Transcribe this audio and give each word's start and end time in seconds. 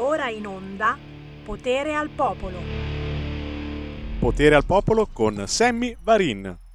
Ora 0.00 0.28
in 0.28 0.46
onda 0.46 0.96
Potere 1.44 1.92
al 1.92 2.08
Popolo. 2.08 2.58
Potere 4.20 4.54
al 4.54 4.64
Popolo 4.64 5.08
con 5.12 5.42
Sammy 5.48 5.96
Varin. 6.00 6.67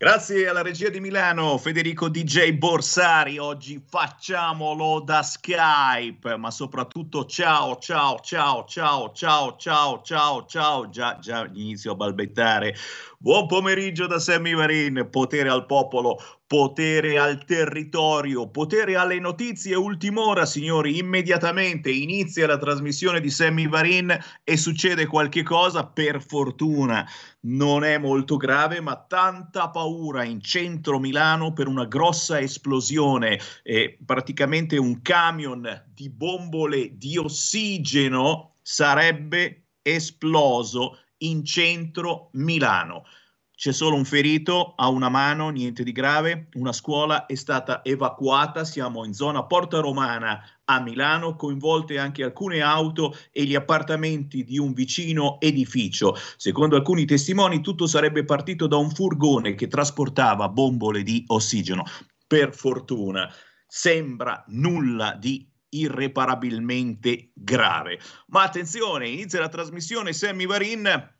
Grazie 0.00 0.46
alla 0.46 0.62
regia 0.62 0.90
di 0.90 1.00
Milano, 1.00 1.58
Federico 1.58 2.08
DJ 2.08 2.52
Borsari. 2.52 3.36
Oggi 3.38 3.82
facciamolo 3.84 5.00
da 5.00 5.24
Skype, 5.24 6.36
ma 6.36 6.52
soprattutto 6.52 7.24
ciao, 7.24 7.78
ciao, 7.78 8.20
ciao, 8.20 8.64
ciao, 8.64 9.12
ciao, 9.12 9.56
ciao, 9.58 10.00
ciao, 10.04 10.46
ciao. 10.46 10.88
Già, 10.88 11.18
già 11.18 11.50
inizio 11.52 11.90
a 11.90 11.94
balbettare. 11.96 12.76
Buon 13.18 13.48
pomeriggio 13.48 14.06
da 14.06 14.20
Sammy 14.20 14.54
Varin, 14.54 15.08
potere 15.10 15.48
al 15.48 15.66
popolo, 15.66 16.22
potere 16.46 17.18
al 17.18 17.44
territorio, 17.44 18.48
potere 18.48 18.94
alle 18.94 19.18
notizie. 19.18 19.74
Ultima 19.74 20.20
ora, 20.20 20.46
signori, 20.46 20.98
immediatamente 20.98 21.90
inizia 21.90 22.46
la 22.46 22.56
trasmissione 22.56 23.20
di 23.20 23.30
Sammy 23.30 23.68
Varin 23.68 24.16
e 24.44 24.56
succede 24.56 25.06
qualche 25.06 25.42
cosa, 25.42 25.84
per 25.84 26.22
fortuna 26.22 27.04
non 27.48 27.84
è 27.84 27.98
molto 27.98 28.36
grave, 28.36 28.80
ma 28.80 28.96
tanta 28.96 29.70
paura 29.70 30.24
in 30.24 30.40
centro 30.40 30.98
Milano 30.98 31.52
per 31.52 31.66
una 31.66 31.86
grossa 31.86 32.40
esplosione, 32.40 33.40
eh, 33.62 33.98
praticamente 34.04 34.76
un 34.76 35.00
camion 35.02 35.84
di 35.92 36.10
bombole 36.10 36.96
di 36.96 37.16
ossigeno 37.16 38.56
sarebbe 38.62 39.64
esploso 39.82 40.98
in 41.18 41.44
centro 41.44 42.28
Milano. 42.32 43.04
C'è 43.58 43.72
solo 43.72 43.96
un 43.96 44.04
ferito, 44.04 44.74
ha 44.76 44.88
una 44.88 45.08
mano, 45.08 45.48
niente 45.48 45.82
di 45.82 45.90
grave. 45.90 46.46
Una 46.52 46.72
scuola 46.72 47.26
è 47.26 47.34
stata 47.34 47.82
evacuata, 47.82 48.64
siamo 48.64 49.04
in 49.04 49.12
zona 49.12 49.46
Porta 49.46 49.80
Romana 49.80 50.40
a 50.66 50.80
Milano, 50.80 51.34
coinvolte 51.34 51.98
anche 51.98 52.22
alcune 52.22 52.60
auto 52.60 53.16
e 53.32 53.42
gli 53.42 53.56
appartamenti 53.56 54.44
di 54.44 54.58
un 54.58 54.72
vicino 54.74 55.40
edificio. 55.40 56.14
Secondo 56.36 56.76
alcuni 56.76 57.04
testimoni 57.04 57.60
tutto 57.60 57.88
sarebbe 57.88 58.24
partito 58.24 58.68
da 58.68 58.76
un 58.76 58.90
furgone 58.90 59.56
che 59.56 59.66
trasportava 59.66 60.48
bombole 60.48 61.02
di 61.02 61.24
ossigeno. 61.26 61.82
Per 62.28 62.54
fortuna 62.54 63.28
sembra 63.66 64.44
nulla 64.50 65.16
di 65.18 65.50
irreparabilmente 65.70 67.32
grave. 67.34 67.98
Ma 68.28 68.44
attenzione, 68.44 69.08
inizia 69.08 69.40
la 69.40 69.48
trasmissione 69.48 70.12
Sammy 70.12 70.46
Varin 70.46 71.16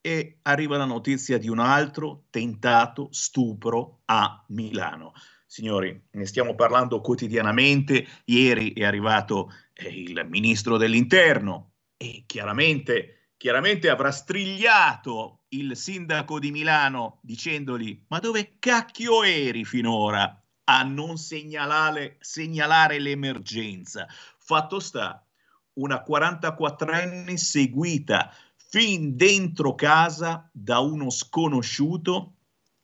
e 0.00 0.38
arriva 0.42 0.76
la 0.76 0.84
notizia 0.84 1.38
di 1.38 1.48
un 1.48 1.58
altro 1.58 2.24
tentato 2.30 3.08
stupro 3.10 4.00
a 4.06 4.44
Milano. 4.48 5.12
Signori, 5.46 6.00
ne 6.12 6.26
stiamo 6.26 6.54
parlando 6.54 7.00
quotidianamente. 7.00 8.06
Ieri 8.26 8.72
è 8.72 8.84
arrivato 8.84 9.52
eh, 9.74 9.88
il 9.88 10.26
ministro 10.28 10.76
dell'interno 10.76 11.72
e 11.96 12.22
chiaramente, 12.26 13.32
chiaramente 13.36 13.88
avrà 13.88 14.10
strigliato 14.10 15.40
il 15.48 15.76
sindaco 15.76 16.38
di 16.38 16.50
Milano 16.50 17.18
dicendogli: 17.22 18.04
Ma 18.08 18.20
dove 18.20 18.56
cacchio 18.58 19.22
eri 19.22 19.64
finora? 19.64 20.34
a 20.70 20.84
non 20.84 21.18
segnalare, 21.18 22.16
segnalare 22.20 23.00
l'emergenza. 23.00 24.06
Fatto 24.38 24.78
sta, 24.78 25.26
una 25.74 26.04
44enne 26.06 27.34
seguita 27.34 28.32
fin 28.70 29.16
dentro 29.16 29.74
casa 29.74 30.48
da 30.52 30.78
uno 30.78 31.10
sconosciuto 31.10 32.34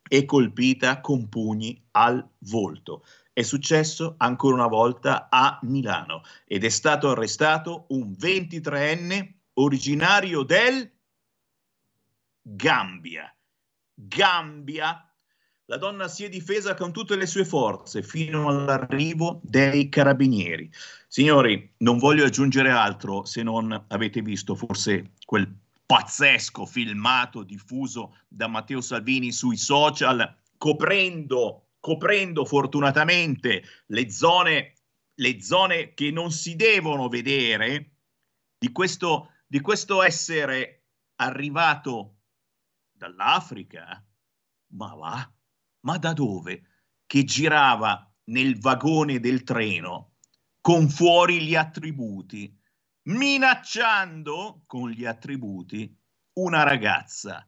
e 0.05 0.25
colpita 0.25 0.99
con 0.99 1.29
pugni 1.29 1.81
al 1.91 2.27
volto. 2.39 3.05
È 3.31 3.41
successo 3.41 4.15
ancora 4.17 4.55
una 4.55 4.67
volta 4.67 5.29
a 5.29 5.59
Milano 5.61 6.23
ed 6.45 6.65
è 6.65 6.69
stato 6.69 7.09
arrestato 7.09 7.85
un 7.89 8.11
23enne 8.11 9.33
originario 9.53 10.43
del 10.43 10.91
Gambia. 12.41 13.33
Gambia 13.93 15.09
la 15.69 15.77
donna 15.77 16.07
si 16.09 16.25
è 16.25 16.29
difesa 16.29 16.75
con 16.75 16.91
tutte 16.91 17.15
le 17.15 17.25
sue 17.25 17.45
forze 17.45 18.03
fino 18.03 18.49
all'arrivo 18.49 19.39
dei 19.43 19.87
carabinieri. 19.89 20.69
Signori, 21.07 21.73
non 21.77 21.97
voglio 21.97 22.25
aggiungere 22.25 22.71
altro 22.71 23.25
se 23.25 23.43
non 23.43 23.85
avete 23.87 24.21
visto 24.21 24.55
forse 24.55 25.11
quel 25.25 25.65
pazzesco 25.87 26.67
filmato 26.67 27.41
diffuso 27.41 28.19
da 28.27 28.47
Matteo 28.47 28.81
Salvini 28.81 29.31
sui 29.31 29.57
social, 29.57 30.37
coprendo, 30.57 31.69
coprendo 31.79 32.45
fortunatamente 32.45 33.63
le 33.87 34.11
zone, 34.11 34.73
le 35.15 35.41
zone 35.41 35.95
che 35.95 36.11
non 36.11 36.31
si 36.31 36.55
devono 36.55 37.07
vedere 37.07 37.93
di 38.59 38.71
questo, 38.71 39.31
di 39.47 39.61
questo 39.61 40.03
essere 40.03 40.83
arrivato 41.15 42.17
dall'Africa. 42.91 44.05
Ma 44.73 44.93
va 44.93 45.31
ma 45.87 45.97
da 45.97 46.11
dove? 46.11 46.63
Che 47.05 47.23
girava 47.23 48.13
nel 48.25 48.59
vagone 48.59 49.21
del 49.21 49.43
treno 49.43 50.15
con 50.59 50.89
fuori 50.89 51.41
gli 51.41 51.55
attributi, 51.55 52.53
minacciando 53.07 54.63
con 54.65 54.89
gli 54.89 55.05
attributi 55.05 55.95
una 56.33 56.63
ragazza. 56.63 57.47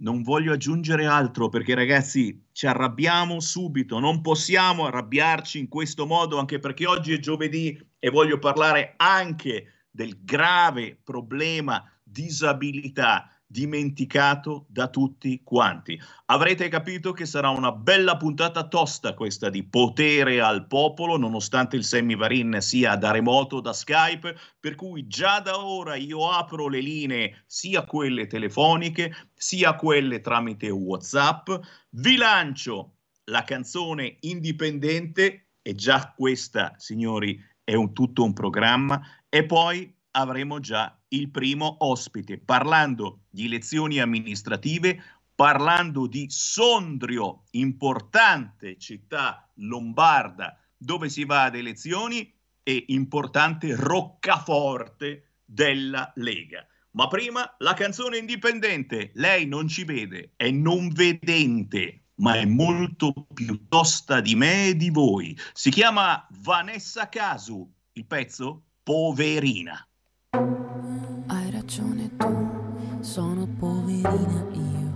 Non 0.00 0.22
voglio 0.22 0.52
aggiungere 0.52 1.06
altro 1.06 1.48
perché 1.48 1.74
ragazzi 1.74 2.48
ci 2.52 2.66
arrabbiamo 2.66 3.40
subito, 3.40 3.98
non 3.98 4.22
possiamo 4.22 4.86
arrabbiarci 4.86 5.58
in 5.58 5.68
questo 5.68 6.06
modo 6.06 6.38
anche 6.38 6.58
perché 6.58 6.86
oggi 6.86 7.12
è 7.12 7.18
giovedì 7.18 7.78
e 7.98 8.10
voglio 8.10 8.38
parlare 8.38 8.94
anche 8.96 9.86
del 9.90 10.24
grave 10.24 10.98
problema 11.02 11.84
disabilità 12.02 13.28
dimenticato 13.50 14.66
da 14.68 14.86
tutti 14.86 15.40
quanti. 15.42 16.00
Avrete 16.26 16.68
capito 16.68 17.12
che 17.12 17.26
sarà 17.26 17.48
una 17.48 17.72
bella 17.72 18.16
puntata 18.16 18.68
tosta 18.68 19.14
questa 19.14 19.50
di 19.50 19.64
potere 19.64 20.40
al 20.40 20.68
popolo, 20.68 21.16
nonostante 21.16 21.74
il 21.74 21.82
semivarin 21.82 22.58
sia 22.60 22.94
da 22.94 23.10
remoto, 23.10 23.60
da 23.60 23.72
Skype, 23.72 24.36
per 24.60 24.76
cui 24.76 25.08
già 25.08 25.40
da 25.40 25.64
ora 25.64 25.96
io 25.96 26.30
apro 26.30 26.68
le 26.68 26.78
linee, 26.78 27.42
sia 27.46 27.84
quelle 27.84 28.28
telefoniche, 28.28 29.12
sia 29.34 29.74
quelle 29.74 30.20
tramite 30.20 30.70
WhatsApp, 30.70 31.50
vi 31.90 32.14
lancio 32.14 32.98
la 33.24 33.42
canzone 33.42 34.18
indipendente 34.20 35.48
e 35.60 35.74
già 35.74 36.14
questa, 36.16 36.74
signori, 36.76 37.36
è 37.64 37.74
un, 37.74 37.92
tutto 37.92 38.22
un 38.22 38.32
programma 38.32 39.00
e 39.28 39.44
poi 39.44 39.92
avremo 40.12 40.60
già 40.60 40.98
il 41.08 41.30
primo 41.30 41.76
ospite, 41.80 42.38
parlando 42.38 43.20
di 43.30 43.46
elezioni 43.46 43.98
amministrative, 43.98 45.02
parlando 45.34 46.06
di 46.06 46.26
Sondrio, 46.28 47.44
importante 47.52 48.76
città 48.78 49.50
lombarda 49.56 50.58
dove 50.76 51.08
si 51.08 51.24
va 51.24 51.44
ad 51.44 51.56
elezioni 51.56 52.32
e 52.62 52.84
importante 52.88 53.74
roccaforte 53.74 55.38
della 55.44 56.10
Lega. 56.16 56.66
Ma 56.92 57.06
prima 57.06 57.54
la 57.58 57.74
canzone 57.74 58.18
indipendente, 58.18 59.12
lei 59.14 59.46
non 59.46 59.68
ci 59.68 59.84
vede, 59.84 60.32
è 60.36 60.50
non 60.50 60.88
vedente, 60.88 62.04
ma 62.16 62.34
è 62.34 62.44
molto 62.44 63.26
più 63.32 63.66
tosta 63.68 64.20
di 64.20 64.34
me 64.34 64.68
e 64.68 64.76
di 64.76 64.90
voi. 64.90 65.38
Si 65.52 65.70
chiama 65.70 66.26
Vanessa 66.40 67.08
Casu, 67.08 67.70
il 67.92 68.06
pezzo 68.06 68.64
Poverina. 68.82 69.84
Hai 70.32 71.50
ragione 71.50 72.08
tu, 72.16 73.00
sono 73.00 73.48
poverina 73.58 74.44
io, 74.52 74.92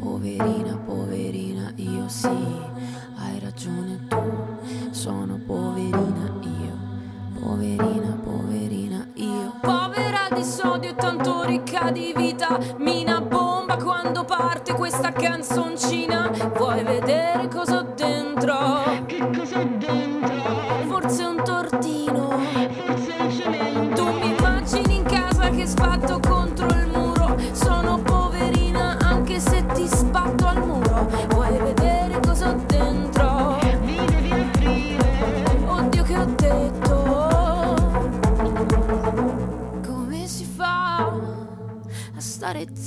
poverina, 0.00 0.76
poverina 0.76 1.72
io 1.76 2.08
sì. 2.08 2.26
Hai 3.16 3.38
ragione 3.38 4.00
tu, 4.08 4.20
sono 4.90 5.38
poverina 5.46 6.32
io, 6.40 7.40
poverina, 7.40 8.18
poverina 8.24 9.06
io. 9.14 9.52
Povera 9.60 10.28
di 10.34 10.42
sodio 10.42 10.90
e 10.90 10.94
tanto 10.96 11.44
ricca 11.44 11.92
di 11.92 12.12
vita, 12.16 12.58
mina 12.78 13.20
bomba 13.20 13.76
quando 13.76 14.24
parte 14.24 14.74
questa 14.74 15.12
canzoncina. 15.12 16.28
Vuoi 16.56 16.82
vedere 16.82 17.46
cosa 17.46 17.78
ho 17.78 17.94
dentro? 17.94 18.56
Che 19.06 19.30
cosa 19.32 19.60
ho 19.60 19.68
dentro? 19.78 20.32
Forse 20.88 21.22
un 21.24 21.40
tortino, 21.44 21.91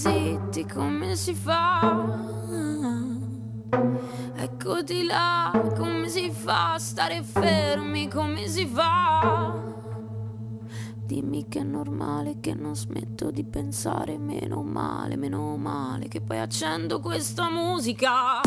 zitti? 0.06 0.66
Come 0.66 1.16
si 1.16 1.34
fa? 1.34 2.14
Eccoti 4.36 5.04
là, 5.06 5.52
come 5.76 6.08
si 6.08 6.30
fa 6.30 6.78
stare 6.78 7.24
fermi? 7.24 8.08
Come 8.08 8.48
si 8.48 8.68
fa? 8.68 9.64
Dimmi 10.96 11.48
che 11.48 11.60
è 11.60 11.64
normale, 11.64 12.40
che 12.40 12.54
non 12.54 12.76
smetto 12.76 13.32
di 13.32 13.44
pensare, 13.44 14.18
meno 14.18 14.62
male, 14.64 15.16
meno 15.16 15.56
male, 15.58 16.08
che 16.08 16.22
poi 16.22 16.40
accendo 16.40 17.00
questa 17.00 17.50
musica. 17.50 18.42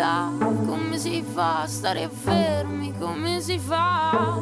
Là, 0.00 0.32
come 0.38 0.96
si 0.96 1.22
fa 1.22 1.60
a 1.60 1.66
stare 1.66 2.08
fermi, 2.08 2.94
come 2.98 3.38
si 3.42 3.58
fa? 3.58 4.40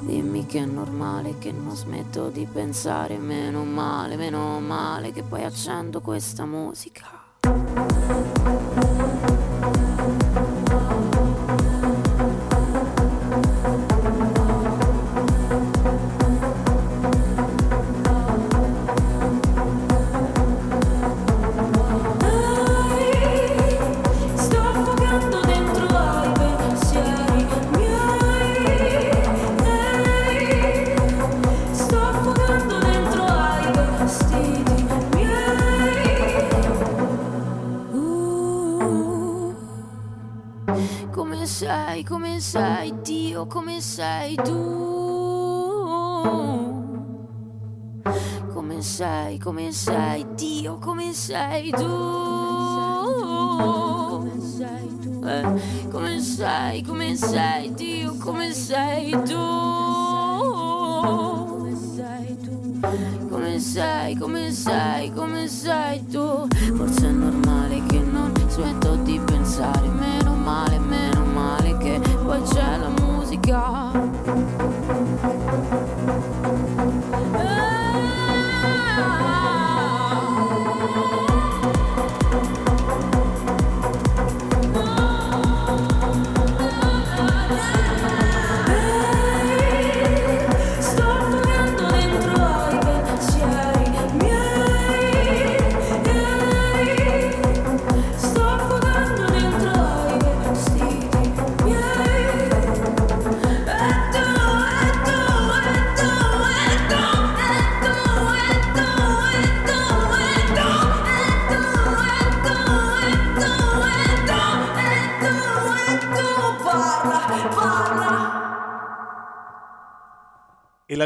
Dimmi 0.00 0.46
che 0.46 0.60
è 0.60 0.64
normale, 0.64 1.36
che 1.38 1.52
non 1.52 1.76
smetto 1.76 2.30
di 2.30 2.48
pensare, 2.50 3.18
meno 3.18 3.64
male, 3.64 4.16
meno 4.16 4.60
male, 4.60 5.12
che 5.12 5.22
poi 5.22 5.44
accendo 5.44 6.00
questa 6.00 6.46
musica. 6.46 8.27
Come 42.04 42.40
sei 42.40 44.34
tu. 44.36 44.86
Come 48.52 48.82
sei, 48.82 49.38
come 49.38 49.72
sei, 49.72 50.26
Dio, 50.34 50.78
come 50.78 51.12
sei 51.12 51.70
tu. 51.70 51.84
Eh, 55.24 55.88
come 55.90 56.20
sei, 56.20 56.82
come 56.82 57.16
sei, 57.16 57.74
Dio, 57.74 58.16
come 58.18 58.52
sei 58.52 59.10
tu. 59.10 59.56
Come 63.28 63.58
sei, 63.60 64.16
come 64.16 64.50
sei, 64.52 65.12
come 65.12 65.48
sei 65.48 66.06
tu. 66.06 66.46
Forse 66.76 67.08
è 67.08 67.10
normale 67.10 67.82
che 67.86 67.98
non 67.98 68.32
smetto 68.48 68.94
di 68.96 69.20
pensare, 69.24 69.88
meno 69.88 70.34
male, 70.34 70.78
meno 70.78 71.17
musica. 73.48 74.07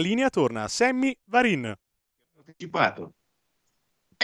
Linea 0.02 0.28
torna 0.28 0.68
Sammy 0.68 1.16
Varin. 1.24 1.74
Anticipato. 2.36 3.14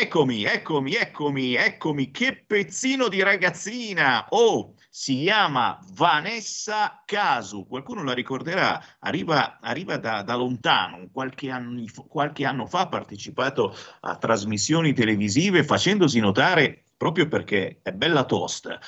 Eccomi, 0.01 0.45
eccomi, 0.45 0.95
eccomi, 0.95 1.55
eccomi, 1.55 2.11
che 2.13 2.45
pezzino 2.47 3.09
di 3.09 3.21
ragazzina! 3.21 4.27
Oh, 4.29 4.75
si 4.89 5.23
chiama 5.23 5.77
Vanessa 5.93 7.03
Casu, 7.05 7.67
qualcuno 7.67 8.05
la 8.05 8.13
ricorderà, 8.13 8.81
arriva, 9.01 9.59
arriva 9.61 9.97
da, 9.97 10.23
da, 10.23 10.37
lontano, 10.37 11.09
qualche, 11.11 11.51
anni, 11.51 11.91
qualche 12.07 12.45
anno 12.45 12.67
fa 12.67 12.83
ha 12.83 12.89
partecipato 12.89 13.75
a 14.01 14.17
trasmissioni 14.17 14.93
televisive 14.93 15.65
facendosi 15.65 16.21
notare 16.21 16.85
proprio 16.97 17.27
perché 17.27 17.81
è 17.83 17.91
bella 17.93 18.25
tosta. 18.25 18.79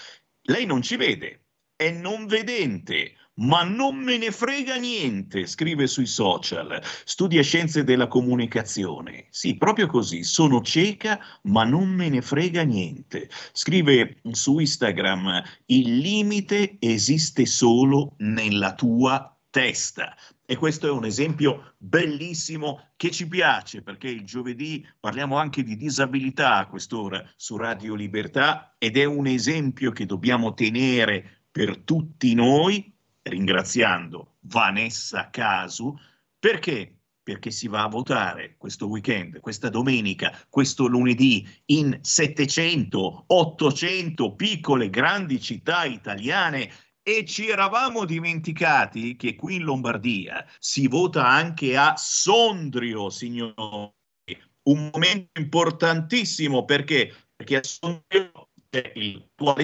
Lei 0.43 0.65
non 0.65 0.81
ci 0.81 0.95
vede, 0.95 1.47
è 1.75 1.91
non 1.91 2.27
vedente, 2.27 3.15
ma 3.41 3.63
non 3.63 3.97
me 3.97 4.19
ne 4.19 4.31
frega 4.31 4.77
niente, 4.77 5.47
scrive 5.47 5.87
sui 5.87 6.07
social, 6.07 6.81
studia 7.05 7.43
scienze 7.43 7.85
della 7.85 8.07
comunicazione. 8.07 9.27
Sì, 9.31 9.57
proprio 9.57 9.87
così, 9.87 10.23
sono 10.23 10.61
cieca, 10.63 11.19
ma 11.43 11.65
non 11.65 11.89
me 11.89 12.09
ne 12.09 12.23
frega 12.23 12.63
niente. 12.63 13.31
Scrive 13.53 14.21
su 14.31 14.59
Instagram, 14.59 15.43
il 15.67 15.99
limite 15.99 16.77
esiste 16.79 17.47
solo 17.47 18.15
nella 18.19 18.75
tua 18.75 19.35
testa. 19.49 20.15
E 20.45 20.57
questo 20.57 20.87
è 20.89 20.91
un 20.91 21.05
esempio 21.05 21.75
bellissimo 21.79 22.89
che 22.97 23.11
ci 23.11 23.29
piace 23.29 23.83
perché 23.83 24.09
il 24.09 24.25
giovedì 24.25 24.85
parliamo 24.99 25.37
anche 25.37 25.63
di 25.63 25.77
disabilità 25.77 26.57
a 26.57 26.67
quest'ora 26.67 27.25
su 27.37 27.57
Radio 27.57 27.95
Libertà 27.95 28.75
ed 28.77 28.97
è 28.97 29.05
un 29.05 29.29
esempio 29.29 29.93
che 29.93 30.07
dobbiamo 30.07 30.53
tenere 30.53 31.45
per 31.53 31.79
tutti 31.79 32.35
noi 32.35 32.93
ringraziando 33.31 34.37
Vanessa 34.41 35.31
Casu, 35.31 35.97
perché? 36.39 36.99
Perché 37.23 37.51
si 37.51 37.69
va 37.69 37.85
a 37.85 37.89
votare 37.89 38.57
questo 38.59 38.89
weekend, 38.89 39.41
questa 39.41 39.69
domenica, 39.69 40.37
questo 40.49 40.87
lunedì 40.87 41.47
in 41.67 41.99
700, 42.01 43.25
800 43.29 44.35
piccole 44.35 44.91
grandi 44.91 45.41
città 45.41 45.85
italiane 45.85 46.71
e 47.03 47.25
ci 47.25 47.49
eravamo 47.49 48.05
dimenticati 48.05 49.17
che 49.17 49.37
qui 49.37 49.57
in 49.57 49.63
Lombardia 49.63 50.45
si 50.59 50.87
vota 50.87 51.27
anche 51.27 51.77
a 51.77 51.95
Sondrio, 51.97 53.09
signori. 53.11 53.93
Un 54.63 54.91
momento 54.93 55.41
importantissimo 55.41 56.65
perché, 56.65 57.15
perché 57.35 57.57
a 57.57 57.63
Sondrio 57.63 58.51
c'è 58.69 58.93
il 58.95 59.31
tuo 59.35 59.55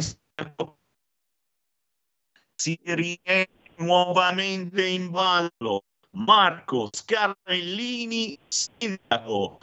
si 2.56 2.78
riè 2.82 3.46
nuovamente 3.78 4.86
in 4.86 5.10
ballo 5.10 5.84
Marco 6.10 6.88
Scarpellini, 6.92 8.38
sindaco. 8.48 9.58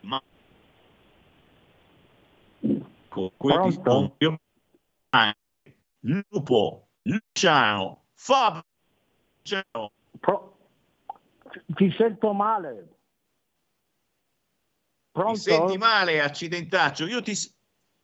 Marco, 0.00 0.26
questo 3.36 4.16
Lupo, 6.02 6.88
Luciano, 7.02 8.04
Fabio. 8.14 8.62
Pro... 10.20 10.56
Ti 11.66 11.94
sento 11.96 12.32
male. 12.32 12.96
Pronto? 15.10 15.32
Ti 15.32 15.40
senti 15.40 15.76
male, 15.76 16.20
accidentaccio. 16.20 17.06
Io 17.06 17.20
ti, 17.22 17.34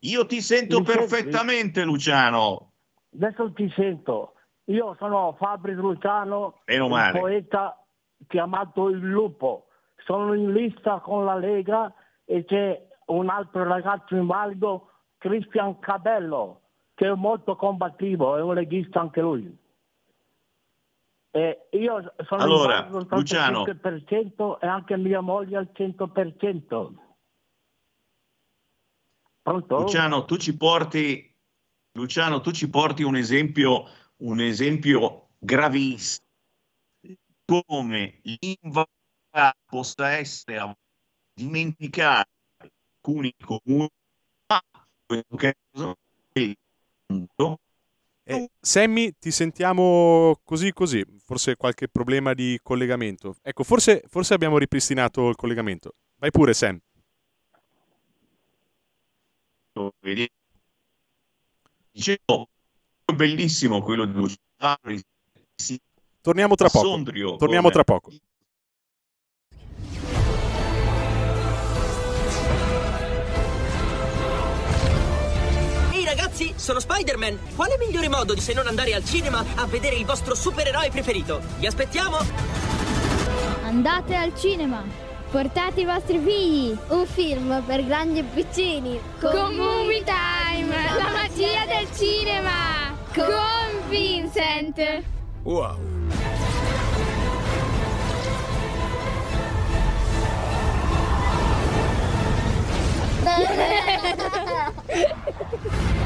Io 0.00 0.26
ti 0.26 0.42
sento 0.42 0.78
Mi 0.78 0.84
perfettamente, 0.84 1.80
senti? 1.80 1.90
Luciano. 1.90 2.73
Adesso 3.14 3.52
ti 3.52 3.70
sento. 3.74 4.34
Io 4.64 4.96
sono 4.98 5.34
Fabri 5.38 5.74
Luciano, 5.74 6.60
un 6.66 7.10
poeta 7.12 7.84
chiamato 8.26 8.88
Il 8.88 8.98
Lupo. 8.98 9.66
Sono 10.04 10.34
in 10.34 10.52
lista 10.52 11.00
con 11.00 11.24
la 11.24 11.34
Lega 11.34 11.92
e 12.24 12.44
c'è 12.44 12.88
un 13.06 13.28
altro 13.28 13.64
ragazzo 13.64 14.14
invalido, 14.16 14.90
Cristian 15.18 15.78
Cabello, 15.78 16.60
che 16.94 17.06
è 17.06 17.14
molto 17.14 17.56
combattivo, 17.56 18.36
è 18.36 18.42
un 18.42 18.54
leghista 18.54 19.00
anche 19.00 19.20
lui. 19.20 19.58
E 21.30 21.68
io 21.70 22.14
sono 22.26 22.42
Allora, 22.42 22.86
invalido 22.86 22.98
al 22.98 23.06
Luciano. 23.18 23.64
35% 23.64 24.58
e 24.60 24.66
anche 24.66 24.96
mia 24.96 25.20
moglie 25.20 25.56
al 25.56 25.70
100%. 25.72 26.92
Pronto? 29.42 29.78
Luciano, 29.78 30.24
tu 30.24 30.36
ci 30.36 30.56
porti, 30.56 31.33
Luciano, 31.96 32.40
tu 32.40 32.50
ci 32.50 32.68
porti 32.68 33.02
un 33.02 33.16
esempio, 33.16 33.84
un 34.18 34.40
esempio 34.40 35.28
gravissimo 35.38 36.22
come 37.46 38.20
l'invalidità 38.22 39.54
possa 39.64 40.10
essere 40.10 40.58
a- 40.58 40.76
dimenticare 41.34 42.28
alcuni 42.56 43.32
comuni, 43.40 43.88
ma 44.48 44.60
questo 45.06 45.36
caso 45.36 45.96
è. 46.32 46.52
Eh, 48.26 48.50
Sammy, 48.58 49.12
ti 49.18 49.30
sentiamo 49.30 50.40
così 50.42 50.72
così, 50.72 51.04
forse 51.22 51.56
qualche 51.56 51.88
problema 51.88 52.32
di 52.32 52.58
collegamento. 52.62 53.36
Ecco, 53.42 53.62
forse, 53.64 54.02
forse 54.08 54.34
abbiamo 54.34 54.58
ripristinato 54.58 55.28
il 55.28 55.36
collegamento. 55.36 55.94
Vai 56.16 56.30
pure, 56.30 56.54
Sam. 56.54 56.80
Vedi? 60.02 60.28
Dicevo, 61.94 62.48
bellissimo 63.14 63.80
quello 63.80 64.04
di 64.04 64.14
Luciano, 64.14 64.78
sì, 65.54 65.80
Torniamo 66.20 66.56
tra 66.56 66.68
poco. 66.68 66.86
Sondrio, 66.88 67.36
Torniamo 67.36 67.70
come- 67.70 67.72
tra 67.72 67.84
poco. 67.84 68.10
Ehi 75.92 76.04
ragazzi, 76.04 76.52
sono 76.56 76.80
Spider-Man! 76.80 77.38
Quale 77.54 77.76
migliore 77.78 78.08
modo 78.08 78.34
di 78.34 78.40
se 78.40 78.52
non 78.54 78.66
andare 78.66 78.92
al 78.94 79.04
cinema 79.04 79.44
a 79.54 79.66
vedere 79.66 79.94
il 79.94 80.04
vostro 80.04 80.34
supereroe 80.34 80.90
preferito? 80.90 81.40
Vi 81.58 81.66
aspettiamo! 81.66 82.16
Andate 83.62 84.16
al 84.16 84.36
cinema. 84.36 85.03
Portate 85.34 85.80
i 85.80 85.84
vostri 85.84 86.20
figli. 86.20 86.78
Un 86.90 87.06
film 87.06 87.60
per 87.66 87.84
grandi 87.84 88.20
e 88.20 88.22
piccini. 88.22 89.00
Con 89.18 89.56
Movie 89.56 90.04
Time, 90.04 90.72
la 90.96 91.10
magia 91.10 91.66
del 91.66 91.88
cinema. 91.92 92.94
Con 93.12 93.88
Vincent. 93.88 95.02
Wow. 95.42 95.76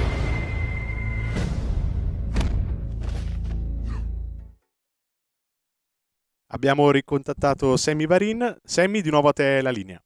Abbiamo 6.49 6.91
ricontattato 6.91 7.77
Sammy 7.77 8.07
Varin. 8.07 8.57
Sammy, 8.63 9.01
di 9.01 9.11
nuovo 9.11 9.29
a 9.29 9.33
te 9.33 9.61
la 9.61 9.71
linea. 9.71 10.03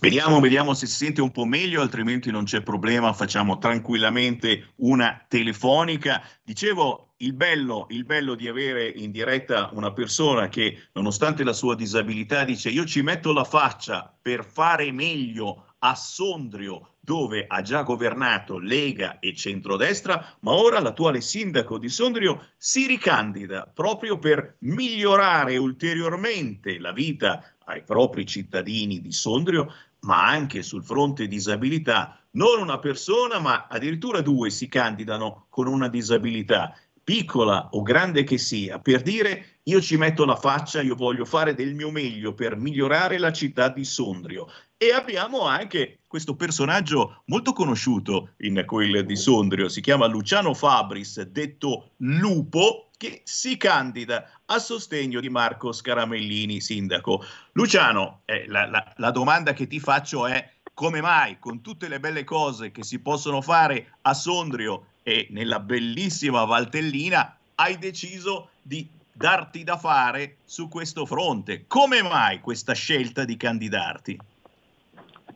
Vediamo, 0.00 0.40
vediamo 0.40 0.74
se 0.74 0.86
si 0.86 0.96
sente 0.96 1.20
un 1.20 1.30
po' 1.30 1.44
meglio, 1.44 1.80
altrimenti 1.80 2.30
non 2.30 2.44
c'è 2.44 2.60
problema, 2.60 3.12
facciamo 3.12 3.58
tranquillamente 3.58 4.72
una 4.76 5.24
telefonica. 5.28 6.22
Dicevo, 6.42 7.14
il 7.18 7.32
bello, 7.32 7.86
il 7.90 8.04
bello 8.04 8.34
di 8.34 8.48
avere 8.48 8.88
in 8.88 9.10
diretta 9.12 9.70
una 9.72 9.92
persona 9.92 10.48
che, 10.48 10.88
nonostante 10.92 11.44
la 11.44 11.52
sua 11.52 11.74
disabilità, 11.74 12.44
dice 12.44 12.68
io 12.68 12.84
ci 12.84 13.00
metto 13.02 13.32
la 13.32 13.44
faccia 13.44 14.14
per 14.20 14.44
fare 14.44 14.90
meglio 14.90 15.74
a 15.78 15.94
Sondrio, 15.94 16.95
dove 17.06 17.44
ha 17.46 17.62
già 17.62 17.84
governato 17.84 18.58
Lega 18.58 19.20
e 19.20 19.32
centrodestra, 19.32 20.38
ma 20.40 20.54
ora 20.54 20.80
l'attuale 20.80 21.20
sindaco 21.20 21.78
di 21.78 21.88
Sondrio 21.88 22.48
si 22.56 22.88
ricandida 22.88 23.70
proprio 23.72 24.18
per 24.18 24.56
migliorare 24.62 25.56
ulteriormente 25.56 26.80
la 26.80 26.90
vita 26.90 27.44
ai 27.66 27.84
propri 27.84 28.26
cittadini 28.26 29.00
di 29.00 29.12
Sondrio, 29.12 29.72
ma 30.00 30.26
anche 30.26 30.64
sul 30.64 30.82
fronte 30.82 31.28
disabilità. 31.28 32.18
Non 32.32 32.60
una 32.60 32.80
persona, 32.80 33.38
ma 33.38 33.68
addirittura 33.70 34.20
due 34.20 34.50
si 34.50 34.66
candidano 34.66 35.46
con 35.48 35.68
una 35.68 35.86
disabilità, 35.86 36.76
piccola 37.04 37.68
o 37.70 37.82
grande 37.82 38.24
che 38.24 38.36
sia, 38.36 38.80
per 38.80 39.00
dire 39.00 39.60
io 39.62 39.80
ci 39.80 39.96
metto 39.96 40.24
la 40.24 40.34
faccia, 40.34 40.82
io 40.82 40.96
voglio 40.96 41.24
fare 41.24 41.54
del 41.54 41.72
mio 41.72 41.92
meglio 41.92 42.34
per 42.34 42.56
migliorare 42.56 43.16
la 43.18 43.32
città 43.32 43.68
di 43.68 43.84
Sondrio. 43.84 44.48
E 44.78 44.92
abbiamo 44.92 45.46
anche 45.46 46.00
questo 46.06 46.36
personaggio 46.36 47.22
molto 47.26 47.54
conosciuto 47.54 48.32
in 48.40 48.62
quel 48.66 49.06
di 49.06 49.16
Sondrio, 49.16 49.70
si 49.70 49.80
chiama 49.80 50.04
Luciano 50.04 50.52
Fabris, 50.52 51.22
detto 51.22 51.92
Lupo, 51.98 52.90
che 52.98 53.22
si 53.24 53.56
candida 53.56 54.28
a 54.44 54.58
sostegno 54.58 55.20
di 55.20 55.30
Marco 55.30 55.72
Scaramellini, 55.72 56.60
sindaco. 56.60 57.24
Luciano, 57.52 58.20
eh, 58.26 58.44
la, 58.48 58.66
la- 58.66 58.92
la 58.96 59.10
domanda 59.10 59.54
che 59.54 59.66
ti 59.66 59.80
faccio 59.80 60.26
è 60.26 60.46
come 60.74 61.00
mai 61.00 61.38
con 61.38 61.62
tutte 61.62 61.88
le 61.88 61.98
belle 61.98 62.24
cose 62.24 62.70
che 62.70 62.84
si 62.84 62.98
possono 62.98 63.40
fare 63.40 63.94
a 64.02 64.12
Sondrio 64.12 64.88
e 65.02 65.26
nella 65.30 65.58
bellissima 65.58 66.44
Valtellina 66.44 67.34
hai 67.54 67.78
deciso 67.78 68.50
di 68.60 68.86
darti 69.10 69.64
da 69.64 69.78
fare 69.78 70.36
su 70.44 70.68
questo 70.68 71.06
fronte? 71.06 71.64
Come 71.66 72.02
mai 72.02 72.40
questa 72.40 72.74
scelta 72.74 73.24
di 73.24 73.38
candidarti? 73.38 74.18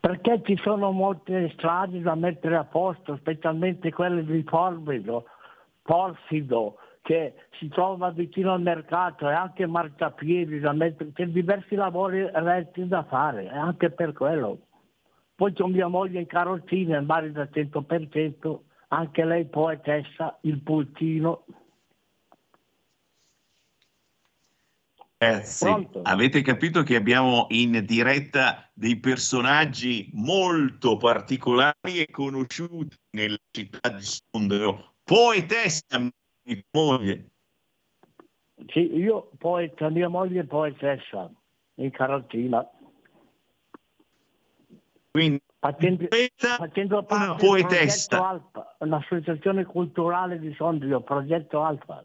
Perché 0.00 0.40
ci 0.45 0.57
sono 0.62 0.90
molte 0.92 1.50
strade 1.54 2.00
da 2.00 2.14
mettere 2.14 2.57
a 2.57 2.64
posto, 2.64 3.16
specialmente 3.16 3.92
quelle 3.92 4.25
di 4.25 4.42
Porfido, 4.42 5.26
Porfido 5.83 6.78
che 7.02 7.35
si 7.59 7.69
trova 7.69 8.11
vicino 8.11 8.52
al 8.52 8.62
mercato 8.62 9.28
e 9.28 9.33
anche 9.33 9.66
marciapiedi 9.66 10.61
da 10.61 10.73
mettere, 10.73 11.12
c'è 11.12 11.26
diversi 11.26 11.75
lavori 11.75 12.28
retti 12.33 12.87
da 12.87 13.04
fare, 13.04 13.49
anche 13.49 13.90
per 13.90 14.12
quello. 14.12 14.59
Poi 15.35 15.52
c'è 15.52 15.64
mia 15.64 15.88
moglie 15.88 16.21
in 16.21 16.26
carrozzina, 16.26 16.99
è 16.99 17.00
marita 17.00 17.40
al 17.42 17.50
100%, 17.52 18.59
anche 18.88 19.25
lei 19.25 19.47
poetessa, 19.47 20.38
il 20.42 20.61
pulcino. 20.61 21.45
Ragazzi, 25.23 25.65
Pronto? 25.67 26.00
avete 26.05 26.41
capito 26.41 26.83
che 26.83 26.97
abbiamo 26.97 27.45
in 27.50 27.85
diretta 27.85 28.67
dei 28.73 28.97
personaggi 28.97 30.09
molto 30.15 30.97
particolari 30.97 31.99
e 31.99 32.07
conosciuti 32.11 32.97
nella 33.11 33.37
città 33.50 33.91
di 33.91 34.03
Sondrio. 34.03 34.95
Poetessa, 35.05 35.99
mia 35.99 36.65
moglie. 36.71 37.33
Sì, 38.69 38.97
io 38.97 39.31
poeta, 39.37 39.91
mia 39.91 40.09
moglie 40.09 40.41
è 40.41 40.45
poetessa, 40.45 41.31
in 41.75 41.91
carrozzina. 41.91 42.67
Quindi, 45.11 45.43
Facendo, 45.59 46.09
poeta, 46.09 46.57
facendo 46.57 46.95
una 46.97 47.05
parte 47.05 47.27
progetto 47.27 47.47
poetessa. 47.47 48.27
Alfa, 48.27 48.77
un'associazione 48.79 49.67
culturale 49.67 50.39
di 50.39 50.55
Sondrio, 50.55 51.03
progetto 51.03 51.62
Alfa. 51.62 52.03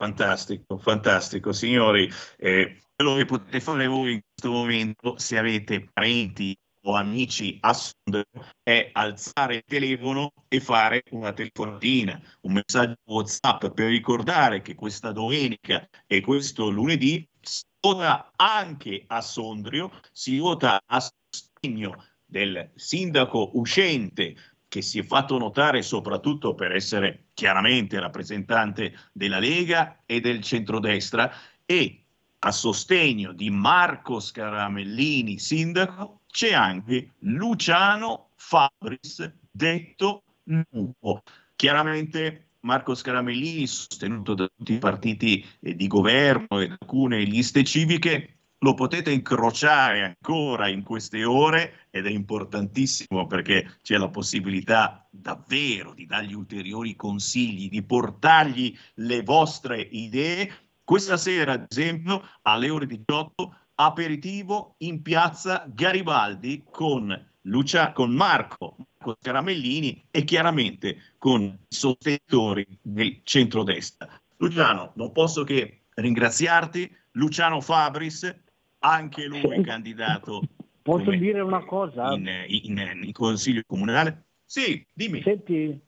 Fantastico, 0.00 0.78
fantastico, 0.78 1.52
signori. 1.52 2.08
eh, 2.38 2.78
quello 2.94 3.16
che 3.16 3.24
potete 3.24 3.60
fare 3.60 3.88
voi 3.88 4.12
in 4.12 4.20
questo 4.32 4.56
momento, 4.56 5.18
se 5.18 5.36
avete 5.36 5.88
parenti 5.92 6.56
o 6.82 6.94
amici 6.94 7.58
a 7.60 7.72
Sondrio, 7.72 8.24
è 8.62 8.90
alzare 8.92 9.56
il 9.56 9.62
telefono 9.66 10.32
e 10.46 10.60
fare 10.60 11.02
una 11.10 11.32
telefonatina, 11.32 12.20
un 12.42 12.52
messaggio 12.52 12.94
WhatsApp 13.06 13.66
per 13.70 13.88
ricordare 13.88 14.62
che 14.62 14.76
questa 14.76 15.10
domenica 15.10 15.88
e 16.06 16.20
questo 16.20 16.70
lunedì 16.70 17.28
si 17.40 17.64
vota 17.80 18.30
anche 18.36 19.02
a 19.08 19.20
Sondrio, 19.20 19.90
si 20.12 20.38
vota 20.38 20.80
a 20.86 21.00
sostegno 21.00 22.04
del 22.24 22.70
sindaco 22.76 23.50
uscente 23.54 24.36
che 24.68 24.82
si 24.82 24.98
è 24.98 25.02
fatto 25.02 25.38
notare 25.38 25.82
soprattutto 25.82 26.54
per 26.54 26.72
essere 26.72 27.28
chiaramente 27.34 27.98
rappresentante 27.98 28.94
della 29.12 29.38
Lega 29.38 30.02
e 30.06 30.20
del 30.20 30.42
centrodestra 30.42 31.32
e 31.64 32.02
a 32.40 32.52
sostegno 32.52 33.32
di 33.32 33.50
Marco 33.50 34.20
Scaramellini, 34.20 35.38
sindaco, 35.38 36.20
c'è 36.30 36.52
anche 36.52 37.14
Luciano 37.20 38.30
Fabris, 38.36 39.32
detto 39.50 40.22
Lupo. 40.44 41.22
Chiaramente 41.56 42.50
Marco 42.60 42.94
Scaramellini, 42.94 43.66
sostenuto 43.66 44.34
da 44.34 44.48
tutti 44.54 44.74
i 44.74 44.78
partiti 44.78 45.44
eh, 45.60 45.74
di 45.74 45.86
governo 45.86 46.60
e 46.60 46.68
da 46.68 46.76
alcune 46.78 47.22
liste 47.24 47.64
civiche, 47.64 48.37
lo 48.60 48.74
potete 48.74 49.12
incrociare 49.12 50.02
ancora 50.04 50.68
in 50.68 50.82
queste 50.82 51.24
ore 51.24 51.86
ed 51.90 52.06
è 52.06 52.10
importantissimo 52.10 53.26
perché 53.26 53.78
c'è 53.82 53.96
la 53.96 54.08
possibilità 54.08 55.06
davvero 55.10 55.94
di 55.94 56.06
dargli 56.06 56.34
ulteriori 56.34 56.96
consigli, 56.96 57.68
di 57.68 57.82
portargli 57.82 58.76
le 58.94 59.22
vostre 59.22 59.80
idee. 59.80 60.50
Questa 60.82 61.16
sera, 61.16 61.52
ad 61.52 61.66
esempio, 61.68 62.22
alle 62.42 62.70
ore 62.70 62.86
18, 62.86 63.54
aperitivo 63.76 64.74
in 64.78 65.02
piazza 65.02 65.64
Garibaldi 65.72 66.64
con, 66.68 67.26
Lucia, 67.42 67.92
con 67.92 68.10
Marco, 68.12 68.76
Marco 68.98 69.16
Caramellini 69.20 70.06
e 70.10 70.24
chiaramente 70.24 71.14
con 71.18 71.42
i 71.42 71.56
sostenitori 71.68 72.66
del 72.82 73.20
centrodestra. 73.22 74.08
Luciano, 74.38 74.92
non 74.96 75.12
posso 75.12 75.44
che 75.44 75.82
ringraziarti. 75.94 76.96
Luciano 77.12 77.60
Fabris, 77.60 78.32
anche 78.80 79.26
lui 79.26 79.62
candidato. 79.62 80.42
Posso 80.82 81.10
dire 81.10 81.40
una 81.40 81.64
cosa? 81.64 82.12
In, 82.12 82.26
in, 82.46 82.78
in, 82.78 83.02
in, 83.04 83.12
consiglio 83.12 83.62
comunale? 83.66 84.24
Sì, 84.44 84.84
dimmi. 84.92 85.20
Senti, 85.22 85.78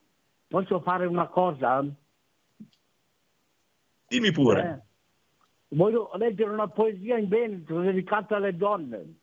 posso 0.47 0.81
fare 0.81 1.07
una 1.07 1.27
cosa? 1.27 1.85
Dimmi 4.07 4.33
pure. 4.33 4.85
Eh, 5.71 5.77
voglio 5.77 6.11
leggere 6.17 6.51
una 6.51 6.69
poesia 6.69 7.17
in 7.17 7.29
Veneto 7.29 7.81
dedicata 7.81 8.37
alle 8.37 8.57
donne. 8.57 9.15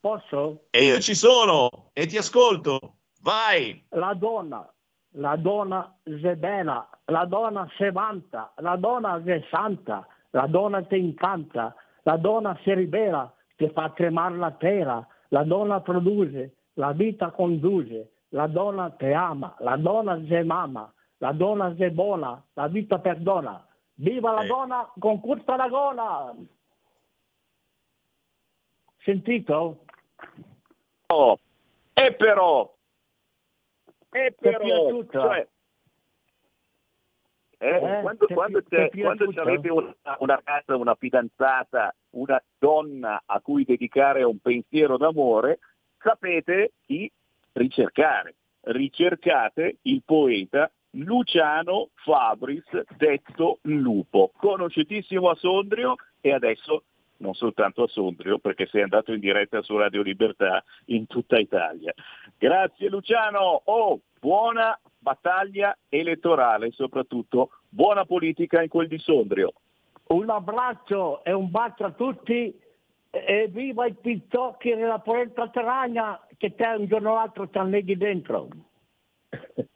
Posso? 0.00 0.66
E 0.70 0.84
io 0.84 1.00
ci 1.00 1.14
sono 1.14 1.90
e 1.92 2.06
ti 2.06 2.16
ascolto. 2.16 2.96
Vai. 3.20 3.84
La 3.90 4.14
donna, 4.14 4.70
la 5.12 5.36
donna 5.36 5.98
è 6.02 6.34
bella, 6.36 6.88
la 7.06 7.24
donna 7.24 7.68
se 7.76 7.90
vanta, 7.90 8.52
la 8.58 8.76
donna 8.76 9.22
è 9.22 9.46
santa, 9.50 10.06
la 10.34 10.46
donna 10.46 10.82
ti 10.82 10.98
incanta, 10.98 11.74
la 12.02 12.16
donna 12.16 12.58
si 12.62 12.74
ribella, 12.74 13.32
ti 13.56 13.68
fa 13.70 13.90
tremare 13.90 14.36
la 14.36 14.50
terra, 14.50 15.06
la 15.28 15.44
donna 15.44 15.80
produce, 15.80 16.56
la 16.74 16.92
vita 16.92 17.30
conduce, 17.30 18.10
la 18.30 18.48
donna 18.48 18.90
ti 18.90 19.12
ama, 19.12 19.54
la 19.60 19.76
donna 19.76 20.16
è 20.16 20.42
mamma, 20.42 20.92
la 21.18 21.32
donna 21.32 21.72
è 21.76 21.90
buona, 21.90 22.42
la 22.54 22.66
vita 22.66 22.98
perdona. 22.98 23.64
Viva 23.96 24.32
la 24.32 24.42
eh. 24.42 24.46
donna 24.48 24.92
con 24.98 25.20
curta 25.20 25.54
la 25.54 25.68
gola! 25.68 26.34
Sentito? 29.04 29.84
Oh, 31.06 31.38
e 31.92 32.12
però, 32.14 32.74
e 34.10 34.34
però, 34.36 35.04
cioè, 35.12 35.48
eh, 37.64 37.76
eh, 37.76 38.00
quando, 38.02 38.26
quando, 38.26 38.62
quando 38.92 39.40
avete 39.40 39.70
una, 39.70 39.94
una 40.18 40.34
ragazza, 40.34 40.76
una 40.76 40.94
fidanzata, 40.94 41.94
una 42.10 42.42
donna 42.58 43.22
a 43.24 43.40
cui 43.40 43.64
dedicare 43.64 44.22
un 44.22 44.38
pensiero 44.38 44.98
d'amore, 44.98 45.58
sapete 45.98 46.72
chi 46.84 47.10
ricercare. 47.52 48.34
Ricercate 48.60 49.78
il 49.82 50.02
poeta 50.04 50.70
Luciano 50.90 51.88
Fabris, 51.94 52.64
detto 52.96 53.58
Lupo, 53.62 54.30
conosciutissimo 54.36 55.28
a 55.30 55.34
Sondrio 55.34 55.96
e 56.20 56.32
adesso 56.32 56.84
non 57.16 57.34
soltanto 57.34 57.84
a 57.84 57.88
Sondrio, 57.88 58.38
perché 58.38 58.66
sei 58.66 58.82
andato 58.82 59.12
in 59.12 59.20
diretta 59.20 59.62
su 59.62 59.76
Radio 59.76 60.02
Libertà 60.02 60.62
in 60.86 61.06
tutta 61.06 61.38
Italia. 61.38 61.94
Grazie 62.38 62.88
Luciano, 62.88 63.62
oh, 63.64 64.00
buona 64.20 64.78
battaglia 65.04 65.76
elettorale, 65.90 66.70
soprattutto 66.70 67.50
buona 67.68 68.06
politica 68.06 68.62
in 68.62 68.68
quel 68.68 68.88
di 68.88 68.98
Sondrio. 68.98 69.52
Un 70.06 70.30
abbraccio 70.30 71.22
e 71.22 71.32
un 71.32 71.50
bacio 71.50 71.84
a 71.84 71.90
tutti 71.90 72.58
e 73.10 73.48
viva 73.48 73.86
il 73.86 73.96
pizzocchi 73.96 74.74
nella 74.74 74.98
polenta 74.98 75.48
terragna 75.48 76.26
che 76.38 76.54
te 76.54 76.66
un 76.66 76.86
giorno 76.86 77.10
o 77.10 77.14
l'altro 77.14 77.48
ti 77.48 77.58
anneghi 77.58 77.96
dentro. 77.98 78.48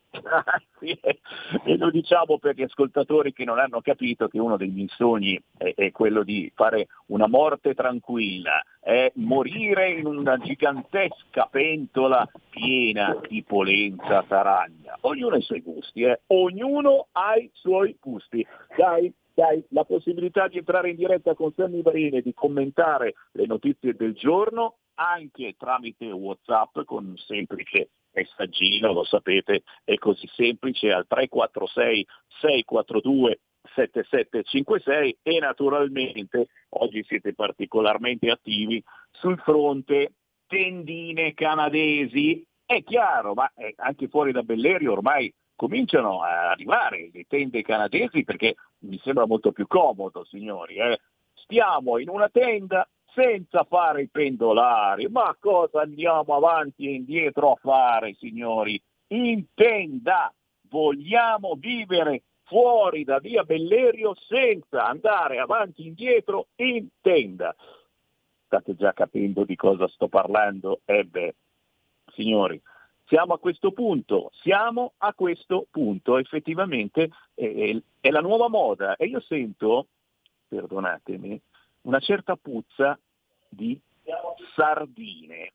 sì, 0.78 0.98
e 1.64 1.76
lo 1.76 1.90
diciamo 1.90 2.38
per 2.38 2.54
gli 2.54 2.62
ascoltatori 2.62 3.33
che 3.33 3.44
non 3.44 3.59
hanno 3.59 3.81
capito 3.81 4.28
che 4.28 4.38
uno 4.38 4.57
dei 4.57 4.68
miei 4.68 4.88
sogni 4.88 5.40
è, 5.57 5.74
è 5.74 5.90
quello 5.90 6.22
di 6.22 6.50
fare 6.54 6.88
una 7.07 7.26
morte 7.26 7.74
tranquilla, 7.74 8.62
è 8.81 9.11
morire 9.16 9.90
in 9.90 10.07
una 10.07 10.37
gigantesca 10.38 11.48
pentola 11.50 12.28
piena 12.50 13.18
di 13.28 13.42
polenza 13.42 14.22
taragna. 14.26 14.96
Ognuno 15.02 15.35
ha 15.35 15.38
i 15.38 15.42
suoi 15.42 15.62
gusti, 15.62 16.02
eh? 16.02 16.20
ognuno 16.28 17.09
ha 17.12 17.37
i 17.37 17.50
suoi 17.52 17.96
gusti. 18.00 18.46
Dai, 18.76 19.12
dai, 19.35 19.62
la 19.70 19.85
possibilità 19.85 20.48
di 20.48 20.59
entrare 20.59 20.90
in 20.90 20.96
diretta 20.96 21.35
con 21.35 21.52
Sammy 21.54 21.83
Varini 21.83 22.18
e 22.18 22.22
di 22.22 22.35
commentare 22.35 23.14
le 23.33 23.46
notizie 23.46 23.94
del 23.94 24.14
giorno 24.14 24.76
anche 24.98 25.54
tramite 25.57 26.11
Whatsapp 26.11 26.81
con 26.85 27.07
un 27.07 27.16
semplice 27.16 27.90
messaggino, 28.12 28.92
lo 28.92 29.05
sapete, 29.05 29.62
è 29.85 29.97
così 29.97 30.29
semplice 30.35 30.92
al 30.92 31.07
346 31.07 32.07
642 32.40 33.40
7756 33.75 35.18
e 35.23 35.38
naturalmente 35.38 36.49
oggi 36.71 37.05
siete 37.05 37.35
particolarmente 37.35 38.31
attivi 38.31 38.83
sul 39.11 39.38
fronte 39.38 40.12
tendine 40.47 41.35
canadesi. 41.35 42.44
È 42.64 42.83
chiaro, 42.83 43.35
ma 43.35 43.51
anche 43.77 44.09
fuori 44.09 44.33
da 44.33 44.42
Bellerio 44.42 44.92
ormai 44.92 45.33
cominciano 45.55 46.23
a 46.23 46.51
arrivare 46.51 47.11
le 47.12 47.25
tende 47.27 47.62
canadesi 47.62 48.25
perché 48.25 48.55
mi 48.81 48.99
sembra 49.03 49.27
molto 49.27 49.53
più 49.53 49.66
comodo, 49.66 50.25
signori. 50.25 50.77
Eh? 50.77 50.99
Stiamo 51.35 51.99
in 51.99 52.09
una 52.09 52.29
tenda 52.29 52.88
senza 53.18 53.64
fare 53.64 54.02
i 54.02 54.09
pendolari. 54.09 55.09
Ma 55.09 55.37
cosa 55.40 55.81
andiamo 55.81 56.37
avanti 56.37 56.87
e 56.87 56.94
indietro 56.94 57.52
a 57.52 57.57
fare, 57.57 58.14
signori? 58.14 58.81
In 59.09 59.44
tenda! 59.54 60.33
Vogliamo 60.70 61.57
vivere 61.59 62.22
fuori 62.44 63.02
da 63.02 63.18
via 63.18 63.42
Bellerio 63.42 64.14
senza 64.14 64.87
andare 64.87 65.38
avanti 65.38 65.83
e 65.83 65.87
indietro 65.88 66.48
in 66.57 66.87
tenda. 67.00 67.57
State 68.44 68.76
già 68.76 68.92
capendo 68.92 69.44
di 69.44 69.57
cosa 69.57 69.88
sto 69.88 70.09
parlando? 70.09 70.81
Eh 70.85 71.04
beh, 71.04 71.35
signori, 72.14 72.61
siamo 73.07 73.33
a 73.35 73.38
questo 73.38 73.72
punto, 73.72 74.31
siamo 74.42 74.92
a 74.98 75.12
questo 75.14 75.66
punto, 75.70 76.18
effettivamente 76.18 77.11
è, 77.35 77.76
è 78.00 78.11
la 78.11 78.20
nuova 78.20 78.48
moda 78.48 78.96
e 78.96 79.07
io 79.07 79.20
sento, 79.20 79.88
perdonatemi, 80.48 81.40
una 81.83 82.00
certa 82.00 82.37
puzza 82.37 82.98
di 83.48 83.80
sardine. 84.54 85.52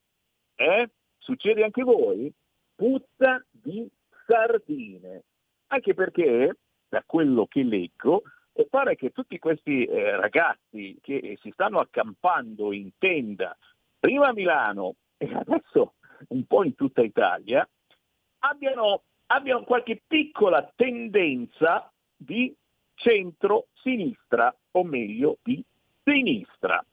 Eh? 0.56 0.90
Succede 1.18 1.64
anche 1.64 1.84
voi? 1.84 2.32
Puzza 2.76 3.44
di 3.50 3.88
sardine. 4.26 5.24
Anche 5.68 5.94
perché, 5.94 6.58
da 6.90 7.04
quello 7.06 7.46
che 7.48 7.64
leggo, 7.64 8.24
pare 8.70 8.96
che 8.96 9.12
tutti 9.12 9.40
questi 9.40 9.86
eh, 9.86 10.16
ragazzi 10.16 10.98
che 11.02 11.38
si 11.42 11.50
stanno 11.52 11.80
accampando 11.80 12.72
in 12.72 12.92
tenda, 12.98 13.58
prima 14.00 14.28
a 14.28 14.34
Milano 14.34 14.96
e 15.18 15.34
adesso 15.34 15.94
un 16.30 16.46
po' 16.46 16.64
in 16.64 16.76
tutta 16.76 17.02
Italia, 17.02 17.68
abbiano, 18.40 19.04
abbiano 19.28 19.64
qualche 19.64 20.02
piccola 20.06 20.72
tendenza 20.76 21.92
di 22.16 22.56
centro-sinistra, 22.96 24.56
o 24.72 24.84
meglio 24.84 25.38
di 25.42 25.64
sinistra. 26.04 26.84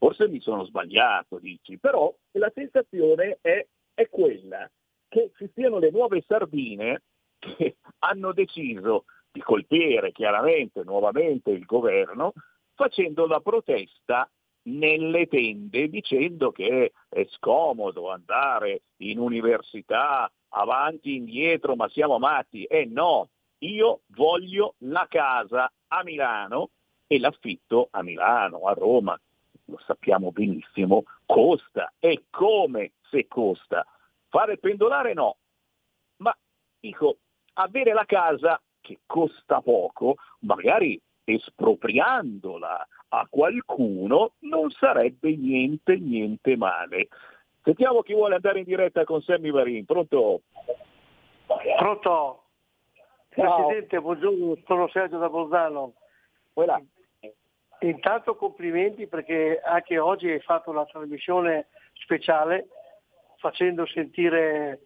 Forse 0.00 0.28
mi 0.28 0.40
sono 0.40 0.64
sbagliato, 0.64 1.38
dici, 1.38 1.76
però 1.78 2.10
la 2.32 2.50
sensazione 2.54 3.36
è, 3.42 3.66
è 3.92 4.08
quella 4.08 4.66
che 5.06 5.30
ci 5.36 5.50
siano 5.52 5.78
le 5.78 5.90
nuove 5.90 6.24
sardine 6.26 7.02
che 7.38 7.76
hanno 8.00 8.32
deciso 8.32 9.04
di 9.30 9.42
colpire 9.42 10.10
chiaramente 10.12 10.82
nuovamente 10.84 11.50
il 11.50 11.66
governo 11.66 12.32
facendo 12.74 13.26
la 13.26 13.40
protesta 13.40 14.26
nelle 14.62 15.26
tende 15.26 15.90
dicendo 15.90 16.50
che 16.50 16.92
è 17.06 17.26
scomodo 17.32 18.10
andare 18.10 18.84
in 19.02 19.18
università 19.18 20.32
avanti 20.48 21.10
e 21.12 21.16
indietro 21.16 21.76
ma 21.76 21.90
siamo 21.90 22.18
matti. 22.18 22.64
Eh 22.64 22.86
no, 22.86 23.28
io 23.58 24.00
voglio 24.14 24.76
la 24.78 25.06
casa 25.10 25.70
a 25.88 26.02
Milano 26.04 26.70
e 27.06 27.18
l'affitto 27.18 27.88
a 27.90 28.02
Milano, 28.02 28.60
a 28.62 28.72
Roma, 28.72 29.20
lo 29.70 29.78
sappiamo 29.86 30.32
benissimo, 30.32 31.04
costa 31.26 31.92
e 31.98 32.24
come 32.30 32.92
se 33.08 33.26
costa. 33.26 33.86
Fare 34.28 34.58
pendolare 34.58 35.14
no, 35.14 35.36
ma 36.18 36.36
dico, 36.78 37.16
avere 37.54 37.92
la 37.92 38.04
casa 38.04 38.60
che 38.80 39.00
costa 39.06 39.60
poco, 39.60 40.16
magari 40.40 41.00
espropriandola 41.24 42.88
a 43.08 43.26
qualcuno, 43.28 44.32
non 44.40 44.70
sarebbe 44.70 45.34
niente, 45.36 45.96
niente 45.96 46.56
male. 46.56 47.08
Sentiamo 47.62 48.02
chi 48.02 48.14
vuole 48.14 48.36
andare 48.36 48.60
in 48.60 48.64
diretta 48.64 49.04
con 49.04 49.20
Sammy 49.22 49.50
Varin. 49.50 49.84
Pronto? 49.84 50.42
Pronto? 51.76 52.44
Ciao. 53.30 53.66
Presidente, 53.66 54.00
buongiorno, 54.00 54.56
sono 54.66 54.88
Sergio 54.88 55.18
da 55.18 55.28
Bolzano. 55.28 55.94
Voilà. 56.54 56.80
Intanto 57.80 58.36
complimenti 58.36 59.06
perché 59.06 59.60
anche 59.62 59.98
oggi 59.98 60.28
hai 60.30 60.40
fatto 60.40 60.70
una 60.70 60.84
trasmissione 60.84 61.68
speciale 61.94 62.68
facendo 63.36 63.86
sentire 63.86 64.80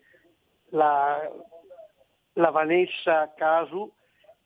la, 0.71 1.29
la 2.35 2.51
Vanessa 2.51 3.33
Casu 3.35 3.93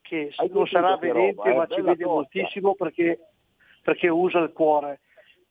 che 0.01 0.33
Hai 0.37 0.49
non 0.51 0.67
sarà 0.67 0.97
vedente 0.97 1.37
roba, 1.37 1.51
eh? 1.51 1.55
ma 1.55 1.67
ci 1.67 1.81
vede 1.83 2.03
tosta. 2.03 2.07
moltissimo 2.07 2.75
perché, 2.75 3.21
perché 3.83 4.09
usa 4.09 4.39
il 4.39 4.53
cuore 4.53 5.01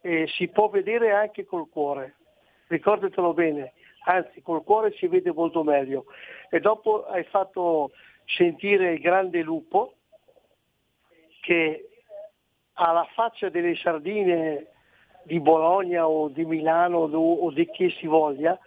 e 0.02 0.28
si 0.28 0.48
può 0.48 0.70
vedere 0.70 1.12
anche 1.12 1.46
col 1.46 1.70
cuore, 1.70 2.16
ricordatelo 2.68 3.34
bene, 3.34 3.74
anzi 4.06 4.42
col 4.42 4.64
cuore 4.64 4.92
si 4.94 5.06
vede 5.08 5.32
molto 5.32 5.64
meglio. 5.64 6.06
E 6.50 6.60
dopo 6.60 7.06
hai 7.06 7.24
fatto 7.26 7.92
sentire 8.26 8.94
il 8.94 9.00
grande 9.00 9.42
lupo 9.42 9.94
che 11.42 11.90
ha 12.80 12.92
la 12.92 13.08
faccia 13.14 13.50
delle 13.50 13.76
sardine 13.76 14.68
di 15.24 15.40
Bologna 15.40 16.08
o 16.08 16.30
di 16.30 16.46
Milano 16.46 17.00
o 17.00 17.52
di 17.52 17.68
chi 17.70 17.90
si 17.92 18.06
voglia, 18.06 18.58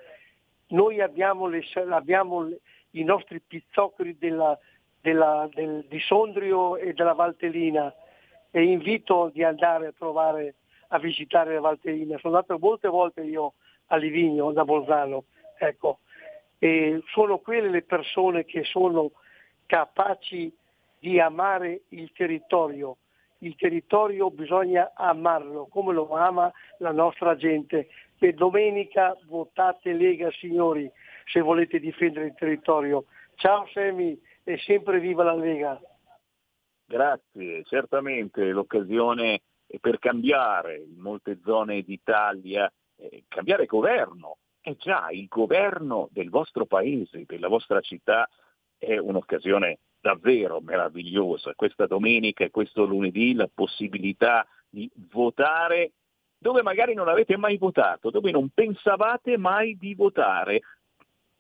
noi 0.69 1.01
abbiamo, 1.01 1.47
le- 1.47 1.65
abbiamo 1.91 2.49
i 2.91 3.05
nostri 3.05 3.41
pizzoccheri 3.41 4.19
della- 4.19 4.59
della- 5.01 5.49
del- 5.53 5.87
di 5.89 6.01
Sondrio 6.01 6.77
e 6.77 6.93
della 6.93 7.15
Valtellina 7.15 7.93
e 8.51 8.63
invito 8.63 9.31
di 9.33 9.45
andare 9.45 9.87
a 9.87 9.93
trovare, 9.97 10.55
a 10.89 10.99
visitare 10.99 11.55
la 11.55 11.61
Valtellina. 11.61 12.19
Sono 12.19 12.35
andato 12.35 12.59
molte 12.59 12.89
volte 12.89 13.23
io 13.23 13.55
a 13.87 13.97
Livigno, 13.97 14.51
da 14.53 14.65
Bolzano, 14.65 15.25
ecco. 15.57 16.01
E 16.59 17.01
sono 17.13 17.39
quelle 17.39 17.71
le 17.71 17.83
persone 17.83 18.45
che 18.45 18.65
sono 18.65 19.13
capaci 19.67 20.53
di 20.99 21.21
amare 21.21 21.83
il 21.91 22.11
territorio. 22.13 22.97
Il 23.43 23.57
territorio 23.57 24.31
bisogna 24.31 24.93
amarlo 24.95 25.67
come 25.67 25.95
lo 25.95 26.09
ama 26.11 26.53
la 26.79 26.93
nostra 26.93 27.37
gente. 27.37 27.89
E 28.19 28.33
domenica 28.35 29.17
votate 29.27 29.95
Lega 29.95 30.31
signori 30.31 30.91
se 31.25 31.41
volete 31.41 31.81
difendere 31.81 32.27
il 32.27 32.35
territorio. 32.35 33.07
Ciao 33.37 33.67
Semi 33.69 34.21
e 34.45 34.59
sempre 34.59 35.01
viva 35.01 35.25
la 35.25 35.35
Lega. 35.35 35.81
Grazie, 36.85 37.65
certamente 37.65 38.45
l'occasione 38.51 39.41
è 39.67 39.79
per 39.79 39.99
cambiare 39.99 40.77
in 40.77 40.99
molte 40.99 41.39
zone 41.43 41.83
d'Italia, 41.83 42.71
eh, 42.97 43.25
cambiare 43.29 43.65
governo. 43.65 44.37
E 44.61 44.77
già 44.77 45.09
il 45.11 45.27
governo 45.29 46.09
del 46.13 46.29
vostro 46.29 46.67
paese, 46.67 47.25
della 47.25 47.49
vostra 47.49 47.81
città, 47.81 48.29
è 48.77 48.99
un'occasione 48.99 49.79
davvero 50.01 50.61
meravigliosa. 50.61 51.55
Questa 51.55 51.87
domenica 51.87 52.45
e 52.45 52.51
questo 52.51 52.85
lunedì 52.85 53.35
la 53.35 53.49
possibilità 53.53 54.47
di 54.69 54.91
votare 55.11 55.93
dove 56.39 56.63
magari 56.63 56.95
non 56.95 57.09
avete 57.09 57.37
mai 57.37 57.59
votato, 57.59 58.09
dove 58.09 58.31
non 58.31 58.49
pensavate 58.49 59.37
mai 59.37 59.77
di 59.77 59.95
votare, 59.95 60.63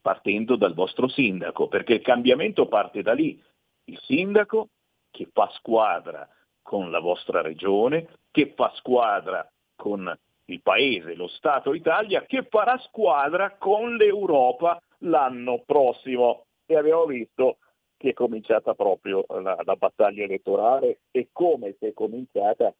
partendo 0.00 0.56
dal 0.56 0.74
vostro 0.74 1.08
sindaco, 1.08 1.68
perché 1.68 1.94
il 1.94 2.02
cambiamento 2.02 2.68
parte 2.68 3.00
da 3.00 3.14
lì. 3.14 3.42
Il 3.84 3.98
sindaco 4.02 4.68
che 5.10 5.26
fa 5.32 5.50
squadra 5.54 6.28
con 6.60 6.90
la 6.90 7.00
vostra 7.00 7.40
regione, 7.40 8.08
che 8.30 8.52
fa 8.54 8.70
squadra 8.76 9.48
con 9.74 10.14
il 10.44 10.60
paese, 10.60 11.14
lo 11.14 11.28
Stato 11.28 11.72
Italia, 11.72 12.26
che 12.26 12.46
farà 12.50 12.78
squadra 12.78 13.56
con 13.56 13.96
l'Europa 13.96 14.80
l'anno 14.98 15.62
prossimo. 15.64 16.44
E 16.66 16.76
abbiamo 16.76 17.06
visto 17.06 17.56
che 18.00 18.08
è 18.08 18.12
cominciata 18.14 18.72
proprio 18.72 19.26
la, 19.28 19.60
la 19.62 19.76
battaglia 19.76 20.24
elettorale 20.24 21.00
e 21.10 21.28
come 21.32 21.76
si 21.78 21.84
è 21.84 21.92
cominciata 21.92 22.74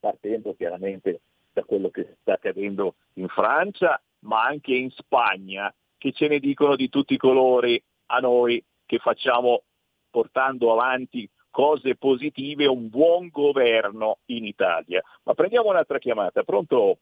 partendo 0.00 0.52
chiaramente 0.56 1.20
da 1.52 1.62
quello 1.62 1.90
che 1.90 2.16
sta 2.20 2.32
accadendo 2.32 2.96
in 3.14 3.28
Francia, 3.28 4.02
ma 4.20 4.42
anche 4.42 4.74
in 4.74 4.90
Spagna, 4.90 5.72
che 5.96 6.10
ce 6.10 6.26
ne 6.26 6.40
dicono 6.40 6.74
di 6.74 6.88
tutti 6.88 7.14
i 7.14 7.18
colori 7.18 7.80
a 8.06 8.18
noi 8.18 8.60
che 8.84 8.98
facciamo 8.98 9.62
portando 10.10 10.72
avanti 10.72 11.30
cose 11.50 11.94
positive, 11.94 12.66
un 12.66 12.88
buon 12.88 13.28
governo 13.28 14.18
in 14.26 14.44
Italia. 14.44 15.00
Ma 15.22 15.34
prendiamo 15.34 15.68
un'altra 15.68 15.98
chiamata, 15.98 16.42
pronto? 16.42 16.98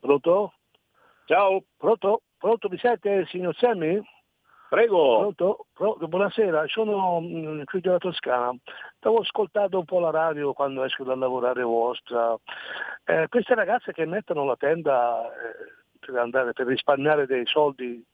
Pronto? 0.00 0.54
Ciao, 1.26 1.64
Pronto? 1.76 2.22
Pronto, 2.38 2.70
mi 2.70 2.78
sente 2.78 3.26
signor 3.26 3.54
Sammy? 3.56 4.00
Prego. 4.68 5.32
Pronto? 5.34 5.66
Buonasera, 6.06 6.66
sono 6.66 7.20
mm, 7.20 7.62
qui 7.64 7.80
della 7.80 7.98
Toscana. 7.98 8.54
Stavo 8.98 9.18
ascoltando 9.18 9.78
un 9.78 9.84
po' 9.84 10.00
la 10.00 10.10
radio 10.10 10.52
quando 10.52 10.84
esco 10.84 11.04
da 11.04 11.14
lavorare 11.14 11.62
vostra. 11.62 12.36
Eh, 13.04 13.26
queste 13.28 13.54
ragazze 13.54 13.92
che 13.92 14.04
mettono 14.06 14.44
la 14.44 14.56
tenda 14.56 15.26
eh, 15.26 15.72
per, 15.98 16.16
andare, 16.16 16.52
per 16.52 16.66
risparmiare 16.66 17.26
dei 17.26 17.46
soldi 17.46 18.04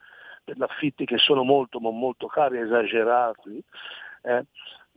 per 0.44 0.58
l'affitti 0.58 1.04
che 1.06 1.18
sono 1.18 1.42
molto, 1.42 1.80
ma 1.80 1.90
molto 1.90 2.26
cari, 2.26 2.58
esagerati, 2.58 3.62
eh, 4.22 4.44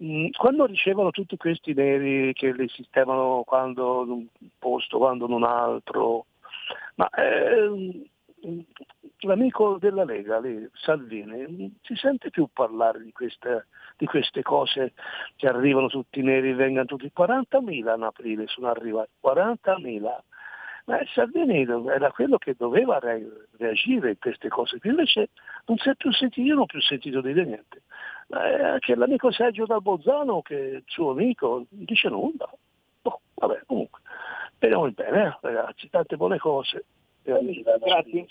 mm, 0.04 0.28
quando 0.38 0.66
ricevono 0.66 1.12
tutti 1.12 1.38
questi 1.38 1.74
neri 1.74 2.34
che 2.34 2.52
li 2.52 2.68
sistemano 2.68 3.44
quando 3.46 4.04
in 4.04 4.10
un 4.12 4.28
posto, 4.60 4.98
quando 4.98 5.26
in 5.26 5.32
un 5.32 5.44
altro, 5.44 6.26
ma 6.96 7.10
eh, 7.10 8.10
l'amico 9.22 9.78
della 9.80 10.04
Lega, 10.04 10.40
lì, 10.40 10.68
Salvini, 10.74 11.76
si 11.82 11.96
sente 11.96 12.30
più 12.30 12.48
parlare 12.52 13.02
di 13.02 13.12
queste, 13.12 13.68
di 13.98 14.06
queste 14.06 14.42
cose 14.42 14.94
che 15.36 15.48
arrivano 15.48 15.88
tutti 15.88 16.22
neri, 16.22 16.54
vengano 16.54 16.86
tutti 16.86 17.12
40.000 17.16 17.96
in 17.96 18.04
aprile 18.04 18.48
sono 18.48 18.68
arrivati, 18.68 19.10
40.000. 19.24 20.20
Ma 20.86 21.00
Salvini 21.14 21.68
era 21.90 22.12
quello 22.12 22.38
che 22.38 22.56
doveva 22.58 22.98
re- 23.00 23.48
reagire 23.58 24.12
in 24.12 24.20
queste 24.20 24.48
cose, 24.48 24.80
invece 24.84 25.30
non 25.66 25.78
si 25.78 25.90
è 25.90 25.96
più 25.96 26.14
sentito, 26.14 26.48
io 26.48 26.54
non 26.54 26.64
ho 26.64 26.66
più 26.66 26.80
sentito 26.80 27.20
dire 27.20 27.44
niente. 27.44 27.84
Ma 28.28 28.46
è 28.46 28.64
anche 28.64 28.96
l'amico 28.96 29.30
Sergio 29.32 29.66
Dal 29.66 29.82
Bozzano, 29.82 30.42
che 30.42 30.58
è 30.58 30.76
il 30.76 30.84
suo 30.86 31.12
amico, 31.12 31.66
non 31.70 31.84
dice 31.84 32.08
nulla. 32.08 32.50
Boh, 33.02 33.20
vabbè, 33.34 33.64
comunque, 33.66 34.00
speriamo 34.56 34.86
in 34.86 34.94
bene, 34.94 35.26
eh, 35.26 35.38
ragazzi, 35.42 35.90
tante 35.90 36.16
buone 36.16 36.38
cose. 36.38 36.86
Grazie. 37.34 38.26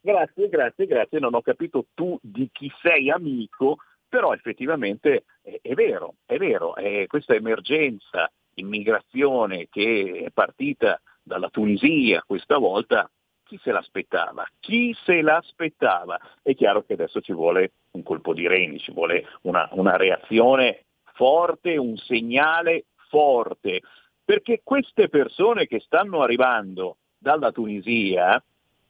Grazie, 0.00 0.48
grazie, 0.48 0.86
grazie. 0.86 1.18
Non 1.18 1.34
ho 1.34 1.40
capito 1.40 1.86
tu 1.94 2.18
di 2.20 2.50
chi 2.52 2.70
sei 2.82 3.10
amico, 3.10 3.78
però 4.06 4.34
effettivamente 4.34 5.24
è, 5.40 5.58
è 5.62 5.74
vero, 5.74 6.16
è 6.26 6.36
vero. 6.36 6.74
È 6.74 7.06
questa 7.06 7.34
emergenza 7.34 8.30
immigrazione 8.56 9.68
che 9.70 10.24
è 10.26 10.30
partita 10.30 11.00
dalla 11.22 11.48
Tunisia 11.48 12.22
questa 12.26 12.58
volta, 12.58 13.10
chi 13.44 13.58
se 13.62 13.72
l'aspettava? 13.72 14.46
Chi 14.60 14.94
se 15.04 15.22
l'aspettava? 15.22 16.18
È 16.42 16.54
chiaro 16.54 16.82
che 16.84 16.94
adesso 16.94 17.20
ci 17.20 17.32
vuole 17.32 17.72
un 17.92 18.02
colpo 18.02 18.34
di 18.34 18.46
reni, 18.46 18.78
ci 18.78 18.92
vuole 18.92 19.26
una, 19.42 19.68
una 19.72 19.96
reazione 19.96 20.84
forte, 21.12 21.76
un 21.76 21.96
segnale 21.96 22.86
forte, 23.08 23.80
perché 24.24 24.60
queste 24.62 25.08
persone 25.08 25.66
che 25.66 25.80
stanno 25.80 26.22
arrivando 26.22 26.96
dalla 27.24 27.52
Tunisia, 27.52 28.40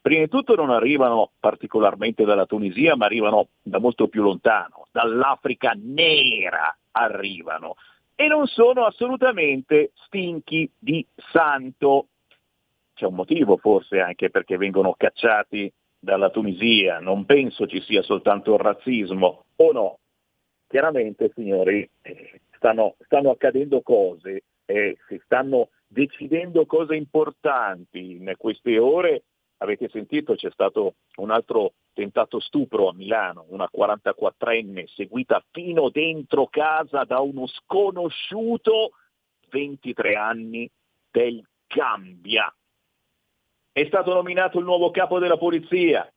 prima 0.01 0.25
di 0.25 0.29
tutto 0.29 0.57
non 0.57 0.71
arrivano 0.71 1.31
particolarmente 1.39 2.25
dalla 2.25 2.47
Tunisia, 2.47 2.97
ma 2.97 3.05
arrivano 3.05 3.47
da 3.63 3.79
molto 3.79 4.09
più 4.09 4.25
lontano, 4.25 4.89
dall'Africa 4.91 5.73
nera 5.77 6.77
arrivano 6.91 7.77
e 8.17 8.27
non 8.27 8.47
sono 8.49 8.87
assolutamente 8.87 9.93
stinchi 10.07 10.69
di 10.77 11.07
santo. 11.31 12.09
C'è 12.95 13.07
un 13.07 13.15
motivo 13.15 13.57
forse 13.57 14.01
anche 14.01 14.31
perché 14.31 14.57
vengono 14.57 14.95
cacciati 14.97 15.73
dalla 16.01 16.31
Tunisia, 16.31 16.99
non 16.99 17.25
penso 17.25 17.69
ci 17.69 17.81
sia 17.83 18.03
soltanto 18.03 18.55
il 18.55 18.61
razzismo, 18.61 19.45
o 19.57 19.73
no? 19.73 19.99
Chiaramente, 20.67 21.31
signori, 21.35 21.89
eh, 22.03 22.41
stanno, 22.57 22.97
stanno 23.05 23.31
accadendo 23.31 23.81
cose, 23.81 24.43
eh, 24.67 24.97
si 25.07 25.21
stanno 25.25 25.69
decidendo 25.95 26.67
cose 26.67 26.97
importanti 26.97 28.17
in 28.17 28.35
queste 28.37 28.79
ore. 28.79 29.23
Avete 29.59 29.89
sentito, 29.89 30.35
c'è 30.35 30.51
stato 30.51 30.97
un 31.17 31.31
altro 31.31 31.75
tentato 31.95 32.41
stupro 32.41 32.89
a 32.89 32.93
Milano, 32.93 33.47
una 33.49 33.71
44enne 33.73 34.87
seguita 34.89 35.43
fino 35.53 35.89
dentro 35.89 36.49
casa 36.49 37.05
da 37.05 37.21
uno 37.21 37.47
sconosciuto, 37.47 38.91
23 39.49 40.17
anni, 40.17 40.69
del 41.11 41.43
Gambia. 41.69 42.53
È 43.73 43.85
stato 43.87 44.13
nominato 44.13 44.59
il 44.59 44.65
nuovo 44.65 44.91
capo 44.91 45.21
della 45.21 45.39
polizia, 45.39 46.13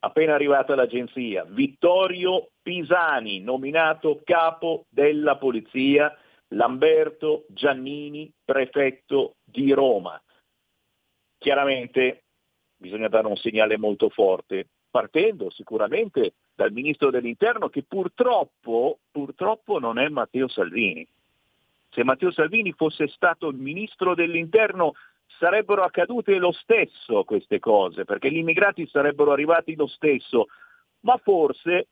appena 0.00 0.34
arrivata 0.34 0.74
l'agenzia, 0.74 1.44
Vittorio 1.44 2.48
Pisani, 2.60 3.40
nominato 3.40 4.20
capo 4.24 4.86
della 4.88 5.36
polizia, 5.36 6.16
Lamberto 6.52 7.44
Giannini, 7.48 8.32
prefetto 8.44 9.36
di 9.44 9.72
Roma. 9.72 10.20
Chiaramente 11.38 12.22
bisogna 12.76 13.08
dare 13.08 13.26
un 13.26 13.36
segnale 13.36 13.76
molto 13.76 14.08
forte, 14.08 14.66
partendo 14.90 15.50
sicuramente 15.50 16.34
dal 16.54 16.72
ministro 16.72 17.10
dell'interno 17.10 17.68
che 17.68 17.82
purtroppo, 17.82 18.98
purtroppo 19.10 19.78
non 19.78 19.98
è 19.98 20.08
Matteo 20.08 20.48
Salvini. 20.48 21.06
se 21.90 22.04
Matteo 22.04 22.30
Salvini 22.30 22.72
fosse 22.72 23.08
stato 23.08 23.48
il 23.48 23.56
ministro 23.56 24.14
dell'interno 24.14 24.94
sarebbero 25.38 25.82
accadute 25.82 26.36
lo 26.38 26.52
stesso 26.52 27.24
queste 27.24 27.58
cose, 27.58 28.04
perché 28.04 28.30
gli 28.30 28.38
immigrati 28.38 28.86
sarebbero 28.86 29.32
arrivati 29.32 29.74
lo 29.74 29.86
stesso, 29.86 30.46
ma 31.00 31.16
forse, 31.18 31.88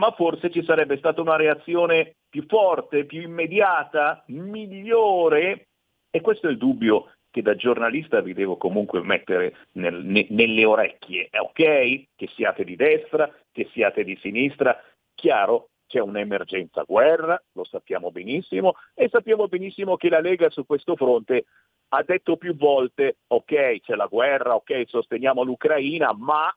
ma 0.00 0.12
forse 0.12 0.50
ci 0.50 0.64
sarebbe 0.64 0.96
stata 0.96 1.20
una 1.20 1.36
reazione 1.36 2.14
più 2.30 2.46
forte, 2.48 3.04
più 3.04 3.20
immediata, 3.20 4.24
migliore, 4.28 5.68
e 6.10 6.22
questo 6.22 6.48
è 6.48 6.50
il 6.50 6.56
dubbio 6.56 7.12
che 7.30 7.42
da 7.42 7.54
giornalista 7.54 8.22
vi 8.22 8.32
devo 8.32 8.56
comunque 8.56 9.02
mettere 9.02 9.54
nel, 9.72 10.02
ne, 10.02 10.26
nelle 10.30 10.64
orecchie, 10.64 11.28
è 11.30 11.38
ok? 11.38 12.06
Che 12.16 12.28
siate 12.34 12.64
di 12.64 12.76
destra, 12.76 13.30
che 13.52 13.68
siate 13.72 14.02
di 14.02 14.16
sinistra, 14.22 14.82
chiaro, 15.14 15.68
c'è 15.86 16.00
un'emergenza 16.00 16.82
guerra, 16.86 17.40
lo 17.52 17.64
sappiamo 17.64 18.10
benissimo, 18.10 18.76
e 18.94 19.10
sappiamo 19.10 19.48
benissimo 19.48 19.96
che 19.96 20.08
la 20.08 20.20
Lega 20.20 20.48
su 20.48 20.64
questo 20.64 20.96
fronte 20.96 21.44
ha 21.88 22.02
detto 22.04 22.38
più 22.38 22.56
volte, 22.56 23.18
ok, 23.26 23.80
c'è 23.80 23.96
la 23.96 24.06
guerra, 24.06 24.54
ok, 24.54 24.84
sosteniamo 24.86 25.42
l'Ucraina, 25.42 26.14
ma 26.16 26.50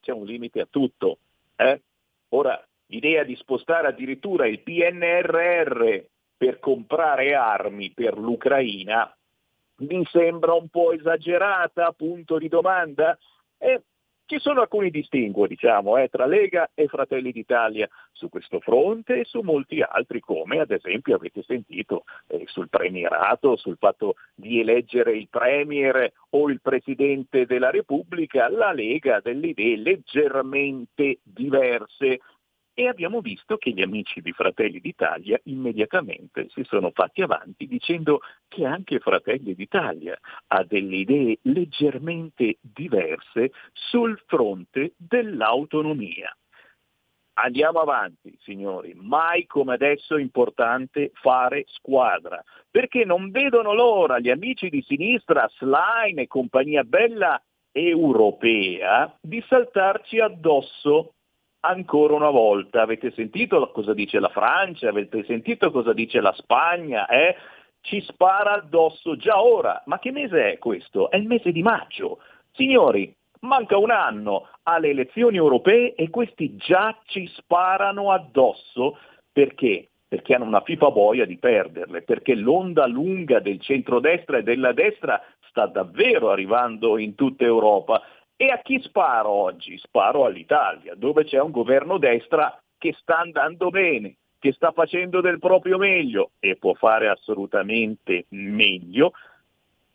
c'è 0.00 0.12
un 0.12 0.24
limite 0.24 0.60
a 0.60 0.68
tutto. 0.70 1.18
Eh? 1.56 1.80
Ora, 2.30 2.62
l'idea 2.86 3.24
di 3.24 3.36
spostare 3.36 3.88
addirittura 3.88 4.46
il 4.46 4.60
PNRR 4.60 6.04
per 6.36 6.58
comprare 6.58 7.34
armi 7.34 7.92
per 7.92 8.18
l'Ucraina 8.18 9.10
mi 9.78 10.04
sembra 10.10 10.54
un 10.54 10.68
po' 10.68 10.92
esagerata, 10.92 11.92
punto 11.92 12.38
di 12.38 12.48
domanda. 12.48 13.18
Eh, 13.58 13.82
ci 14.26 14.40
sono 14.40 14.60
alcuni 14.60 14.90
distinguo, 14.90 15.46
diciamo, 15.46 15.98
eh, 15.98 16.08
tra 16.08 16.26
Lega 16.26 16.70
e 16.74 16.88
Fratelli 16.88 17.30
d'Italia 17.30 17.88
su 18.10 18.28
questo 18.28 18.58
fronte 18.58 19.20
e 19.20 19.24
su 19.24 19.40
molti 19.40 19.80
altri, 19.82 20.18
come 20.18 20.58
ad 20.58 20.72
esempio 20.72 21.14
avete 21.14 21.44
sentito 21.44 22.04
eh, 22.26 22.42
sul 22.46 22.68
premierato, 22.68 23.56
sul 23.56 23.76
fatto 23.78 24.16
di 24.34 24.58
eleggere 24.58 25.16
il 25.16 25.28
Premier 25.28 26.12
o 26.30 26.50
il 26.50 26.60
Presidente 26.60 27.46
della 27.46 27.70
Repubblica, 27.70 28.48
la 28.48 28.72
Lega 28.72 29.16
ha 29.16 29.20
delle 29.20 29.48
idee 29.48 29.76
leggermente 29.76 31.18
diverse 31.22 32.18
e 32.78 32.88
abbiamo 32.88 33.22
visto 33.22 33.56
che 33.56 33.70
gli 33.70 33.80
amici 33.80 34.20
di 34.20 34.32
Fratelli 34.32 34.80
d'Italia 34.80 35.40
immediatamente 35.44 36.48
si 36.50 36.62
sono 36.64 36.90
fatti 36.90 37.22
avanti 37.22 37.66
dicendo 37.66 38.20
che 38.48 38.66
anche 38.66 38.98
Fratelli 38.98 39.54
d'Italia 39.54 40.14
ha 40.48 40.62
delle 40.62 40.96
idee 40.96 41.38
leggermente 41.42 42.58
diverse 42.60 43.52
sul 43.72 44.22
fronte 44.26 44.92
dell'autonomia. 44.98 46.36
Andiamo 47.38 47.80
avanti, 47.80 48.36
signori, 48.42 48.92
mai 48.94 49.46
come 49.46 49.72
adesso 49.72 50.16
è 50.16 50.20
importante 50.20 51.12
fare 51.14 51.64
squadra, 51.68 52.44
perché 52.70 53.06
non 53.06 53.30
vedono 53.30 53.72
l'ora 53.72 54.18
gli 54.18 54.28
amici 54.28 54.68
di 54.68 54.82
sinistra, 54.82 55.50
Slime 55.56 56.22
e 56.22 56.26
compagnia 56.26 56.82
bella 56.82 57.42
europea, 57.72 59.16
di 59.20 59.42
saltarci 59.48 60.18
addosso 60.20 61.14
ancora 61.66 62.14
una 62.14 62.30
volta. 62.30 62.82
Avete 62.82 63.12
sentito 63.12 63.70
cosa 63.70 63.94
dice 63.94 64.18
la 64.20 64.28
Francia? 64.28 64.88
Avete 64.88 65.24
sentito 65.24 65.70
cosa 65.70 65.92
dice 65.92 66.20
la 66.20 66.32
Spagna? 66.32 67.06
Eh? 67.06 67.36
Ci 67.80 68.00
spara 68.02 68.54
addosso 68.54 69.16
già 69.16 69.42
ora. 69.42 69.82
Ma 69.86 69.98
che 69.98 70.10
mese 70.10 70.52
è 70.52 70.58
questo? 70.58 71.10
È 71.10 71.16
il 71.16 71.26
mese 71.26 71.52
di 71.52 71.62
maggio. 71.62 72.18
Signori, 72.52 73.14
manca 73.40 73.76
un 73.76 73.90
anno 73.90 74.48
alle 74.64 74.88
elezioni 74.88 75.36
europee 75.36 75.94
e 75.94 76.10
questi 76.10 76.56
già 76.56 76.96
ci 77.06 77.26
sparano 77.28 78.10
addosso 78.10 78.98
perché? 79.32 79.88
Perché 80.08 80.34
hanno 80.34 80.44
una 80.44 80.62
pipa 80.62 80.90
boia 80.90 81.26
di 81.26 81.36
perderle, 81.36 82.02
perché 82.02 82.34
l'onda 82.34 82.86
lunga 82.86 83.40
del 83.40 83.60
centrodestra 83.60 84.38
e 84.38 84.42
della 84.42 84.72
destra 84.72 85.20
sta 85.48 85.66
davvero 85.66 86.30
arrivando 86.30 86.96
in 86.96 87.14
tutta 87.14 87.44
Europa 87.44 88.02
e 88.36 88.50
a 88.50 88.58
chi 88.58 88.80
sparo 88.82 89.30
oggi? 89.30 89.78
Sparo 89.78 90.24
all'Italia, 90.24 90.94
dove 90.94 91.24
c'è 91.24 91.40
un 91.40 91.50
governo 91.50 91.98
destra 91.98 92.60
che 92.78 92.94
sta 93.00 93.18
andando 93.18 93.70
bene, 93.70 94.16
che 94.38 94.52
sta 94.52 94.72
facendo 94.72 95.20
del 95.20 95.38
proprio 95.38 95.78
meglio 95.78 96.32
e 96.38 96.56
può 96.56 96.74
fare 96.74 97.08
assolutamente 97.08 98.26
meglio 98.28 99.12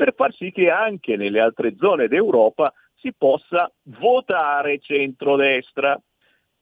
per 0.01 0.15
far 0.15 0.33
sì 0.33 0.51
che 0.51 0.71
anche 0.71 1.15
nelle 1.15 1.39
altre 1.39 1.75
zone 1.77 2.07
d'Europa 2.07 2.73
si 2.95 3.13
possa 3.15 3.71
votare 3.83 4.79
centrodestra. 4.79 5.95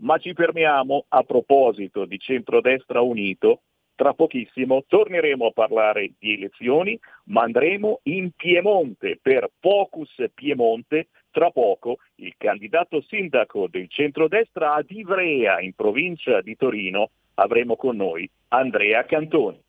Ma 0.01 0.17
ci 0.17 0.33
fermiamo 0.33 1.05
a 1.07 1.23
proposito 1.23 2.03
di 2.03 2.19
centrodestra 2.19 2.99
unito. 2.99 3.61
Tra 3.99 4.13
pochissimo 4.13 4.85
torneremo 4.87 5.47
a 5.47 5.51
parlare 5.51 6.11
di 6.17 6.35
elezioni, 6.35 6.97
ma 7.25 7.41
andremo 7.41 7.99
in 8.03 8.31
Piemonte 8.33 9.19
per 9.21 9.51
Focus 9.59 10.23
Piemonte 10.33 11.07
tra 11.29 11.51
poco 11.51 11.97
il 12.15 12.33
candidato 12.37 13.03
sindaco 13.09 13.67
del 13.69 13.89
centrodestra 13.89 14.75
ad 14.75 14.89
Ivrea, 14.89 15.59
in 15.59 15.73
provincia 15.73 16.39
di 16.39 16.55
Torino, 16.55 17.09
avremo 17.33 17.75
con 17.75 17.97
noi 17.97 18.29
Andrea 18.47 19.03
Cantoni. 19.03 19.61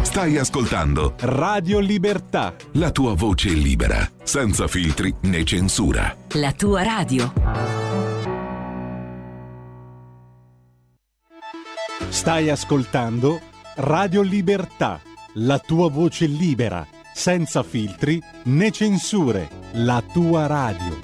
Stai 0.00 0.38
ascoltando 0.38 1.16
Radio 1.20 1.80
Libertà, 1.80 2.56
la 2.76 2.90
tua 2.90 3.12
voce 3.12 3.50
libera, 3.50 4.08
senza 4.22 4.66
filtri 4.66 5.12
né 5.24 5.44
censura. 5.44 6.16
La 6.40 6.52
tua 6.52 6.82
radio. 6.82 7.87
Stai 12.10 12.50
ascoltando 12.50 13.40
Radio 13.76 14.22
Libertà, 14.22 15.00
la 15.34 15.58
tua 15.58 15.88
voce 15.88 16.26
libera 16.26 16.86
senza 17.12 17.62
filtri 17.62 18.20
né 18.44 18.70
censure, 18.70 19.48
la 19.74 20.02
tua 20.12 20.46
radio. 20.46 21.00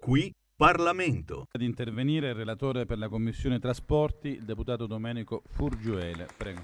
Qui 0.00 0.32
Parlamento. 0.56 1.46
Ad 1.52 1.60
intervenire 1.62 2.28
il 2.28 2.34
relatore 2.34 2.86
per 2.86 2.98
la 2.98 3.08
Commissione 3.08 3.58
Trasporti, 3.58 4.28
il 4.28 4.44
deputato 4.44 4.86
Domenico 4.86 5.42
Furgiuele. 5.50 6.26
Prego. 6.36 6.62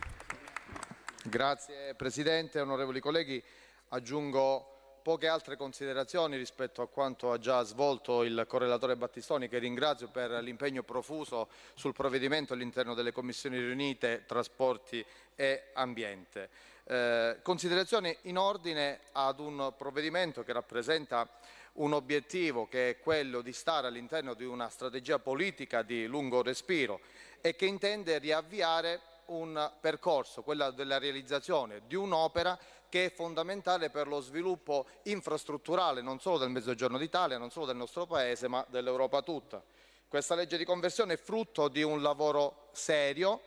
Grazie 1.24 1.94
Presidente, 1.96 2.60
onorevoli 2.60 3.00
colleghi. 3.00 3.42
Aggiungo 3.88 4.71
poche 5.02 5.26
altre 5.26 5.56
considerazioni 5.56 6.36
rispetto 6.36 6.80
a 6.80 6.88
quanto 6.88 7.32
ha 7.32 7.38
già 7.38 7.62
svolto 7.64 8.22
il 8.22 8.44
correlatore 8.46 8.96
Battistoni, 8.96 9.48
che 9.48 9.58
ringrazio 9.58 10.08
per 10.08 10.30
l'impegno 10.42 10.82
profuso 10.84 11.48
sul 11.74 11.92
provvedimento 11.92 12.52
all'interno 12.52 12.94
delle 12.94 13.12
commissioni 13.12 13.58
riunite 13.58 14.24
trasporti 14.26 15.04
e 15.34 15.70
ambiente. 15.74 16.48
Eh, 16.84 17.38
considerazioni 17.42 18.16
in 18.22 18.38
ordine 18.38 19.00
ad 19.12 19.40
un 19.40 19.74
provvedimento 19.76 20.42
che 20.44 20.52
rappresenta 20.52 21.28
un 21.74 21.92
obiettivo 21.92 22.68
che 22.68 22.90
è 22.90 22.98
quello 23.00 23.40
di 23.40 23.52
stare 23.52 23.86
all'interno 23.86 24.34
di 24.34 24.44
una 24.44 24.68
strategia 24.68 25.18
politica 25.18 25.82
di 25.82 26.06
lungo 26.06 26.42
respiro 26.42 27.00
e 27.40 27.56
che 27.56 27.66
intende 27.66 28.18
riavviare 28.18 29.00
un 29.26 29.70
percorso, 29.80 30.42
quello 30.42 30.70
della 30.70 30.98
realizzazione 30.98 31.82
di 31.86 31.94
un'opera 31.94 32.58
che 32.92 33.06
è 33.06 33.10
fondamentale 33.10 33.88
per 33.88 34.06
lo 34.06 34.20
sviluppo 34.20 34.84
infrastrutturale 35.04 36.02
non 36.02 36.20
solo 36.20 36.36
del 36.36 36.50
Mezzogiorno 36.50 36.98
d'Italia, 36.98 37.38
non 37.38 37.50
solo 37.50 37.64
del 37.64 37.76
nostro 37.76 38.04
Paese, 38.04 38.48
ma 38.48 38.62
dell'Europa 38.68 39.22
tutta. 39.22 39.64
Questa 40.06 40.34
legge 40.34 40.58
di 40.58 40.66
conversione 40.66 41.14
è 41.14 41.16
frutto 41.16 41.68
di 41.68 41.82
un 41.82 42.02
lavoro 42.02 42.68
serio, 42.72 43.40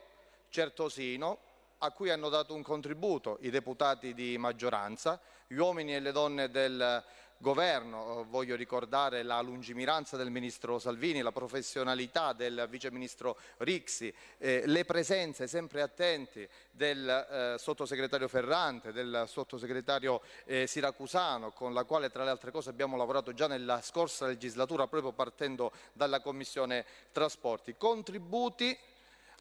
certosino, 0.49 1.38
a 1.77 1.91
cui 1.91 2.10
hanno 2.10 2.29
dato 2.29 2.55
un 2.55 2.63
contributo 2.63 3.38
i 3.41 3.51
deputati 3.51 4.15
di 4.15 4.36
maggioranza, 4.39 5.21
gli 5.45 5.58
uomini 5.58 5.93
e 5.93 5.99
le 5.99 6.12
donne 6.12 6.49
del 6.49 7.03
governo. 7.37 8.25
Voglio 8.29 8.55
ricordare 8.55 9.23
la 9.23 9.41
lungimiranza 9.41 10.17
del 10.17 10.29
ministro 10.29 10.79
Salvini, 10.79 11.21
la 11.21 11.31
professionalità 11.31 12.33
del 12.33 12.67
vice 12.69 12.91
ministro 12.91 13.37
Rixi, 13.57 14.13
eh, 14.37 14.63
le 14.65 14.85
presenze 14.85 15.47
sempre 15.47 15.81
attenti 15.81 16.47
del 16.71 17.07
eh, 17.07 17.55
sottosegretario 17.57 18.27
Ferrante, 18.27 18.91
del 18.91 19.25
sottosegretario 19.27 20.21
eh, 20.45 20.67
Siracusano, 20.67 21.51
con 21.51 21.73
la 21.73 21.83
quale 21.83 22.09
tra 22.09 22.23
le 22.23 22.29
altre 22.29 22.51
cose 22.51 22.69
abbiamo 22.69 22.97
lavorato 22.97 23.33
già 23.33 23.47
nella 23.47 23.81
scorsa 23.81 24.27
legislatura 24.27 24.87
proprio 24.87 25.11
partendo 25.11 25.71
dalla 25.93 26.21
Commissione 26.21 26.85
Trasporti. 27.11 27.75
Contributi 27.77 28.77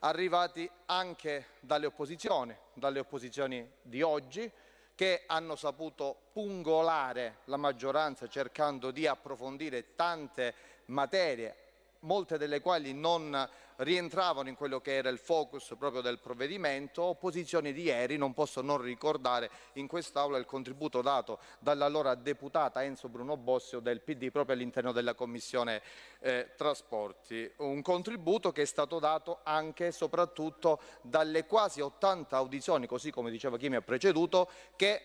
arrivati 0.00 0.68
anche 0.86 1.46
dalle 1.60 1.86
opposizioni, 1.86 2.54
dalle 2.74 2.98
opposizioni 2.98 3.66
di 3.80 4.02
oggi, 4.02 4.50
che 4.94 5.24
hanno 5.26 5.56
saputo 5.56 6.16
pungolare 6.32 7.38
la 7.44 7.56
maggioranza 7.56 8.28
cercando 8.28 8.90
di 8.90 9.06
approfondire 9.06 9.94
tante 9.96 10.54
materie, 10.86 11.56
molte 12.00 12.38
delle 12.38 12.60
quali 12.60 12.92
non 12.92 13.48
rientravano 13.76 14.48
in 14.48 14.54
quello 14.54 14.80
che 14.80 14.94
era 14.94 15.08
il 15.08 15.18
focus 15.18 15.74
proprio 15.78 16.00
del 16.00 16.18
provvedimento, 16.18 17.02
opposizioni 17.02 17.72
di 17.72 17.82
ieri, 17.82 18.16
non 18.16 18.32
posso 18.32 18.60
non 18.60 18.80
ricordare 18.80 19.50
in 19.74 19.86
quest'Aula 19.86 20.38
il 20.38 20.44
contributo 20.44 21.02
dato 21.02 21.38
dall'allora 21.58 22.14
deputata 22.14 22.82
Enzo 22.82 23.08
Bruno 23.08 23.36
Bossio 23.36 23.80
del 23.80 24.00
PD 24.00 24.30
proprio 24.30 24.54
all'interno 24.54 24.92
della 24.92 25.14
Commissione 25.14 25.82
eh, 26.20 26.50
Trasporti, 26.56 27.50
un 27.58 27.82
contributo 27.82 28.52
che 28.52 28.62
è 28.62 28.66
stato 28.66 28.98
dato 28.98 29.40
anche 29.42 29.88
e 29.88 29.92
soprattutto 29.92 30.80
dalle 31.02 31.46
quasi 31.46 31.80
80 31.80 32.36
audizioni, 32.36 32.86
così 32.86 33.10
come 33.10 33.30
diceva 33.30 33.56
chi 33.56 33.68
mi 33.68 33.76
ha 33.76 33.82
preceduto, 33.82 34.48
che 34.76 35.02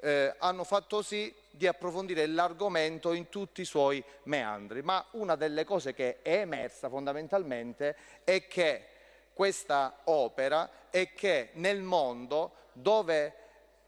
eh, 0.00 0.34
hanno 0.38 0.64
fatto 0.64 1.02
sì 1.02 1.32
di 1.50 1.66
approfondire 1.66 2.26
l'argomento 2.26 3.12
in 3.12 3.28
tutti 3.28 3.60
i 3.60 3.66
suoi 3.66 4.02
meandri. 4.24 4.82
Ma 4.82 5.04
una 5.12 5.36
delle 5.36 5.64
cose 5.64 5.92
che 5.94 6.22
è 6.22 6.38
emersa 6.38 6.88
fondamentalmente 6.88 7.96
è 8.24 8.46
che 8.46 8.86
questa 9.32 10.00
opera 10.04 10.88
è 10.90 11.12
che 11.12 11.50
nel 11.54 11.82
mondo 11.82 12.52
dove 12.72 13.34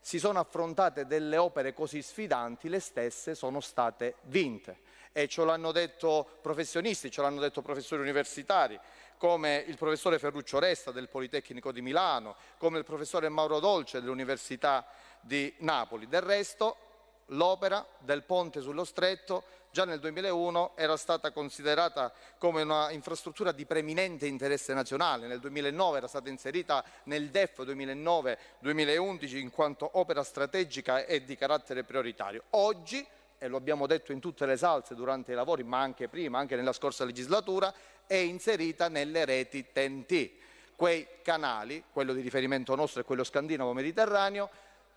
si 0.01 0.19
sono 0.19 0.41
affrontate 0.41 1.07
delle 1.07 1.37
opere 1.37 1.73
così 1.73 2.03
sfidanti, 2.03 2.69
le 2.69 2.81
stesse 2.81 3.35
sono 3.35 3.61
state 3.61 4.17
vinte. 4.23 4.91
E 5.13 5.29
ce 5.29 5.45
l'hanno 5.45 5.73
detto 5.73 6.39
professionisti, 6.41 7.11
ce 7.11 7.21
l'hanno 7.21 7.41
detto 7.41 7.61
professori 7.61 8.01
universitari, 8.01 8.79
come 9.19 9.63
il 9.69 9.77
professore 9.77 10.19
Ferruccio 10.19 10.59
Resta 10.59 10.91
del 10.91 11.09
Politecnico 11.09 11.71
di 11.71 11.83
Milano, 11.83 12.35
come 12.59 12.79
il 12.79 12.85
professore 12.85 13.29
Mauro 13.29 13.61
Dolce 13.61 14.01
dell'Università 14.01 14.85
di 14.85 14.91
Napoli. 15.59 16.09
Del 16.09 16.23
resto 16.23 16.77
l'opera 17.27 17.87
del 17.99 18.25
ponte 18.25 18.61
sullo 18.61 18.85
stretto 18.85 19.45
già 19.71 19.85
nel 19.85 20.01
2001 20.01 20.73
era 20.77 20.97
stata 20.99 21.33
considerata 21.33 22.13
come 22.37 22.63
una 22.63 22.91
infrastruttura 22.91 23.53
di 23.53 23.65
preminente 23.65 24.27
interesse 24.27 24.75
nazionale, 24.75 25.27
nel 25.27 25.41
2009 25.41 25.97
era 25.97 26.09
stata 26.09 26.29
inserita 26.29 26.85
nel 27.05 27.31
DEF 27.31 27.63
2009-2011 27.63 29.37
in 29.37 29.51
quanto 29.51 29.89
opera 29.95 30.23
strategica 30.23 31.07
e 31.07 31.25
di 31.25 31.37
carattere 31.37 31.85
prioritario. 31.85 32.43
Oggi, 32.51 33.05
e 33.39 33.49
lo 33.49 33.57
abbiamo 33.57 33.87
detto 33.87 34.13
in 34.13 34.21
tutte 34.21 34.45
le 34.45 34.59
salse 34.59 34.95
durante 34.95 35.33
i 35.33 35.35
lavori, 35.35 35.65
ma 35.65 35.81
anche 35.81 36.07
prima, 36.07 36.39
anche 36.39 36.55
nella 36.55 36.75
scorsa 36.75 37.05
legislatura, 37.05 37.73
è 38.07 38.15
inserita 38.15 38.89
nelle 38.89 39.25
reti 39.25 39.73
TNT, 39.73 40.31
quei 40.77 41.07
canali, 41.23 41.83
quello 41.93 42.13
di 42.13 42.21
riferimento 42.21 42.75
nostro 42.75 43.01
e 43.01 43.05
quello 43.05 43.25
scandinavo-mediterraneo, 43.25 44.51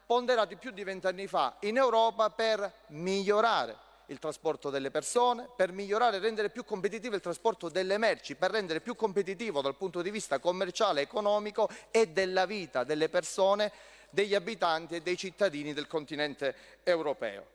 ponderati 0.06 0.56
più 0.56 0.72
di 0.72 0.84
vent'anni 0.84 1.28
fa 1.28 1.56
in 1.62 1.78
Europa 1.78 2.30
per 2.30 2.72
migliorare 2.88 3.84
il 4.08 4.20
trasporto 4.20 4.70
delle 4.70 4.92
persone, 4.92 5.50
per 5.56 5.72
migliorare 5.72 6.18
e 6.18 6.20
rendere 6.20 6.50
più 6.50 6.64
competitivo 6.64 7.16
il 7.16 7.22
trasporto 7.22 7.70
delle 7.70 7.98
merci, 7.98 8.36
per 8.36 8.52
rendere 8.52 8.82
più 8.82 8.96
competitivo 8.96 9.62
dal 9.62 9.76
punto 9.76 10.02
di 10.02 10.12
vista 10.12 10.40
commerciale, 10.40 11.02
economico 11.02 11.70
e 11.90 12.10
della 12.10 12.46
vita 12.46 12.84
delle 12.84 13.10
persone, 13.10 13.72
degli 14.10 14.36
abitanti 14.36 14.96
e 14.96 15.02
dei 15.02 15.18
cittadini 15.18 15.74
del 15.74 15.88
continente 15.88 16.56
europeo. 16.84 17.54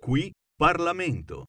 Qui 0.00 0.32
Parlamento. 0.56 1.44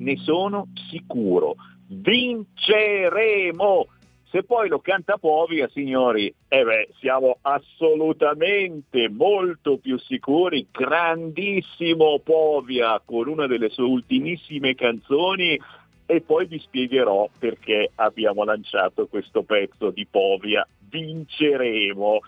Ne 0.00 0.16
sono 0.16 0.68
sicuro. 0.90 1.54
Vinceremo! 1.88 3.86
Se 4.30 4.44
poi 4.44 4.68
lo 4.68 4.78
canta 4.78 5.18
Povia, 5.18 5.68
signori, 5.70 6.32
eh 6.46 6.62
beh, 6.62 6.90
siamo 7.00 7.38
assolutamente 7.40 9.08
molto 9.08 9.78
più 9.78 9.98
sicuri. 9.98 10.68
Grandissimo 10.70 12.20
Povia 12.20 13.02
con 13.04 13.26
una 13.26 13.48
delle 13.48 13.70
sue 13.70 13.82
ultimissime 13.82 14.76
canzoni 14.76 15.60
e 16.06 16.20
poi 16.20 16.46
vi 16.46 16.60
spiegherò 16.60 17.28
perché 17.40 17.90
abbiamo 17.96 18.44
lanciato 18.44 19.08
questo 19.08 19.42
pezzo 19.42 19.90
di 19.90 20.06
Povia. 20.08 20.64
Vinceremo 20.88 22.20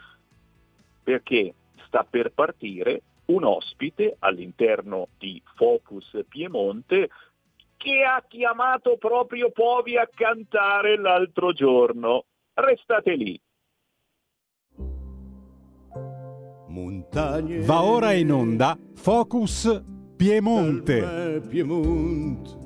perché 1.04 1.54
sta 1.86 2.04
per 2.08 2.32
partire 2.32 3.02
un 3.26 3.44
ospite 3.44 4.16
all'interno 4.18 5.06
di 5.18 5.40
Focus 5.54 6.24
Piemonte 6.28 7.08
che 7.83 8.05
ha 8.05 8.24
chiamato 8.28 8.97
proprio 8.97 9.51
Povi 9.51 9.97
a 9.97 10.09
cantare 10.09 10.97
l'altro 10.97 11.53
giorno. 11.53 12.26
Restate 12.55 13.14
lì. 13.16 13.41
Montagne. 16.68 17.61
Va 17.62 17.83
ora 17.83 18.12
in 18.12 18.30
onda 18.30 18.78
Focus 18.95 19.83
Piemonte. 20.16 21.41
Piemonte. 21.49 22.61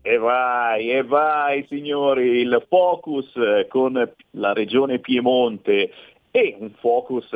E 0.00 0.16
vai, 0.16 0.90
e 0.90 1.02
vai 1.02 1.66
signori, 1.68 2.40
il 2.40 2.64
focus 2.68 3.32
con 3.68 4.12
la 4.30 4.52
regione 4.52 4.98
Piemonte 4.98 5.90
e 6.30 6.56
un 6.58 6.70
focus 6.78 7.28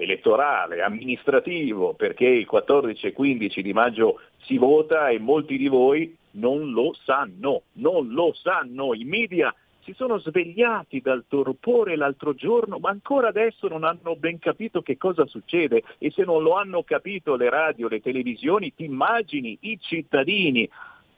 elettorale, 0.00 0.82
amministrativo, 0.82 1.94
perché 1.94 2.26
il 2.26 2.46
14 2.46 3.08
e 3.08 3.12
15 3.12 3.62
di 3.62 3.72
maggio 3.72 4.20
si 4.42 4.56
vota 4.56 5.08
e 5.08 5.18
molti 5.18 5.56
di 5.56 5.68
voi 5.68 6.16
non 6.32 6.70
lo 6.70 6.94
sanno, 7.04 7.62
non 7.74 8.08
lo 8.08 8.32
sanno. 8.34 8.94
I 8.94 9.04
media 9.04 9.54
si 9.82 9.92
sono 9.94 10.18
svegliati 10.18 11.00
dal 11.00 11.24
torpore 11.28 11.96
l'altro 11.96 12.34
giorno, 12.34 12.78
ma 12.78 12.90
ancora 12.90 13.28
adesso 13.28 13.68
non 13.68 13.84
hanno 13.84 14.16
ben 14.16 14.38
capito 14.38 14.82
che 14.82 14.96
cosa 14.96 15.26
succede 15.26 15.82
e 15.98 16.10
se 16.10 16.24
non 16.24 16.42
lo 16.42 16.54
hanno 16.54 16.82
capito 16.82 17.36
le 17.36 17.50
radio, 17.50 17.88
le 17.88 18.00
televisioni, 18.00 18.74
ti 18.74 18.84
immagini 18.84 19.56
i 19.62 19.78
cittadini. 19.80 20.68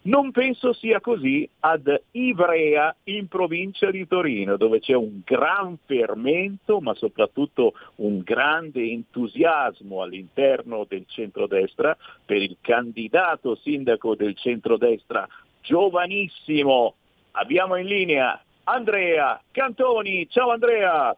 Non 0.04 0.32
penso 0.32 0.72
sia 0.72 1.00
così 1.00 1.48
ad 1.60 1.88
Ivrea 2.10 2.92
in 3.04 3.28
provincia 3.28 3.88
di 3.88 4.04
Torino, 4.08 4.56
dove 4.56 4.80
c'è 4.80 4.94
un 4.94 5.20
gran 5.24 5.78
fermento, 5.84 6.80
ma 6.80 6.92
soprattutto 6.94 7.74
un 7.96 8.18
grande 8.18 8.82
entusiasmo 8.82 10.02
all'interno 10.02 10.84
del 10.88 11.04
centrodestra 11.06 11.96
per 12.24 12.42
il 12.42 12.56
candidato 12.60 13.54
sindaco 13.54 14.16
del 14.16 14.36
centrodestra, 14.36 15.24
giovanissimo. 15.60 16.94
Abbiamo 17.32 17.76
in 17.76 17.86
linea 17.86 18.42
Andrea 18.64 19.40
Cantoni. 19.52 20.28
Ciao 20.28 20.50
Andrea! 20.50 21.16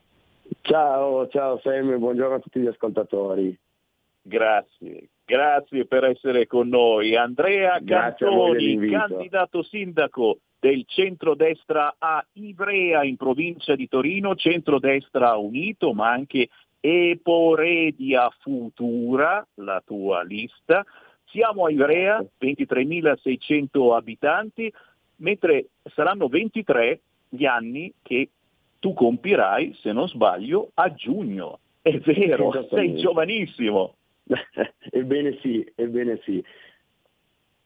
Ciao, 0.60 1.26
ciao 1.28 1.58
Sam, 1.60 1.96
buongiorno 1.98 2.34
a 2.34 2.40
tutti 2.40 2.60
gli 2.60 2.66
ascoltatori. 2.66 3.58
Grazie, 4.26 5.10
grazie 5.26 5.84
per 5.84 6.04
essere 6.04 6.46
con 6.46 6.68
noi. 6.68 7.14
Andrea 7.14 7.78
Grazie 7.78 8.26
Cantoni, 8.26 8.88
candidato 8.88 9.62
sindaco 9.62 10.38
del 10.58 10.84
centrodestra 10.86 11.96
a 11.98 12.24
Ivrea 12.32 13.04
in 13.04 13.16
provincia 13.16 13.74
di 13.74 13.86
Torino, 13.86 14.34
centrodestra 14.34 15.36
unito, 15.36 15.92
ma 15.92 16.10
anche 16.10 16.48
Eporedia 16.80 18.30
Futura, 18.40 19.46
la 19.56 19.82
tua 19.84 20.22
lista. 20.22 20.82
Siamo 21.26 21.66
a 21.66 21.70
Ivrea, 21.70 22.24
23.600 22.40 23.94
abitanti, 23.94 24.72
mentre 25.16 25.66
saranno 25.94 26.28
23 26.28 27.00
gli 27.28 27.44
anni 27.44 27.92
che 28.00 28.30
tu 28.78 28.94
compirai, 28.94 29.74
se 29.82 29.92
non 29.92 30.08
sbaglio, 30.08 30.70
a 30.74 30.94
giugno. 30.94 31.58
È 31.82 31.98
vero, 31.98 32.66
sei 32.70 32.96
giovanissimo. 32.96 33.96
Ebbene 34.90 35.38
sì, 35.42 35.64
ebbene 35.76 36.20
sì. 36.24 36.42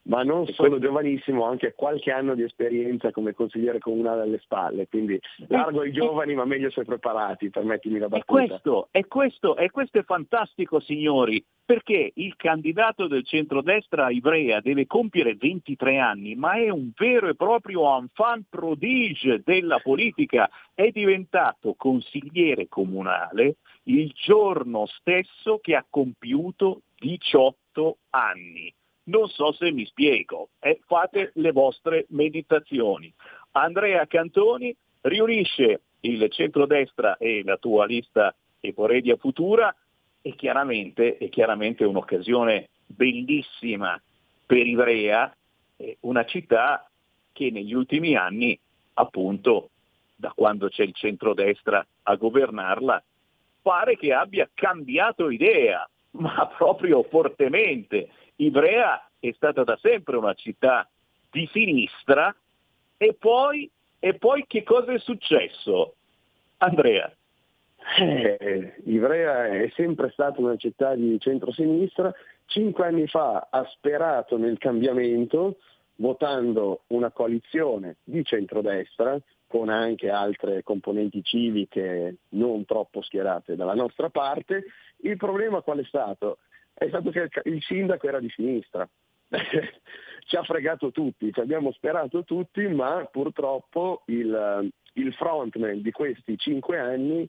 Ma 0.09 0.23
non 0.23 0.47
solo 0.47 0.79
giovanissimo, 0.79 1.45
anche 1.45 1.75
qualche 1.75 2.11
anno 2.11 2.35
di 2.35 2.43
esperienza 2.43 3.11
come 3.11 3.35
consigliere 3.35 3.79
comunale 3.79 4.23
alle 4.23 4.39
spalle, 4.39 4.89
quindi 4.89 5.21
largo 5.49 5.83
ai 5.83 5.93
giovani 5.93 6.35
ma 6.35 6.47
meglio 6.47 6.71
se 6.71 6.85
preparati, 6.85 7.51
permettimi 7.51 7.99
la 7.99 8.07
E 8.07 8.09
battuta. 8.09 8.33
questo, 8.47 8.89
e 8.91 9.07
questo, 9.07 9.57
e 9.57 9.71
questo 9.71 9.99
è 9.99 10.03
fantastico, 10.05 10.81
signori, 10.81 11.45
perché 11.63 12.13
il 12.15 12.37
candidato 12.37 13.07
del 13.07 13.27
centrodestra 13.27 14.09
Ivrea 14.09 14.61
deve 14.61 14.87
compiere 14.87 15.37
23 15.37 15.99
anni, 15.99 16.35
ma 16.35 16.55
è 16.55 16.71
un 16.71 16.91
vero 16.97 17.29
e 17.29 17.35
proprio 17.35 17.95
enfant 17.99 18.47
prodige 18.49 19.43
della 19.45 19.79
politica. 19.79 20.49
È 20.73 20.89
diventato 20.89 21.75
consigliere 21.77 22.69
comunale 22.69 23.57
il 23.85 24.11
giorno 24.15 24.87
stesso 24.87 25.59
che 25.61 25.75
ha 25.75 25.85
compiuto 25.87 26.81
18 26.99 27.99
anni. 28.11 28.73
Non 29.09 29.29
so 29.29 29.53
se 29.53 29.71
mi 29.71 29.87
spiego, 29.87 30.51
eh, 30.61 30.81
fate 30.87 31.33
le 31.35 31.53
vostre 31.53 32.07
meditazioni. 32.11 33.13
Andrea 33.53 34.07
Cantoni 34.07 34.75
riunisce 35.03 35.81
il 36.01 36.31
centrodestra 36.31 37.17
e 37.17 37.43
la 37.43 37.57
tua 37.57 37.87
lista 37.87 38.35
Eporedia 38.61 39.17
Futura 39.17 39.75
e 40.21 40.35
chiaramente 40.35 41.17
è 41.17 41.29
chiaramente 41.31 41.85
un'occasione 41.85 42.69
bellissima 42.87 44.01
per 44.45 44.67
Ivrea, 44.67 45.35
eh, 45.77 45.97
una 46.01 46.25
città 46.25 46.89
che 47.33 47.51
negli 47.51 47.73
ultimi 47.73 48.15
anni, 48.15 48.59
appunto, 48.95 49.71
da 50.17 50.33
quando 50.35 50.69
c'è 50.69 50.83
il 50.83 50.95
centrodestra 50.95 51.85
a 52.03 52.15
governarla, 52.17 53.03
pare 53.63 53.97
che 53.97 54.13
abbia 54.13 54.49
cambiato 54.53 55.31
idea, 55.31 55.89
ma 56.21 56.53
proprio 56.57 57.03
fortemente. 57.05 58.11
Ivrea 58.37 59.09
è 59.19 59.33
stata 59.35 59.65
da 59.65 59.79
sempre 59.81 60.17
una 60.17 60.35
città 60.35 60.89
di 61.31 61.49
sinistra 61.53 62.35
e 62.97 63.15
poi, 63.15 63.71
e 63.99 64.15
poi 64.15 64.45
che 64.47 64.63
cosa 64.63 64.93
è 64.93 64.99
successo? 64.99 65.95
Andrea. 66.59 67.13
Eh, 67.99 68.75
Ivrea 68.85 69.47
è 69.47 69.71
sempre 69.75 70.11
stata 70.11 70.41
una 70.41 70.57
città 70.57 70.95
di 70.95 71.19
centrosinistra, 71.19 72.13
cinque 72.47 72.87
anni 72.87 73.07
fa 73.07 73.49
ha 73.51 73.65
sperato 73.71 74.37
nel 74.37 74.59
cambiamento 74.59 75.57
votando 75.97 76.83
una 76.89 77.11
coalizione 77.11 77.97
di 78.05 78.25
centrodestra 78.25 79.19
con 79.47 79.71
anche 79.71 80.11
altre 80.11 80.63
componenti 80.63 81.23
civiche 81.25 82.17
non 82.31 82.65
troppo 82.67 83.01
schierate 83.03 83.57
dalla 83.57 83.75
nostra 83.75 84.11
parte. 84.11 84.65
Il 85.03 85.17
problema 85.17 85.61
qual 85.61 85.79
è 85.79 85.85
stato? 85.85 86.39
È 86.75 86.87
stato 86.89 87.11
che 87.11 87.29
il 87.45 87.63
sindaco 87.63 88.07
era 88.07 88.21
di 88.21 88.31
sinistra. 88.31 88.89
Ci 89.29 90.37
ha 90.37 90.43
fregato 90.43 90.91
tutti, 90.91 91.33
ci 91.33 91.41
abbiamo 91.41 91.73
sperato 91.73 92.23
tutti, 92.23 92.67
ma 92.69 93.09
purtroppo 93.11 94.03
il, 94.07 94.69
il 94.93 95.15
frontman 95.15 95.81
di 95.81 95.91
questi 95.91 96.37
cinque 96.37 96.79
anni 96.79 97.27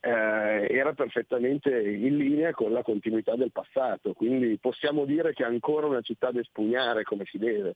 eh, 0.00 0.66
era 0.68 0.92
perfettamente 0.92 1.70
in 1.70 2.16
linea 2.16 2.52
con 2.52 2.72
la 2.72 2.82
continuità 2.82 3.36
del 3.36 3.52
passato, 3.52 4.12
quindi 4.12 4.58
possiamo 4.58 5.04
dire 5.04 5.32
che 5.32 5.44
è 5.44 5.46
ancora 5.46 5.86
una 5.86 6.02
città 6.02 6.30
da 6.30 6.40
espugnare 6.40 7.04
come 7.04 7.24
si 7.24 7.38
deve. 7.38 7.74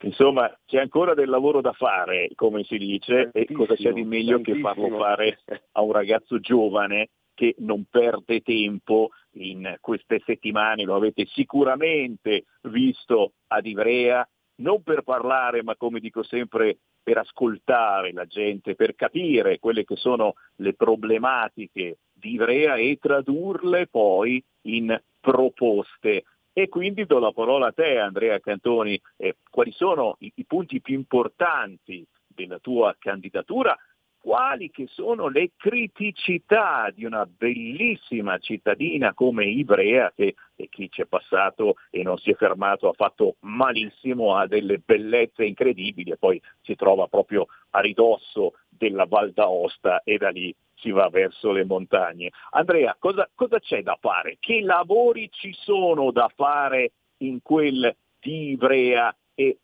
Insomma, 0.00 0.56
c'è 0.64 0.78
ancora 0.78 1.14
del 1.14 1.28
lavoro 1.28 1.60
da 1.60 1.72
fare, 1.72 2.30
come 2.34 2.62
si 2.64 2.78
dice, 2.78 3.30
e 3.32 3.46
cosa 3.52 3.74
c'è 3.74 3.92
di 3.92 4.04
meglio 4.04 4.40
che 4.40 4.58
farlo 4.60 4.88
tantissimo. 4.88 4.98
fare 4.98 5.38
a 5.72 5.82
un 5.82 5.92
ragazzo 5.92 6.40
giovane 6.40 7.10
che 7.34 7.54
non 7.58 7.84
perde 7.90 8.40
tempo 8.40 9.10
in 9.32 9.76
queste 9.80 10.22
settimane, 10.24 10.84
lo 10.84 10.94
avete 10.94 11.26
sicuramente 11.26 12.44
visto 12.62 13.32
ad 13.48 13.66
Ivrea, 13.66 14.26
non 14.56 14.82
per 14.82 15.02
parlare, 15.02 15.62
ma 15.62 15.74
come 15.76 15.98
dico 15.98 16.22
sempre, 16.22 16.78
per 17.02 17.18
ascoltare 17.18 18.12
la 18.12 18.24
gente, 18.24 18.76
per 18.76 18.94
capire 18.94 19.58
quelle 19.58 19.84
che 19.84 19.96
sono 19.96 20.34
le 20.56 20.74
problematiche 20.74 21.98
di 22.12 22.32
Ivrea 22.34 22.76
e 22.76 22.98
tradurle 23.00 23.88
poi 23.88 24.42
in 24.62 24.98
proposte. 25.20 26.24
E 26.52 26.68
quindi 26.68 27.04
do 27.04 27.18
la 27.18 27.32
parola 27.32 27.66
a 27.66 27.72
te, 27.72 27.98
Andrea 27.98 28.38
Cantoni, 28.38 28.98
Eh, 29.16 29.36
quali 29.50 29.72
sono 29.72 30.16
i, 30.20 30.30
i 30.36 30.44
punti 30.44 30.80
più 30.80 30.94
importanti 30.94 32.06
della 32.26 32.58
tua 32.60 32.94
candidatura? 32.98 33.76
Quali 34.24 34.70
che 34.70 34.86
sono 34.88 35.28
le 35.28 35.50
criticità 35.54 36.90
di 36.94 37.04
una 37.04 37.26
bellissima 37.26 38.38
cittadina 38.38 39.12
come 39.12 39.44
Ivrea 39.44 40.10
che 40.16 40.34
e 40.56 40.68
chi 40.70 40.90
ci 40.90 41.02
è 41.02 41.04
passato 41.04 41.74
e 41.90 42.02
non 42.02 42.16
si 42.16 42.30
è 42.30 42.34
fermato 42.34 42.88
ha 42.88 42.94
fatto 42.94 43.36
malissimo, 43.40 44.34
ha 44.34 44.46
delle 44.46 44.78
bellezze 44.78 45.44
incredibili 45.44 46.12
e 46.12 46.16
poi 46.16 46.40
si 46.62 46.74
trova 46.74 47.06
proprio 47.06 47.48
a 47.72 47.80
ridosso 47.80 48.54
della 48.66 49.04
Val 49.04 49.32
d'Aosta 49.32 50.02
e 50.04 50.16
da 50.16 50.30
lì 50.30 50.56
si 50.76 50.90
va 50.90 51.10
verso 51.10 51.52
le 51.52 51.66
montagne. 51.66 52.30
Andrea, 52.52 52.96
cosa, 52.98 53.28
cosa 53.34 53.60
c'è 53.60 53.82
da 53.82 53.98
fare? 54.00 54.38
Che 54.40 54.62
lavori 54.62 55.28
ci 55.32 55.52
sono 55.52 56.10
da 56.12 56.32
fare 56.34 56.92
in 57.18 57.42
quel 57.42 57.94
di 58.20 58.52
Ivrea 58.52 59.14
e 59.34 59.58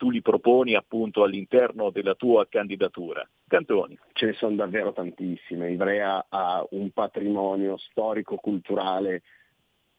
tu 0.00 0.08
li 0.08 0.22
proponi 0.22 0.74
appunto 0.74 1.24
all'interno 1.24 1.90
della 1.90 2.14
tua 2.14 2.46
candidatura. 2.48 3.22
Cantoni. 3.46 3.98
Ce 4.14 4.24
ne 4.24 4.32
sono 4.32 4.56
davvero 4.56 4.94
tantissime. 4.94 5.70
Ivrea 5.70 6.24
ha 6.26 6.66
un 6.70 6.88
patrimonio 6.90 7.76
storico-culturale 7.76 9.20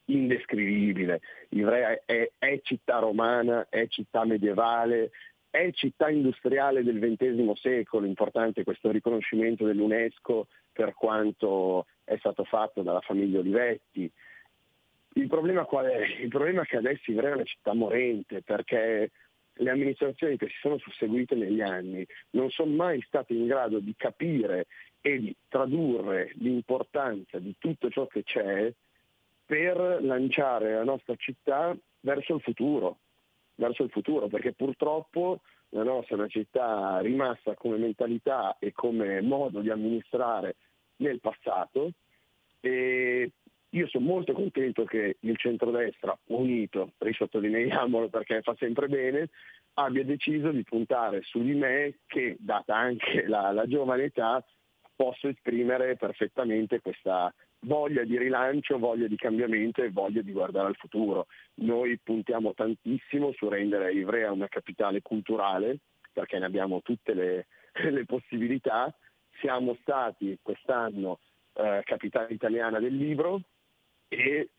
indescrivibile. 0.06 1.20
Ivrea 1.50 2.02
è, 2.04 2.32
è 2.36 2.60
città 2.64 2.98
romana, 2.98 3.68
è 3.68 3.86
città 3.86 4.24
medievale, 4.24 5.12
è 5.48 5.70
città 5.70 6.10
industriale 6.10 6.82
del 6.82 6.98
XX 6.98 7.52
secolo, 7.52 8.04
importante 8.04 8.64
questo 8.64 8.90
riconoscimento 8.90 9.64
dell'UNESCO 9.64 10.48
per 10.72 10.94
quanto 10.94 11.86
è 12.02 12.16
stato 12.16 12.42
fatto 12.42 12.82
dalla 12.82 13.02
famiglia 13.02 13.38
Olivetti. 13.38 14.10
Il 15.14 15.28
problema 15.28 15.64
qual 15.64 15.86
è? 15.86 16.06
Il 16.20 16.28
problema 16.28 16.62
è 16.62 16.66
che 16.66 16.78
adesso 16.78 17.08
Ivrea 17.08 17.30
è 17.30 17.34
una 17.34 17.44
città 17.44 17.72
morente 17.72 18.42
perché 18.42 19.12
le 19.54 19.70
amministrazioni 19.70 20.36
che 20.36 20.48
si 20.48 20.56
sono 20.60 20.78
susseguite 20.78 21.34
negli 21.34 21.60
anni 21.60 22.06
non 22.30 22.50
sono 22.50 22.72
mai 22.72 23.02
state 23.02 23.34
in 23.34 23.46
grado 23.46 23.78
di 23.78 23.94
capire 23.96 24.66
e 25.00 25.18
di 25.18 25.34
tradurre 25.48 26.32
l'importanza 26.36 27.38
di 27.38 27.54
tutto 27.58 27.90
ciò 27.90 28.06
che 28.06 28.22
c'è 28.22 28.72
per 29.44 29.98
lanciare 30.00 30.74
la 30.74 30.84
nostra 30.84 31.14
città 31.16 31.76
verso 32.00 32.34
il 32.34 32.40
futuro, 32.40 32.98
verso 33.56 33.82
il 33.82 33.90
futuro, 33.90 34.28
perché 34.28 34.52
purtroppo 34.52 35.40
la 35.70 35.82
nostra 35.82 36.16
è 36.16 36.18
una 36.18 36.28
città 36.28 37.00
rimasta 37.00 37.54
come 37.54 37.76
mentalità 37.76 38.56
e 38.58 38.72
come 38.72 39.20
modo 39.20 39.60
di 39.60 39.70
amministrare 39.70 40.56
nel 40.96 41.20
passato 41.20 41.92
e 42.60 43.30
io 43.74 43.86
sono 43.88 44.04
molto 44.04 44.32
contento 44.32 44.84
che 44.84 45.16
il 45.20 45.36
centrodestra 45.36 46.16
unito, 46.26 46.92
risottolineiamolo 46.98 48.08
perché 48.08 48.42
fa 48.42 48.54
sempre 48.58 48.88
bene, 48.88 49.28
abbia 49.74 50.04
deciso 50.04 50.50
di 50.50 50.62
puntare 50.62 51.22
su 51.22 51.42
di 51.42 51.54
me 51.54 51.98
che, 52.06 52.36
data 52.38 52.76
anche 52.76 53.26
la, 53.26 53.50
la 53.52 53.66
giovane 53.66 54.04
età, 54.04 54.44
posso 54.94 55.28
esprimere 55.28 55.96
perfettamente 55.96 56.80
questa 56.80 57.32
voglia 57.60 58.04
di 58.04 58.18
rilancio, 58.18 58.78
voglia 58.78 59.06
di 59.06 59.16
cambiamento 59.16 59.82
e 59.82 59.90
voglia 59.90 60.20
di 60.20 60.32
guardare 60.32 60.68
al 60.68 60.76
futuro. 60.76 61.26
Noi 61.54 61.98
puntiamo 61.98 62.52
tantissimo 62.52 63.32
su 63.32 63.48
rendere 63.48 63.92
Ivrea 63.92 64.32
una 64.32 64.48
capitale 64.48 65.00
culturale, 65.00 65.78
perché 66.12 66.38
ne 66.38 66.44
abbiamo 66.44 66.82
tutte 66.82 67.14
le, 67.14 67.46
le 67.90 68.04
possibilità. 68.04 68.94
Siamo 69.40 69.76
stati 69.80 70.38
quest'anno 70.42 71.20
eh, 71.54 71.80
capitale 71.84 72.32
italiana 72.34 72.78
del 72.78 72.94
libro, 72.94 73.40
e 74.12 74.50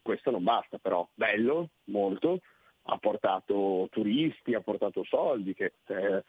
questo 0.00 0.30
non 0.30 0.42
basta 0.42 0.78
però, 0.78 1.06
bello, 1.14 1.68
molto, 1.84 2.40
ha 2.84 2.96
portato 2.96 3.88
turisti, 3.90 4.54
ha 4.54 4.60
portato 4.60 5.04
soldi, 5.04 5.54
che 5.54 5.74
eh, 5.86 6.24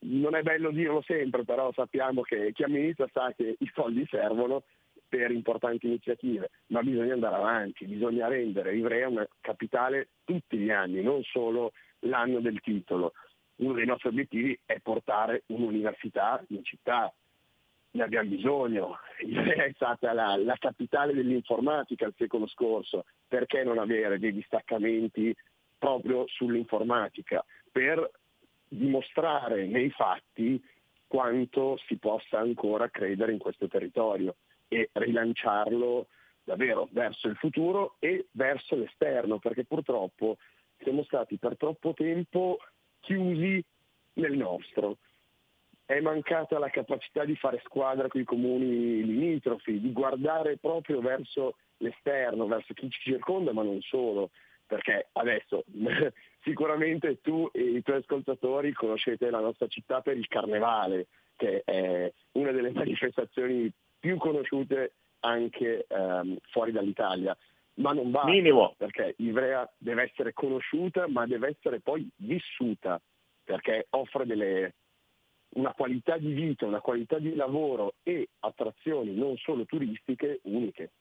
non 0.00 0.34
è 0.34 0.42
bello 0.42 0.70
dirlo 0.70 1.02
sempre, 1.02 1.44
però 1.44 1.72
sappiamo 1.72 2.22
che 2.22 2.52
chi 2.52 2.62
amministra 2.62 3.08
sa 3.12 3.32
che 3.36 3.56
i 3.58 3.70
soldi 3.74 4.06
servono 4.08 4.62
per 5.08 5.30
importanti 5.30 5.86
iniziative, 5.86 6.50
ma 6.68 6.80
bisogna 6.80 7.12
andare 7.12 7.34
avanti, 7.34 7.84
bisogna 7.86 8.28
rendere 8.28 8.76
Ivrea 8.76 9.08
una 9.08 9.28
capitale 9.40 10.08
tutti 10.24 10.56
gli 10.56 10.70
anni, 10.70 11.02
non 11.02 11.22
solo 11.24 11.72
l'anno 12.00 12.40
del 12.40 12.60
titolo. 12.60 13.12
Uno 13.56 13.74
dei 13.74 13.84
nostri 13.84 14.08
obiettivi 14.08 14.58
è 14.64 14.78
portare 14.80 15.42
un'università 15.46 16.42
in 16.48 16.64
città, 16.64 17.12
ne 17.92 18.02
abbiamo 18.02 18.28
bisogno. 18.28 18.98
È 19.18 19.72
stata 19.74 20.12
la, 20.12 20.36
la, 20.36 20.56
capitale 20.58 21.14
dell'informatica 21.14 22.06
il 22.06 22.14
secolo 22.16 22.46
scorso, 22.46 23.04
perché 23.26 23.62
non 23.62 23.78
avere 23.78 24.18
dei 24.18 24.32
distaccamenti 24.32 25.34
proprio 25.78 26.24
sull'informatica? 26.28 27.44
Per 27.70 28.10
dimostrare 28.68 29.66
nei 29.66 29.90
fatti 29.90 30.62
quanto 31.06 31.78
si 31.86 31.96
possa 31.98 32.38
ancora 32.38 32.88
credere 32.88 33.32
in 33.32 33.38
questo 33.38 33.68
territorio 33.68 34.36
e 34.68 34.88
rilanciarlo 34.92 36.06
davvero 36.44 36.88
verso 36.90 37.28
il 37.28 37.36
futuro 37.36 37.96
e 37.98 38.26
verso 38.32 38.74
l'esterno, 38.74 39.38
perché 39.38 39.64
purtroppo 39.64 40.38
siamo 40.82 41.04
stati 41.04 41.36
per 41.36 41.56
troppo 41.56 41.92
tempo 41.92 42.58
chiusi 43.00 43.62
nel 44.14 44.36
nostro 44.36 44.98
è 45.96 46.00
mancata 46.00 46.58
la 46.58 46.70
capacità 46.70 47.24
di 47.24 47.36
fare 47.36 47.60
squadra 47.64 48.08
con 48.08 48.20
i 48.20 48.24
comuni 48.24 49.04
limitrofi, 49.04 49.80
di 49.80 49.92
guardare 49.92 50.56
proprio 50.56 51.00
verso 51.00 51.56
l'esterno, 51.78 52.46
verso 52.46 52.72
chi 52.74 52.88
ci 52.90 53.00
circonda, 53.10 53.52
ma 53.52 53.62
non 53.62 53.80
solo, 53.82 54.30
perché 54.66 55.08
adesso 55.12 55.64
sicuramente 56.42 57.20
tu 57.20 57.48
e 57.52 57.62
i 57.62 57.82
tuoi 57.82 57.98
ascoltatori 57.98 58.72
conoscete 58.72 59.28
la 59.30 59.40
nostra 59.40 59.66
città 59.66 60.00
per 60.00 60.16
il 60.16 60.28
carnevale, 60.28 61.08
che 61.36 61.62
è 61.64 62.12
una 62.32 62.52
delle 62.52 62.70
manifestazioni 62.72 63.70
più 63.98 64.16
conosciute 64.16 64.94
anche 65.20 65.84
ehm, 65.88 66.38
fuori 66.50 66.72
dall'Italia. 66.72 67.36
Ma 67.74 67.92
non 67.92 68.10
basta, 68.10 68.30
Minimo. 68.30 68.74
perché 68.76 69.14
Ivrea 69.18 69.70
deve 69.78 70.02
essere 70.02 70.32
conosciuta, 70.32 71.06
ma 71.08 71.26
deve 71.26 71.48
essere 71.48 71.80
poi 71.80 72.06
vissuta, 72.16 73.00
perché 73.44 73.86
offre 73.90 74.26
delle, 74.26 74.74
una 75.54 75.72
qualità 75.72 76.16
di 76.16 76.32
vita, 76.32 76.66
una 76.66 76.80
qualità 76.80 77.18
di 77.18 77.34
lavoro 77.34 77.94
e 78.02 78.28
attrazioni 78.40 79.14
non 79.14 79.36
solo 79.36 79.64
turistiche 79.64 80.40
uniche. 80.44 80.92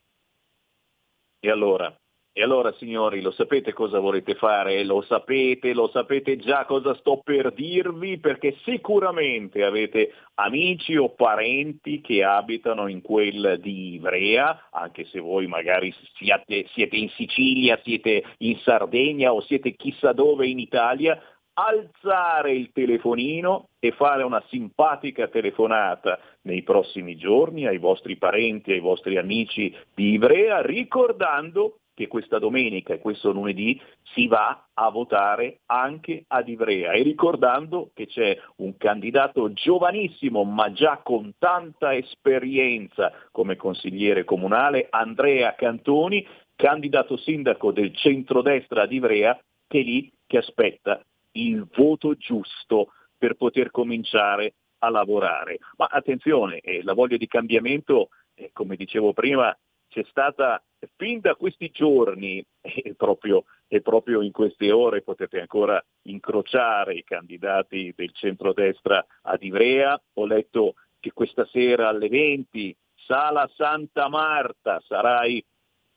E 1.40 1.50
allora? 1.50 1.96
E 2.34 2.44
allora 2.44 2.72
signori, 2.78 3.20
lo 3.20 3.32
sapete 3.32 3.74
cosa 3.74 4.00
volete 4.00 4.36
fare? 4.36 4.86
Lo 4.86 5.02
sapete, 5.02 5.74
lo 5.74 5.90
sapete 5.90 6.38
già 6.38 6.64
cosa 6.64 6.96
sto 6.96 7.20
per 7.22 7.52
dirvi 7.52 8.20
perché 8.20 8.56
sicuramente 8.64 9.66
avete 9.66 10.14
amici 10.36 10.96
o 10.96 11.10
parenti 11.10 12.00
che 12.00 12.24
abitano 12.24 12.88
in 12.88 13.02
quel 13.02 13.60
di 13.60 13.96
Ivrea, 13.96 14.70
anche 14.72 15.04
se 15.08 15.20
voi 15.20 15.48
magari 15.48 15.94
siete, 16.14 16.68
siete 16.70 16.96
in 16.96 17.10
Sicilia, 17.10 17.78
siete 17.84 18.24
in 18.38 18.58
Sardegna 18.60 19.34
o 19.34 19.42
siete 19.42 19.76
chissà 19.76 20.14
dove 20.14 20.48
in 20.48 20.60
Italia, 20.60 21.22
alzare 21.54 22.54
il 22.54 22.72
telefonino 22.72 23.70
e 23.80 23.92
fare 23.92 24.24
una 24.24 24.44
simpatica 24.50 25.28
telefonata 25.28 26.20
nei 26.44 26.64
prossimi 26.64 27.16
giorni 27.18 27.68
ai 27.68 27.78
vostri 27.78 28.16
parenti, 28.18 28.72
ai 28.72 28.80
vostri 28.80 29.18
amici 29.18 29.76
di 29.94 30.14
Ivrea, 30.14 30.62
ricordando 30.62 31.78
che 31.94 32.08
questa 32.08 32.40
domenica 32.40 32.94
e 32.94 33.00
questo 33.00 33.32
lunedì 33.32 33.80
si 34.14 34.28
va 34.28 34.68
a 34.74 34.90
votare 34.90 35.60
anche 35.68 36.24
ad 36.28 36.48
Ivrea 36.48 36.94
e 36.94 37.04
ricordando 37.04 37.92
che 37.94 38.08
c'è 38.08 38.38
un 38.58 38.78
candidato 38.78 39.52
giovanissimo 39.54 40.44
ma 40.44 40.72
già 40.72 41.02
con 41.04 41.34
tanta 41.38 41.94
esperienza 41.94 43.12
come 43.32 43.56
consigliere 43.56 44.24
comunale, 44.24 44.88
Andrea 44.90 45.54
Cantoni, 45.54 46.26
candidato 46.56 47.18
sindaco 47.18 47.72
del 47.72 47.96
centrodestra 47.96 48.84
ad 48.84 48.92
Ivrea, 48.92 49.38
che 49.68 49.80
lì 49.80 50.12
che 50.26 50.38
aspetta 50.38 51.02
il 51.34 51.68
voto 51.76 52.16
giusto 52.16 52.94
per 53.18 53.36
poter 53.36 53.72
cominciare 53.72 54.56
a 54.80 54.90
lavorare. 54.90 55.60
Ma 55.78 55.86
attenzione, 55.86 56.60
eh, 56.60 56.84
la 56.84 56.94
voglia 56.94 57.18
di 57.18 57.28
cambiamento, 57.28 58.10
eh, 58.34 58.50
come 58.54 58.76
dicevo 58.76 59.14
prima, 59.14 59.56
c'è 59.90 60.04
stata 60.10 60.64
fin 60.96 61.20
da 61.20 61.36
questi 61.36 61.70
giorni 61.70 62.44
e 62.62 62.96
proprio, 62.96 63.44
e 63.68 63.82
proprio 63.82 64.22
in 64.22 64.32
queste 64.32 64.72
ore 64.72 65.02
potete 65.02 65.40
ancora 65.40 65.84
incrociare 66.04 66.96
i 66.96 67.04
candidati 67.04 67.94
del 67.96 68.12
centrodestra 68.14 69.06
ad 69.24 69.44
Ivrea. 69.44 70.02
Ho 70.14 70.26
letto 70.26 70.76
che 71.00 71.12
questa 71.14 71.46
sera 71.46 71.90
alle 71.90 72.10
20, 72.10 72.76
Sala 73.06 73.50
Santa 73.56 74.08
Marta, 74.08 74.82
sarai 74.88 75.44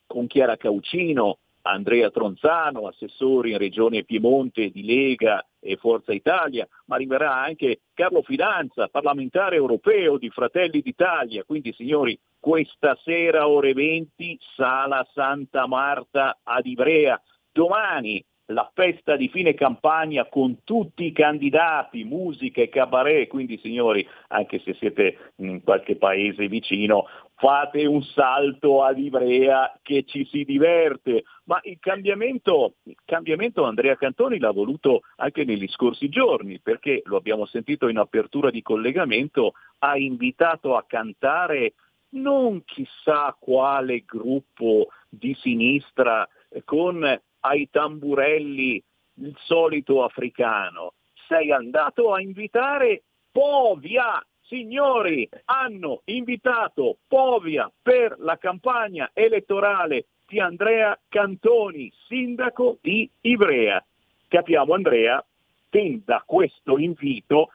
con 0.07 0.27
Chiara 0.27 0.57
Caucino, 0.57 1.39
Andrea 1.67 2.11
Tronzano, 2.11 2.87
assessore 2.87 3.51
in 3.51 3.59
Regione 3.59 4.05
Piemonte 4.05 4.71
di 4.71 4.85
Lega 4.85 5.47
e 5.61 5.77
Forza 5.77 6.13
Italia, 6.13 6.69
ma 6.87 6.97
arriverà 6.97 7.41
anche 7.41 7.81
Carlo 7.95 8.23
Fidanza, 8.23 8.89
parlamentare 8.89 9.57
europeo 9.57 10.19
di 10.19 10.29
Fratelli 10.29 10.83
d'Italia. 10.83 11.45
Quindi 11.45 11.73
signori, 11.73 12.19
questa 12.39 12.99
sera 13.03 13.49
ore 13.49 13.73
20, 13.73 14.39
Sala 14.55 15.07
Santa 15.15 15.67
Marta 15.67 16.41
ad 16.43 16.67
Ivrea. 16.67 17.21
Domani 17.51 18.23
la 18.47 18.71
festa 18.75 19.17
di 19.17 19.29
fine 19.29 19.55
campagna 19.55 20.27
con 20.27 20.63
tutti 20.65 21.07
i 21.07 21.13
candidati, 21.13 22.05
musica 22.05 22.61
e 22.61 22.69
cabaret, 22.69 23.29
quindi 23.29 23.59
signori, 23.59 24.07
anche 24.29 24.61
se 24.61 24.75
siete 24.75 25.33
in 25.37 25.63
qualche 25.63 25.97
paese 25.97 26.47
vicino, 26.49 27.07
fate 27.37 27.87
un 27.87 28.03
salto 28.03 28.83
ad 28.83 28.99
Ivrea 28.99 29.79
che 29.83 30.05
ci 30.05 30.27
si 30.27 30.45
diverte. 30.45 31.25
Ma 31.45 31.59
il 31.63 31.79
cambiamento, 31.81 32.75
il 32.85 32.97
cambiamento 33.05 33.65
Andrea 33.65 33.97
Cantoni 33.97 34.39
l'ha 34.39 34.53
voluto 34.53 35.01
anche 35.17 35.45
negli 35.45 35.69
scorsi 35.69 36.09
giorni, 36.09 36.61
perché 36.61 37.01
lo 37.05 37.17
abbiamo 37.17 37.47
sentito 37.47 37.89
in 37.89 37.97
apertura 37.97 38.51
di 38.51 38.61
collegamento, 38.61 39.53
ha 39.79 39.97
invitato 39.97 40.77
a 40.77 40.85
cantare 40.87 41.75
non 42.15 42.63
chissà 42.65 43.35
quale 43.39 44.05
gruppo 44.07 44.89
di 45.09 45.35
sinistra 45.41 46.29
con 46.65 47.21
ai 47.45 47.69
tamburelli 47.71 48.83
il 49.17 49.37
solito 49.45 50.03
africano, 50.03 50.95
sei 51.29 51.53
andato 51.53 52.13
a 52.13 52.21
invitare 52.21 53.03
Povia. 53.31 54.25
Signori, 54.47 55.27
hanno 55.47 56.03
invitato 56.05 56.99
Povia 57.09 57.71
per 57.83 58.17
la 58.19 58.37
campagna 58.37 59.11
elettorale 59.15 60.05
di 60.27 60.39
Andrea 60.39 60.99
Cantoni, 61.09 61.91
sindaco 62.07 62.77
di 62.81 63.09
Ivrea. 63.23 63.83
Capiamo 64.29 64.75
Andrea, 64.75 65.25
tenta 65.71 66.23
questo 66.27 66.79
invito 66.79 67.51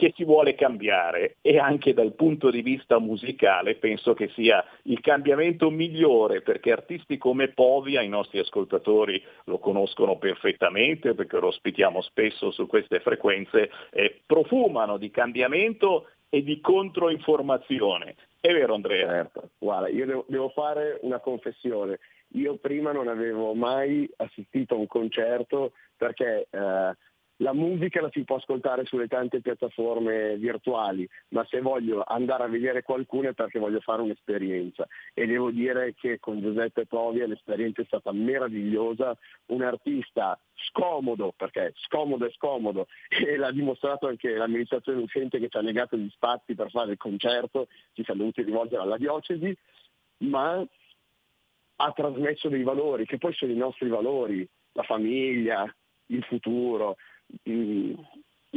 che 0.00 0.14
si 0.16 0.24
vuole 0.24 0.54
cambiare 0.54 1.36
e 1.42 1.58
anche 1.58 1.92
dal 1.92 2.14
punto 2.14 2.50
di 2.50 2.62
vista 2.62 2.98
musicale 2.98 3.74
penso 3.74 4.14
che 4.14 4.30
sia 4.30 4.64
il 4.84 4.98
cambiamento 5.00 5.68
migliore 5.68 6.40
perché 6.40 6.72
artisti 6.72 7.18
come 7.18 7.48
Povia 7.48 8.00
i 8.00 8.08
nostri 8.08 8.38
ascoltatori 8.38 9.22
lo 9.44 9.58
conoscono 9.58 10.16
perfettamente 10.16 11.12
perché 11.12 11.38
lo 11.38 11.48
ospitiamo 11.48 12.00
spesso 12.00 12.50
su 12.50 12.66
queste 12.66 13.00
frequenze 13.00 13.70
eh, 13.90 14.22
profumano 14.24 14.96
di 14.96 15.10
cambiamento 15.10 16.06
e 16.30 16.42
di 16.42 16.62
controinformazione. 16.62 18.14
È 18.40 18.50
vero 18.50 18.72
Andrea? 18.72 19.06
Certo, 19.06 19.50
guarda, 19.58 19.88
io 19.88 20.06
devo, 20.06 20.24
devo 20.28 20.48
fare 20.48 20.98
una 21.02 21.18
confessione. 21.18 21.98
Io 22.34 22.56
prima 22.56 22.92
non 22.92 23.08
avevo 23.08 23.52
mai 23.52 24.10
assistito 24.16 24.76
a 24.76 24.78
un 24.78 24.86
concerto 24.86 25.72
perché 25.94 26.46
eh, 26.48 26.96
la 27.40 27.52
musica 27.52 28.00
la 28.00 28.10
si 28.12 28.24
può 28.24 28.36
ascoltare 28.36 28.84
sulle 28.84 29.06
tante 29.06 29.40
piattaforme 29.40 30.36
virtuali, 30.36 31.08
ma 31.28 31.44
se 31.48 31.60
voglio 31.60 32.02
andare 32.06 32.44
a 32.44 32.48
vedere 32.48 32.82
qualcuno 32.82 33.28
è 33.28 33.32
perché 33.32 33.58
voglio 33.58 33.80
fare 33.80 34.02
un'esperienza. 34.02 34.86
E 35.14 35.26
devo 35.26 35.50
dire 35.50 35.94
che 35.94 36.18
con 36.18 36.40
Giuseppe 36.40 36.86
Povia 36.86 37.26
l'esperienza 37.26 37.82
è 37.82 37.86
stata 37.86 38.12
meravigliosa, 38.12 39.16
un 39.46 39.62
artista 39.62 40.38
scomodo, 40.54 41.32
perché 41.34 41.72
scomodo 41.76 42.26
è 42.26 42.30
scomodo, 42.32 42.86
e 43.08 43.36
l'ha 43.36 43.52
dimostrato 43.52 44.06
anche 44.06 44.34
l'amministrazione 44.34 45.00
uscente 45.00 45.38
che 45.38 45.48
ci 45.48 45.56
ha 45.56 45.62
negato 45.62 45.96
gli 45.96 46.10
spazi 46.10 46.54
per 46.54 46.70
fare 46.70 46.92
il 46.92 46.98
concerto, 46.98 47.68
ci 47.94 48.04
siamo 48.04 48.20
dovuti 48.20 48.42
rivolgere 48.42 48.82
alla 48.82 48.98
diocesi, 48.98 49.56
ma 50.18 50.62
ha 51.76 51.92
trasmesso 51.92 52.50
dei 52.50 52.62
valori, 52.62 53.06
che 53.06 53.16
poi 53.16 53.32
sono 53.32 53.52
i 53.52 53.56
nostri 53.56 53.88
valori, 53.88 54.46
la 54.72 54.82
famiglia, 54.82 55.74
il 56.10 56.22
futuro, 56.24 56.96
mh, 57.42 57.92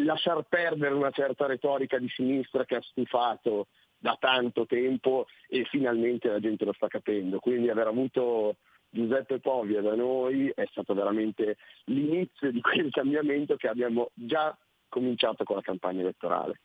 lasciar 0.03 0.43
perdere 0.47 0.93
una 0.93 1.11
certa 1.11 1.45
retorica 1.45 1.97
di 1.97 2.09
sinistra 2.09 2.65
che 2.65 2.75
ha 2.75 2.81
stufato 2.81 3.67
da 3.97 4.17
tanto 4.19 4.65
tempo 4.65 5.27
e 5.47 5.63
finalmente 5.65 6.27
la 6.27 6.39
gente 6.39 6.65
lo 6.65 6.73
sta 6.73 6.87
capendo. 6.87 7.39
Quindi 7.39 7.69
aver 7.69 7.87
avuto 7.87 8.57
Giuseppe 8.89 9.39
Povia 9.39 9.81
da 9.81 9.95
noi 9.95 10.51
è 10.53 10.65
stato 10.69 10.93
veramente 10.93 11.57
l'inizio 11.85 12.51
di 12.51 12.61
quel 12.61 12.89
cambiamento 12.91 13.55
che 13.55 13.67
abbiamo 13.67 14.11
già 14.13 14.55
cominciato 14.89 15.43
con 15.43 15.55
la 15.55 15.61
campagna 15.61 16.01
elettorale. 16.01 16.59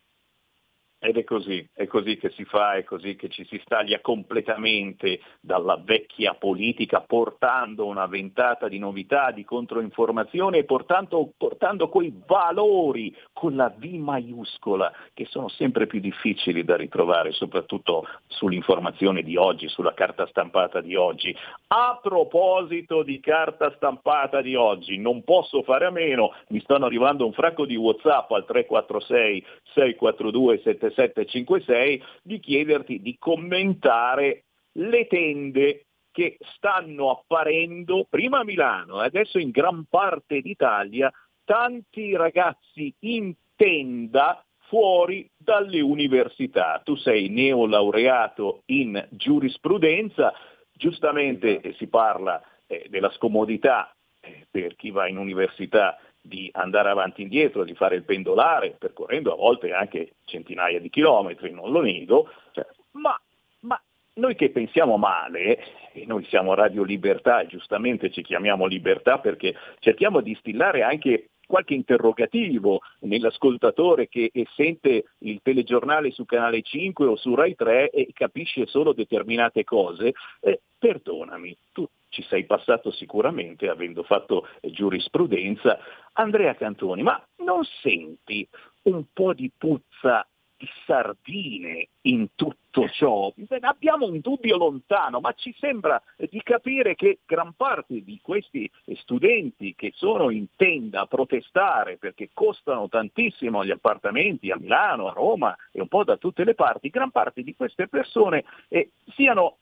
Ed 1.00 1.16
è 1.16 1.22
così, 1.22 1.64
è 1.74 1.86
così 1.86 2.16
che 2.16 2.30
si 2.30 2.44
fa, 2.44 2.72
è 2.72 2.82
così 2.82 3.14
che 3.14 3.28
ci 3.28 3.44
si 3.44 3.60
staglia 3.64 4.00
completamente 4.00 5.20
dalla 5.40 5.76
vecchia 5.76 6.34
politica 6.34 7.00
portando 7.02 7.86
una 7.86 8.06
ventata 8.06 8.66
di 8.66 8.80
novità, 8.80 9.30
di 9.30 9.44
controinformazione 9.44 10.58
e 10.58 10.64
portando, 10.64 11.30
portando 11.36 11.88
quei 11.88 12.12
valori 12.26 13.14
con 13.32 13.54
la 13.54 13.68
V 13.68 13.84
maiuscola 13.84 14.92
che 15.14 15.24
sono 15.26 15.46
sempre 15.48 15.86
più 15.86 16.00
difficili 16.00 16.64
da 16.64 16.74
ritrovare, 16.74 17.30
soprattutto 17.30 18.04
sull'informazione 18.26 19.22
di 19.22 19.36
oggi, 19.36 19.68
sulla 19.68 19.94
carta 19.94 20.26
stampata 20.26 20.80
di 20.80 20.96
oggi. 20.96 21.32
A 21.68 22.00
proposito 22.02 23.04
di 23.04 23.20
carta 23.20 23.72
stampata 23.76 24.40
di 24.40 24.56
oggi, 24.56 24.98
non 24.98 25.22
posso 25.22 25.62
fare 25.62 25.86
a 25.86 25.90
meno, 25.90 26.32
mi 26.48 26.60
stanno 26.60 26.86
arrivando 26.86 27.24
un 27.24 27.32
fracco 27.32 27.66
di 27.66 27.76
Whatsapp 27.76 28.32
al 28.32 28.44
346 28.44 29.46
642 29.74 30.58
7756 30.90 32.02
di 32.22 32.40
chiederti 32.40 33.00
di 33.00 33.16
commentare 33.18 34.44
le 34.72 35.06
tende 35.06 35.86
che 36.10 36.36
stanno 36.56 37.10
apparendo 37.10 38.06
prima 38.08 38.40
a 38.40 38.44
Milano 38.44 39.02
e 39.02 39.06
adesso 39.06 39.38
in 39.38 39.50
gran 39.50 39.84
parte 39.88 40.40
d'Italia 40.40 41.12
tanti 41.44 42.14
ragazzi 42.16 42.92
in 43.00 43.34
tenda 43.56 44.44
fuori 44.68 45.28
dalle 45.36 45.80
università. 45.80 46.80
Tu 46.84 46.94
sei 46.96 47.28
neolaureato 47.28 48.62
in 48.66 49.06
giurisprudenza, 49.10 50.32
giustamente 50.72 51.60
eh, 51.60 51.72
si 51.74 51.86
parla 51.88 52.42
eh, 52.66 52.86
della 52.90 53.10
scomodità 53.10 53.94
eh, 54.20 54.46
per 54.50 54.76
chi 54.76 54.90
va 54.90 55.08
in 55.08 55.16
università 55.16 55.98
di 56.20 56.48
andare 56.52 56.90
avanti 56.90 57.20
e 57.20 57.24
indietro, 57.24 57.64
di 57.64 57.74
fare 57.74 57.96
il 57.96 58.04
pendolare, 58.04 58.76
percorrendo 58.78 59.32
a 59.32 59.36
volte 59.36 59.72
anche 59.72 60.14
centinaia 60.24 60.80
di 60.80 60.90
chilometri, 60.90 61.50
non 61.50 61.70
lo 61.70 61.80
nego, 61.80 62.30
cioè, 62.52 62.66
ma, 62.92 63.18
ma, 63.60 63.80
noi 64.14 64.34
che 64.34 64.50
pensiamo 64.50 64.96
male, 64.96 65.58
e 65.92 66.04
noi 66.06 66.24
siamo 66.24 66.54
Radio 66.54 66.82
Libertà 66.82 67.46
giustamente 67.46 68.10
ci 68.10 68.22
chiamiamo 68.22 68.66
Libertà 68.66 69.18
perché 69.18 69.54
cerchiamo 69.78 70.20
di 70.20 70.30
instillare 70.30 70.82
anche 70.82 71.30
qualche 71.48 71.72
interrogativo 71.72 72.80
nell'ascoltatore 73.00 74.06
che 74.08 74.30
sente 74.54 75.04
il 75.20 75.40
telegiornale 75.42 76.10
su 76.10 76.26
Canale 76.26 76.60
5 76.60 77.06
o 77.06 77.16
su 77.16 77.34
Rai 77.34 77.54
3 77.54 77.88
e 77.88 78.10
capisce 78.12 78.66
solo 78.66 78.92
determinate 78.92 79.64
cose, 79.64 80.12
eh, 80.40 80.60
perdonami, 80.78 81.56
tu 81.72 81.88
ci 82.08 82.22
sei 82.22 82.44
passato 82.44 82.90
sicuramente 82.90 83.68
avendo 83.68 84.02
fatto 84.02 84.46
giurisprudenza. 84.60 85.78
Andrea 86.14 86.54
Cantoni, 86.54 87.02
ma 87.02 87.22
non 87.38 87.62
senti 87.82 88.46
un 88.82 89.04
po' 89.12 89.34
di 89.34 89.50
puzza 89.56 90.26
di 90.58 90.68
sardine 90.84 91.88
in 92.02 92.28
tutto 92.34 92.88
ciò. 92.88 93.32
Abbiamo 93.60 94.06
un 94.06 94.18
dubbio 94.20 94.56
lontano, 94.56 95.20
ma 95.20 95.32
ci 95.32 95.54
sembra 95.58 96.02
di 96.16 96.42
capire 96.42 96.96
che 96.96 97.20
gran 97.24 97.54
parte 97.54 98.02
di 98.02 98.18
questi 98.20 98.68
studenti 98.96 99.74
che 99.76 99.92
sono 99.94 100.30
in 100.30 100.46
tenda 100.56 101.02
a 101.02 101.06
protestare 101.06 101.96
perché 101.96 102.30
costano 102.34 102.88
tantissimo 102.88 103.64
gli 103.64 103.70
appartamenti 103.70 104.50
a 104.50 104.58
Milano, 104.58 105.06
a 105.06 105.12
Roma 105.12 105.56
e 105.70 105.80
un 105.80 105.88
po' 105.88 106.02
da 106.02 106.16
tutte 106.16 106.42
le 106.42 106.54
parti, 106.54 106.90
gran 106.90 107.12
parte 107.12 107.42
di 107.42 107.54
queste 107.54 107.86
persone 107.86 108.44
eh, 108.68 108.90
siano 109.14 109.58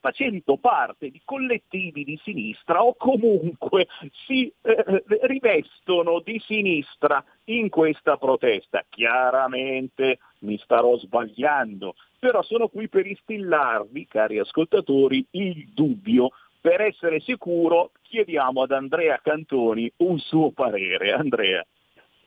facendo 0.00 0.56
parte 0.58 1.10
di 1.10 1.20
collettivi 1.24 2.04
di 2.04 2.18
sinistra 2.22 2.84
o 2.84 2.94
comunque 2.94 3.86
si 4.26 4.52
eh, 4.62 5.04
rivestono 5.22 6.20
di 6.20 6.38
sinistra 6.44 7.24
in 7.44 7.68
questa 7.68 8.16
protesta. 8.16 8.84
Chiaramente 8.88 10.18
mi 10.40 10.58
starò 10.58 10.96
sbagliando, 10.98 11.94
però 12.18 12.42
sono 12.42 12.68
qui 12.68 12.88
per 12.88 13.06
instillarvi, 13.06 14.06
cari 14.06 14.38
ascoltatori, 14.38 15.26
il 15.32 15.68
dubbio. 15.72 16.30
Per 16.60 16.80
essere 16.80 17.20
sicuro 17.20 17.92
chiediamo 18.02 18.62
ad 18.62 18.72
Andrea 18.72 19.20
Cantoni 19.22 19.90
un 19.98 20.18
suo 20.18 20.50
parere. 20.50 21.12
Andrea. 21.12 21.64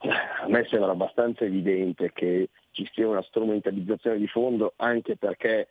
A 0.02 0.48
me 0.48 0.66
sembra 0.70 0.92
abbastanza 0.92 1.44
evidente 1.44 2.14
che 2.14 2.50
ci 2.72 2.90
sia 2.94 3.06
una 3.06 3.22
strumentalizzazione 3.22 4.18
di 4.18 4.28
fondo 4.28 4.74
anche 4.78 5.18
perché 5.18 5.68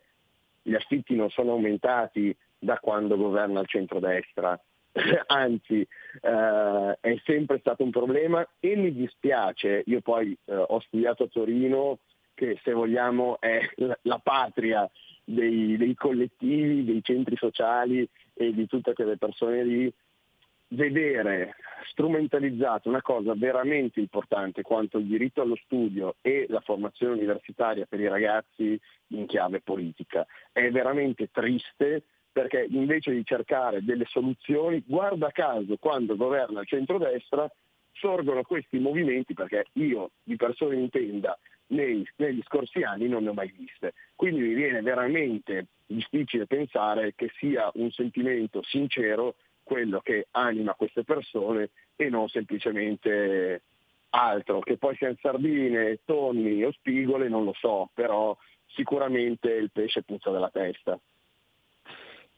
gli 0.69 0.75
affitti 0.75 1.15
non 1.15 1.29
sono 1.29 1.51
aumentati 1.51 2.35
da 2.59 2.77
quando 2.77 3.17
governa 3.17 3.61
il 3.61 3.67
centrodestra, 3.67 4.59
anzi 5.27 5.79
eh, 6.21 6.97
è 6.99 7.21
sempre 7.25 7.59
stato 7.59 7.83
un 7.83 7.89
problema 7.89 8.47
e 8.59 8.75
mi 8.75 8.93
dispiace, 8.93 9.83
io 9.85 10.01
poi 10.01 10.37
eh, 10.45 10.55
ho 10.55 10.79
studiato 10.81 11.23
a 11.23 11.27
Torino 11.27 11.99
che 12.35 12.59
se 12.63 12.71
vogliamo 12.71 13.39
è 13.39 13.59
la, 14.03 14.19
patria 14.19 14.89
dei, 15.23 15.75
dei, 15.75 15.93
collettivi, 15.95 16.85
dei 16.85 17.01
centri 17.03 17.35
sociali 17.35 18.07
e 18.33 18.53
di 18.53 18.65
tutte 18.65 18.93
quelle 18.93 19.17
persone 19.17 19.63
lì, 19.63 19.93
vedere 20.69 21.55
strumentalizzata 21.89 22.89
una 22.89 23.01
cosa 23.01 23.33
veramente 23.35 23.99
importante 23.99 24.61
quanto 24.61 24.97
il 24.97 25.05
diritto 25.05 25.41
allo 25.41 25.55
studio 25.63 26.15
e 26.21 26.45
la 26.49 26.59
formazione 26.61 27.13
universitaria 27.13 27.85
per 27.85 27.99
i 27.99 28.07
ragazzi 28.07 28.79
in 29.07 29.25
chiave 29.25 29.61
politica. 29.61 30.25
È 30.51 30.69
veramente 30.69 31.29
triste 31.31 32.03
perché 32.31 32.67
invece 32.69 33.11
di 33.11 33.25
cercare 33.25 33.83
delle 33.83 34.05
soluzioni, 34.05 34.83
guarda 34.85 35.31
caso 35.31 35.77
quando 35.77 36.15
governa 36.15 36.61
il 36.61 36.67
centrodestra 36.67 37.49
sorgono 37.93 38.43
questi 38.43 38.77
movimenti 38.79 39.33
perché 39.33 39.65
io 39.73 40.11
di 40.23 40.35
persone 40.35 40.75
in 40.75 40.89
tenda 40.89 41.37
nei, 41.67 42.07
negli 42.17 42.41
scorsi 42.45 42.81
anni 42.81 43.07
non 43.07 43.23
ne 43.23 43.29
ho 43.29 43.33
mai 43.33 43.53
viste. 43.55 43.93
Quindi 44.15 44.41
mi 44.41 44.53
viene 44.53 44.81
veramente 44.81 45.67
difficile 45.85 46.45
pensare 46.45 47.13
che 47.15 47.31
sia 47.37 47.69
un 47.73 47.91
sentimento 47.91 48.61
sincero 48.63 49.35
quello 49.69 49.99
che 49.99 50.25
anima 50.31 50.73
queste 50.73 51.03
persone 51.03 51.69
e 51.95 52.09
non 52.09 52.27
semplicemente 52.27 53.61
altro, 54.09 54.61
che 54.61 54.77
poi 54.77 54.95
siano 54.95 55.15
sardine, 55.21 55.99
tonni 56.05 56.63
o 56.63 56.71
spigole 56.71 57.29
non 57.29 57.43
lo 57.43 57.53
so, 57.53 57.91
però 57.93 58.35
sicuramente 58.65 59.51
il 59.51 59.69
pesce 59.71 60.01
puzza 60.01 60.31
della 60.31 60.49
testa. 60.49 60.99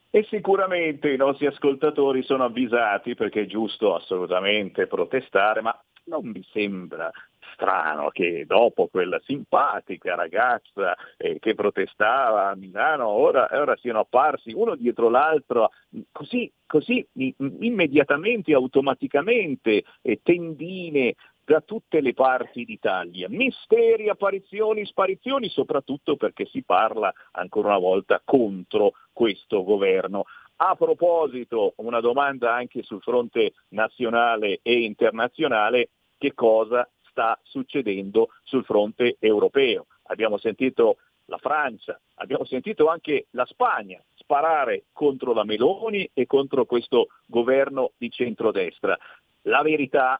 E 0.10 0.26
sicuramente 0.30 1.10
i 1.10 1.16
nostri 1.16 1.46
ascoltatori 1.46 2.22
sono 2.22 2.44
avvisati 2.44 3.16
perché 3.16 3.44
è 3.44 3.46
giusto 3.46 3.96
assolutamente 3.96 4.86
protestare, 4.88 5.62
ma 5.62 5.82
non 6.08 6.26
mi 6.26 6.44
sembra 6.52 7.10
strano 7.54 8.10
che 8.10 8.46
dopo 8.46 8.88
quella 8.88 9.20
simpatica 9.26 10.16
ragazza 10.16 10.96
eh, 11.18 11.40
che 11.40 11.56
protestava 11.56 12.50
a 12.50 12.56
Milano 12.56 13.08
ora, 13.08 13.50
ora, 13.52 13.76
siano 13.78 14.00
apparsi 14.00 14.52
uno 14.54 14.76
dietro 14.76 15.10
l'altro 15.10 15.72
così, 16.12 16.52
così 16.66 17.06
immediatamente, 17.14 18.54
automaticamente, 18.54 19.84
eh, 20.02 20.20
tendine 20.24 21.16
da 21.44 21.62
tutte 21.62 22.02
le 22.02 22.14
parti 22.14 22.64
d'Italia. 22.64 23.28
Misteri, 23.30 24.10
apparizioni, 24.10 24.86
sparizioni, 24.86 25.50
soprattutto 25.50 26.16
perché 26.16 26.46
si 26.46 26.64
parla 26.64 27.12
ancora 27.32 27.70
una 27.70 27.78
volta 27.78 28.22
contro 28.24 28.94
questo 29.12 29.64
governo. 29.64 30.26
A 30.58 30.76
proposito, 30.76 31.74
una 31.78 32.00
domanda 32.00 32.54
anche 32.54 32.84
sul 32.84 33.02
fronte 33.02 33.54
nazionale 33.70 34.60
e 34.62 34.84
internazionale, 34.84 35.90
che 36.18 36.34
cosa 36.36 36.88
sta 37.12 37.38
succedendo 37.44 38.30
sul 38.44 38.66
fronte 38.66 39.18
europeo? 39.20 39.86
Abbiamo 40.04 40.38
sentito 40.38 40.98
la 41.26 41.38
Francia, 41.38 42.00
abbiamo 42.16 42.46
sentito 42.46 42.88
anche 42.88 43.28
la 43.32 43.46
Spagna 43.46 44.02
sparare 44.16 44.86
contro 44.94 45.34
la 45.34 45.44
Meloni 45.44 46.10
e 46.14 46.26
contro 46.26 46.66
questo 46.66 47.08
governo 47.26 47.92
di 47.98 48.10
centrodestra. 48.10 48.98
La 49.44 49.62
verità 49.62 50.20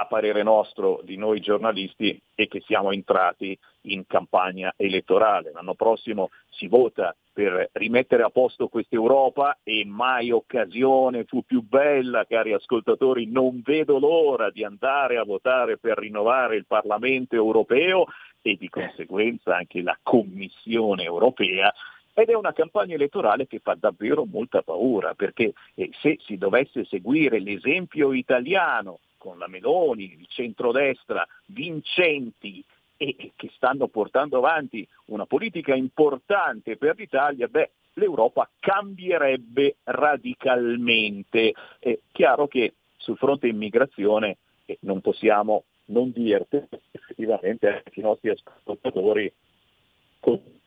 a 0.00 0.06
parere 0.06 0.44
nostro, 0.44 1.00
di 1.02 1.16
noi 1.16 1.40
giornalisti, 1.40 2.20
è 2.34 2.46
che 2.46 2.62
siamo 2.64 2.92
entrati 2.92 3.58
in 3.82 4.06
campagna 4.06 4.72
elettorale. 4.76 5.50
L'anno 5.52 5.74
prossimo 5.74 6.30
si 6.50 6.68
vota 6.68 7.14
per 7.32 7.70
rimettere 7.72 8.22
a 8.22 8.30
posto 8.30 8.68
questa 8.68 8.94
Europa 8.94 9.58
e 9.64 9.84
mai 9.84 10.30
occasione 10.30 11.24
fu 11.24 11.42
più 11.42 11.62
bella, 11.62 12.26
cari 12.26 12.52
ascoltatori, 12.52 13.26
non 13.26 13.60
vedo 13.64 13.98
l'ora 13.98 14.50
di 14.50 14.62
andare 14.62 15.18
a 15.18 15.24
votare 15.24 15.78
per 15.78 15.98
rinnovare 15.98 16.56
il 16.56 16.66
Parlamento 16.66 17.34
europeo 17.34 18.06
e 18.40 18.56
di 18.56 18.68
conseguenza 18.68 19.56
anche 19.56 19.82
la 19.82 19.98
Commissione 20.00 21.02
europea 21.02 21.72
ed 22.14 22.28
è 22.28 22.34
una 22.34 22.52
campagna 22.52 22.94
elettorale 22.94 23.46
che 23.46 23.60
fa 23.60 23.76
davvero 23.78 24.24
molta 24.24 24.62
paura, 24.62 25.14
perché 25.14 25.52
eh, 25.74 25.90
se 26.00 26.18
si 26.20 26.36
dovesse 26.36 26.84
seguire 26.84 27.40
l'esempio 27.40 28.12
italiano 28.12 28.98
con 29.28 29.38
la 29.38 29.46
Meloni, 29.46 30.04
il 30.18 30.26
centrodestra, 30.26 31.26
vincenti 31.46 32.64
e 32.96 33.32
che 33.36 33.50
stanno 33.54 33.88
portando 33.88 34.38
avanti 34.38 34.86
una 35.06 35.26
politica 35.26 35.74
importante 35.74 36.78
per 36.78 36.96
l'Italia, 36.96 37.46
beh, 37.46 37.70
l'Europa 37.94 38.48
cambierebbe 38.58 39.76
radicalmente. 39.84 41.52
È 41.78 41.98
chiaro 42.10 42.48
che 42.48 42.72
sul 42.96 43.18
fronte 43.18 43.48
immigrazione 43.48 44.38
eh, 44.64 44.78
non 44.80 45.02
possiamo 45.02 45.64
non 45.86 46.10
dirti 46.10 46.56
effettivamente 46.90 47.68
anche 47.68 48.00
i 48.00 48.02
nostri 48.02 48.30
ascoltatori 48.30 49.32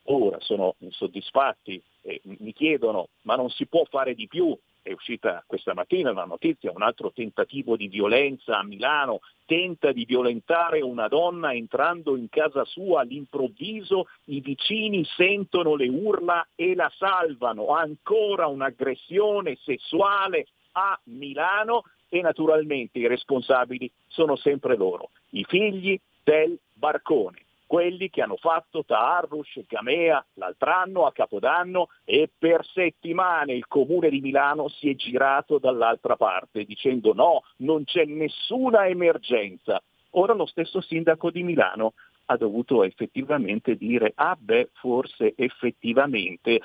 ora 0.06 0.40
sono 0.40 0.76
insoddisfatti 0.80 1.82
e 2.02 2.22
mi 2.24 2.54
chiedono 2.54 3.10
ma 3.24 3.36
non 3.36 3.50
si 3.50 3.68
può 3.68 3.84
fare 3.84 4.16
di 4.16 4.28
più 4.28 4.58
è 4.82 4.92
uscita 4.92 5.44
questa 5.46 5.74
mattina 5.74 6.12
una 6.12 6.26
notizia, 6.26 6.72
un 6.72 6.82
altro 6.82 7.12
tentativo 7.12 7.76
di 7.76 7.88
violenza 7.88 8.58
a 8.58 8.64
Milano, 8.64 9.20
tenta 9.46 9.92
di 9.92 10.06
violentare 10.06 10.82
una 10.82 11.08
donna 11.08 11.54
entrando 11.54 12.16
in 12.16 12.30
casa 12.30 12.66
sua, 12.66 13.02
all'improvviso 13.02 14.08
i 14.26 14.40
vicini 14.42 15.06
sentono 15.06 15.76
le 15.76 15.88
urla 15.88 16.48
e 16.56 16.74
la 16.76 16.92
salvano, 16.98 17.68
ancora 17.68 18.48
un'aggressione 18.48 19.58
sessuale 19.62 20.48
a 20.74 21.00
Milano 21.06 21.84
e 22.10 22.22
naturalmente 22.22 23.00
i 23.00 23.08
responsabili 23.08 23.90
sono 24.08 24.36
sempre 24.36 24.76
loro, 24.76 25.12
i 25.32 25.44
figli 25.44 26.00
del 26.24 26.58
barcone 26.74 27.46
quelli 27.72 28.10
che 28.10 28.22
hanno 28.22 28.36
fatto 28.36 28.84
Taarrush 28.84 29.56
e 29.56 29.66
Gamea 29.66 30.22
l'altro 30.34 30.74
anno 30.74 31.06
a 31.06 31.14
Capodanno 31.14 31.88
e 32.04 32.30
per 32.38 32.66
settimane 32.66 33.54
il 33.54 33.66
comune 33.66 34.10
di 34.10 34.20
Milano 34.20 34.68
si 34.68 34.90
è 34.90 34.96
girato 34.96 35.58
dall'altra 35.58 36.18
parte 36.18 36.66
dicendo 36.66 37.14
no, 37.14 37.44
non 37.60 37.86
c'è 37.86 38.04
nessuna 38.04 38.88
emergenza. 38.88 39.82
Ora 40.10 40.34
lo 40.34 40.48
stesso 40.48 40.82
sindaco 40.82 41.32
di 41.32 41.44
Milano 41.44 41.94
ha 42.26 42.36
dovuto 42.36 42.84
effettivamente 42.84 43.78
dire 43.78 44.12
ah 44.16 44.36
beh 44.38 44.72
forse 44.74 45.34
effettivamente 45.38 46.60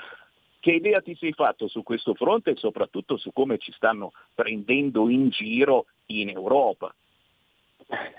che 0.58 0.72
idea 0.72 1.00
ti 1.02 1.14
sei 1.14 1.32
fatto 1.34 1.68
su 1.68 1.84
questo 1.84 2.14
fronte 2.14 2.50
e 2.50 2.56
soprattutto 2.56 3.16
su 3.16 3.30
come 3.32 3.58
ci 3.58 3.70
stanno 3.70 4.10
prendendo 4.34 5.08
in 5.08 5.28
giro 5.28 5.86
in 6.06 6.30
Europa? 6.30 6.92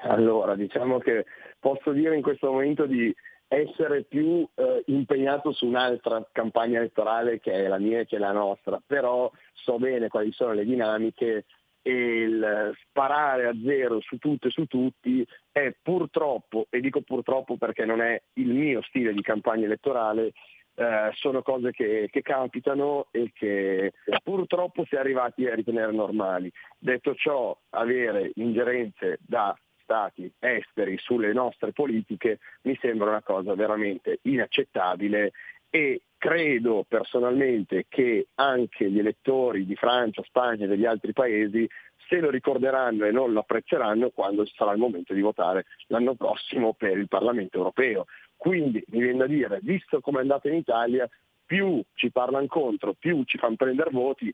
Allora, 0.03 0.55
diciamo 0.55 0.99
che 0.99 1.25
posso 1.60 1.91
dire 1.91 2.16
in 2.16 2.22
questo 2.22 2.51
momento 2.51 2.86
di 2.86 3.14
essere 3.47 4.03
più 4.03 4.45
eh, 4.55 4.84
impegnato 4.88 5.53
su 5.53 5.66
un'altra 5.66 6.28
campagna 6.32 6.80
elettorale 6.80 7.39
che 7.39 7.53
è 7.53 7.68
la 7.68 7.80
mia 7.80 7.99
e 7.99 8.05
che 8.05 8.18
è 8.18 8.20
la 8.20 8.34
nostra, 8.34 8.82
però 8.86 9.32
so 9.53 9.78
bene 9.78 10.10
quali 10.10 10.32
sono 10.32 10.53
le 10.53 10.66
dinamiche 10.66 11.45
e 11.82 11.91
il 11.91 12.76
sparare 12.82 13.47
a 13.47 13.55
zero 13.64 14.01
su 14.01 14.18
tutto 14.18 14.47
e 14.47 14.51
su 14.51 14.66
tutti 14.66 15.26
è 15.51 15.74
purtroppo, 15.82 16.68
e 16.70 16.82
dico 16.82 17.01
purtroppo 17.01 17.55
perché 17.55 17.86
non 17.86 18.01
è 18.01 18.22
il 18.34 18.49
mio 18.49 18.82
stile 18.82 19.14
di 19.14 19.22
campagna 19.22 19.66
elettorale, 19.66 20.34
eh, 20.76 21.10
sono 21.14 21.41
cose 21.41 21.72
che, 21.72 22.10
che, 22.12 22.22
capitano 22.22 23.08
e 23.12 23.32
che 23.34 23.93
purtroppo 24.22 24.86
si 24.86 24.95
è 24.95 24.99
arrivati 24.99 25.47
a 25.47 25.55
ritenere 25.55 25.93
normali. 25.93 26.51
Detto 26.78 27.16
ciò, 27.16 27.58
avere 27.70 28.32
ingerenze 28.36 29.18
da 29.26 29.58
stati 29.88 30.29
esteri 30.38 30.97
sulle 30.97 31.31
nostre 31.31 31.71
politiche 31.71 32.39
mi 32.63 32.77
sembra 32.81 33.07
una 33.07 33.21
cosa 33.21 33.55
veramente 33.55 34.19
inaccettabile 34.23 35.31
e 35.69 36.01
credo 36.17 36.83
personalmente 36.85 37.85
che 37.88 38.27
anche 38.35 38.89
gli 38.89 38.99
elettori 38.99 39.65
di 39.65 39.75
Francia, 39.75 40.21
Spagna 40.23 40.65
e 40.65 40.67
degli 40.67 40.85
altri 40.85 41.13
paesi 41.13 41.67
se 42.09 42.19
lo 42.19 42.29
ricorderanno 42.29 43.05
e 43.05 43.11
non 43.11 43.31
lo 43.31 43.39
apprezzeranno 43.39 44.09
quando 44.09 44.45
sarà 44.45 44.71
il 44.71 44.79
momento 44.79 45.13
di 45.13 45.21
votare 45.21 45.65
l'anno 45.88 46.15
prossimo 46.15 46.73
per 46.73 46.97
il 46.97 47.07
Parlamento 47.07 47.57
europeo. 47.57 48.05
Quindi 48.35 48.83
mi 48.89 48.99
viene 48.99 49.19
da 49.19 49.27
dire, 49.27 49.59
visto 49.61 49.99
come 50.01 50.19
è 50.19 50.21
andato 50.21 50.47
in 50.47 50.55
Italia, 50.55 51.09
più 51.45 51.81
ci 51.95 52.11
parlano 52.11 52.47
contro, 52.47 52.93
più 52.93 53.23
ci 53.23 53.38
fanno 53.38 53.55
prendere 53.55 53.89
voti, 53.91 54.33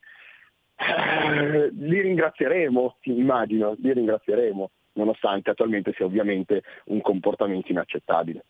eh, 0.75 1.69
li 1.71 2.01
ringrazieremo, 2.01 2.97
immagino, 3.03 3.75
li 3.79 3.93
ringrazieremo, 3.93 4.71
nonostante 4.93 5.49
attualmente 5.49 5.93
sia 5.93 6.05
ovviamente 6.05 6.63
un 6.85 7.01
comportamento 7.01 7.71
inaccettabile. 7.71 8.45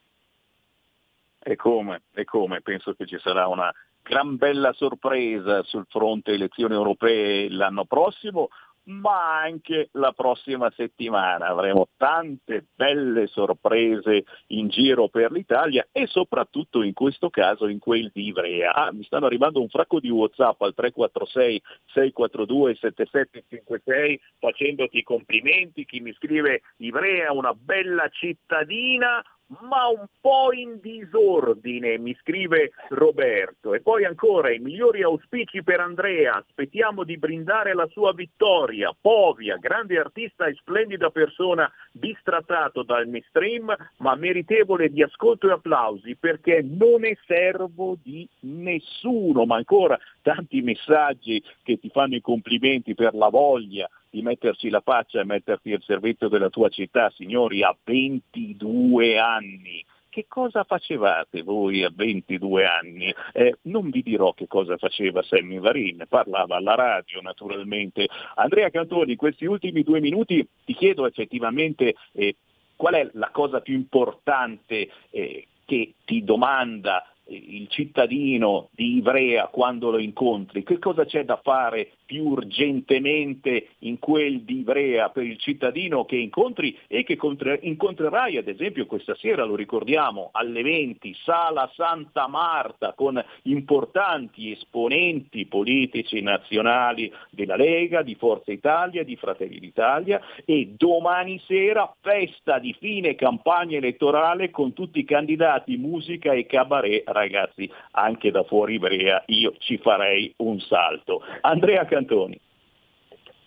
E 1.39 1.55
come, 1.55 2.03
e 2.13 2.23
come, 2.23 2.61
penso 2.61 2.93
che 2.93 3.05
ci 3.05 3.17
sarà 3.19 3.47
una 3.47 3.73
gran 4.01 4.37
bella 4.37 4.73
sorpresa 4.73 5.63
sul 5.63 5.85
fronte 5.89 6.33
elezioni 6.33 6.73
europee 6.73 7.49
l'anno 7.49 7.85
prossimo, 7.85 8.49
ma 8.85 9.39
anche 9.39 9.89
la 9.93 10.11
prossima 10.11 10.71
settimana 10.75 11.47
avremo 11.47 11.87
tante 11.95 12.65
belle 12.75 13.27
sorprese 13.27 14.25
in 14.47 14.67
giro 14.67 15.07
per 15.07 15.31
l'Italia 15.31 15.87
e 15.91 16.07
soprattutto 16.07 16.81
in 16.81 16.93
questo 16.93 17.29
caso 17.29 17.67
in 17.67 17.79
quel 17.79 18.11
di 18.13 18.27
Ivrea. 18.27 18.73
Ah, 18.73 18.91
mi 18.91 19.03
stanno 19.03 19.25
arrivando 19.25 19.61
un 19.61 19.69
fracco 19.69 19.99
di 19.99 20.09
Whatsapp 20.09 20.61
al 20.61 20.73
346 20.73 21.61
642 21.93 22.75
7756 22.75 24.21
facendoti 24.39 25.03
complimenti, 25.03 25.85
chi 25.85 25.99
mi 25.99 26.13
scrive 26.13 26.61
Ivrea 26.77 27.31
una 27.31 27.53
bella 27.53 28.09
cittadina, 28.09 29.23
ma 29.61 29.87
un 29.87 30.05
po' 30.19 30.51
in 30.53 30.79
disordine, 30.81 31.97
mi 31.97 32.15
scrive 32.19 32.71
Roberto. 32.89 33.73
E 33.73 33.81
poi 33.81 34.05
ancora 34.05 34.51
i 34.51 34.59
migliori 34.59 35.03
auspici 35.03 35.63
per 35.63 35.79
Andrea, 35.79 36.35
aspettiamo 36.35 37.03
di 37.03 37.17
brindare 37.17 37.73
la 37.73 37.87
sua 37.87 38.13
vittoria. 38.13 38.95
Povia, 38.99 39.57
grande 39.57 39.99
artista 39.99 40.45
e 40.45 40.53
splendida 40.53 41.09
persona, 41.09 41.71
bistrattato 41.91 42.83
dal 42.83 43.07
mainstream, 43.07 43.75
ma 43.97 44.15
meritevole 44.15 44.89
di 44.89 45.03
ascolto 45.03 45.49
e 45.49 45.53
applausi 45.53 46.15
perché 46.15 46.61
non 46.63 47.05
è 47.05 47.15
servo 47.25 47.97
di 48.01 48.27
nessuno. 48.41 49.45
Ma 49.45 49.57
ancora 49.57 49.99
tanti 50.21 50.61
messaggi 50.61 51.43
che 51.63 51.79
ti 51.79 51.89
fanno 51.89 52.15
i 52.15 52.21
complimenti 52.21 52.93
per 52.93 53.13
la 53.13 53.29
voglia, 53.29 53.89
di 54.13 54.21
metterci 54.21 54.69
la 54.69 54.81
faccia 54.81 55.21
e 55.21 55.25
metterti 55.25 55.73
al 55.73 55.81
servizio 55.81 56.27
della 56.27 56.51
tua 56.51 56.69
città, 56.69 57.09
signori, 57.15 57.63
a 57.63 57.75
22 57.83 59.17
anni. 59.17 59.83
Che 60.07 60.25
cosa 60.27 60.63
facevate 60.63 61.41
voi 61.41 61.83
a 61.83 61.91
22 61.91 62.63
anni? 62.63 63.11
Eh, 63.31 63.57
non 63.63 63.89
vi 63.89 64.03
dirò 64.03 64.31
che 64.33 64.45
cosa 64.45 64.77
faceva 64.77 65.23
Sammy 65.23 65.57
Varin, 65.57 66.05
parlava 66.07 66.57
alla 66.57 66.75
radio 66.75 67.21
naturalmente. 67.21 68.07
Andrea 68.35 68.69
Cantoni, 68.69 69.15
questi 69.15 69.45
ultimi 69.45 69.81
due 69.81 69.99
minuti 69.99 70.47
ti 70.63 70.75
chiedo 70.75 71.07
effettivamente 71.07 71.95
eh, 72.11 72.35
qual 72.75 72.93
è 72.93 73.09
la 73.13 73.31
cosa 73.31 73.61
più 73.61 73.73
importante 73.73 74.89
eh, 75.09 75.47
che 75.65 75.95
ti 76.05 76.23
domanda 76.23 77.03
il 77.27 77.67
cittadino 77.69 78.69
di 78.71 78.97
Ivrea 78.97 79.47
quando 79.47 79.91
lo 79.91 79.97
incontri, 79.97 80.63
che 80.63 80.79
cosa 80.79 81.05
c'è 81.05 81.23
da 81.23 81.39
fare 81.41 81.91
più 82.05 82.25
urgentemente 82.25 83.69
in 83.79 83.97
quel 83.99 84.41
di 84.41 84.59
Ivrea 84.59 85.09
per 85.09 85.23
il 85.23 85.37
cittadino 85.37 86.05
che 86.05 86.17
incontri 86.17 86.77
e 86.87 87.03
che 87.03 87.15
contre- 87.15 87.59
incontrerai 87.61 88.37
ad 88.37 88.47
esempio 88.47 88.85
questa 88.85 89.15
sera, 89.15 89.45
lo 89.45 89.55
ricordiamo, 89.55 90.29
alle 90.33 90.61
20, 90.61 91.15
Sala 91.23 91.71
Santa 91.75 92.27
Marta 92.27 92.93
con 92.93 93.23
importanti 93.43 94.51
esponenti 94.51 95.45
politici 95.45 96.21
nazionali 96.21 97.11
della 97.29 97.55
Lega, 97.55 98.01
di 98.01 98.15
Forza 98.15 98.51
Italia, 98.51 99.03
di 99.03 99.15
Fratelli 99.15 99.59
d'Italia 99.59 100.21
e 100.45 100.73
domani 100.77 101.39
sera 101.47 101.91
festa 102.01 102.59
di 102.59 102.75
fine 102.77 103.15
campagna 103.15 103.77
elettorale 103.77 104.49
con 104.51 104.73
tutti 104.73 104.99
i 104.99 105.05
candidati, 105.05 105.77
musica 105.77 106.33
e 106.33 106.45
cabaret, 106.45 107.03
ragazzi, 107.13 107.69
anche 107.91 108.31
da 108.31 108.43
fuori 108.43 108.75
Ivrea 108.75 109.23
io 109.27 109.53
ci 109.59 109.77
farei 109.77 110.33
un 110.37 110.59
salto. 110.59 111.21
Andrea 111.41 111.85
Cantoni. 111.85 112.39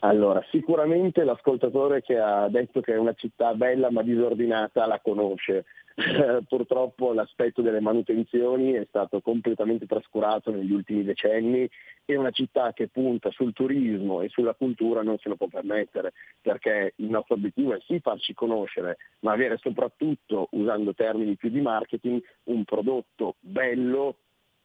Allora, 0.01 0.45
sicuramente 0.51 1.25
l'ascoltatore 1.25 2.03
che 2.03 2.19
ha 2.19 2.49
detto 2.49 2.81
che 2.81 2.95
è 2.95 2.99
una 2.99 3.15
città 3.15 3.55
bella 3.55 3.91
ma 3.91 4.03
disordinata 4.03 4.87
la 4.87 5.01
conosce. 5.03 5.65
Eh, 5.99 6.43
Purtroppo 6.47 7.15
l'aspetto 7.15 7.63
delle 7.63 7.81
manutenzioni 7.81 8.73
è 8.73 8.85
stato 8.87 9.23
completamente 9.23 9.87
trascurato 9.87 10.51
negli 10.51 10.71
ultimi 10.71 11.03
decenni 11.03 11.67
e 12.05 12.17
una 12.17 12.31
città 12.33 12.75
che 12.75 12.89
punta 12.89 13.31
sul 13.31 13.55
turismo 13.55 14.21
e 14.21 14.29
sulla 14.29 14.53
cultura 14.53 15.03
non 15.03 15.17
se 15.17 15.31
lo 15.31 15.37
può 15.37 15.47
permettere 15.47 16.13
perché 16.43 16.93
il 16.97 17.09
nostro 17.09 17.37
obiettivo 17.37 17.75
è 17.75 17.81
sì 17.87 17.99
farci 18.01 18.35
conoscere, 18.35 18.99
ma 19.21 19.33
avere 19.33 19.57
soprattutto, 19.57 20.49
usando 20.51 20.93
termini 20.93 21.35
più 21.35 21.49
di 21.49 21.63
marketing, 21.63 22.23
un 22.45 22.65
prodotto 22.65 23.37
bello 23.41 24.19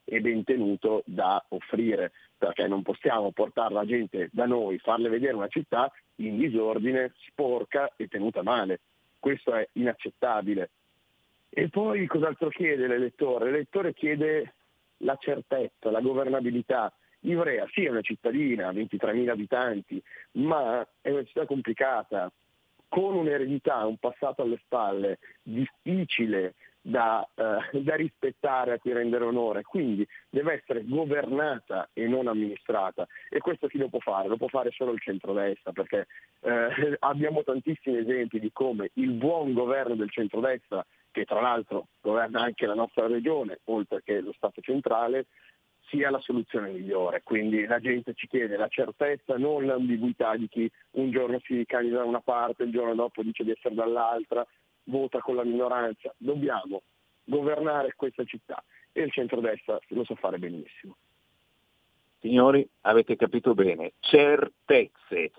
e 0.03 0.19
ben 0.19 0.43
tenuto 0.43 1.01
da 1.05 1.41
offrire, 1.49 2.11
perché 2.37 2.67
non 2.67 2.81
possiamo 2.81 3.31
portare 3.31 3.73
la 3.73 3.85
gente 3.85 4.29
da 4.33 4.45
noi, 4.45 4.79
farle 4.79 5.07
vedere 5.07 5.35
una 5.35 5.47
città 5.47 5.89
in 6.15 6.37
disordine, 6.37 7.13
sporca 7.27 7.93
e 7.95 8.07
tenuta 8.07 8.43
male. 8.43 8.81
Questo 9.17 9.53
è 9.53 9.65
inaccettabile. 9.73 10.71
E 11.53 11.67
poi 11.67 12.07
cos'altro 12.07 12.47
chiede 12.47 12.87
l'elettore? 12.87 13.51
L'elettore 13.51 13.93
chiede 13.93 14.53
la 14.97 15.17
certezza, 15.19 15.91
la 15.91 15.99
governabilità. 15.99 16.93
Ivrea 17.21 17.67
sì 17.73 17.83
è 17.83 17.89
una 17.89 18.01
cittadina, 18.01 18.71
23.000 18.71 19.29
abitanti, 19.29 20.01
ma 20.33 20.87
è 21.01 21.09
una 21.09 21.23
città 21.25 21.45
complicata, 21.45 22.31
con 22.87 23.15
un'eredità, 23.15 23.85
un 23.85 23.97
passato 23.97 24.43
alle 24.43 24.59
spalle 24.63 25.19
difficile 25.43 26.55
da, 26.81 27.27
eh, 27.35 27.79
da 27.79 27.95
rispettare, 27.95 28.73
a 28.73 28.79
cui 28.79 28.91
rendere 28.91 29.23
onore, 29.23 29.61
quindi 29.63 30.07
deve 30.29 30.53
essere 30.53 30.83
governata 30.85 31.89
e 31.93 32.07
non 32.07 32.27
amministrata 32.27 33.07
e 33.29 33.39
questo 33.39 33.67
chi 33.67 33.77
lo 33.77 33.87
può 33.87 33.99
fare? 33.99 34.27
Lo 34.27 34.37
può 34.37 34.47
fare 34.47 34.71
solo 34.71 34.91
il 34.91 34.99
centrodestra 34.99 35.71
perché 35.71 36.07
eh, 36.41 36.97
abbiamo 36.99 37.43
tantissimi 37.43 37.97
esempi 37.97 38.39
di 38.39 38.51
come 38.51 38.89
il 38.93 39.11
buon 39.11 39.53
governo 39.53 39.95
del 39.95 40.09
centrodestra, 40.09 40.83
che 41.11 41.25
tra 41.25 41.41
l'altro 41.41 41.87
governa 42.01 42.41
anche 42.41 42.65
la 42.65 42.73
nostra 42.73 43.07
regione, 43.07 43.59
oltre 43.65 44.01
che 44.03 44.21
lo 44.21 44.33
Stato 44.33 44.61
centrale, 44.61 45.27
sia 45.87 46.09
la 46.09 46.19
soluzione 46.19 46.69
migliore. 46.69 47.21
Quindi 47.23 47.65
la 47.65 47.79
gente 47.79 48.13
ci 48.13 48.27
chiede 48.27 48.55
la 48.55 48.67
certezza, 48.67 49.37
non 49.37 49.65
l'ambiguità 49.65 50.35
di 50.35 50.47
chi 50.47 50.71
un 50.91 51.11
giorno 51.11 51.39
si 51.43 51.63
candida 51.65 51.97
da 51.97 52.05
una 52.05 52.21
parte, 52.21 52.63
il 52.63 52.71
giorno 52.71 52.95
dopo 52.95 53.21
dice 53.21 53.43
di 53.43 53.51
essere 53.51 53.75
dall'altra, 53.75 54.45
vota 54.85 55.19
con 55.19 55.35
la 55.35 55.43
minoranza. 55.43 56.13
Dobbiamo 56.17 56.83
governare 57.23 57.93
questa 57.95 58.23
città 58.23 58.63
e 58.91 59.03
il 59.03 59.11
centrodestra 59.11 59.79
lo 59.89 60.03
sa 60.05 60.15
fare 60.15 60.37
benissimo. 60.37 60.95
Signori, 62.19 62.67
avete 62.81 63.15
capito 63.15 63.53
bene, 63.53 63.93
certezze 63.99 65.31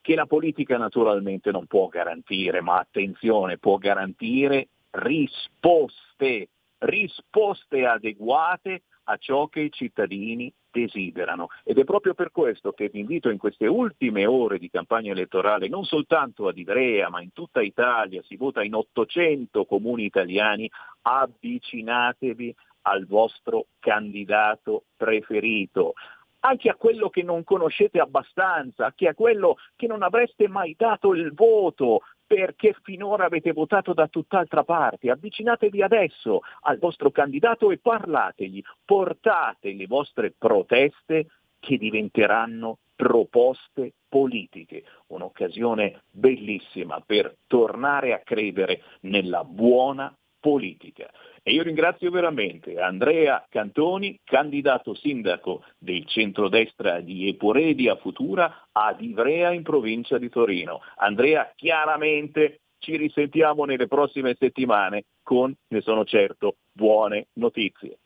che 0.00 0.14
la 0.14 0.26
politica 0.26 0.78
naturalmente 0.78 1.50
non 1.50 1.66
può 1.66 1.88
garantire, 1.88 2.62
ma 2.62 2.78
attenzione, 2.78 3.58
può 3.58 3.76
garantire 3.76 4.68
risposte, 4.90 6.48
risposte 6.78 7.86
adeguate 7.86 8.82
a 9.04 9.16
ciò 9.16 9.48
che 9.48 9.60
i 9.60 9.72
cittadini 9.72 10.52
desiderano. 10.70 11.48
Ed 11.64 11.78
è 11.78 11.84
proprio 11.84 12.14
per 12.14 12.30
questo 12.30 12.72
che 12.72 12.88
vi 12.88 13.00
invito 13.00 13.28
in 13.28 13.38
queste 13.38 13.66
ultime 13.66 14.26
ore 14.26 14.58
di 14.58 14.70
campagna 14.70 15.12
elettorale, 15.12 15.68
non 15.68 15.84
soltanto 15.84 16.46
ad 16.48 16.56
Ivrea, 16.56 17.08
ma 17.08 17.20
in 17.20 17.32
tutta 17.32 17.60
Italia, 17.60 18.22
si 18.22 18.36
vota 18.36 18.62
in 18.62 18.74
800 18.74 19.64
comuni 19.64 20.04
italiani, 20.04 20.70
avvicinatevi 21.02 22.54
al 22.82 23.06
vostro 23.06 23.66
candidato 23.78 24.84
preferito 24.96 25.94
anche 26.40 26.70
a 26.70 26.74
quello 26.74 27.10
che 27.10 27.22
non 27.22 27.44
conoscete 27.44 27.98
abbastanza, 27.98 28.86
anche 28.86 29.08
a 29.08 29.14
quello 29.14 29.58
che 29.76 29.86
non 29.86 30.02
avreste 30.02 30.48
mai 30.48 30.74
dato 30.76 31.12
il 31.12 31.34
voto, 31.34 32.00
perché 32.32 32.76
finora 32.84 33.24
avete 33.24 33.50
votato 33.50 33.92
da 33.92 34.06
tutt'altra 34.06 34.62
parte. 34.62 35.10
Avvicinatevi 35.10 35.82
adesso 35.82 36.42
al 36.60 36.78
vostro 36.78 37.10
candidato 37.10 37.72
e 37.72 37.78
parlategli, 37.78 38.62
portate 38.84 39.72
le 39.72 39.88
vostre 39.88 40.32
proteste 40.38 41.26
che 41.58 41.76
diventeranno 41.76 42.78
proposte 42.94 43.94
politiche, 44.08 44.84
un'occasione 45.08 46.02
bellissima 46.08 47.02
per 47.04 47.34
tornare 47.48 48.12
a 48.12 48.20
credere 48.20 48.80
nella 49.00 49.42
buona 49.42 50.16
politica. 50.40 51.08
E 51.42 51.52
io 51.52 51.62
ringrazio 51.62 52.10
veramente 52.10 52.80
Andrea 52.80 53.46
Cantoni, 53.48 54.18
candidato 54.24 54.94
sindaco 54.94 55.62
del 55.78 56.06
centrodestra 56.06 57.00
di 57.00 57.28
Eporedia 57.28 57.96
Futura 57.96 58.68
ad 58.72 59.00
Ivrea 59.00 59.52
in 59.52 59.62
provincia 59.62 60.18
di 60.18 60.28
Torino. 60.28 60.80
Andrea, 60.96 61.52
chiaramente 61.54 62.60
ci 62.78 62.96
risentiamo 62.96 63.64
nelle 63.64 63.86
prossime 63.86 64.34
settimane 64.38 65.04
con, 65.22 65.54
ne 65.68 65.80
sono 65.82 66.04
certo, 66.04 66.56
buone 66.72 67.28
notizie. 67.34 67.98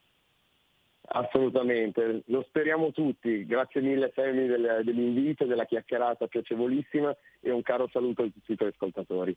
Assolutamente, 1.07 2.23
lo 2.27 2.43
speriamo 2.49 2.91
tutti. 2.91 3.45
Grazie 3.45 3.83
mille 3.83 4.11
Femi 4.11 4.47
del- 4.47 4.81
dell'invito, 4.85 5.45
della 5.45 5.65
chiacchierata 5.67 6.27
piacevolissima 6.27 7.15
e 7.41 7.51
un 7.51 7.63
caro 7.63 7.89
saluto 7.93 8.23
a 8.23 8.27
tutti 8.27 8.53
i 8.53 8.57
tuoi 8.57 8.71
ascoltatori. 8.71 9.37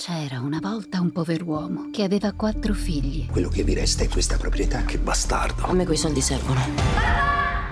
C'era 0.00 0.38
una 0.38 0.60
volta 0.62 1.00
un 1.00 1.10
pover'uomo 1.10 1.88
che 1.90 2.04
aveva 2.04 2.30
quattro 2.30 2.72
figli. 2.72 3.26
Quello 3.26 3.48
che 3.48 3.64
vi 3.64 3.74
resta 3.74 4.04
è 4.04 4.08
questa 4.08 4.36
proprietà. 4.36 4.84
Che 4.84 4.96
bastardo. 4.96 5.66
A 5.66 5.72
me 5.72 5.84
quei 5.84 5.96
soldi 5.96 6.20
servono. 6.20 6.60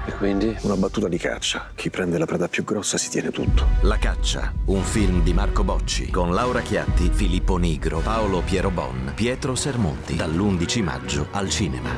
E 0.04 0.12
quindi 0.16 0.52
una 0.62 0.74
battuta 0.74 1.06
di 1.06 1.18
caccia. 1.18 1.70
Chi 1.76 1.88
prende 1.88 2.18
la 2.18 2.26
preda 2.26 2.48
più 2.48 2.64
grossa 2.64 2.98
si 2.98 3.10
tiene 3.10 3.30
tutto. 3.30 3.68
La 3.82 3.96
caccia, 3.98 4.52
un 4.64 4.82
film 4.82 5.22
di 5.22 5.32
Marco 5.32 5.62
Bocci 5.62 6.10
con 6.10 6.34
Laura 6.34 6.62
Chiatti, 6.62 7.10
Filippo 7.12 7.58
Nigro, 7.58 8.00
Paolo 8.00 8.40
Piero 8.40 8.72
Bon, 8.72 9.12
Pietro 9.14 9.54
Sermonti, 9.54 10.16
dall'11 10.16 10.82
maggio 10.82 11.28
al 11.30 11.48
cinema. 11.48 11.90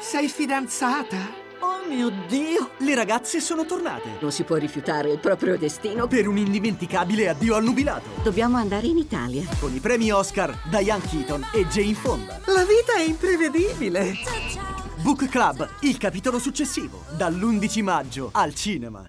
Sei 0.00 0.26
fidanzata? 0.26 1.41
Oh 1.64 1.86
mio 1.88 2.10
Dio, 2.26 2.70
le 2.78 2.94
ragazze 2.96 3.38
sono 3.38 3.64
tornate. 3.64 4.16
Non 4.20 4.32
si 4.32 4.42
può 4.42 4.56
rifiutare 4.56 5.12
il 5.12 5.20
proprio 5.20 5.56
destino. 5.56 6.08
Per 6.08 6.26
un 6.26 6.36
indimenticabile 6.36 7.28
addio 7.28 7.54
al 7.54 7.62
nubilato. 7.62 8.08
Dobbiamo 8.24 8.56
andare 8.56 8.88
in 8.88 8.98
Italia. 8.98 9.44
Con 9.60 9.72
i 9.72 9.78
premi 9.78 10.10
Oscar, 10.10 10.52
Diane 10.68 11.06
Keaton 11.06 11.46
e 11.54 11.64
Jane 11.68 11.94
Fonda. 11.94 12.40
La 12.46 12.64
vita 12.64 12.94
è 12.96 13.02
imprevedibile. 13.02 14.12
Book 15.02 15.28
Club, 15.28 15.68
il 15.82 15.98
capitolo 15.98 16.40
successivo, 16.40 17.04
dall'11 17.16 17.82
maggio 17.84 18.30
al 18.32 18.54
cinema. 18.54 19.08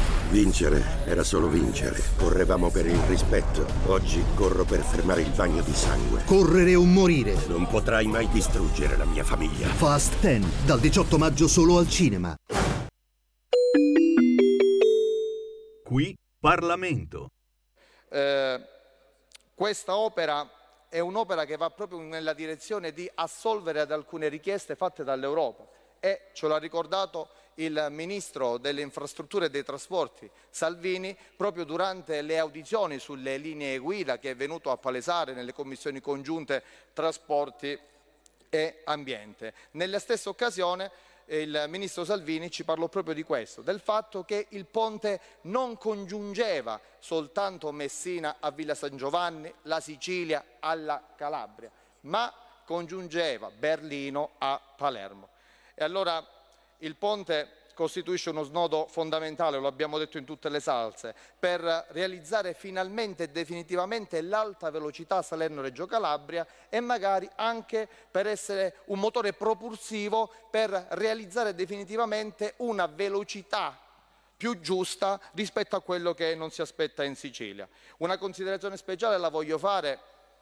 Vincere 0.31 0.81
era 1.03 1.25
solo 1.25 1.49
vincere. 1.49 2.01
Correvamo 2.17 2.69
per 2.69 2.85
il 2.85 2.97
rispetto. 3.01 3.65
Oggi 3.87 4.23
corro 4.33 4.63
per 4.63 4.79
fermare 4.79 5.23
il 5.23 5.29
bagno 5.31 5.61
di 5.61 5.73
sangue. 5.73 6.23
Correre 6.23 6.73
o 6.73 6.85
morire. 6.85 7.35
Non 7.47 7.67
potrai 7.67 8.07
mai 8.07 8.29
distruggere 8.29 8.95
la 8.95 9.03
mia 9.03 9.25
famiglia. 9.25 9.67
Fast 9.67 10.17
10, 10.21 10.65
dal 10.65 10.79
18 10.79 11.17
maggio 11.17 11.49
solo 11.49 11.77
al 11.77 11.89
cinema. 11.89 12.33
Qui 15.83 16.17
Parlamento. 16.39 17.31
Eh, 18.07 18.61
questa 19.53 19.97
opera 19.97 20.49
è 20.87 20.99
un'opera 20.99 21.43
che 21.43 21.57
va 21.57 21.69
proprio 21.71 21.99
nella 21.99 22.31
direzione 22.31 22.93
di 22.93 23.09
assolvere 23.15 23.81
ad 23.81 23.91
alcune 23.91 24.29
richieste 24.29 24.77
fatte 24.77 25.03
dall'Europa 25.03 25.67
e 25.99 26.29
ce 26.33 26.47
l'ha 26.47 26.57
ricordato 26.57 27.29
il 27.55 27.87
Ministro 27.89 28.57
delle 28.57 28.81
Infrastrutture 28.81 29.47
e 29.47 29.49
dei 29.49 29.63
Trasporti 29.63 30.29
Salvini 30.49 31.15
proprio 31.35 31.63
durante 31.63 32.21
le 32.21 32.37
audizioni 32.37 32.99
sulle 32.99 33.37
linee 33.37 33.77
guida 33.77 34.19
che 34.19 34.31
è 34.31 34.35
venuto 34.35 34.71
a 34.71 34.77
palesare 34.77 35.33
nelle 35.33 35.53
commissioni 35.53 35.99
congiunte 35.99 36.63
trasporti 36.93 37.77
e 38.49 38.81
ambiente. 38.85 39.53
Nella 39.71 39.99
stessa 39.99 40.29
occasione 40.29 40.91
il 41.25 41.65
Ministro 41.69 42.03
Salvini 42.03 42.51
ci 42.51 42.65
parlò 42.65 42.89
proprio 42.89 43.13
di 43.13 43.23
questo, 43.23 43.61
del 43.61 43.79
fatto 43.79 44.23
che 44.23 44.47
il 44.49 44.65
ponte 44.65 45.21
non 45.41 45.77
congiungeva 45.77 46.79
soltanto 46.99 47.71
Messina 47.71 48.37
a 48.39 48.51
Villa 48.51 48.75
San 48.75 48.97
Giovanni, 48.97 49.53
la 49.63 49.79
Sicilia 49.79 50.43
alla 50.59 51.01
Calabria, 51.15 51.71
ma 52.01 52.33
congiungeva 52.65 53.49
Berlino 53.49 54.31
a 54.39 54.59
Palermo. 54.75 55.29
E 55.73 55.83
allora 55.83 56.25
il 56.81 56.95
ponte 56.95 57.59
costituisce 57.73 58.29
uno 58.29 58.43
snodo 58.43 58.85
fondamentale, 58.87 59.57
lo 59.57 59.67
abbiamo 59.67 59.97
detto 59.97 60.17
in 60.17 60.25
tutte 60.25 60.49
le 60.49 60.59
salse, 60.59 61.15
per 61.39 61.87
realizzare 61.89 62.53
finalmente 62.53 63.23
e 63.23 63.29
definitivamente 63.29 64.21
l'alta 64.21 64.69
velocità 64.69 65.21
Salerno-Reggio 65.21 65.87
Calabria 65.87 66.45
e 66.69 66.79
magari 66.79 67.29
anche 67.35 67.87
per 68.09 68.27
essere 68.27 68.75
un 68.85 68.99
motore 68.99 69.33
propulsivo 69.33 70.31
per 70.49 70.69
realizzare 70.91 71.55
definitivamente 71.55 72.53
una 72.57 72.85
velocità 72.85 73.79
più 74.37 74.59
giusta 74.59 75.19
rispetto 75.33 75.75
a 75.75 75.81
quello 75.81 76.13
che 76.13 76.35
non 76.35 76.49
si 76.51 76.61
aspetta 76.61 77.03
in 77.03 77.15
Sicilia. 77.15 77.67
Una 77.97 78.17
considerazione 78.17 78.77
speciale 78.77 79.17
la 79.17 79.29
voglio 79.29 79.57
fare 79.57 79.99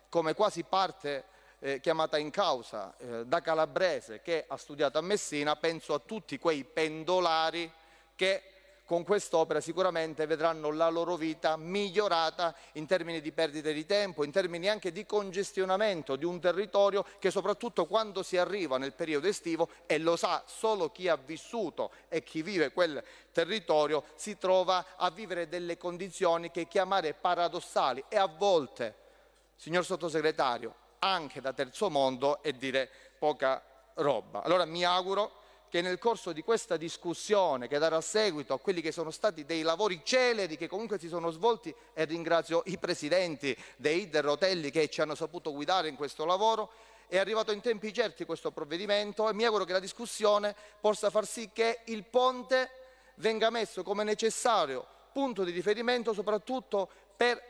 come 0.10 0.34
quasi 0.34 0.64
parte 0.64 1.26
eh, 1.60 1.80
chiamata 1.80 2.18
in 2.18 2.32
causa 2.32 2.96
eh, 2.98 3.26
da 3.26 3.42
calabrese 3.42 4.22
che 4.22 4.46
ha 4.48 4.58
studiato 4.58 4.98
a 4.98 5.02
Messina, 5.02 5.56
penso 5.56 5.94
a 5.94 6.00
tutti 6.00 6.38
quei 6.38 6.64
pendolari 6.64 7.72
che 8.16 8.44
con 8.90 9.04
quest'opera 9.04 9.62
sicuramente 9.62 10.26
vedranno 10.26 10.72
la 10.72 10.90
loro 10.90 11.16
vita 11.16 11.56
migliorata 11.58 12.56
in 12.72 12.88
termini 12.88 13.22
di 13.22 13.32
perdite 13.32 13.72
di 13.72 13.86
tempo, 13.86 14.24
in 14.24 14.32
termini 14.32 14.68
anche 14.68 14.92
di 14.92 15.06
congestionamento 15.06 16.16
di 16.16 16.26
un 16.26 16.40
territorio 16.40 17.06
che 17.20 17.30
soprattutto 17.30 17.86
quando 17.86 18.24
si 18.24 18.36
arriva 18.36 18.80
nel 18.80 18.94
periodo 18.94 19.28
estivo, 19.28 19.70
e 19.86 20.00
lo 20.00 20.16
sa 20.16 20.42
solo 20.48 20.90
chi 20.90 21.08
ha 21.08 21.18
vissuto 21.18 21.92
e 22.08 22.24
chi 22.24 22.42
vive 22.42 22.72
quel 22.72 23.04
territorio, 23.32 24.06
si 24.16 24.40
trova 24.40 24.84
a 24.96 25.12
vivere 25.12 25.48
delle 25.48 25.78
condizioni 25.78 26.50
che 26.50 26.68
chiamare 26.68 27.14
paradossali 27.14 28.04
e 28.10 28.18
a 28.18 28.26
volte, 28.26 28.96
signor 29.56 29.86
sottosegretario, 29.86 30.74
anche 31.00 31.42
da 31.42 31.54
terzo 31.54 31.90
mondo 31.90 32.42
e 32.44 32.56
dire 32.58 32.90
poca 33.18 33.64
roba. 33.96 34.44
Allora 34.44 34.66
mi 34.66 34.84
auguro 34.84 35.38
che 35.70 35.82
nel 35.82 36.00
corso 36.00 36.32
di 36.32 36.42
questa 36.42 36.78
discussione 36.78 37.68
che 37.68 37.78
darà 37.78 38.02
seguito 38.02 38.54
a 38.54 38.60
quelli 38.60 38.82
che 38.82 38.92
sono 38.92 39.12
stati 39.12 39.46
dei 39.46 39.62
lavori 39.62 40.02
celeri 40.04 40.58
che 40.58 40.68
comunque 40.68 40.98
si 40.98 41.08
sono 41.08 41.30
svolti 41.30 41.74
e 41.94 42.06
ringrazio 42.06 42.64
i 42.66 42.78
presidenti 42.78 43.56
dei 43.78 44.10
Rotelli 44.12 44.72
che 44.72 44.90
ci 44.90 45.02
hanno 45.02 45.16
saputo 45.16 45.54
guidare 45.54 45.88
in 45.88 45.96
questo 45.96 46.26
lavoro, 46.26 46.72
è 47.08 47.18
arrivato 47.18 47.52
in 47.52 47.62
tempi 47.62 47.94
certi 47.94 48.26
questo 48.26 48.52
provvedimento 48.52 49.30
e 49.30 49.34
mi 49.34 49.44
auguro 49.44 49.64
che 49.64 49.74
la 49.74 49.80
discussione 49.80 50.56
possa 50.80 51.10
far 51.10 51.26
sì 51.26 51.52
che 51.54 51.82
il 51.86 52.04
ponte 52.04 52.70
venga 53.16 53.50
messo 53.50 53.84
come 53.84 54.04
necessario 54.04 54.86
punto 55.12 55.44
di 55.44 55.52
riferimento 55.52 56.14
soprattutto 56.14 56.90
per 57.16 57.49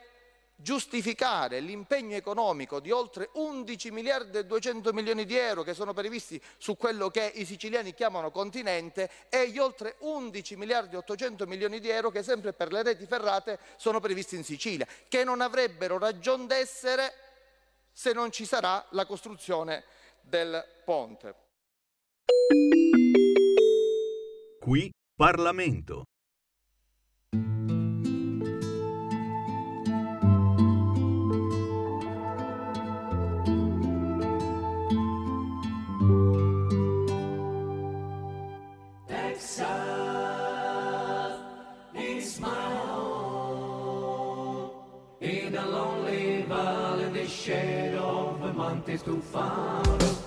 giustificare 0.62 1.62
l'impegno 1.62 2.18
economico 2.18 2.82
di 2.82 2.91
oltre 2.91 3.30
11 3.34 3.91
miliardi 3.91 4.38
e 4.38 4.45
200 4.45 4.91
milioni 4.91 5.24
di 5.24 5.38
euro 5.38 5.64
che 5.64 5.74
sono 5.74 5.93
previsti 5.93 6.41
su 6.57 6.76
quello 6.76 7.10
che 7.10 7.32
i 7.36 7.45
siciliani 7.45 7.93
chiamano 7.93 8.30
continente 8.30 9.10
e 9.30 9.49
gli 9.49 9.57
oltre 9.57 9.95
11 9.99 10.57
miliardi 10.57 10.95
e 10.95 10.97
800 10.97 11.47
milioni 11.47 11.80
di 11.80 11.89
euro 11.89 12.10
che 12.10 12.24
sempre 12.24 12.51
per 12.51 12.74
le 12.74 12.84
reti 12.84 13.05
ferrate 13.05 13.57
sono 13.78 14.01
previsti 14.01 14.36
in 14.36 14.43
Sicilia, 14.43 14.86
che 15.07 15.24
non 15.24 15.39
avrebbero 15.39 15.97
ragion 15.97 16.45
d'essere 16.45 17.14
se 17.93 18.12
non 18.12 18.30
ci 18.30 18.45
sarà 18.45 18.86
la 18.91 19.05
costruzione 19.05 19.86
del 20.22 20.64
ponte. 20.84 21.36
Qui 24.60 24.91
Parlamento. 25.16 26.03
cielo 47.49 48.37
fumante 48.39 48.95
stufan 48.95 49.81
los 49.99 50.19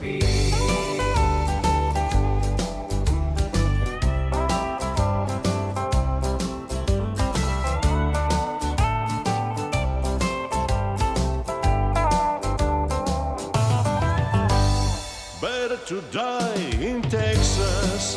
to 15.87 16.01
die 16.13 16.71
in 16.81 17.03
Texas, 17.03 18.17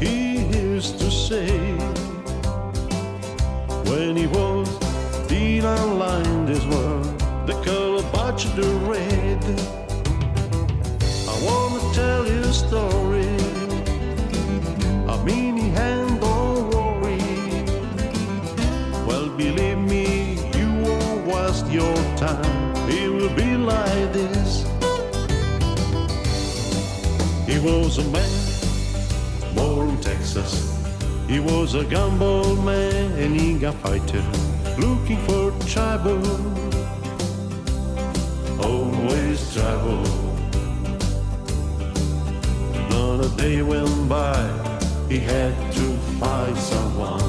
he 0.00 0.46
used 0.46 0.98
to 0.98 1.10
say 1.10 1.48
when 3.90 4.16
he 4.16 4.26
was 4.28 4.68
feeling 5.28 5.64
alive 5.64 6.33
the 7.46 7.52
color 7.62 8.02
batch 8.10 8.44
the 8.54 8.68
red. 8.88 9.44
I 11.28 11.34
wanna 11.46 11.94
tell 11.94 12.26
you 12.26 12.40
a 12.40 12.52
story. 12.52 13.36
A 15.12 15.22
mini 15.24 15.68
hand, 15.68 16.20
don't 16.20 16.70
worry. 16.74 17.18
Well, 19.06 19.28
believe 19.36 19.78
me, 19.78 20.38
you 20.58 20.68
won't 20.84 21.26
waste 21.26 21.66
your 21.66 21.94
time. 22.16 22.72
It 22.88 23.12
will 23.12 23.34
be 23.34 23.56
like 23.56 24.12
this. 24.14 24.64
He 27.46 27.58
was 27.58 27.98
a 27.98 28.04
man 28.04 29.54
born 29.54 29.90
in 29.90 30.00
Texas. 30.00 30.52
He 31.28 31.40
was 31.40 31.74
a 31.74 31.84
gumball 31.84 32.64
man 32.64 33.12
and 33.18 33.38
he 33.38 33.58
got 33.58 33.74
fighter 33.74 34.24
looking 34.78 35.18
for 35.26 35.52
trouble. 35.66 36.63
Trouble. 39.54 40.02
Not 42.90 43.24
a 43.24 43.28
day 43.36 43.62
went 43.62 44.08
by, 44.08 44.50
he 45.08 45.20
had 45.20 45.54
to 45.74 45.96
fight 46.18 46.56
someone. 46.56 47.22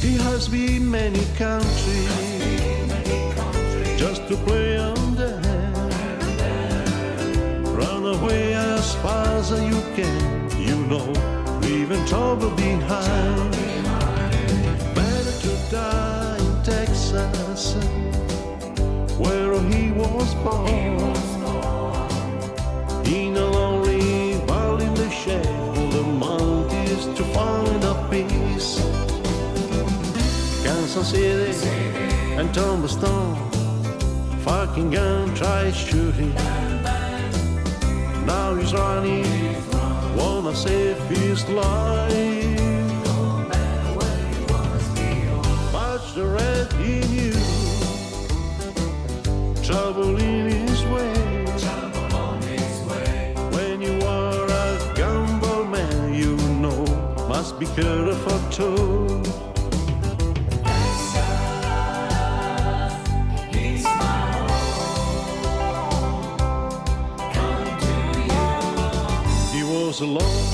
He 0.00 0.16
has 0.16 0.48
been 0.48 0.90
many 0.90 1.22
countries 1.36 2.08
just 3.98 4.26
to 4.28 4.36
play 4.46 4.78
on 4.78 5.16
the 5.16 5.38
hand. 5.46 5.92
Run 7.76 8.06
away 8.16 8.54
as 8.54 8.94
fast 9.02 9.52
as 9.52 9.60
you 9.60 9.82
can, 9.94 10.48
you 10.58 10.76
know, 10.86 11.12
leaving 11.60 12.02
trouble 12.06 12.52
behind. 12.52 13.52
Better 14.94 15.32
to 15.42 15.56
die 15.70 16.38
in 16.38 16.62
Texas, 16.62 17.76
where 19.18 19.60
he 19.70 19.92
was 19.92 20.34
born. 20.36 21.14
In 23.06 23.36
a 23.36 23.46
lonely 23.58 24.34
valley 24.46 24.86
in 24.86 24.94
the 24.94 25.10
shade 25.10 25.46
of 25.46 25.92
the 25.92 26.02
mountains 26.02 27.06
to 27.16 27.24
find 27.36 27.84
a 27.84 27.94
peace. 28.10 28.80
Kansas 30.62 31.10
City 31.10 31.68
and 32.38 32.52
Tombstone, 32.54 33.36
fucking 34.40 34.90
gun 34.90 35.34
tries 35.34 35.76
shooting. 35.76 36.34
Now 38.26 38.54
he's 38.54 38.72
running 38.74 39.46
wanna 40.16 40.54
save 40.56 40.98
his 41.08 41.48
life. 41.48 42.60
Much 45.72 46.14
the 46.14 46.24
red 46.24 46.72
he 46.74 47.00
knew, 47.12 47.25
trouble 49.76 50.16
in 50.16 50.46
his 50.46 50.80
way. 50.86 51.12
Trouble 51.64 52.16
on 52.24 52.40
his 52.42 52.76
way. 52.88 53.34
When 53.54 53.82
you 53.82 53.96
are 54.06 54.46
a 54.66 54.68
man, 55.76 56.14
you 56.14 56.34
know, 56.62 56.80
must 57.28 57.58
be 57.60 57.66
careful 57.78 58.40
too. 58.56 59.22
He 69.54 69.62
was 69.72 70.00
alone, 70.00 70.46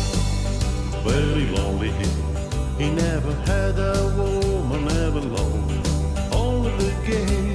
very 1.07 1.47
lonely. 1.57 1.93
He 2.81 2.91
never 2.91 3.35
had 3.51 3.75
a 3.95 3.99
woman 4.19 4.83
ever 5.05 5.21
the 5.21 5.37
game, 5.37 6.73
the 6.81 6.93
game 7.07 7.52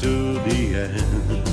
to 0.00 0.38
the 0.44 0.74
end. 0.74 1.49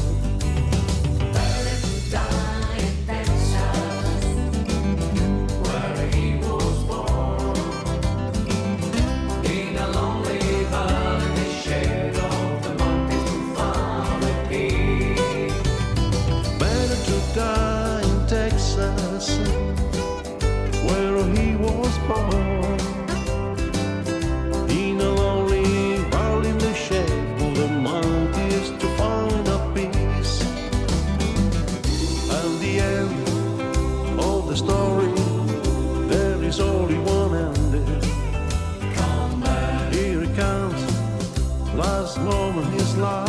love. 42.97 43.26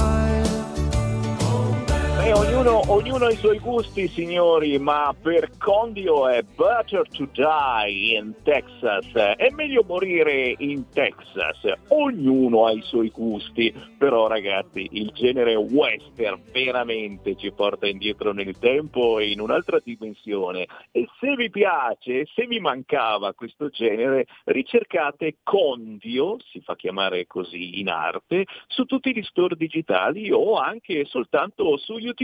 Life. 2.29 2.39
Eh, 2.39 2.59
ognuno, 2.59 2.83
ognuno 2.93 3.25
ha 3.25 3.31
i 3.31 3.37
suoi 3.37 3.59
gusti, 3.59 4.07
signori, 4.09 4.79
ma 4.79 5.15
per 5.19 5.51
Condio 5.57 6.29
è 6.29 6.43
better 6.43 7.09
to 7.09 7.27
die 7.33 8.17
in 8.17 8.35
Texas. 8.43 9.11
È 9.13 9.49
meglio 9.51 9.83
morire 9.87 10.55
in 10.59 10.89
Texas. 10.91 11.59
Ognuno 11.89 12.67
ha 12.67 12.73
i 12.73 12.83
suoi 12.83 13.09
gusti, 13.09 13.73
però 13.97 14.27
ragazzi, 14.27 14.89
il 14.93 15.11
genere 15.15 15.55
western 15.55 16.43
veramente 16.53 17.35
ci 17.37 17.51
porta 17.53 17.87
indietro 17.87 18.33
nel 18.33 18.59
tempo 18.59 19.19
e 19.19 19.31
in 19.31 19.41
un'altra 19.41 19.81
dimensione. 19.83 20.67
E 20.93 21.09
se 21.19 21.35
vi 21.35 21.49
piace, 21.49 22.27
se 22.35 22.47
vi 22.47 22.61
mancava 22.61 23.33
questo 23.33 23.71
genere, 23.71 24.27
ricercate 24.45 25.37
Condio, 25.43 26.37
si 26.51 26.61
fa 26.61 26.77
chiamare 26.77 27.27
così 27.27 27.81
in 27.81 27.89
arte, 27.89 28.45
su 28.67 28.85
tutti 28.85 29.15
gli 29.15 29.23
store 29.23 29.57
digitali 29.57 30.31
o 30.31 30.57
anche 30.57 31.07
soltanto 31.07 31.77
su 31.79 31.95
YouTube. 31.95 32.17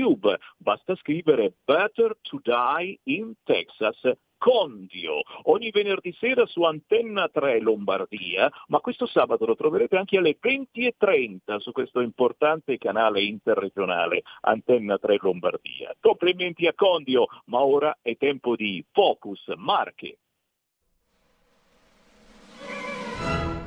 Basta 0.57 0.97
scrivere 0.97 1.55
Better 1.65 2.17
to 2.23 2.41
Die 2.43 2.99
in 3.05 3.35
Texas. 3.45 4.01
Condio, 4.37 5.23
ogni 5.45 5.71
venerdì 5.71 6.15
sera 6.19 6.45
su 6.45 6.65
Antenna 6.65 7.31
3 7.33 7.61
Lombardia, 7.61 8.51
ma 8.67 8.81
questo 8.81 9.07
sabato 9.07 9.47
lo 9.47 9.55
troverete 9.55 9.97
anche 9.97 10.19
alle 10.19 10.37
20.30 10.39 11.57
su 11.59 11.73
questo 11.73 12.01
importante 12.01 12.77
canale 12.77 13.23
interregionale 13.23 14.23
Antenna 14.43 14.99
3 14.99 15.19
Lombardia. 15.23 15.95
Complimenti 15.99 16.67
a 16.67 16.75
Condio, 16.75 17.27
ma 17.47 17.61
ora 17.63 17.97
è 18.03 18.17
tempo 18.19 18.55
di 18.55 18.85
Focus 18.93 19.51
Marche. 19.57 20.19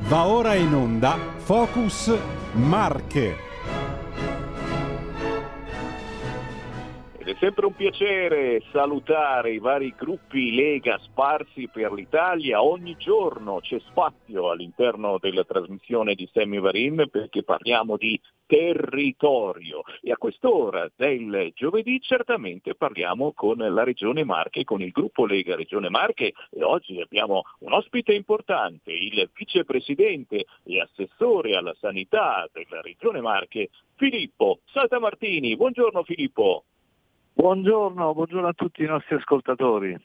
Va 0.10 0.28
ora 0.28 0.54
in 0.54 0.74
onda 0.74 1.18
Focus 1.40 2.16
Marche. 2.54 3.47
È 7.28 7.36
sempre 7.42 7.66
un 7.66 7.76
piacere 7.76 8.64
salutare 8.72 9.52
i 9.52 9.60
vari 9.60 9.94
gruppi 9.98 10.56
Lega 10.56 10.98
sparsi 11.00 11.68
per 11.68 11.92
l'Italia. 11.92 12.64
Ogni 12.64 12.96
giorno 12.98 13.60
c'è 13.60 13.78
spazio 13.82 14.50
all'interno 14.50 15.18
della 15.20 15.44
trasmissione 15.44 16.16
di 16.16 16.26
Sammy 16.32 16.60
Varin 16.60 17.10
perché 17.12 17.44
parliamo 17.44 17.98
di 17.98 18.18
territorio. 18.46 19.82
E 20.02 20.14
a 20.14 20.16
quest'ora 20.16 20.90
del 20.96 21.52
giovedì 21.54 22.00
certamente 22.00 22.76
parliamo 22.76 23.34
con 23.34 23.58
la 23.58 23.84
Regione 23.84 24.24
Marche, 24.24 24.64
con 24.64 24.82
il 24.82 24.92
gruppo 24.92 25.26
Lega 25.26 25.58
Regione 25.58 25.90
Marche 25.90 26.32
e 26.50 26.64
oggi 26.64 27.02
abbiamo 27.02 27.42
un 27.60 27.74
ospite 27.74 28.14
importante, 28.14 28.94
il 28.94 29.30
vicepresidente 29.36 30.46
e 30.64 30.80
assessore 30.80 31.58
alla 31.58 31.76
sanità 31.78 32.48
della 32.54 32.80
Regione 32.80 33.20
Marche, 33.20 33.68
Filippo 33.98 34.60
Saltamartini. 34.72 35.58
Buongiorno 35.58 36.04
Filippo. 36.04 36.64
Buongiorno, 37.38 38.16
buongiorno 38.16 38.48
a 38.48 38.54
tutti 38.54 38.82
i 38.82 38.88
nostri 38.88 39.14
ascoltatori. 39.14 39.96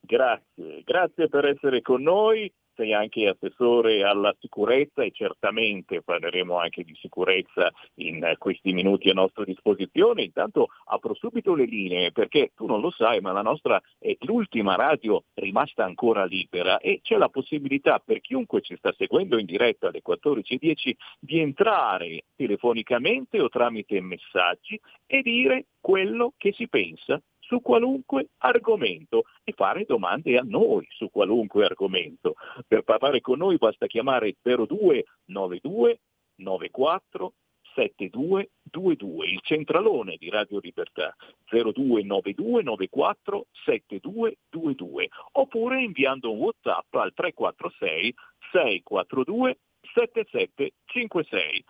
Grazie, 0.00 0.80
grazie 0.84 1.28
per 1.28 1.44
essere 1.44 1.82
con 1.82 2.00
noi. 2.00 2.50
Sei 2.74 2.94
anche 2.94 3.28
assessore 3.28 4.02
alla 4.02 4.34
sicurezza 4.40 5.02
e 5.02 5.10
certamente 5.10 6.02
parleremo 6.02 6.58
anche 6.58 6.84
di 6.84 6.94
sicurezza 7.00 7.70
in 7.96 8.34
questi 8.38 8.72
minuti 8.72 9.10
a 9.10 9.14
nostra 9.14 9.44
disposizione. 9.44 10.22
Intanto 10.22 10.68
apro 10.86 11.14
subito 11.14 11.54
le 11.54 11.66
linee 11.66 12.12
perché 12.12 12.52
tu 12.54 12.66
non 12.66 12.80
lo 12.80 12.90
sai, 12.90 13.20
ma 13.20 13.32
la 13.32 13.42
nostra 13.42 13.80
è 13.98 14.16
l'ultima 14.20 14.74
radio 14.74 15.24
rimasta 15.34 15.84
ancora 15.84 16.24
libera 16.24 16.78
e 16.78 17.00
c'è 17.02 17.16
la 17.16 17.28
possibilità 17.28 17.98
per 17.98 18.20
chiunque 18.20 18.62
ci 18.62 18.76
sta 18.76 18.92
seguendo 18.96 19.38
in 19.38 19.46
diretta 19.46 19.88
alle 19.88 20.02
14.10 20.06 20.92
di 21.18 21.40
entrare 21.40 22.24
telefonicamente 22.36 23.40
o 23.40 23.48
tramite 23.48 24.00
messaggi 24.00 24.80
e 25.06 25.22
dire 25.22 25.66
quello 25.80 26.32
che 26.36 26.52
si 26.52 26.68
pensa 26.68 27.20
su 27.52 27.60
qualunque 27.60 28.30
argomento 28.38 29.24
e 29.44 29.52
fare 29.52 29.84
domande 29.84 30.38
a 30.38 30.42
noi 30.42 30.86
su 30.88 31.10
qualunque 31.10 31.66
argomento. 31.66 32.36
Per 32.66 32.80
parlare 32.80 33.20
con 33.20 33.36
noi 33.36 33.58
basta 33.58 33.86
chiamare 33.86 34.36
0292 34.42 36.00
94 36.36 37.32
7222, 37.74 39.26
il 39.26 39.40
centralone 39.42 40.16
di 40.18 40.30
Radio 40.30 40.60
Libertà 40.62 41.14
0292 41.50 42.62
94 42.62 43.46
7222 43.64 45.08
oppure 45.32 45.82
inviando 45.82 46.32
un 46.32 46.38
WhatsApp 46.38 46.94
al 46.94 47.12
346 47.12 48.14
642 48.50 49.58
7756. 49.92 51.64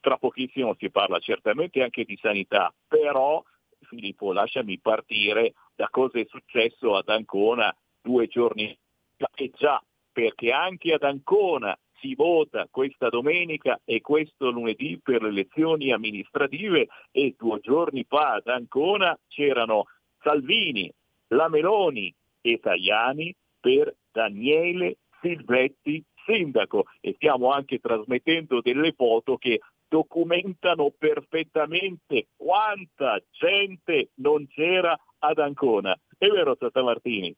Tra 0.00 0.18
pochissimo 0.18 0.76
si 0.78 0.90
parla 0.90 1.18
certamente 1.18 1.82
anche 1.82 2.04
di 2.04 2.18
sanità, 2.20 2.70
però 2.86 3.42
Filippo 3.84 4.32
lasciami 4.32 4.78
partire 4.78 5.54
da 5.74 5.88
cosa 5.90 6.18
è 6.18 6.26
successo 6.28 6.96
ad 6.96 7.08
Ancona 7.08 7.74
due 8.00 8.26
giorni 8.26 8.76
fa. 9.16 9.30
E 9.34 9.50
già, 9.54 9.82
perché 10.12 10.52
anche 10.52 10.92
ad 10.92 11.02
Ancona 11.02 11.76
si 12.00 12.14
vota 12.14 12.66
questa 12.70 13.08
domenica 13.08 13.80
e 13.84 14.00
questo 14.00 14.50
lunedì 14.50 15.00
per 15.02 15.22
le 15.22 15.28
elezioni 15.28 15.92
amministrative 15.92 16.88
e 17.10 17.34
due 17.38 17.60
giorni 17.60 18.04
fa 18.06 18.34
ad 18.34 18.48
Ancona 18.48 19.18
c'erano 19.28 19.84
Salvini, 20.22 20.92
la 21.28 21.48
Meloni 21.48 22.14
e 22.42 22.58
Tajani 22.58 23.34
per 23.58 23.94
Daniele 24.12 24.98
Silvetti 25.20 26.04
sindaco 26.26 26.84
e 27.00 27.14
stiamo 27.14 27.50
anche 27.52 27.78
trasmettendo 27.78 28.60
delle 28.60 28.92
foto 28.92 29.36
che 29.36 29.60
documentano 29.94 30.92
perfettamente 30.98 32.26
quanta 32.34 33.22
gente 33.30 34.10
non 34.14 34.44
c'era 34.48 34.98
ad 35.20 35.38
Ancona. 35.38 35.96
È 36.18 36.26
vero 36.26 36.56
Tata 36.56 36.82
Martini? 36.82 37.32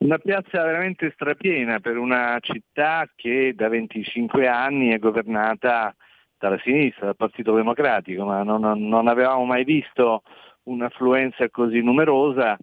Una 0.00 0.18
piazza 0.18 0.62
veramente 0.62 1.10
strapiena 1.14 1.80
per 1.80 1.96
una 1.96 2.36
città 2.42 3.08
che 3.16 3.54
da 3.56 3.68
25 3.68 4.46
anni 4.46 4.90
è 4.90 4.98
governata 4.98 5.96
dalla 6.36 6.58
sinistra, 6.62 7.06
dal 7.06 7.16
Partito 7.16 7.54
Democratico, 7.54 8.26
ma 8.26 8.42
non, 8.42 8.60
non 8.60 9.08
avevamo 9.08 9.46
mai 9.46 9.64
visto 9.64 10.22
un'affluenza 10.64 11.48
così 11.48 11.80
numerosa 11.80 12.54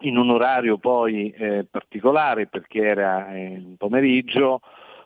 in 0.00 0.18
un 0.18 0.28
orario 0.28 0.76
poi 0.76 1.30
eh, 1.30 1.66
particolare 1.70 2.48
perché 2.48 2.82
era 2.82 3.34
eh, 3.34 3.74
pomeriggio, 3.78 4.60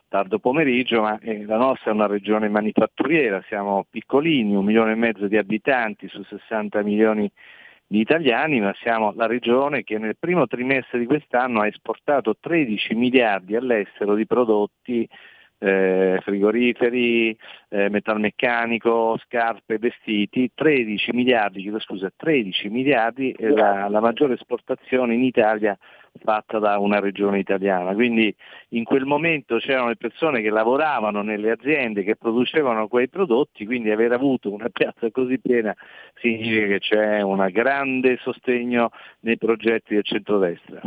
tardo 0.07 0.39
pomeriggio, 0.39 1.01
ma 1.01 1.19
eh, 1.19 1.45
la 1.45 1.57
nostra 1.57 1.91
è 1.91 1.93
una 1.93 2.07
regione 2.07 2.49
manifatturiera, 2.49 3.43
siamo 3.47 3.85
piccolini, 3.89 4.55
un 4.55 4.65
milione 4.65 4.93
e 4.93 4.95
mezzo 4.95 5.27
di 5.27 5.37
abitanti 5.37 6.07
su 6.07 6.23
60 6.23 6.81
milioni 6.83 7.29
di 7.85 7.99
italiani, 7.99 8.59
ma 8.59 8.73
siamo 8.81 9.13
la 9.15 9.27
regione 9.27 9.83
che 9.83 9.97
nel 9.97 10.17
primo 10.19 10.45
trimestre 10.47 10.99
di 10.99 11.05
quest'anno 11.05 11.61
ha 11.61 11.67
esportato 11.67 12.35
13 12.39 12.95
miliardi 12.95 13.55
all'estero 13.55 14.15
di 14.15 14.25
prodotti 14.25 15.07
eh, 15.59 16.19
frigoriferi, 16.21 17.37
eh, 17.69 17.89
metalmeccanico, 17.89 19.17
scarpe, 19.25 19.77
vestiti, 19.77 20.51
13 20.53 21.11
miliardi, 21.13 21.61
chiedo 21.61 21.79
scusa, 21.79 22.11
13 22.15 22.69
miliardi 22.69 23.31
è 23.31 23.47
la, 23.47 23.87
la 23.89 23.99
maggiore 23.99 24.35
esportazione 24.35 25.13
in 25.13 25.23
Italia 25.23 25.77
fatta 26.17 26.59
da 26.59 26.77
una 26.79 26.99
regione 26.99 27.39
italiana. 27.39 27.93
Quindi 27.93 28.33
in 28.69 28.83
quel 28.83 29.05
momento 29.05 29.57
c'erano 29.57 29.89
le 29.89 29.97
persone 29.97 30.41
che 30.41 30.49
lavoravano 30.49 31.21
nelle 31.21 31.51
aziende 31.51 32.03
che 32.03 32.15
producevano 32.15 32.87
quei 32.87 33.07
prodotti, 33.07 33.65
quindi 33.65 33.91
aver 33.91 34.11
avuto 34.11 34.51
una 34.51 34.69
piazza 34.69 35.09
così 35.11 35.39
piena 35.39 35.75
significa 36.15 36.67
che 36.67 36.79
c'è 36.79 37.21
un 37.21 37.47
grande 37.51 38.17
sostegno 38.21 38.89
nei 39.21 39.37
progetti 39.37 39.93
del 39.93 40.03
centrodestra. 40.03 40.81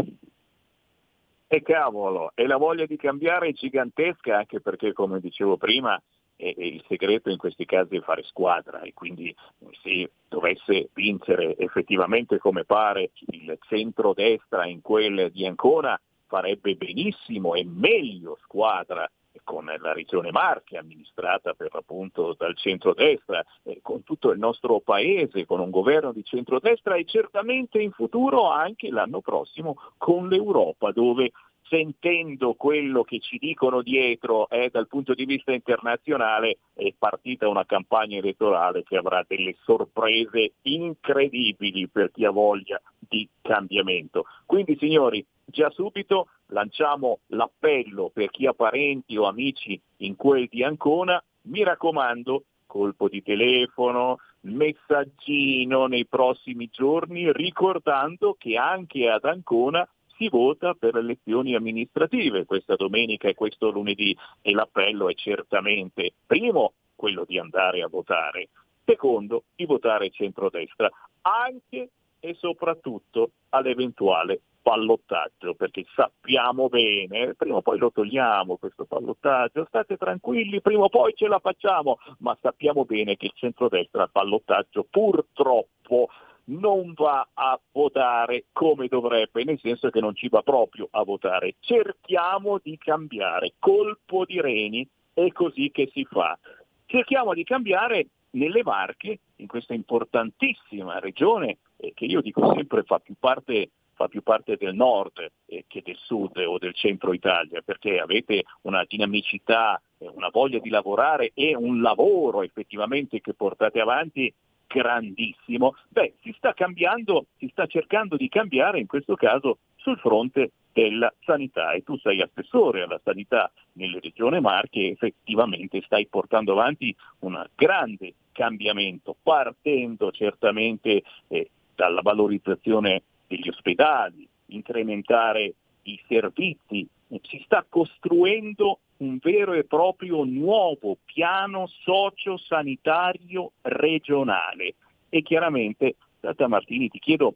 E 1.53 1.63
cavolo, 1.63 2.31
e 2.37 2.47
la 2.47 2.59
voglia 2.59 2.87
di 2.87 2.97
cambiare 2.97 3.49
è 3.49 3.53
gigantesca 3.53 4.37
anche 4.37 4.61
perché, 4.61 4.93
come 4.93 5.19
dicevo 5.19 5.57
prima, 5.57 6.01
e, 6.37 6.55
il 6.57 6.85
segreto 6.87 7.29
in 7.29 7.39
questi 7.39 7.67
casi 7.67 7.97
è 7.97 8.01
fare 8.03 8.23
squadra 8.23 8.83
e 8.83 8.95
quindi 8.95 9.35
se 9.83 10.13
dovesse 10.29 10.91
vincere 10.95 11.57
effettivamente 11.57 12.39
come 12.39 12.65
pare 12.65 13.11
il 13.33 13.59
centro-destra 13.63 14.65
in 14.65 14.81
quel 14.81 15.33
di 15.33 15.45
Ancona 15.45 16.01
farebbe 16.29 16.77
benissimo 16.77 17.57
e 17.57 17.65
meglio 17.65 18.39
squadra 18.45 19.11
con 19.44 19.65
la 19.65 19.93
regione 19.93 20.31
Marche 20.31 20.77
amministrata 20.77 21.55
per 21.55 21.70
l'appunto 21.73 22.35
dal 22.36 22.57
centro-destra, 22.57 23.44
eh, 23.65 23.81
con 23.82 24.02
tutto 24.02 24.31
il 24.31 24.39
nostro 24.39 24.81
paese, 24.81 25.47
con 25.47 25.61
un 25.61 25.70
governo 25.70 26.12
di 26.12 26.24
centro-destra 26.24 26.97
e 26.97 27.05
certamente 27.05 27.81
in 27.81 27.93
futuro 27.93 28.51
anche 28.51 28.90
l'anno 28.90 29.20
prossimo 29.20 29.77
con 29.97 30.28
l'Europa 30.28 30.93
dove 30.93 31.32
sentendo 31.70 32.55
quello 32.55 33.05
che 33.05 33.20
ci 33.20 33.39
dicono 33.39 33.81
dietro 33.81 34.48
eh, 34.48 34.70
dal 34.73 34.89
punto 34.89 35.15
di 35.15 35.24
vista 35.24 35.52
internazionale 35.52 36.59
è 36.74 36.93
partita 36.98 37.48
una 37.48 37.65
campagna 37.65 38.19
elettorale 38.19 38.82
che 38.82 38.97
avrà 38.97 39.24
delle 39.27 39.55
sorprese 39.62 40.55
incredibili 40.62 41.86
per 41.86 42.11
chi 42.11 42.24
ha 42.24 42.31
voglia 42.31 42.81
di 42.98 43.27
cambiamento. 43.40 44.24
Quindi 44.47 44.77
signori, 44.78 45.24
già 45.51 45.71
subito 45.71 46.29
lanciamo 46.47 47.21
l'appello 47.29 48.11
per 48.13 48.31
chi 48.31 48.47
ha 48.47 48.53
parenti 48.53 49.17
o 49.17 49.27
amici 49.27 49.81
in 49.99 50.17
quel 50.17 50.49
di 50.49 50.63
Ancona, 50.63 51.23
mi 51.43 51.63
raccomando, 51.63 52.45
colpo 52.67 53.09
di 53.09 53.23
telefono, 53.23 54.19
messaggino 54.43 55.87
nei 55.87 56.07
prossimi 56.07 56.69
giorni, 56.71 57.33
ricordando 57.33 58.35
che 58.39 58.57
anche 58.57 59.09
ad 59.09 59.25
Ancona 59.25 59.87
si 60.17 60.29
vota 60.29 60.75
per 60.75 60.95
le 60.95 61.01
elezioni 61.01 61.55
amministrative 61.55 62.45
questa 62.45 62.77
domenica 62.77 63.29
e 63.29 63.35
questo 63.35 63.71
lunedì 63.71 64.17
e 64.43 64.53
l'appello 64.53 65.09
è 65.09 65.15
certamente, 65.15 66.13
primo, 66.27 66.75
quello 66.95 67.25
di 67.27 67.39
andare 67.39 67.83
a 67.83 67.89
votare, 67.89 68.49
secondo, 68.85 69.45
di 69.57 69.65
votare 69.65 70.11
centrodestra, 70.11 70.91
anche 71.23 71.91
e 72.21 72.35
soprattutto 72.35 73.31
all'eventuale 73.49 74.43
pallottaggio, 74.62 75.55
perché 75.55 75.85
sappiamo 75.95 76.69
bene, 76.69 77.35
prima 77.35 77.57
o 77.57 77.62
poi 77.62 77.78
lo 77.78 77.91
togliamo 77.91 78.57
questo 78.57 78.85
pallottaggio, 78.85 79.65
state 79.66 79.97
tranquilli, 79.97 80.61
prima 80.61 80.85
o 80.85 80.89
poi 80.89 81.12
ce 81.15 81.28
la 81.28 81.39
facciamo, 81.39 81.99
ma 82.19 82.37
sappiamo 82.41 82.85
bene 82.85 83.16
che 83.16 83.27
il 83.27 83.32
centrodestra 83.35 84.03
al 84.03 84.11
pallottaggio 84.11 84.87
purtroppo 84.89 86.09
non 86.45 86.93
va 86.95 87.28
a 87.32 87.59
votare 87.73 88.47
come 88.53 88.89
dovrebbe, 88.89 89.45
nel 89.45 89.59
senso 89.61 89.91
che 89.91 90.01
non 90.01 90.15
ci 90.15 90.28
va 90.28 90.43
proprio 90.43 90.89
a 90.91 91.05
votare. 91.05 91.55
Cerchiamo 91.61 92.59
di 92.62 92.77
cambiare, 92.77 93.55
colpo 93.59 94.24
di 94.24 94.41
reni, 94.41 94.87
è 95.12 95.31
così 95.32 95.70
che 95.70 95.91
si 95.93 96.05
fa. 96.05 96.39
Cerchiamo 96.87 97.35
di 97.35 97.45
cambiare 97.45 98.07
nelle 98.31 98.62
Marche, 98.62 99.19
in 99.37 99.47
questa 99.47 99.74
importantissima 99.74 100.99
regione 100.99 101.59
eh, 101.77 101.93
che 101.95 102.05
io 102.05 102.20
dico 102.20 102.53
sempre 102.55 102.82
fa 102.82 102.99
più 102.99 103.15
parte 103.19 103.70
fa 104.01 104.09
più 104.09 104.23
parte 104.23 104.57
del 104.57 104.75
nord 104.75 105.31
eh, 105.45 105.67
che 105.69 105.83
del 105.85 105.99
sud 105.99 106.39
o 106.39 106.57
del 106.57 106.75
centro 106.75 107.13
Italia, 107.13 107.61
perché 107.61 107.99
avete 107.99 108.45
una 108.63 108.83
dinamicità, 108.89 109.81
eh, 109.99 110.09
una 110.09 110.31
voglia 110.31 110.59
di 110.59 110.71
lavorare 110.71 111.33
e 111.35 111.55
un 111.55 111.83
lavoro 111.83 112.43
effettivamente 112.43 113.21
che 113.21 113.35
portate 113.35 113.79
avanti 113.79 114.33
grandissimo, 114.67 115.75
beh, 115.89 116.15
si 116.23 116.33
sta 116.39 116.55
cambiando, 116.55 117.27
si 117.37 117.49
sta 117.49 117.67
cercando 117.67 118.17
di 118.17 118.29
cambiare 118.29 118.79
in 118.79 118.87
questo 118.87 119.17
caso 119.17 119.59
sul 119.77 119.99
fronte 119.99 120.53
della 120.73 121.13
sanità 121.25 121.73
e 121.73 121.83
tu 121.83 121.99
sei 121.99 122.23
assessore 122.23 122.83
alla 122.83 123.01
sanità 123.05 123.51
nella 123.73 123.99
regione 124.01 124.41
Marche 124.41 124.79
e 124.81 124.91
effettivamente 124.93 125.83
stai 125.83 126.07
portando 126.07 126.53
avanti 126.53 126.95
un 127.21 127.45
grande 127.55 128.15
cambiamento, 128.33 129.15
partendo 129.23 130.11
certamente 130.13 131.03
eh, 131.29 131.51
dalla 131.75 132.01
valorizzazione 132.01 133.03
degli 133.31 133.48
ospedali, 133.48 134.28
incrementare 134.47 135.55
i 135.82 136.01
servizi, 136.09 136.85
si 137.23 137.40
sta 137.44 137.65
costruendo 137.69 138.81
un 138.98 139.19
vero 139.23 139.52
e 139.52 139.62
proprio 139.62 140.24
nuovo 140.24 140.98
piano 141.05 141.69
sociosanitario 141.69 143.52
regionale. 143.62 144.74
E 145.09 145.23
chiaramente, 145.23 145.94
Tata 146.19 146.48
Martini, 146.48 146.89
ti 146.89 146.98
chiedo 146.98 147.35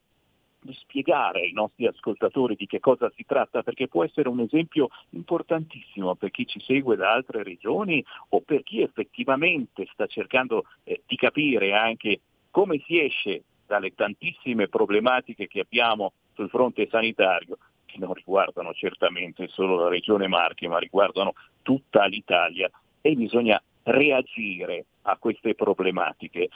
di 0.60 0.74
spiegare 0.74 1.42
ai 1.42 1.52
nostri 1.52 1.86
ascoltatori 1.86 2.56
di 2.56 2.66
che 2.66 2.80
cosa 2.80 3.10
si 3.14 3.24
tratta, 3.24 3.62
perché 3.62 3.86
può 3.86 4.02
essere 4.02 4.28
un 4.28 4.40
esempio 4.40 4.88
importantissimo 5.10 6.16
per 6.16 6.32
chi 6.32 6.44
ci 6.44 6.58
segue 6.60 6.96
da 6.96 7.12
altre 7.12 7.44
regioni 7.44 8.04
o 8.30 8.40
per 8.40 8.64
chi 8.64 8.80
effettivamente 8.80 9.86
sta 9.92 10.06
cercando 10.06 10.64
eh, 10.82 11.02
di 11.06 11.14
capire 11.14 11.72
anche 11.72 12.20
come 12.50 12.82
si 12.84 13.00
esce 13.00 13.44
dalle 13.66 13.94
tantissime 13.94 14.68
problematiche 14.68 15.46
che 15.46 15.60
abbiamo 15.60 16.12
sul 16.34 16.48
fronte 16.48 16.88
sanitario 16.90 17.58
che 17.94 17.98
non 17.98 18.12
riguardano 18.12 18.72
certamente 18.72 19.46
solo 19.48 19.76
la 19.76 19.88
regione 19.88 20.26
Marche, 20.26 20.66
ma 20.66 20.78
riguardano 20.78 21.34
tutta 21.62 22.04
l'Italia 22.06 22.68
e 23.00 23.14
bisogna 23.14 23.62
reagire 23.84 24.86
a 25.02 25.16
queste 25.16 25.54
problematiche. 25.54 26.48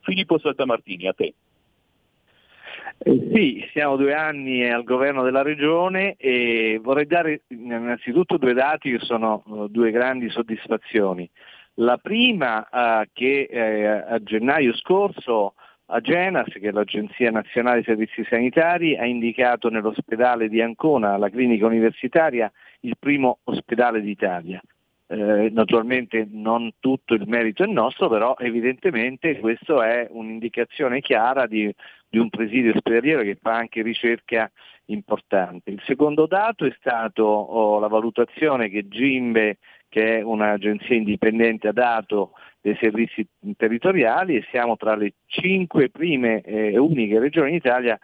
Filippo 0.00 0.38
Saltamartini, 0.38 1.06
a 1.06 1.12
te. 1.14 1.34
Eh, 2.98 3.30
sì, 3.32 3.66
siamo 3.72 3.96
due 3.96 4.14
anni 4.14 4.68
al 4.68 4.84
governo 4.84 5.22
della 5.22 5.42
regione 5.42 6.16
e 6.16 6.78
vorrei 6.82 7.06
dare 7.06 7.42
innanzitutto 7.48 8.36
due 8.36 8.52
dati 8.52 8.90
che 8.90 9.04
sono 9.04 9.42
uh, 9.46 9.68
due 9.68 9.90
grandi 9.90 10.28
soddisfazioni. 10.28 11.28
La 11.76 11.96
prima 11.96 12.68
uh, 12.70 13.08
che 13.12 13.48
eh, 13.50 13.86
a 13.86 14.22
gennaio 14.22 14.74
scorso 14.74 15.54
Agenas, 15.86 16.48
che 16.52 16.68
è 16.68 16.70
l'Agenzia 16.70 17.30
Nazionale 17.30 17.76
dei 17.76 17.84
Servizi 17.84 18.24
Sanitari, 18.24 18.96
ha 18.96 19.04
indicato 19.04 19.68
nell'ospedale 19.68 20.48
di 20.48 20.60
Ancona, 20.60 21.16
la 21.16 21.28
clinica 21.28 21.66
universitaria, 21.66 22.50
il 22.80 22.96
primo 22.98 23.40
ospedale 23.44 24.00
d'Italia. 24.00 24.60
Eh, 25.06 25.50
naturalmente 25.50 26.26
non 26.30 26.72
tutto 26.80 27.12
il 27.12 27.28
merito 27.28 27.64
è 27.64 27.66
nostro, 27.66 28.08
però 28.08 28.34
evidentemente 28.38 29.38
questa 29.40 29.86
è 29.86 30.08
un'indicazione 30.10 31.00
chiara 31.00 31.46
di, 31.46 31.70
di 32.08 32.18
un 32.18 32.30
presidio 32.30 32.72
ospedaliero 32.72 33.20
che 33.20 33.36
fa 33.40 33.54
anche 33.54 33.82
ricerca 33.82 34.50
importante. 34.86 35.70
Il 35.70 35.82
secondo 35.84 36.26
dato 36.26 36.64
è 36.64 36.74
stato 36.78 37.24
oh, 37.24 37.78
la 37.78 37.88
valutazione 37.88 38.70
che 38.70 38.88
Gimbe, 38.88 39.58
che 39.92 40.20
è 40.20 40.22
un'agenzia 40.22 40.96
indipendente, 40.96 41.68
ha 41.68 41.72
dato 41.72 42.30
dei 42.62 42.74
servizi 42.80 43.26
territoriali 43.58 44.36
e 44.36 44.46
siamo 44.48 44.78
tra 44.78 44.96
le 44.96 45.12
cinque 45.26 45.90
prime 45.90 46.40
e 46.40 46.78
uniche 46.78 47.18
regioni 47.18 47.50
in 47.50 47.56
Italia 47.56 47.98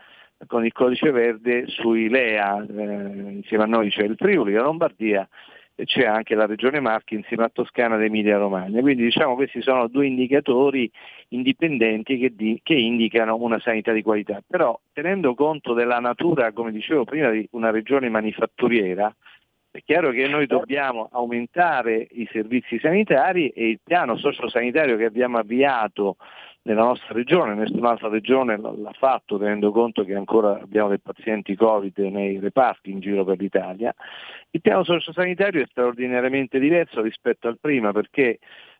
con 0.46 0.66
il 0.66 0.72
codice 0.72 1.10
verde 1.10 1.66
sui 1.66 2.10
LEA, 2.10 2.62
eh, 2.62 3.32
insieme 3.36 3.64
a 3.64 3.66
noi 3.66 3.88
c'è 3.88 4.02
il 4.02 4.16
Friuli, 4.18 4.52
la 4.52 4.64
Lombardia 4.64 5.26
e 5.74 5.86
c'è 5.86 6.04
anche 6.04 6.34
la 6.34 6.44
regione 6.44 6.78
Marchi 6.78 7.14
insieme 7.14 7.44
a 7.44 7.50
Toscana 7.50 7.94
ed 7.94 8.02
Emilia 8.02 8.36
Romagna. 8.36 8.82
Quindi 8.82 9.04
diciamo 9.04 9.34
questi 9.34 9.62
sono 9.62 9.88
due 9.88 10.06
indicatori 10.06 10.90
indipendenti 11.28 12.18
che, 12.18 12.34
di, 12.34 12.60
che 12.62 12.74
indicano 12.74 13.36
una 13.36 13.58
sanità 13.60 13.92
di 13.92 14.02
qualità. 14.02 14.42
Però 14.46 14.78
tenendo 14.92 15.34
conto 15.34 15.72
della 15.72 16.00
natura, 16.00 16.52
come 16.52 16.70
dicevo 16.70 17.04
prima, 17.04 17.30
di 17.30 17.48
una 17.52 17.70
regione 17.70 18.10
manifatturiera, 18.10 19.10
è 19.70 19.82
chiaro 19.84 20.10
che 20.10 20.26
noi 20.26 20.46
dobbiamo 20.46 21.08
aumentare 21.12 22.06
i 22.12 22.28
servizi 22.32 22.78
sanitari 22.78 23.48
e 23.50 23.68
il 23.68 23.80
piano 23.82 24.16
sociosanitario 24.16 24.96
che 24.96 25.04
abbiamo 25.04 25.38
avviato 25.38 26.16
nella 26.62 26.82
nostra 26.82 27.14
regione, 27.14 27.54
nessun'altra 27.54 28.08
regione 28.08 28.58
l'ha 28.58 28.92
fatto 28.92 29.38
tenendo 29.38 29.70
conto 29.72 30.04
che 30.04 30.14
ancora 30.14 30.60
abbiamo 30.60 30.88
dei 30.88 31.00
pazienti 31.00 31.54
Covid 31.54 31.96
nei 31.98 32.38
reparti 32.38 32.90
in 32.90 33.00
giro 33.00 33.24
per 33.24 33.38
l'Italia. 33.38 33.94
Il 34.50 34.60
piano 34.60 34.84
sociosanitario 34.84 35.62
è 35.62 35.66
straordinariamente 35.70 36.58
diverso 36.58 37.00
rispetto 37.00 37.48
al 37.48 37.58
prima 37.58 37.92
perché 37.92 38.38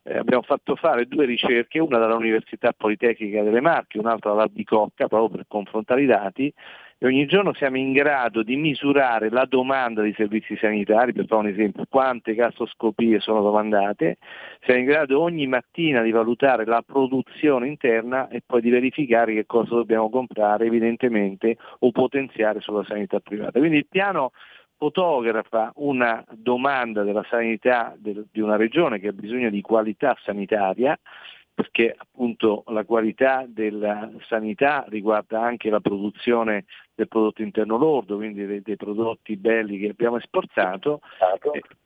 eh, 0.08 0.18
abbiamo 0.18 0.42
fatto 0.42 0.74
fare 0.74 1.06
due 1.06 1.26
ricerche, 1.26 1.78
una 1.78 1.98
dall'Università 1.98 2.72
Politecnica 2.72 3.42
delle 3.42 3.60
Marche, 3.60 3.98
un'altra 3.98 4.30
dalla 4.30 4.46
Bicocca, 4.46 5.06
proprio 5.06 5.28
per 5.28 5.44
confrontare 5.46 6.02
i 6.02 6.06
dati 6.06 6.52
e 7.00 7.06
ogni 7.06 7.26
giorno 7.26 7.52
siamo 7.54 7.76
in 7.76 7.92
grado 7.92 8.42
di 8.42 8.56
misurare 8.56 9.30
la 9.30 9.44
domanda 9.44 10.02
di 10.02 10.12
servizi 10.16 10.56
sanitari, 10.56 11.12
per 11.12 11.26
fare 11.26 11.42
un 11.42 11.48
esempio, 11.48 11.84
quante 11.88 12.34
gastroscopie 12.34 13.20
sono 13.20 13.40
domandate, 13.40 14.16
siamo 14.64 14.80
in 14.80 14.86
grado 14.86 15.20
ogni 15.20 15.46
mattina 15.46 16.02
di 16.02 16.10
valutare 16.10 16.64
la 16.64 16.82
produzione 16.84 17.68
interna 17.68 18.26
e 18.28 18.42
poi 18.44 18.60
di 18.60 18.70
verificare 18.70 19.32
che 19.32 19.46
cosa 19.46 19.76
dobbiamo 19.76 20.10
comprare 20.10 20.66
evidentemente 20.66 21.56
o 21.78 21.92
potenziare 21.92 22.60
sulla 22.60 22.84
sanità 22.84 23.20
privata. 23.20 23.60
Quindi 23.60 23.76
il 23.76 23.86
piano 23.88 24.32
fotografa 24.78 25.72
una 25.76 26.24
domanda 26.30 27.02
della 27.02 27.26
sanità 27.28 27.94
del, 27.98 28.26
di 28.30 28.40
una 28.40 28.56
regione 28.56 28.98
che 28.98 29.08
ha 29.08 29.12
bisogno 29.12 29.50
di 29.50 29.60
qualità 29.60 30.16
sanitaria, 30.22 30.98
perché 31.52 31.92
appunto 31.96 32.62
la 32.68 32.84
qualità 32.84 33.44
della 33.48 34.08
sanità 34.28 34.84
riguarda 34.88 35.42
anche 35.42 35.68
la 35.68 35.80
produzione 35.80 36.66
del 36.94 37.08
prodotto 37.08 37.42
interno 37.42 37.76
lordo, 37.76 38.14
quindi 38.14 38.46
dei, 38.46 38.62
dei 38.62 38.76
prodotti 38.76 39.36
belli 39.36 39.78
che 39.78 39.88
abbiamo 39.88 40.18
esportato. 40.18 41.00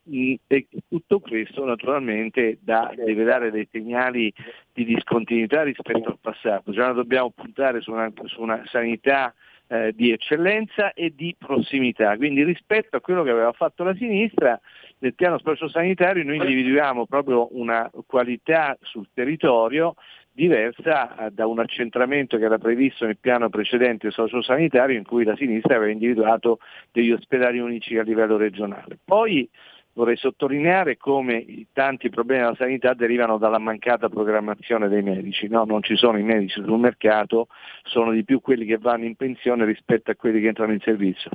E, 0.04 0.40
e 0.46 0.66
tutto 0.88 1.20
questo 1.20 1.64
naturalmente 1.64 2.58
da, 2.60 2.92
deve 2.94 3.24
dare 3.24 3.50
dei 3.50 3.66
segnali 3.70 4.30
di 4.72 4.84
discontinuità 4.84 5.62
rispetto 5.62 6.10
al 6.10 6.18
passato, 6.20 6.72
cioè 6.74 6.92
dobbiamo 6.92 7.30
puntare 7.30 7.80
su 7.80 7.92
una, 7.92 8.12
su 8.24 8.42
una 8.42 8.62
sanità 8.66 9.32
eh, 9.72 9.92
di 9.94 10.12
eccellenza 10.12 10.92
e 10.92 11.14
di 11.16 11.34
prossimità. 11.38 12.14
Quindi 12.18 12.44
rispetto 12.44 12.96
a 12.96 13.00
quello 13.00 13.22
che 13.22 13.30
aveva 13.30 13.52
fatto 13.52 13.84
la 13.84 13.94
sinistra, 13.94 14.60
nel 14.98 15.14
piano 15.14 15.38
sociosanitario 15.38 16.22
noi 16.24 16.36
individuiamo 16.36 17.06
proprio 17.06 17.48
una 17.52 17.90
qualità 18.06 18.76
sul 18.82 19.08
territorio 19.14 19.94
diversa 20.30 21.26
eh, 21.26 21.30
da 21.30 21.46
un 21.46 21.58
accentramento 21.58 22.36
che 22.36 22.44
era 22.44 22.58
previsto 22.58 23.06
nel 23.06 23.16
piano 23.18 23.48
precedente 23.48 24.10
sociosanitario 24.10 24.98
in 24.98 25.04
cui 25.04 25.24
la 25.24 25.36
sinistra 25.36 25.76
aveva 25.76 25.90
individuato 25.90 26.58
degli 26.90 27.10
ospedali 27.10 27.58
unici 27.58 27.96
a 27.96 28.02
livello 28.02 28.36
regionale. 28.36 28.98
Poi 29.02 29.48
vorrei 29.94 30.16
sottolineare 30.16 30.96
come 30.96 31.36
i 31.36 31.66
tanti 31.72 32.08
problemi 32.08 32.42
della 32.42 32.54
sanità 32.56 32.94
derivano 32.94 33.38
dalla 33.38 33.58
mancata 33.58 34.08
programmazione 34.08 34.88
dei 34.88 35.02
medici, 35.02 35.48
no? 35.48 35.64
non 35.64 35.82
ci 35.82 35.96
sono 35.96 36.18
i 36.18 36.22
medici 36.22 36.62
sul 36.62 36.78
mercato, 36.78 37.48
sono 37.84 38.12
di 38.12 38.24
più 38.24 38.40
quelli 38.40 38.64
che 38.64 38.78
vanno 38.78 39.04
in 39.04 39.16
pensione 39.16 39.64
rispetto 39.64 40.10
a 40.10 40.14
quelli 40.14 40.40
che 40.40 40.48
entrano 40.48 40.72
in 40.72 40.80
servizio. 40.80 41.30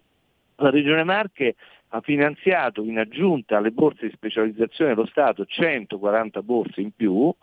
La 0.56 0.72
Regione 0.72 1.04
Marche 1.04 1.56
ha 1.90 2.02
finanziato 2.02 2.82
in 2.84 2.98
aggiunta 2.98 3.58
alle 3.58 3.72
borse 3.72 4.08
di 4.08 4.14
specializzazione 4.14 4.94
dello 4.94 5.06
Stato 5.06 5.46
140 5.46 6.42
borse 6.42 6.82
in 6.82 6.92
più 6.92 7.34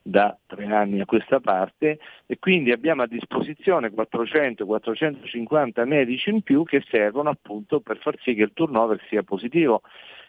da 0.00 0.36
tre 0.46 0.66
anni 0.66 1.00
a 1.00 1.04
questa 1.04 1.40
parte 1.40 1.98
e 2.26 2.38
quindi 2.38 2.72
abbiamo 2.72 3.02
a 3.02 3.06
disposizione 3.06 3.90
400-450 3.90 5.86
medici 5.86 6.30
in 6.30 6.42
più 6.42 6.62
che 6.64 6.82
servono 6.88 7.30
appunto 7.30 7.80
per 7.80 7.98
far 7.98 8.16
sì 8.20 8.34
che 8.34 8.44
il 8.44 8.52
turnover 8.54 9.00
sia 9.08 9.22
positivo 9.22 9.82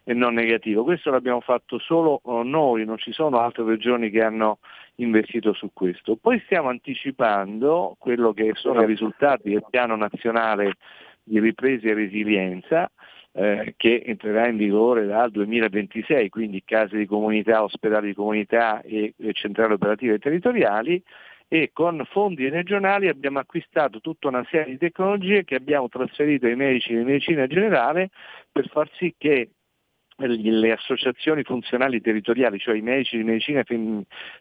e 0.09 0.15
non 0.15 0.33
negativo. 0.33 0.83
Questo 0.83 1.11
l'abbiamo 1.11 1.39
fatto 1.39 1.77
solo 1.77 2.19
eh, 2.25 2.43
noi, 2.43 2.83
non 2.83 2.97
ci 2.97 3.11
sono 3.11 3.37
altre 3.37 3.63
regioni 3.63 4.09
che 4.09 4.23
hanno 4.23 4.57
investito 4.95 5.53
su 5.53 5.69
questo. 5.71 6.15
Poi 6.15 6.41
stiamo 6.45 6.69
anticipando 6.69 7.95
quello 7.99 8.33
che 8.33 8.53
sono 8.55 8.81
i 8.81 8.87
risultati 8.87 9.51
del 9.51 9.63
piano 9.69 9.95
nazionale 9.95 10.77
di 11.21 11.39
ripresa 11.39 11.89
e 11.89 11.93
resilienza 11.93 12.89
eh, 13.33 13.75
che 13.77 14.01
entrerà 14.03 14.47
in 14.47 14.57
vigore 14.57 15.05
dal 15.05 15.29
2026, 15.29 16.29
quindi 16.29 16.63
case 16.65 16.97
di 16.97 17.05
comunità, 17.05 17.61
ospedali 17.61 18.07
di 18.07 18.15
comunità 18.15 18.81
e, 18.81 19.13
e 19.15 19.33
centrali 19.33 19.73
operative 19.73 20.17
territoriali 20.17 20.99
e 21.47 21.69
con 21.71 22.03
fondi 22.09 22.49
regionali 22.49 23.09
abbiamo 23.09 23.37
acquistato 23.37 23.99
tutta 24.01 24.27
una 24.27 24.45
serie 24.49 24.73
di 24.73 24.79
tecnologie 24.79 25.43
che 25.43 25.53
abbiamo 25.53 25.87
trasferito 25.87 26.47
ai 26.47 26.55
medici 26.55 26.95
di 26.95 27.03
medicina 27.03 27.45
generale 27.45 28.09
per 28.51 28.67
far 28.69 28.89
sì 28.93 29.13
che 29.15 29.49
le 30.27 30.71
associazioni 30.71 31.43
funzionali 31.43 32.01
territoriali, 32.01 32.59
cioè 32.59 32.75
i 32.75 32.81
medici 32.81 33.17
di 33.17 33.23
medicina 33.23 33.63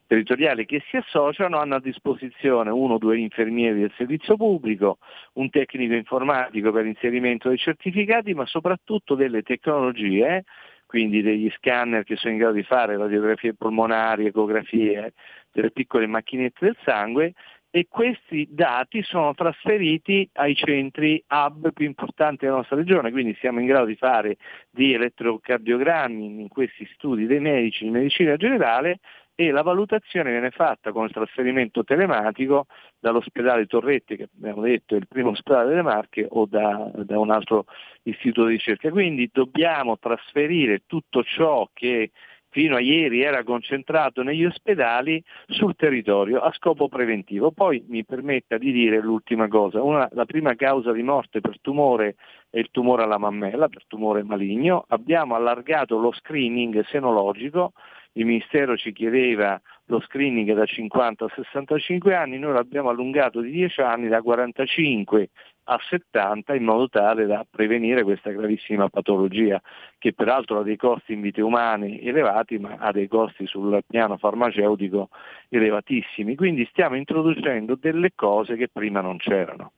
territoriale 0.07 0.65
che 0.65 0.83
si 0.89 0.97
associano, 0.97 1.59
hanno 1.59 1.77
a 1.77 1.81
disposizione 1.81 2.71
uno 2.71 2.95
o 2.95 2.99
due 2.99 3.19
infermieri 3.19 3.81
del 3.81 3.93
servizio 3.97 4.37
pubblico, 4.37 4.99
un 5.35 5.51
tecnico 5.51 5.95
informatico 5.95 6.73
per 6.73 6.85
l'inserimento 6.85 7.49
dei 7.49 7.59
certificati, 7.59 8.35
ma 8.35 8.47
soprattutto 8.47 9.15
delle 9.15 9.43
tecnologie, 9.43 10.45
quindi 10.87 11.23
degli 11.23 11.51
scanner 11.57 12.03
che 12.03 12.17
sono 12.17 12.33
in 12.33 12.39
grado 12.39 12.55
di 12.55 12.63
fare 12.63 12.97
radiografie 12.97 13.55
polmonari, 13.55 14.27
ecografie, 14.27 15.13
delle 15.53 15.71
piccole 15.71 16.07
macchinette 16.07 16.65
del 16.65 16.77
sangue 16.85 17.35
e 17.71 17.87
questi 17.89 18.47
dati 18.51 19.03
sono 19.03 19.35
trasferiti 19.35 20.29
ai 20.35 20.55
centri 20.55 21.23
hub 21.29 21.73
più 21.73 21.87
importanti 21.87 22.45
della 22.45 22.59
nostra 22.59 22.77
regione, 22.77 23.11
quindi 23.11 23.37
siamo 23.41 23.61
in 23.61 23.67
grado 23.67 23.87
di 23.87 23.97
fare 23.97 24.37
di 24.71 24.95
elettrocardiogrammi 24.95 26.41
in 26.41 26.49
questi 26.49 26.89
studi 26.95 27.27
dei 27.27 27.41
medici 27.41 27.85
di 27.85 27.91
medicina 27.91 28.37
generale 28.37 29.01
e 29.41 29.53
la 29.53 29.63
valutazione 29.63 30.33
viene 30.33 30.51
fatta 30.51 30.91
con 30.91 31.05
il 31.05 31.13
trasferimento 31.13 31.85
telematico 31.85 32.67
dall'ospedale 32.99 33.67
Torretti, 33.67 34.17
che 34.17 34.29
abbiamo 34.37 34.63
detto 34.63 34.95
è 34.95 34.99
il 34.99 35.07
primo 35.07 35.31
ospedale 35.31 35.69
delle 35.69 35.83
Marche, 35.83 36.27
o 36.29 36.45
da, 36.45 36.91
da 36.93 37.21
un 37.21 37.31
altro 37.31 37.67
istituto 38.03 38.47
di 38.47 38.55
ricerca. 38.55 38.91
Quindi 38.91 39.31
dobbiamo 39.33 39.97
trasferire 39.97 40.83
tutto 40.87 41.23
ciò 41.23 41.71
che 41.73 42.11
fino 42.51 42.77
a 42.77 42.81
ieri 42.81 43.23
era 43.23 43.43
concentrato 43.45 44.23
negli 44.23 44.45
ospedali 44.45 45.23
sul 45.47 45.75
territorio 45.77 46.41
a 46.41 46.53
scopo 46.53 46.89
preventivo. 46.89 47.51
Poi 47.51 47.85
mi 47.89 48.05
permetta 48.05 48.59
di 48.59 48.73
dire 48.73 49.01
l'ultima 49.01 49.49
cosa, 49.49 49.83
Una, 49.83 50.09
la 50.13 50.25
prima 50.25 50.55
causa 50.55 50.93
di 50.93 51.03
morte 51.03 51.41
per 51.41 51.61
tumore 51.61 52.17
è 52.51 52.59
il 52.59 52.69
tumore 52.71 53.03
alla 53.03 53.19
mammella, 53.19 53.69
per 53.69 53.85
tumore 53.87 54.23
maligno, 54.23 54.85
abbiamo 54.89 55.35
allargato 55.35 55.99
lo 55.99 56.13
screening 56.13 56.85
senologico, 56.87 57.73
il 58.13 58.27
Ministero 58.27 58.77
ci 58.77 58.93
chiedeva 58.93 59.61
lo 59.87 60.01
screening 60.01 60.53
da 60.53 60.67
50 60.67 61.25
a 61.25 61.33
65 61.35 62.15
anni, 62.15 62.39
noi 62.39 62.53
l'abbiamo 62.53 62.91
allungato 62.91 63.41
di 63.41 63.51
10 63.51 63.81
anni 63.81 64.09
da 64.09 64.21
45 64.21 65.31
a 65.71 65.79
70 65.89 66.55
in 66.55 66.65
modo 66.65 66.89
tale 66.89 67.27
da 67.27 67.47
prevenire 67.49 68.03
questa 68.03 68.31
gravissima 68.31 68.89
patologia 68.89 69.61
che 69.99 70.13
peraltro 70.13 70.61
ha 70.61 70.63
dei 70.63 70.77
costi 70.77 71.13
in 71.13 71.21
vite 71.21 71.43
umane 71.43 72.01
elevati 72.01 72.59
ma 72.59 72.77
ha 72.79 72.91
dei 72.91 73.07
costi 73.07 73.47
sul 73.47 73.83
piano 73.87 74.17
farmaceutico 74.17 75.11
elevatissimi. 75.49 76.35
Quindi 76.37 76.67
stiamo 76.71 76.97
introducendo 76.97 77.77
delle 77.77 78.13
cose 78.15 78.57
che 78.57 78.69
prima 78.69 79.01
non 79.01 79.19
c'erano. 79.19 79.73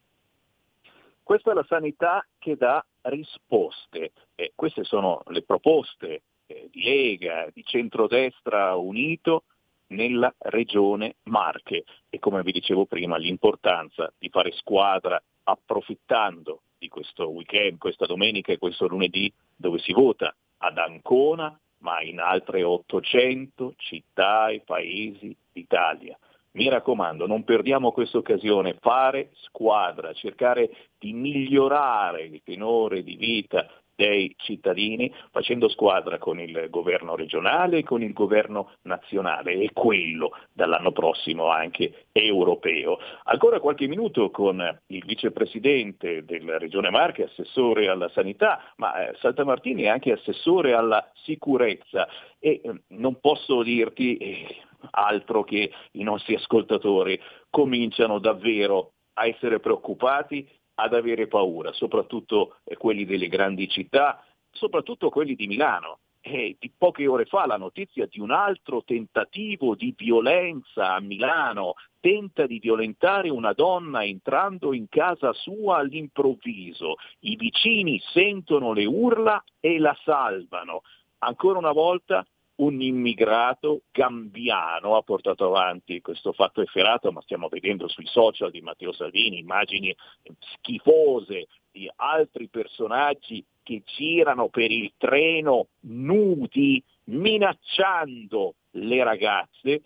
Questa 1.23 1.53
è 1.53 1.55
la 1.55 1.67
sanità 1.69 2.25
che 2.39 2.57
dà 2.57 2.85
risposte 3.03 4.13
e 4.35 4.53
queste 4.55 4.85
sono 4.85 5.23
le 5.27 5.43
proposte 5.43 6.23
eh, 6.51 6.69
di 6.71 6.83
Lega, 6.83 7.49
di 7.53 7.63
centrodestra 7.65 8.75
unito 8.75 9.45
nella 9.89 10.33
regione 10.39 11.17
Marche 11.25 11.85
e 12.09 12.19
come 12.19 12.43
vi 12.43 12.53
dicevo 12.53 12.87
prima 12.87 13.17
l'importanza 13.17 14.13
di 14.19 14.29
fare 14.29 14.51
squadra 14.53 15.21
approfittando 15.45 16.63
di 16.79 16.89
questo 16.89 17.29
weekend, 17.29 17.79
questa 17.79 18.07
domenica 18.07 18.53
e 18.53 18.59
questo 18.59 18.87
lunedì 18.87 19.33
dove 19.55 19.79
si 19.79 19.93
vota 19.93 20.35
ad 20.59 20.79
Ancona 20.79 21.57
ma 21.79 22.03
in 22.03 22.19
altre 22.21 22.63
800 22.63 23.75
città 23.77 24.49
e 24.49 24.61
paesi 24.61 25.35
d'Italia. 25.53 26.19
Mi 26.53 26.69
raccomando, 26.69 27.27
non 27.27 27.45
perdiamo 27.45 27.93
questa 27.93 28.19
occasione, 28.19 28.77
fare 28.81 29.31
squadra, 29.35 30.13
cercare 30.13 30.71
di 30.99 31.13
migliorare 31.13 32.25
il 32.25 32.43
tenore 32.45 33.03
di 33.03 33.15
vita 33.17 33.67
dei 34.01 34.35
cittadini 34.39 35.13
facendo 35.31 35.69
squadra 35.69 36.17
con 36.17 36.41
il 36.41 36.69
governo 36.71 37.15
regionale 37.17 37.79
e 37.79 37.83
con 37.83 38.03
il 38.03 38.15
governo 38.15 38.71
nazionale 38.85 39.53
e 39.53 39.73
quello 39.75 40.31
dall'anno 40.55 40.91
prossimo 40.91 41.49
anche 41.51 42.07
europeo. 42.13 42.99
Ancora 43.25 43.61
qualche 43.61 43.87
minuto 43.89 44.31
con 44.31 44.81
il 44.87 45.05
vicepresidente 45.05 46.25
della 46.25 46.57
Regione 46.57 46.89
Marche, 46.89 47.25
assessore 47.25 47.89
alla 47.89 48.09
sanità, 48.09 48.73
ma 48.77 49.07
eh, 49.07 49.15
Saltamartini 49.19 49.83
è 49.83 49.89
anche 49.89 50.13
assessore 50.13 50.73
alla 50.73 51.07
sicurezza 51.23 52.09
e 52.39 52.63
eh, 52.65 52.73
non 52.89 53.21
posso 53.21 53.63
dirti 53.63 54.17
eh, 54.17 54.57
altro 54.93 55.45
che 55.45 55.71
i 55.93 56.03
nostri 56.03 56.37
ascoltatori 56.37 57.21
cominciano 57.51 58.19
davvero 58.19 58.93
a 59.15 59.27
essere 59.27 59.61
preoccupati 59.61 60.49
ad 60.81 60.95
avere 60.95 61.27
paura, 61.27 61.73
soprattutto 61.73 62.57
eh, 62.65 62.77
quelli 62.77 63.05
delle 63.05 63.29
grandi 63.29 63.69
città, 63.69 64.25
soprattutto 64.51 65.11
quelli 65.11 65.35
di 65.35 65.47
Milano, 65.47 65.99
eh, 66.21 66.57
di 66.59 66.71
poche 66.77 67.07
ore 67.07 67.25
fa 67.25 67.47
la 67.47 67.57
notizia 67.57 68.07
di 68.07 68.21
un 68.21 68.31
altro 68.31 68.83
tentativo 68.85 69.75
di 69.75 69.95
violenza 69.97 70.95
a 70.95 71.01
Milano, 71.01 71.75
tenta 71.99 72.47
di 72.47 72.59
violentare 72.59 73.31
una 73.31 73.53
donna 73.53 74.05
entrando 74.05 74.73
in 74.73 74.89
casa 74.89 75.33
sua 75.33 75.79
all'improvviso, 75.79 76.97
i 77.21 77.37
vicini 77.37 78.01
sentono 78.13 78.73
le 78.73 78.85
urla 78.85 79.43
e 79.61 79.79
la 79.79 79.97
salvano. 80.05 80.83
Ancora 81.19 81.59
una 81.59 81.73
volta 81.73 82.27
un 82.61 82.81
immigrato 82.81 83.83
gambiano 83.91 84.97
ha 84.97 85.03
portato 85.03 85.47
avanti 85.47 86.01
questo 86.01 86.33
fatto 86.33 86.61
efferato, 86.61 87.11
ma 87.11 87.21
stiamo 87.23 87.49
vedendo 87.49 87.89
sui 87.89 88.07
social 88.07 88.51
di 88.51 88.61
Matteo 88.61 88.93
Salvini 88.93 89.39
immagini 89.39 89.95
schifose 90.39 91.49
di 91.71 91.91
altri 91.97 92.49
personaggi 92.49 93.45
che 93.63 93.83
girano 93.85 94.49
per 94.49 94.71
il 94.71 94.93
treno 94.97 95.69
nudi 95.81 96.83
minacciando 97.05 98.55
le 98.73 99.05
ragazze, 99.05 99.83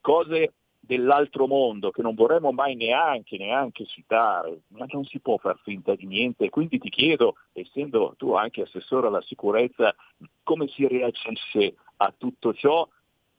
cose 0.00 0.52
dell'altro 0.86 1.46
mondo 1.46 1.90
che 1.90 2.02
non 2.02 2.14
vorremmo 2.14 2.52
mai 2.52 2.74
neanche, 2.74 3.38
neanche 3.38 3.86
citare, 3.86 4.60
ma 4.68 4.86
non 4.90 5.04
si 5.04 5.18
può 5.20 5.36
far 5.38 5.58
finta 5.62 5.94
di 5.94 6.06
niente. 6.06 6.50
Quindi 6.50 6.78
ti 6.78 6.90
chiedo, 6.90 7.36
essendo 7.52 8.14
tu 8.18 8.32
anche 8.32 8.62
assessore 8.62 9.06
alla 9.06 9.22
sicurezza, 9.22 9.94
come 10.42 10.68
si 10.68 10.86
reagisce 10.86 11.74
a 11.96 12.12
tutto 12.16 12.52
ciò 12.54 12.86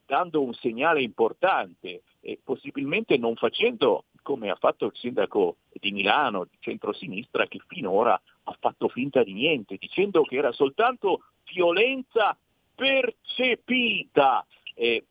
dando 0.05 0.43
un 0.43 0.53
segnale 0.53 1.01
importante 1.01 2.03
e 2.22 2.39
possibilmente 2.43 3.17
non 3.17 3.35
facendo 3.35 4.05
come 4.22 4.49
ha 4.49 4.55
fatto 4.55 4.85
il 4.85 4.91
sindaco 4.95 5.57
di 5.72 5.91
Milano, 5.91 6.45
di 6.45 6.57
centrosinistra, 6.59 7.45
che 7.47 7.59
finora 7.67 8.19
ha 8.43 8.57
fatto 8.59 8.88
finta 8.88 9.23
di 9.23 9.34
niente, 9.34 9.77
dicendo 9.77 10.23
che 10.23 10.35
era 10.38 10.51
soltanto 10.51 11.22
violenza 11.53 12.35
percepita. 12.73 14.45
Eh, 14.73 15.05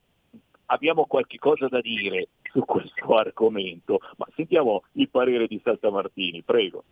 abbiamo 0.67 1.05
qualche 1.07 1.39
cosa 1.39 1.69
da 1.69 1.81
dire 1.81 2.29
su 2.53 2.65
questo 2.65 3.17
argomento, 3.17 4.01
ma 4.17 4.27
sentiamo 4.35 4.85
il 4.93 5.09
parere 5.09 5.47
di 5.47 5.61
Saltamartini, 5.63 6.43
prego. 6.43 6.85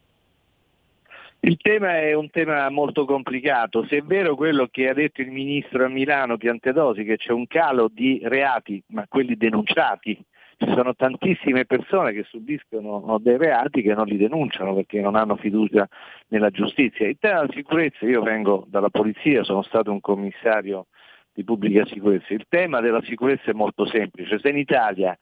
Il 1.45 1.57
tema 1.57 1.99
è 1.99 2.13
un 2.13 2.31
tema 2.31 2.71
molto 2.71 3.05
complicato, 3.05 3.85
se 3.87 3.97
è 3.97 4.03
vero 4.03 4.37
quello 4.37 4.69
che 4.71 4.89
ha 4.89 4.95
detto 4.95 5.23
il 5.23 5.33
ministro 5.33 5.85
a 5.85 5.89
Milano 5.89 6.37
Piantedosi, 6.37 7.03
che 7.03 7.17
c'è 7.17 7.33
un 7.33 7.49
calo 7.49 7.91
di 7.93 8.21
reati, 8.23 8.81
ma 8.89 9.07
quelli 9.09 9.37
denunciati, 9.37 10.17
ci 10.57 10.73
sono 10.73 10.95
tantissime 10.95 11.65
persone 11.65 12.13
che 12.13 12.25
subiscono 12.29 13.19
dei 13.21 13.37
reati 13.37 13.83
che 13.83 13.95
non 13.95 14.07
li 14.07 14.17
denunciano 14.17 14.75
perché 14.75 15.01
non 15.01 15.17
hanno 15.17 15.35
fiducia 15.35 15.89
nella 16.29 16.51
giustizia. 16.51 17.09
Il 17.09 17.17
tema 17.19 17.41
della 17.41 17.53
sicurezza, 17.53 18.07
io 18.07 18.23
vengo 18.23 18.65
dalla 18.69 18.91
polizia, 18.91 19.43
sono 19.43 19.63
stato 19.63 19.91
un 19.91 20.01
commissario 20.01 20.87
di 21.33 21.45
pubblica 21.45 21.85
sicurezza, 21.87 22.33
il 22.35 22.47
tema 22.49 22.81
della 22.81 23.03
sicurezza 23.03 23.51
è 23.51 23.55
molto 23.55 23.87
semplice, 23.87 24.39
se 24.39 24.49
in 24.49 24.59
Italia 24.59 25.17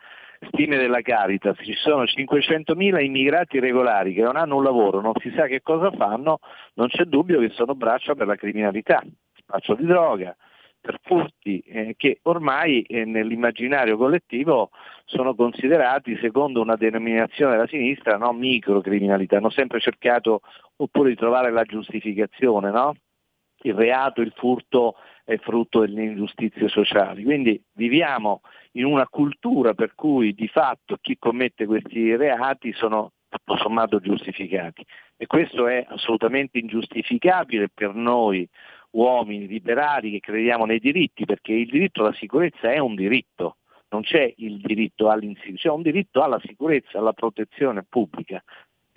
stime 0.49 0.79
della 0.79 1.03
Caritas, 1.03 1.59
ci 1.63 1.75
sono 1.75 2.05
500.000 2.05 3.03
immigrati 3.03 3.59
regolari 3.61 4.15
che 4.15 4.23
non 4.23 4.37
hanno 4.37 4.57
un 4.57 4.63
lavoro, 4.63 5.01
non 5.01 5.13
si 5.21 5.31
sa 5.37 5.47
che 5.47 5.61
cosa 5.61 5.91
fanno, 5.91 6.39
non 6.75 6.89
c'è 6.89 7.05
dubbio 7.05 7.41
che 7.41 7.51
sono 7.51 7.75
braccia 7.75 8.15
per 8.15 8.27
la 8.27 8.37
criminalità, 8.37 9.03
spaccio 9.37 9.75
di 9.75 9.85
droga, 9.85 10.35
per 10.81 10.99
furti 11.03 11.59
eh, 11.59 11.95
che 11.97 12.21
ormai 12.23 12.81
eh, 12.83 13.05
nell'immaginario 13.05 13.99
collettivo 13.99 14.71
sono 15.05 15.35
considerati, 15.35 16.17
secondo 16.23 16.63
una 16.63 16.77
denominazione 16.77 17.53
della 17.53 17.67
sinistra, 17.67 18.17
no? 18.17 18.33
microcriminalità. 18.33 19.37
Hanno 19.37 19.51
sempre 19.51 19.79
cercato 19.79 20.41
oppure 20.77 21.11
di 21.11 21.17
trovare 21.17 21.51
la 21.51 21.65
giustificazione, 21.65 22.71
no? 22.71 22.95
Il 23.63 23.75
reato, 23.75 24.21
il 24.21 24.33
furto 24.35 24.97
è 25.25 25.37
frutto 25.39 25.81
delle 25.81 26.05
ingiustizie 26.05 26.69
sociali. 26.69 27.25
Quindi 27.25 27.63
viviamo 27.75 28.41
in 28.73 28.85
una 28.85 29.07
cultura 29.09 29.75
per 29.75 29.95
cui 29.95 30.35
di 30.35 30.49
fatto 30.49 30.97
chi 31.01 31.17
commette 31.19 31.67
questi 31.67 32.17
reati 32.17 32.73
sono 32.73 33.13
tutto 33.29 33.57
sommato 33.59 34.01
giustificati 34.01 34.85
e 35.17 35.27
questo 35.27 35.69
è 35.69 35.85
assolutamente 35.89 36.59
ingiustificabile 36.59 37.69
per 37.73 37.95
noi 37.95 38.49
uomini 38.93 39.47
liberali 39.47 40.11
che 40.11 40.21
crediamo 40.21 40.65
nei 40.65 40.81
diritti, 40.81 41.25
perché 41.25 41.53
il 41.53 41.69
diritto 41.69 42.03
alla 42.03 42.15
sicurezza 42.15 42.73
è 42.73 42.79
un 42.79 42.95
diritto, 42.95 43.59
non 43.91 44.03
c'è 44.03 44.33
il 44.39 44.61
diritto 44.61 45.09
all'insicurezza, 45.11 45.69
c'è 45.69 45.75
un 45.75 45.83
diritto 45.83 46.23
alla 46.23 46.41
sicurezza, 46.45 46.99
alla 46.99 47.13
protezione 47.13 47.85
pubblica. 47.89 48.43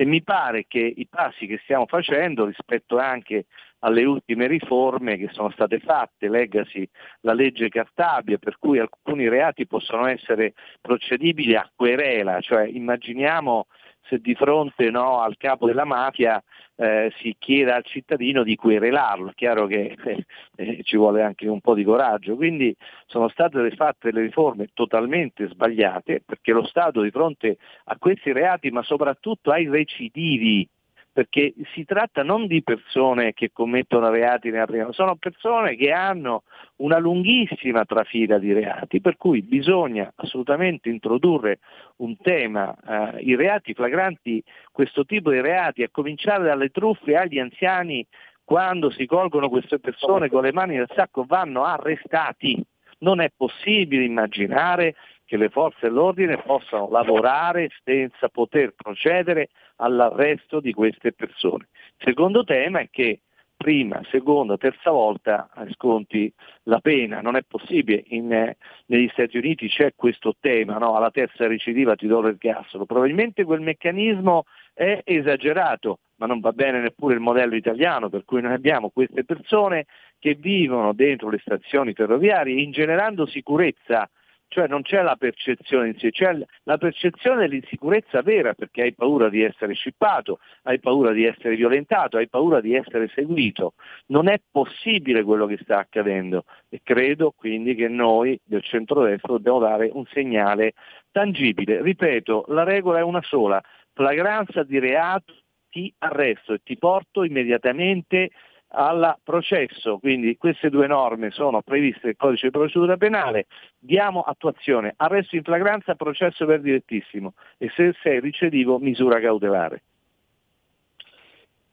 E 0.03 0.05
mi 0.05 0.21
pare 0.21 0.65
che 0.67 0.79
i 0.79 1.07
passi 1.07 1.47
che 1.47 1.61
stiamo 1.63 1.85
facendo 1.85 2.43
rispetto 2.43 2.97
anche 2.97 3.45
alle 3.79 4.03
ultime 4.03 4.47
riforme 4.47 5.15
che 5.15 5.29
sono 5.31 5.49
state 5.51 5.79
fatte, 5.79 6.27
leggasi 6.27 6.85
la 7.21 7.31
legge 7.31 7.69
Cartabia, 7.69 8.37
per 8.37 8.57
cui 8.59 8.79
alcuni 8.79 9.29
reati 9.29 9.65
possono 9.65 10.05
essere 10.07 10.55
procedibili 10.81 11.55
a 11.55 11.71
querela, 11.73 12.41
cioè 12.41 12.67
immaginiamo 12.67 13.67
se 14.07 14.19
di 14.19 14.35
fronte 14.35 14.89
no, 14.89 15.19
al 15.19 15.37
capo 15.37 15.65
della 15.65 15.85
mafia 15.85 16.41
eh, 16.75 17.11
si 17.19 17.35
chieda 17.37 17.75
al 17.75 17.85
cittadino 17.85 18.43
di 18.43 18.55
querelarlo, 18.55 19.29
è 19.29 19.33
chiaro 19.33 19.67
che 19.67 19.95
eh, 20.05 20.25
eh, 20.55 20.83
ci 20.83 20.97
vuole 20.97 21.21
anche 21.21 21.47
un 21.47 21.61
po' 21.61 21.73
di 21.73 21.83
coraggio, 21.83 22.35
quindi 22.35 22.75
sono 23.05 23.27
state 23.29 23.71
fatte 23.71 24.11
delle 24.11 24.25
riforme 24.25 24.67
totalmente 24.73 25.47
sbagliate 25.47 26.21
perché 26.25 26.51
lo 26.51 26.65
Stato 26.65 27.01
di 27.01 27.11
fronte 27.11 27.57
a 27.85 27.97
questi 27.97 28.31
reati, 28.31 28.71
ma 28.71 28.81
soprattutto 28.83 29.51
ai 29.51 29.67
recidivi, 29.69 30.67
perché 31.13 31.53
si 31.73 31.85
tratta 31.85 32.23
non 32.23 32.47
di 32.47 32.63
persone 32.63 33.33
che 33.33 33.51
commettono 33.53 34.09
reati 34.09 34.49
nella 34.49 34.65
prima, 34.65 34.91
sono 34.91 35.15
persone 35.15 35.75
che 35.75 35.91
hanno 35.91 36.41
una 36.77 36.97
lunghissima 36.97 37.85
trafila 37.85 38.39
di 38.39 38.51
reati, 38.51 38.99
per 38.99 39.15
cui 39.15 39.43
bisogna 39.43 40.11
assolutamente 40.15 40.89
introdurre 40.89 41.59
un 41.97 42.17
tema, 42.17 42.75
eh, 43.15 43.21
i 43.21 43.35
reati 43.35 43.75
flagranti, 43.75 44.43
questo 44.71 45.05
tipo 45.05 45.29
di 45.29 45.39
reati, 45.39 45.83
a 45.83 45.89
cominciare 45.91 46.45
dalle 46.45 46.69
truffe 46.69 47.15
agli 47.15 47.37
anziani, 47.37 48.05
quando 48.43 48.89
si 48.89 49.05
colgono 49.05 49.49
queste 49.49 49.79
persone 49.79 50.29
con 50.29 50.41
le 50.41 50.51
mani 50.51 50.75
nel 50.75 50.89
sacco 50.95 51.25
vanno 51.25 51.63
arrestati. 51.63 52.61
Non 52.99 53.21
è 53.21 53.29
possibile 53.35 54.03
immaginare 54.03 54.95
che 55.25 55.37
le 55.37 55.49
forze 55.49 55.79
dell'ordine 55.87 56.37
possano 56.37 56.89
lavorare 56.89 57.69
senza 57.83 58.29
poter 58.29 58.73
procedere 58.75 59.49
all'arresto 59.77 60.59
di 60.59 60.73
queste 60.73 61.13
persone. 61.13 61.67
Il 61.97 62.05
secondo 62.07 62.43
tema 62.43 62.79
è 62.79 62.89
che 62.89 63.21
prima, 63.63 64.01
seconda, 64.11 64.57
terza 64.57 64.91
volta 64.91 65.49
sconti 65.71 66.31
la 66.63 66.79
pena, 66.79 67.21
non 67.21 67.37
è 67.37 67.43
possibile, 67.43 68.03
In, 68.07 68.31
eh, 68.33 68.57
negli 68.87 69.07
Stati 69.13 69.37
Uniti 69.37 69.69
c'è 69.69 69.93
questo 69.95 70.35
tema, 70.37 70.77
no? 70.77 70.97
alla 70.97 71.11
terza 71.11 71.47
recidiva 71.47 71.95
ti 71.95 72.05
do 72.05 72.19
l'ergastolo, 72.19 72.85
probabilmente 72.85 73.45
quel 73.45 73.61
meccanismo 73.61 74.43
è 74.73 74.99
esagerato, 75.05 75.99
ma 76.17 76.25
non 76.25 76.41
va 76.41 76.51
bene 76.51 76.81
neppure 76.81 77.13
il 77.13 77.21
modello 77.21 77.55
italiano, 77.55 78.09
per 78.09 78.25
cui 78.25 78.41
noi 78.41 78.53
abbiamo 78.53 78.89
queste 78.89 79.23
persone 79.23 79.85
che 80.19 80.35
vivono 80.35 80.91
dentro 80.91 81.29
le 81.29 81.39
stazioni 81.39 81.93
ferroviarie 81.93 82.61
ingenerando 82.61 83.25
sicurezza 83.25 84.09
cioè 84.53 84.67
non 84.67 84.83
c'è 84.83 85.01
la 85.01 85.15
percezione 85.15 85.87
in 85.87 85.97
sé, 85.97 86.11
c'è 86.11 86.37
la 86.63 86.77
percezione 86.77 87.47
dell'insicurezza 87.47 88.21
vera 88.21 88.53
perché 88.53 88.83
hai 88.83 88.93
paura 88.93 89.27
di 89.27 89.41
essere 89.41 89.73
scippato, 89.73 90.37
hai 90.63 90.79
paura 90.79 91.11
di 91.11 91.25
essere 91.25 91.55
violentato, 91.55 92.17
hai 92.17 92.29
paura 92.29 92.61
di 92.61 92.75
essere 92.75 93.09
seguito. 93.15 93.73
Non 94.07 94.27
è 94.27 94.39
possibile 94.51 95.23
quello 95.23 95.47
che 95.47 95.57
sta 95.59 95.79
accadendo 95.79 96.45
e 96.69 96.81
credo 96.83 97.33
quindi 97.35 97.73
che 97.73 97.87
noi 97.87 98.39
del 98.43 98.61
centrodestra 98.61 99.33
dobbiamo 99.33 99.57
dare 99.57 99.89
un 99.91 100.05
segnale 100.05 100.73
tangibile. 101.11 101.81
Ripeto, 101.81 102.45
la 102.49 102.63
regola 102.63 102.99
è 102.99 103.03
una 103.03 103.23
sola, 103.23 103.59
flagranza 103.91 104.61
di 104.61 104.77
reato 104.77 105.33
ti 105.71 105.91
arresto 105.97 106.53
e 106.53 106.61
ti 106.63 106.77
porto 106.77 107.23
immediatamente 107.23 108.29
al 108.75 109.17
processo, 109.23 109.99
quindi 109.99 110.37
queste 110.37 110.69
due 110.69 110.87
norme 110.87 111.31
sono 111.31 111.61
previste 111.61 112.07
nel 112.07 112.15
codice 112.15 112.47
di 112.47 112.51
procedura 112.51 112.97
penale, 112.97 113.45
diamo 113.77 114.21
attuazione, 114.21 114.93
arresto 114.97 115.35
in 115.35 115.43
flagranza, 115.43 115.95
processo 115.95 116.45
per 116.45 116.61
direttissimo 116.61 117.33
e 117.57 117.69
se 117.75 117.93
sei 118.01 118.19
ricedivo 118.19 118.79
misura 118.79 119.19
cautelare. 119.19 119.83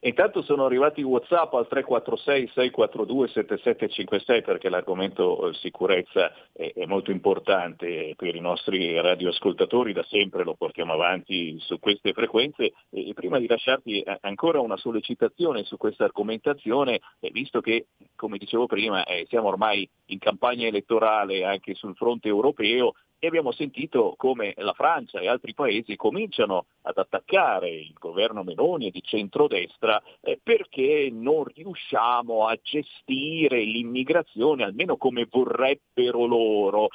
Intanto 0.03 0.41
sono 0.41 0.65
arrivati 0.65 1.03
WhatsApp 1.03 1.53
al 1.53 1.67
346-642-7756 1.69 4.43
perché 4.43 4.67
l'argomento 4.67 5.47
eh, 5.47 5.53
sicurezza 5.53 6.33
è, 6.51 6.73
è, 6.73 6.87
molto 6.87 7.11
importante 7.11 8.15
per 8.17 8.35
i 8.35 8.39
nostri 8.39 8.99
radioascoltatori, 8.99 9.93
da 9.93 10.03
sempre 10.09 10.43
lo 10.43 10.55
portiamo 10.55 10.93
avanti 10.93 11.55
su 11.59 11.79
queste 11.79 12.13
frequenze. 12.13 12.73
E 12.89 13.13
prima 13.13 13.37
di 13.37 13.45
lasciarti 13.45 14.01
eh, 14.01 14.17
ancora 14.21 14.59
una 14.59 14.77
sollecitazione 14.77 15.65
su 15.65 15.77
questa 15.77 16.05
argomentazione, 16.05 16.99
visto 17.31 17.61
che 17.61 17.85
come 18.15 18.39
dicevo 18.39 18.65
prima 18.65 19.03
eh, 19.03 19.27
siamo 19.29 19.49
ormai 19.49 19.87
in 20.07 20.17
campagna 20.17 20.65
elettorale 20.65 21.45
anche 21.45 21.75
sul 21.75 21.93
fronte 21.95 22.27
europeo, 22.27 22.93
e 23.23 23.27
abbiamo 23.27 23.51
sentito 23.51 24.15
come 24.17 24.55
la 24.57 24.73
Francia 24.73 25.19
e 25.19 25.27
altri 25.27 25.53
paesi 25.53 25.95
cominciano 25.95 26.65
ad 26.81 26.97
attaccare 26.97 27.69
il 27.69 27.93
governo 27.93 28.41
Meloni 28.41 28.89
di 28.89 29.03
centrodestra 29.03 30.01
eh, 30.21 30.39
perché 30.41 31.07
non 31.11 31.43
riusciamo 31.43 32.47
a 32.47 32.57
gestire 32.59 33.61
l'immigrazione 33.61 34.63
almeno 34.63 34.97
come 34.97 35.27
vorrebbero 35.29 36.25
loro. 36.25 36.87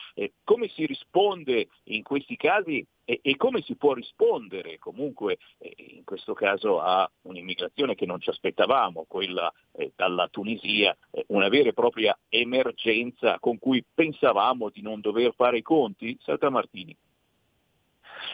Come 0.42 0.68
si 0.74 0.84
risponde 0.84 1.68
in 1.84 2.02
questi 2.02 2.36
casi 2.36 2.84
e, 3.06 3.20
e, 3.22 3.36
come 3.36 3.62
si 3.62 3.76
può 3.76 3.94
rispondere 3.94 4.78
comunque 4.78 5.38
eh, 5.58 5.74
in 5.96 6.04
questo 6.04 6.34
caso 6.34 6.80
a 6.80 7.08
un'immigrazione 7.22 7.94
che 7.94 8.04
non 8.04 8.20
ci 8.20 8.30
aspettavamo, 8.30 9.04
quella 9.08 9.50
eh, 9.72 9.92
dalla 9.94 10.28
Tunisia, 10.28 10.94
eh, 11.12 11.24
una 11.28 11.48
vera 11.48 11.68
e 11.68 11.72
propria 11.72 12.18
emergenza 12.28 13.38
con 13.38 13.58
cui 13.58 13.82
pensavamo 13.94 14.70
di 14.70 14.82
non 14.82 15.00
dover 15.00 15.32
fare 15.34 15.58
i 15.58 15.62
conti? 15.62 16.18
Salta 16.20 16.50
Martini. 16.50 16.94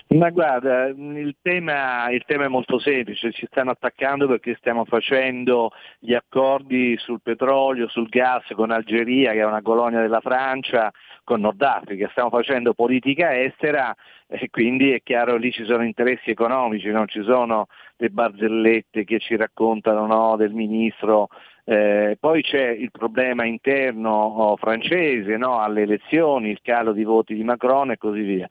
Ma 0.08 0.28
guarda, 0.28 0.88
il 0.88 1.36
tema, 1.40 2.10
il 2.10 2.22
tema, 2.26 2.44
è 2.44 2.48
molto 2.48 2.78
semplice, 2.78 3.32
ci 3.32 3.46
stanno 3.46 3.70
attaccando 3.70 4.26
perché 4.26 4.54
stiamo 4.58 4.84
facendo 4.84 5.70
gli 5.98 6.12
accordi 6.12 6.96
sul 6.98 7.22
petrolio, 7.22 7.88
sul 7.88 8.08
gas 8.08 8.44
con 8.54 8.70
Algeria, 8.70 9.32
che 9.32 9.38
è 9.38 9.46
una 9.46 9.62
colonia 9.62 10.00
della 10.00 10.20
Francia, 10.20 10.92
con 11.24 11.40
Nord 11.40 11.62
Africa, 11.62 12.08
stiamo 12.10 12.30
facendo 12.30 12.74
politica 12.74 13.38
estera 13.38 13.94
e 14.26 14.48
quindi 14.50 14.92
è 14.92 15.02
chiaro 15.02 15.36
lì 15.36 15.52
ci 15.52 15.64
sono 15.64 15.84
interessi 15.84 16.30
economici, 16.30 16.90
non 16.90 17.06
ci 17.06 17.22
sono 17.22 17.66
le 17.96 18.10
barzellette 18.10 19.04
che 19.04 19.18
ci 19.18 19.36
raccontano 19.36 20.06
no, 20.06 20.36
del 20.36 20.52
ministro 20.52 21.28
eh, 21.64 22.16
poi 22.18 22.42
c'è 22.42 22.68
il 22.70 22.90
problema 22.90 23.44
interno 23.44 24.10
oh, 24.10 24.56
francese 24.56 25.36
no? 25.36 25.60
alle 25.60 25.82
elezioni, 25.82 26.50
il 26.50 26.60
calo 26.60 26.92
di 26.92 27.04
voti 27.04 27.34
di 27.34 27.44
Macron 27.44 27.92
e 27.92 27.96
così 27.98 28.22
via. 28.22 28.48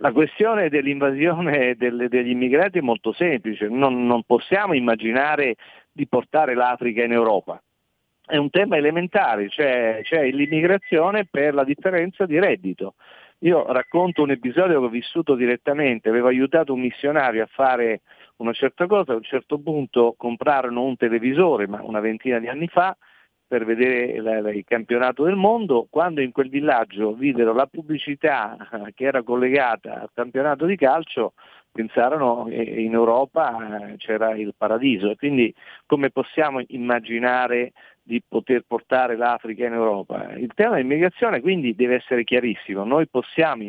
La 0.00 0.12
questione 0.12 0.68
dell'invasione 0.68 1.76
delle, 1.76 2.08
degli 2.08 2.30
immigrati 2.30 2.78
è 2.78 2.82
molto 2.82 3.12
semplice, 3.12 3.68
non, 3.68 4.06
non 4.06 4.22
possiamo 4.24 4.74
immaginare 4.74 5.54
di 5.92 6.06
portare 6.08 6.54
l'Africa 6.54 7.04
in 7.04 7.12
Europa. 7.12 7.62
È 8.26 8.36
un 8.36 8.50
tema 8.50 8.76
elementare, 8.76 9.48
cioè 9.48 10.00
c'è 10.02 10.28
l'immigrazione 10.30 11.26
per 11.30 11.54
la 11.54 11.64
differenza 11.64 12.26
di 12.26 12.38
reddito. 12.38 12.94
Io 13.42 13.72
racconto 13.72 14.22
un 14.22 14.32
episodio 14.32 14.80
che 14.80 14.86
ho 14.86 14.90
vissuto 14.90 15.36
direttamente, 15.36 16.08
avevo 16.08 16.26
aiutato 16.26 16.74
un 16.74 16.80
missionario 16.80 17.44
a 17.44 17.48
fare 17.50 18.00
una 18.38 18.52
certa 18.52 18.86
cosa, 18.86 19.12
a 19.12 19.16
un 19.16 19.22
certo 19.22 19.58
punto 19.58 20.14
comprarono 20.16 20.84
un 20.84 20.96
televisore, 20.96 21.66
ma 21.66 21.80
una 21.82 22.00
ventina 22.00 22.38
di 22.38 22.48
anni 22.48 22.68
fa, 22.68 22.96
per 23.48 23.64
vedere 23.64 24.20
la, 24.20 24.50
il 24.50 24.64
campionato 24.64 25.24
del 25.24 25.34
mondo, 25.34 25.86
quando 25.88 26.20
in 26.20 26.32
quel 26.32 26.50
villaggio 26.50 27.14
videro 27.14 27.54
la 27.54 27.66
pubblicità 27.66 28.56
che 28.94 29.04
era 29.04 29.22
collegata 29.22 30.02
al 30.02 30.10
campionato 30.12 30.66
di 30.66 30.76
calcio, 30.76 31.32
pensarono 31.72 32.44
che 32.44 32.56
in 32.56 32.92
Europa 32.92 33.92
eh, 33.92 33.96
c'era 33.96 34.34
il 34.36 34.52
paradiso. 34.56 35.10
E 35.10 35.16
quindi 35.16 35.52
come 35.86 36.10
possiamo 36.10 36.62
immaginare 36.68 37.72
di 38.02 38.22
poter 38.26 38.64
portare 38.66 39.16
l'Africa 39.16 39.66
in 39.66 39.72
Europa? 39.72 40.34
Il 40.34 40.52
tema 40.54 40.74
dell'immigrazione 40.74 41.40
quindi 41.40 41.74
deve 41.74 41.96
essere 41.96 42.24
chiarissimo, 42.24 42.84
noi 42.84 43.08
possiamo 43.08 43.62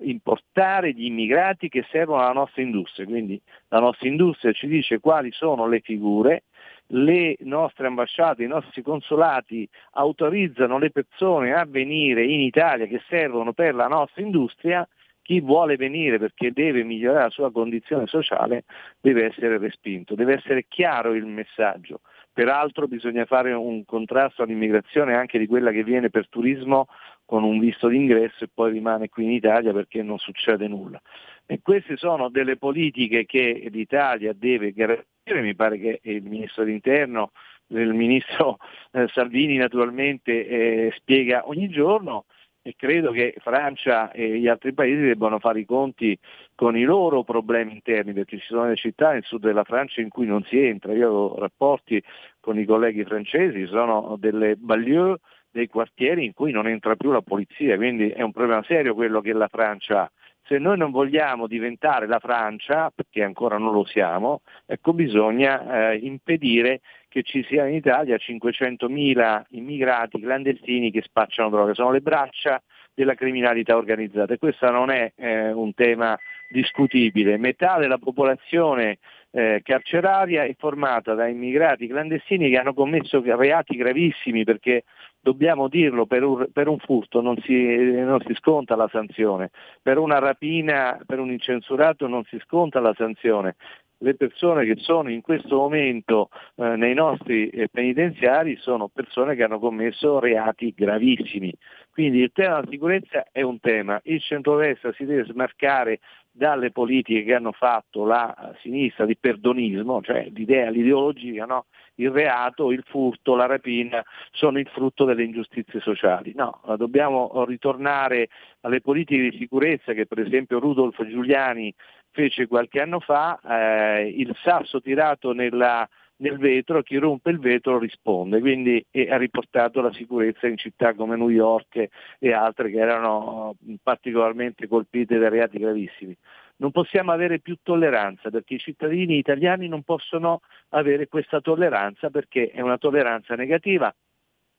importare 0.00 0.92
gli 0.92 1.04
immigrati 1.04 1.68
che 1.68 1.84
servono 1.90 2.20
alla 2.20 2.32
nostra 2.32 2.62
industria, 2.62 3.06
quindi 3.06 3.40
la 3.68 3.80
nostra 3.80 4.08
industria 4.08 4.52
ci 4.52 4.66
dice 4.66 5.00
quali 5.00 5.30
sono 5.32 5.66
le 5.66 5.80
figure, 5.80 6.44
le 6.88 7.36
nostre 7.40 7.86
ambasciate, 7.86 8.44
i 8.44 8.48
nostri 8.48 8.82
consolati 8.82 9.68
autorizzano 9.92 10.78
le 10.78 10.90
persone 10.90 11.52
a 11.54 11.64
venire 11.64 12.24
in 12.24 12.40
Italia 12.40 12.86
che 12.86 13.00
servono 13.08 13.52
per 13.52 13.74
la 13.74 13.88
nostra 13.88 14.22
industria, 14.22 14.86
chi 15.22 15.40
vuole 15.40 15.76
venire 15.76 16.18
perché 16.18 16.52
deve 16.52 16.84
migliorare 16.84 17.24
la 17.24 17.30
sua 17.30 17.50
condizione 17.50 18.06
sociale 18.06 18.64
deve 19.00 19.24
essere 19.24 19.58
respinto, 19.58 20.14
deve 20.14 20.34
essere 20.34 20.66
chiaro 20.68 21.14
il 21.14 21.26
messaggio. 21.26 22.00
Peraltro 22.36 22.86
bisogna 22.86 23.24
fare 23.24 23.54
un 23.54 23.86
contrasto 23.86 24.42
all'immigrazione 24.42 25.14
anche 25.14 25.38
di 25.38 25.46
quella 25.46 25.70
che 25.70 25.82
viene 25.82 26.10
per 26.10 26.28
turismo 26.28 26.86
con 27.24 27.44
un 27.44 27.58
visto 27.58 27.88
d'ingresso 27.88 28.44
e 28.44 28.50
poi 28.52 28.72
rimane 28.72 29.08
qui 29.08 29.24
in 29.24 29.30
Italia 29.30 29.72
perché 29.72 30.02
non 30.02 30.18
succede 30.18 30.68
nulla. 30.68 31.00
E 31.46 31.60
queste 31.62 31.96
sono 31.96 32.28
delle 32.28 32.58
politiche 32.58 33.24
che 33.24 33.68
l'Italia 33.72 34.34
deve 34.34 34.72
garantire, 34.72 35.40
mi 35.40 35.54
pare 35.54 35.78
che 35.78 36.00
il 36.02 36.24
Ministro 36.24 36.64
dell'Interno, 36.64 37.30
il 37.68 37.94
Ministro 37.94 38.58
eh, 38.92 39.08
Salvini 39.08 39.56
naturalmente 39.56 40.46
eh, 40.46 40.92
spiega 40.94 41.48
ogni 41.48 41.70
giorno 41.70 42.26
e 42.66 42.74
credo 42.76 43.12
che 43.12 43.32
Francia 43.38 44.10
e 44.10 44.40
gli 44.40 44.48
altri 44.48 44.74
paesi 44.74 45.00
debbano 45.00 45.38
fare 45.38 45.60
i 45.60 45.64
conti 45.64 46.18
con 46.56 46.76
i 46.76 46.82
loro 46.82 47.22
problemi 47.22 47.72
interni, 47.72 48.12
perché 48.12 48.38
ci 48.38 48.46
sono 48.48 48.64
delle 48.64 48.74
città 48.74 49.12
nel 49.12 49.22
sud 49.22 49.42
della 49.42 49.62
Francia 49.62 50.00
in 50.00 50.08
cui 50.08 50.26
non 50.26 50.42
si 50.42 50.58
entra. 50.58 50.92
Io 50.92 51.12
ho 51.12 51.38
rapporti 51.38 52.02
con 52.40 52.58
i 52.58 52.64
colleghi 52.64 53.04
francesi, 53.04 53.66
sono 53.66 54.16
delle 54.18 54.56
banlieue 54.56 55.18
dei 55.48 55.68
quartieri 55.68 56.24
in 56.24 56.32
cui 56.32 56.50
non 56.50 56.66
entra 56.66 56.96
più 56.96 57.12
la 57.12 57.22
polizia, 57.22 57.76
quindi 57.76 58.08
è 58.08 58.22
un 58.22 58.32
problema 58.32 58.64
serio 58.64 58.94
quello 58.94 59.20
che 59.20 59.32
la 59.32 59.46
Francia 59.46 60.02
ha. 60.02 60.10
Se 60.46 60.58
noi 60.58 60.78
non 60.78 60.92
vogliamo 60.92 61.48
diventare 61.48 62.06
la 62.06 62.20
Francia, 62.20 62.90
perché 62.94 63.24
ancora 63.24 63.58
non 63.58 63.72
lo 63.72 63.84
siamo, 63.84 64.42
ecco 64.64 64.92
bisogna 64.92 65.90
eh, 65.90 65.96
impedire 65.96 66.80
che 67.08 67.22
ci 67.24 67.44
sia 67.48 67.66
in 67.66 67.74
Italia 67.74 68.16
500.000 68.16 69.42
immigrati 69.50 70.20
clandestini 70.20 70.92
che 70.92 71.02
spacciano 71.02 71.50
droga, 71.50 71.74
sono 71.74 71.90
le 71.90 72.00
braccia 72.00 72.62
della 72.94 73.14
criminalità 73.14 73.76
organizzata. 73.76 74.34
E 74.34 74.38
questo 74.38 74.70
non 74.70 74.90
è 74.90 75.12
eh, 75.16 75.50
un 75.50 75.74
tema 75.74 76.16
discutibile. 76.48 77.36
Metà 77.38 77.78
della 77.78 77.98
popolazione 77.98 78.98
eh, 79.30 79.60
carceraria 79.62 80.44
è 80.44 80.54
formata 80.58 81.14
da 81.14 81.26
immigrati 81.26 81.86
clandestini 81.86 82.48
che 82.48 82.56
hanno 82.56 82.72
commesso 82.72 83.22
reati 83.22 83.76
gravissimi 83.76 84.44
perché 84.44 84.84
dobbiamo 85.20 85.68
dirlo, 85.68 86.06
per 86.06 86.22
un, 86.22 86.46
per 86.52 86.68
un 86.68 86.78
furto 86.78 87.20
non 87.20 87.36
si, 87.42 87.52
non 87.52 88.20
si, 88.24 88.32
sconta 88.34 88.76
la 88.76 88.88
sanzione, 88.90 89.50
per 89.82 89.98
una 89.98 90.18
rapina, 90.18 90.98
per 91.04 91.18
un 91.18 91.30
incensurato 91.30 92.06
non 92.06 92.22
si 92.24 92.38
sconta 92.44 92.80
la 92.80 92.94
sanzione. 92.96 93.56
Le 93.98 94.14
persone 94.14 94.64
che 94.66 94.76
sono 94.76 95.10
in 95.10 95.22
questo 95.22 95.56
momento 95.56 96.28
eh, 96.56 96.76
nei 96.76 96.94
nostri 96.94 97.48
eh, 97.48 97.68
penitenziari 97.68 98.56
sono 98.56 98.88
persone 98.88 99.34
che 99.34 99.42
hanno 99.42 99.58
commesso 99.58 100.20
reati 100.20 100.72
gravissimi. 100.76 101.52
Quindi 101.90 102.20
il 102.20 102.30
tema 102.32 102.56
della 102.56 102.70
sicurezza 102.70 103.26
è 103.32 103.42
un 103.42 103.58
tema, 103.58 103.98
il 104.04 104.20
centrodestra 104.20 104.92
si 104.92 105.04
deve 105.06 105.24
smarcare 105.24 105.98
dalle 106.36 106.70
politiche 106.70 107.24
che 107.24 107.34
hanno 107.34 107.52
fatto 107.52 108.04
la 108.04 108.54
sinistra 108.60 109.06
di 109.06 109.16
perdonismo, 109.16 110.02
cioè 110.02 110.28
l'idea, 110.34 110.68
l'ideologia, 110.68 111.46
no? 111.46 111.66
il 111.96 112.10
reato, 112.10 112.72
il 112.72 112.82
furto, 112.86 113.34
la 113.34 113.46
rapina 113.46 114.04
sono 114.32 114.58
il 114.58 114.68
frutto 114.68 115.04
delle 115.04 115.24
ingiustizie 115.24 115.80
sociali. 115.80 116.32
No, 116.34 116.60
dobbiamo 116.76 117.44
ritornare 117.46 118.28
alle 118.60 118.80
politiche 118.80 119.30
di 119.30 119.38
sicurezza 119.38 119.94
che 119.94 120.06
per 120.06 120.20
esempio 120.20 120.58
Rudolf 120.58 121.02
Giuliani 121.06 121.72
fece 122.10 122.46
qualche 122.46 122.80
anno 122.80 123.00
fa, 123.00 123.38
eh, 123.40 124.08
il 124.08 124.34
sasso 124.42 124.80
tirato 124.80 125.32
nella 125.32 125.88
nel 126.18 126.38
vetro, 126.38 126.82
chi 126.82 126.96
rompe 126.96 127.30
il 127.30 127.38
vetro 127.38 127.78
risponde, 127.78 128.40
quindi 128.40 128.84
ha 129.08 129.16
riportato 129.16 129.80
la 129.80 129.92
sicurezza 129.92 130.46
in 130.46 130.56
città 130.56 130.94
come 130.94 131.16
New 131.16 131.28
York 131.28 131.88
e 132.18 132.32
altre 132.32 132.70
che 132.70 132.78
erano 132.78 133.54
particolarmente 133.82 134.66
colpite 134.66 135.18
da 135.18 135.28
reati 135.28 135.58
gravissimi. 135.58 136.16
Non 136.58 136.70
possiamo 136.70 137.12
avere 137.12 137.38
più 137.40 137.58
tolleranza 137.62 138.30
perché 138.30 138.54
i 138.54 138.58
cittadini 138.58 139.18
italiani 139.18 139.68
non 139.68 139.82
possono 139.82 140.40
avere 140.70 141.06
questa 141.06 141.42
tolleranza 141.42 142.08
perché 142.08 142.50
è 142.50 142.62
una 142.62 142.78
tolleranza 142.78 143.34
negativa, 143.34 143.94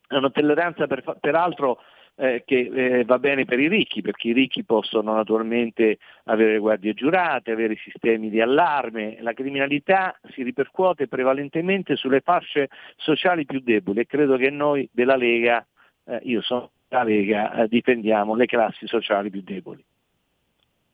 è 0.07 0.15
una 0.15 0.29
tolleranza 0.29 0.85
per, 0.85 1.17
peraltro 1.19 1.79
eh, 2.19 2.43
che 2.45 2.71
eh, 2.73 3.05
va 3.05 3.19
bene 3.19 3.45
per 3.45 3.59
i 3.59 3.67
ricchi, 3.67 4.01
perché 4.01 4.29
i 4.29 4.33
ricchi 4.33 4.63
possono 4.63 5.13
naturalmente 5.13 5.99
avere 6.25 6.57
guardie 6.57 6.93
giurate, 6.93 7.51
avere 7.51 7.77
sistemi 7.77 8.29
di 8.29 8.41
allarme, 8.41 9.17
la 9.21 9.33
criminalità 9.33 10.19
si 10.31 10.41
ripercuote 10.41 11.07
prevalentemente 11.07 11.95
sulle 11.95 12.21
fasce 12.21 12.69
sociali 12.95 13.45
più 13.45 13.61
deboli 13.61 13.99
e 13.99 14.07
credo 14.07 14.35
che 14.35 14.49
noi 14.49 14.89
della 14.91 15.15
Lega, 15.15 15.65
eh, 16.05 16.19
io 16.23 16.41
sono 16.41 16.71
della 16.87 17.03
Lega, 17.03 17.53
eh, 17.53 17.67
difendiamo 17.67 18.33
le 18.33 18.47
classi 18.47 18.87
sociali 18.87 19.29
più 19.29 19.41
deboli. 19.43 19.83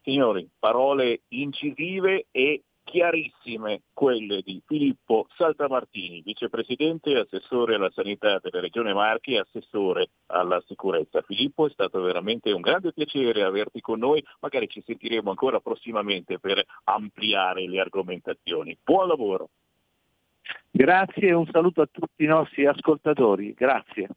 Signori, 0.01 0.45
parole 0.59 1.21
incisive 1.29 2.25
e 2.31 2.61
chiarissime 2.83 3.81
quelle 3.93 4.41
di 4.41 4.61
Filippo 4.65 5.27
Saltamartini, 5.35 6.21
vicepresidente 6.21 7.11
e 7.11 7.19
assessore 7.19 7.75
alla 7.75 7.91
sanità 7.91 8.39
della 8.39 8.59
Regione 8.59 8.93
Marche 8.93 9.31
e 9.31 9.39
assessore 9.39 10.09
alla 10.27 10.61
sicurezza. 10.67 11.21
Filippo, 11.21 11.65
è 11.65 11.71
stato 11.71 12.01
veramente 12.01 12.51
un 12.51 12.61
grande 12.61 12.93
piacere 12.93 13.43
averti 13.43 13.81
con 13.81 13.99
noi, 13.99 14.23
magari 14.39 14.67
ci 14.67 14.83
sentiremo 14.85 15.29
ancora 15.29 15.59
prossimamente 15.59 16.39
per 16.39 16.63
ampliare 16.85 17.67
le 17.67 17.79
argomentazioni. 17.79 18.77
Buon 18.83 19.07
lavoro! 19.07 19.49
Grazie 20.69 21.29
e 21.29 21.33
un 21.33 21.47
saluto 21.51 21.81
a 21.81 21.89
tutti 21.89 22.23
i 22.23 22.27
nostri 22.27 22.65
ascoltatori. 22.65 23.53
Grazie. 23.53 24.09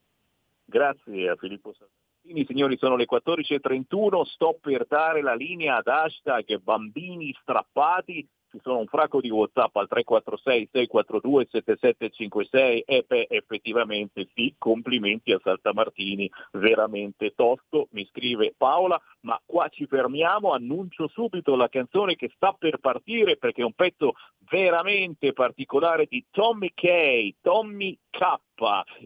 Grazie 0.64 1.28
a 1.28 1.36
Filippo 1.36 1.72
Saltamartini. 1.72 2.44
Signori, 2.46 2.76
sono 2.76 2.96
le 2.96 3.06
14.31, 3.08 4.22
sto 4.24 4.58
per 4.60 4.86
dare 4.88 5.22
la 5.22 5.34
linea 5.34 5.76
ad 5.76 5.86
hashtag 5.86 6.58
bambini 6.58 7.34
strappati 7.40 8.26
ci 8.56 8.62
sono 8.62 8.78
un 8.78 8.86
fracco 8.86 9.20
di 9.20 9.30
Whatsapp 9.30 9.74
al 9.76 9.88
346 9.88 10.68
642 10.72 11.48
7756 11.50 12.80
e 12.80 13.04
beh, 13.06 13.26
effettivamente 13.28 14.28
sì, 14.34 14.54
complimenti 14.56 15.32
a 15.32 15.40
Saltamartini, 15.42 16.30
veramente 16.52 17.34
tosto, 17.34 17.88
mi 17.90 18.06
scrive 18.06 18.54
Paola, 18.56 19.00
ma 19.20 19.38
qua 19.44 19.68
ci 19.68 19.86
fermiamo, 19.86 20.52
annuncio 20.52 21.08
subito 21.08 21.54
la 21.54 21.68
canzone 21.68 22.16
che 22.16 22.30
sta 22.34 22.54
per 22.58 22.78
partire 22.78 23.36
perché 23.36 23.60
è 23.60 23.64
un 23.64 23.74
pezzo 23.74 24.14
veramente 24.48 25.32
particolare 25.32 26.06
di 26.08 26.24
Tommy 26.30 26.72
K, 26.72 27.34
Tommy 27.42 27.98
K. 28.10 28.24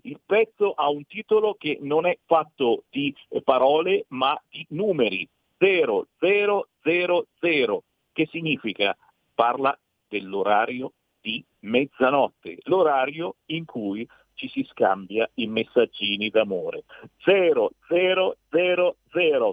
Il 0.03 0.21
pezzo 0.25 0.75
ha 0.75 0.89
un 0.89 1.05
titolo 1.07 1.55
che 1.55 1.79
non 1.81 2.07
è 2.07 2.17
fatto 2.25 2.85
di 2.89 3.13
parole 3.43 4.05
ma 4.09 4.41
di 4.49 4.65
numeri, 4.71 5.29
0000, 5.59 7.83
che 8.13 8.29
significa 8.31 8.97
parla 9.41 9.77
dell'orario 10.07 10.93
di 11.19 11.43
mezzanotte, 11.61 12.59
l'orario 12.65 13.37
in 13.47 13.65
cui 13.65 14.07
ci 14.35 14.51
si 14.51 14.69
scambia 14.71 15.27
i 15.37 15.47
messaggini 15.47 16.29
d'amore. 16.29 16.85
0000 17.25 18.37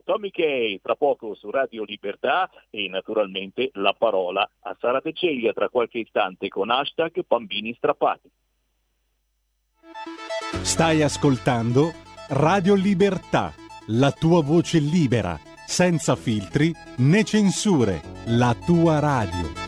Tommy 0.04 0.30
Kay, 0.30 0.82
tra 0.82 0.96
poco 0.96 1.36
su 1.36 1.50
Radio 1.50 1.86
Libertà 1.86 2.50
e 2.70 2.90
naturalmente 2.90 3.70
la 3.76 3.94
parola 3.98 4.50
a 4.60 4.76
Sara 4.78 5.00
De 5.02 5.14
tra 5.54 5.70
qualche 5.70 6.00
istante 6.00 6.50
con 6.50 6.70
hashtag 6.70 7.24
bambini 7.26 7.74
strappati. 7.74 8.30
Stai 10.64 11.02
ascoltando 11.02 11.94
Radio 12.32 12.76
Libertà, 12.76 13.54
la 13.88 14.12
tua 14.12 14.44
voce 14.44 14.80
libera, 14.80 15.40
senza 15.66 16.18
filtri 16.18 16.74
né 16.98 17.24
censure, 17.24 18.02
la 18.26 18.54
tua 18.66 19.00
radio. 19.00 19.67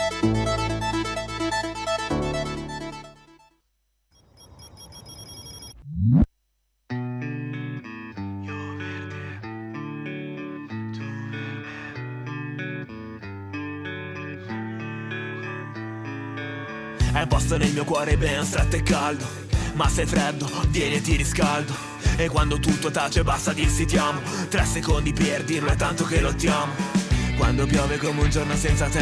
Posto 17.49 17.57
nel 17.57 17.73
mio 17.73 17.83
cuore 17.83 18.15
ben 18.15 18.45
stretto 18.45 18.75
e 18.75 18.83
caldo. 18.83 19.25
Ma 19.73 19.89
sei 19.89 20.05
freddo, 20.05 20.47
vieni 20.69 20.95
e 20.95 21.01
ti 21.01 21.15
riscaldo. 21.15 21.73
E 22.15 22.27
quando 22.27 22.59
tutto 22.59 22.91
tace 22.91 23.23
basta 23.23 23.53
dirsi 23.53 23.85
ti 23.85 23.97
amo. 23.97 24.21
Tre 24.49 24.65
secondi 24.65 25.13
per 25.13 25.43
dirlo 25.43 25.69
è 25.71 25.75
tanto 25.75 26.03
che 26.03 26.21
lottiamo 26.21 26.97
quando 27.37 27.65
piove 27.65 27.97
come 27.97 28.21
un 28.23 28.29
giorno 28.29 28.53
senza 28.53 28.87
te 28.87 29.01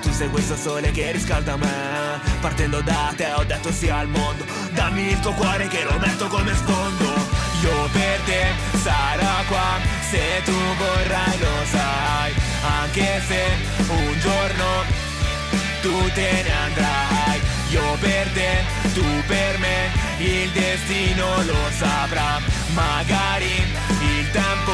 Tu 0.00 0.12
sei 0.12 0.30
questo 0.30 0.56
sole 0.56 0.90
che 0.92 1.12
riscalda 1.12 1.56
me. 1.56 2.20
Partendo 2.40 2.80
da 2.80 3.12
te 3.14 3.32
ho 3.34 3.44
detto 3.44 3.70
sì 3.72 3.90
al 3.90 4.08
mondo. 4.08 4.44
Dammi 4.72 5.10
il 5.10 5.20
tuo 5.20 5.32
cuore 5.32 5.66
che 5.68 5.84
lo 5.84 5.98
metto 5.98 6.28
come 6.28 6.54
sfondo. 6.54 7.12
Io 7.62 7.88
per 7.92 8.20
te 8.20 8.42
sarò 8.78 9.44
qua 9.48 9.78
Se 10.08 10.42
tu 10.44 10.52
vorrai 10.52 11.38
lo 11.38 11.66
sai. 11.70 12.32
Anche 12.80 13.22
se 13.26 13.42
un 13.88 14.18
giorno 14.18 15.08
tu 15.82 16.10
te 16.14 16.42
ne 16.42 16.52
andrai 16.52 17.09
Io 17.70 17.96
per 18.00 18.28
te, 18.32 18.64
tu 18.94 19.04
per 19.28 19.58
me 19.58 19.90
Il 20.18 20.50
destino 20.50 21.42
lo 21.44 21.70
saprà. 21.70 22.40
Magari 22.74 23.46
il 23.46 24.30
tempo 24.32 24.72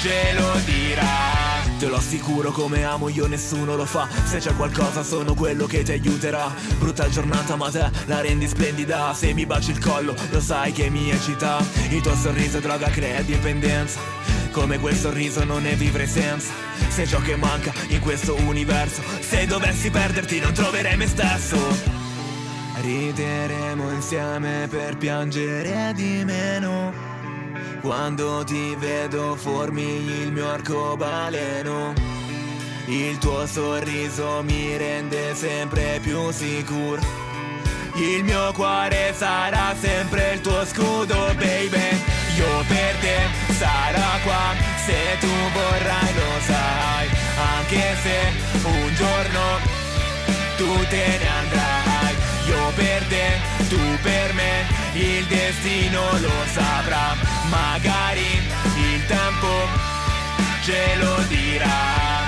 ce 0.00 0.32
lo 0.34 0.52
dirà. 0.64 1.40
Te 1.78 1.88
lo 1.88 1.96
assicuro 1.96 2.52
come 2.52 2.84
amo 2.84 3.08
io 3.08 3.26
nessuno 3.26 3.74
lo 3.74 3.84
fa. 3.84 4.08
Se 4.24 4.38
c'è 4.38 4.54
qualcosa 4.54 5.02
sono 5.02 5.34
quello 5.34 5.66
che 5.66 5.82
ti 5.82 5.90
aiuterà. 5.90 6.54
Brutta 6.78 7.08
giornata 7.08 7.56
ma 7.56 7.68
te 7.70 7.90
la 8.06 8.20
rendi 8.20 8.46
splendida. 8.46 9.12
Se 9.12 9.32
mi 9.34 9.44
baci 9.44 9.72
il 9.72 9.80
collo 9.80 10.14
lo 10.30 10.40
sai 10.40 10.70
che 10.70 10.88
mi 10.88 11.10
eccita. 11.10 11.58
Il 11.90 12.00
tuo 12.00 12.14
sorriso 12.14 12.60
droga 12.60 12.88
crea 12.90 13.22
dipendenza 13.22 14.31
Come 14.52 14.78
quel 14.78 14.94
sorriso 14.94 15.44
non 15.44 15.62
ne 15.62 15.74
vivrei 15.74 16.06
senza. 16.06 16.52
Sei 16.88 17.06
ciò 17.06 17.20
che 17.20 17.36
manca 17.36 17.72
in 17.88 18.00
questo 18.00 18.34
universo 18.34 19.02
Se 19.20 19.46
dovessi 19.46 19.90
perderti 19.90 20.40
non 20.40 20.52
troverei 20.52 20.96
me 20.96 21.06
stesso. 21.06 21.56
Rideremo 22.82 23.90
insieme 23.92 24.68
per 24.68 24.98
piangere 24.98 25.92
di 25.94 26.22
meno. 26.24 26.92
Quando 27.80 28.44
ti 28.44 28.76
vedo 28.78 29.36
formi 29.36 30.22
il 30.22 30.32
mio 30.32 30.50
arcobaleno. 30.50 31.94
Il 32.86 33.16
tuo 33.18 33.46
sorriso 33.46 34.42
mi 34.42 34.76
rende 34.76 35.34
sempre 35.34 35.98
più 36.02 36.30
sicuro. 36.30 37.00
Il 37.94 38.22
mio 38.22 38.52
cuore 38.52 39.14
sarà 39.16 39.74
sempre 39.80 40.34
il 40.34 40.40
tuo 40.42 40.64
scudo 40.66 41.32
baby. 41.36 42.02
Io 42.36 42.64
per 42.66 42.96
te 43.00 43.51
sarò 43.62 44.12
qua. 44.24 44.44
Se 44.84 45.00
tu 45.20 45.32
vorrai 45.56 46.12
lo 46.14 46.32
sai 46.50 47.06
Anche 47.54 47.84
se 48.02 48.18
un 48.64 48.94
giorno 48.94 49.44
tu 50.56 50.70
te 50.88 51.06
ne 51.22 51.28
andrai. 51.40 52.14
Io 52.46 52.72
per 52.74 53.02
te, 53.12 53.26
tu 53.68 53.82
per 54.02 54.32
me 54.34 54.52
Il 54.92 55.24
destino 55.26 56.02
lo 56.18 56.36
saprà. 56.52 57.14
Magari 57.48 58.30
il 58.90 59.06
tempo 59.06 59.52
ce 60.62 60.96
lo 61.00 61.14
dirà. 61.28 62.21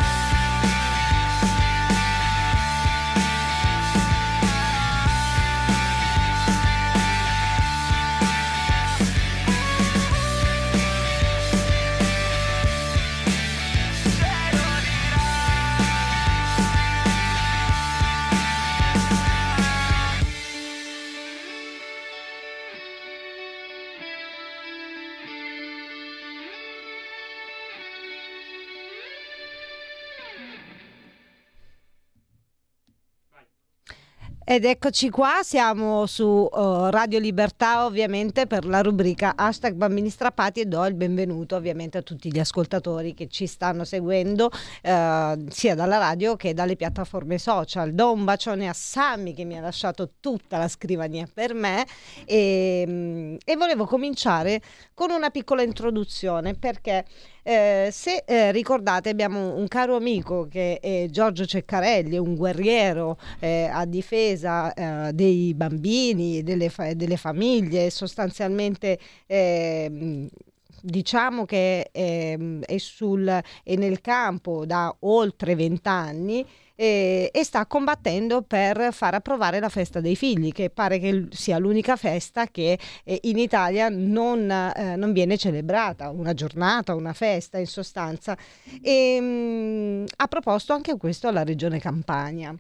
Ed 34.46 34.66
eccoci 34.66 35.08
qua, 35.08 35.40
siamo 35.42 36.04
su 36.04 36.26
uh, 36.26 36.90
Radio 36.90 37.18
Libertà 37.18 37.86
ovviamente 37.86 38.46
per 38.46 38.66
la 38.66 38.82
rubrica 38.82 39.32
hashtag 39.36 39.72
bambini 39.72 40.10
strappati 40.10 40.60
e 40.60 40.66
do 40.66 40.84
il 40.84 40.92
benvenuto 40.92 41.56
ovviamente 41.56 41.96
a 41.96 42.02
tutti 42.02 42.30
gli 42.30 42.38
ascoltatori 42.38 43.14
che 43.14 43.28
ci 43.28 43.46
stanno 43.46 43.84
seguendo 43.84 44.50
uh, 44.50 45.46
sia 45.48 45.74
dalla 45.74 45.96
radio 45.96 46.36
che 46.36 46.52
dalle 46.52 46.76
piattaforme 46.76 47.38
social. 47.38 47.94
Do 47.94 48.12
un 48.12 48.24
bacione 48.24 48.68
a 48.68 48.74
Sammy 48.74 49.32
che 49.32 49.44
mi 49.44 49.56
ha 49.56 49.62
lasciato 49.62 50.10
tutta 50.20 50.58
la 50.58 50.68
scrivania 50.68 51.26
per 51.32 51.54
me 51.54 51.86
e, 52.26 52.84
mm, 52.86 53.36
e 53.42 53.56
volevo 53.56 53.86
cominciare 53.86 54.60
con 54.92 55.10
una 55.10 55.30
piccola 55.30 55.62
introduzione 55.62 56.52
perché 56.52 57.06
eh, 57.46 57.90
se 57.92 58.24
eh, 58.26 58.52
ricordate 58.52 59.10
abbiamo 59.10 59.54
un 59.54 59.68
caro 59.68 59.96
amico 59.96 60.48
che 60.50 60.80
è 60.80 61.06
Giorgio 61.10 61.44
Ceccarelli, 61.44 62.16
un 62.16 62.34
guerriero 62.34 63.18
eh, 63.38 63.68
a 63.70 63.84
difesa 63.84 64.72
eh, 64.72 65.12
dei 65.12 65.52
bambini, 65.52 66.42
delle, 66.42 66.70
fa- 66.70 66.94
delle 66.94 67.18
famiglie, 67.18 67.90
sostanzialmente 67.90 68.98
ehm, 69.26 70.26
diciamo 70.80 71.44
che 71.44 71.90
è, 71.92 72.38
è, 72.60 72.78
sul, 72.78 73.26
è 73.62 73.76
nel 73.76 74.00
campo 74.00 74.64
da 74.64 74.94
oltre 75.00 75.54
vent'anni 75.54 76.46
e, 76.74 77.30
e, 77.32 77.44
sta 77.44 77.66
combattendo 77.66 78.42
per 78.42 78.92
far 78.92 79.14
approvare 79.14 79.60
la 79.60 79.68
festa 79.68 80.00
dei 80.00 80.16
figli, 80.16 80.52
che 80.52 80.70
pare 80.70 80.98
che 80.98 81.28
sia 81.30 81.58
l'unica 81.58 81.96
festa 81.96 82.46
che 82.46 82.78
eh, 83.04 83.18
in 83.22 83.38
Italia 83.38 83.88
non, 83.88 84.50
eh, 84.50 84.96
non, 84.96 85.12
viene 85.12 85.36
celebrata, 85.36 86.10
una 86.10 86.34
giornata, 86.34 86.94
una 86.94 87.12
festa 87.12 87.58
in 87.58 87.66
sostanza. 87.66 88.36
E, 88.82 89.20
mh, 89.20 90.04
ha 90.16 90.26
proposto 90.26 90.72
anche 90.72 90.96
questo 90.96 91.28
alla 91.28 91.44
Regione 91.44 91.78
Campania. 91.78 92.54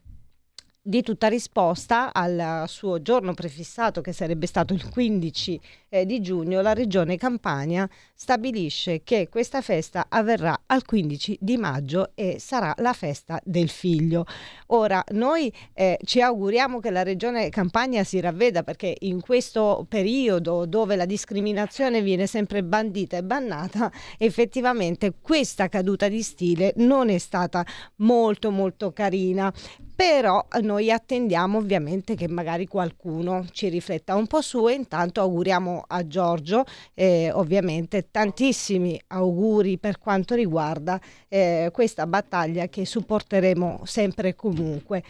Di 0.86 1.00
tutta 1.00 1.28
risposta 1.28 2.12
al 2.12 2.64
suo 2.66 3.00
giorno 3.00 3.32
prefissato 3.32 4.02
che 4.02 4.12
sarebbe 4.12 4.46
stato 4.46 4.74
il 4.74 4.86
15 4.86 5.60
eh, 5.88 6.04
di 6.04 6.20
giugno, 6.20 6.60
la 6.60 6.74
regione 6.74 7.16
Campania 7.16 7.88
stabilisce 8.14 9.02
che 9.02 9.28
questa 9.30 9.62
festa 9.62 10.06
avverrà 10.10 10.64
al 10.66 10.84
15 10.84 11.38
di 11.40 11.56
maggio 11.56 12.10
e 12.14 12.36
sarà 12.38 12.74
la 12.78 12.92
festa 12.92 13.40
del 13.42 13.70
figlio. 13.70 14.26
Ora, 14.68 15.02
noi 15.12 15.50
eh, 15.72 15.98
ci 16.04 16.20
auguriamo 16.20 16.80
che 16.80 16.90
la 16.90 17.02
regione 17.02 17.48
Campania 17.48 18.04
si 18.04 18.20
ravveda 18.20 18.62
perché 18.62 18.94
in 19.00 19.22
questo 19.22 19.86
periodo 19.88 20.66
dove 20.66 20.96
la 20.96 21.06
discriminazione 21.06 22.02
viene 22.02 22.26
sempre 22.26 22.62
bandita 22.62 23.16
e 23.16 23.22
bannata, 23.22 23.90
effettivamente 24.18 25.14
questa 25.18 25.70
caduta 25.70 26.08
di 26.08 26.20
stile 26.20 26.74
non 26.76 27.08
è 27.08 27.16
stata 27.16 27.64
molto 27.96 28.50
molto 28.50 28.92
carina 28.92 29.50
però 29.94 30.44
noi 30.62 30.73
attendiamo 30.78 31.58
ovviamente 31.58 32.14
che 32.14 32.28
magari 32.28 32.66
qualcuno 32.66 33.46
ci 33.50 33.68
rifletta 33.68 34.14
un 34.14 34.26
po' 34.26 34.40
su 34.40 34.68
e 34.68 34.74
intanto 34.74 35.20
auguriamo 35.20 35.84
a 35.86 36.06
Giorgio 36.06 36.64
eh, 36.94 37.30
ovviamente 37.32 38.08
tantissimi 38.10 39.00
auguri 39.08 39.78
per 39.78 39.98
quanto 39.98 40.34
riguarda 40.34 41.00
eh, 41.28 41.70
questa 41.72 42.06
battaglia 42.06 42.68
che 42.68 42.84
supporteremo 42.84 43.82
sempre 43.84 44.28
e 44.28 44.34
comunque. 44.34 45.02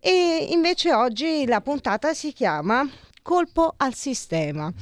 E 0.00 0.48
invece 0.50 0.92
oggi 0.92 1.46
la 1.46 1.60
puntata 1.60 2.12
si 2.12 2.32
chiama 2.32 2.86
Colpo 3.22 3.72
al 3.78 3.94
sistema. 3.94 4.72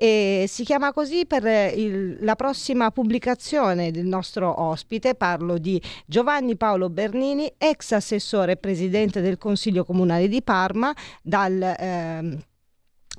E 0.00 0.44
si 0.46 0.62
chiama 0.62 0.92
così 0.92 1.26
per 1.26 1.44
il, 1.76 2.18
la 2.20 2.36
prossima 2.36 2.92
pubblicazione 2.92 3.90
del 3.90 4.06
nostro 4.06 4.62
ospite. 4.62 5.16
Parlo 5.16 5.58
di 5.58 5.82
Giovanni 6.06 6.54
Paolo 6.54 6.88
Bernini, 6.88 7.52
ex 7.58 7.90
assessore 7.90 8.56
presidente 8.56 9.20
del 9.20 9.38
Consiglio 9.38 9.84
Comunale 9.84 10.28
di 10.28 10.40
Parma, 10.40 10.94
dal 11.20 11.60
eh, 11.60 12.38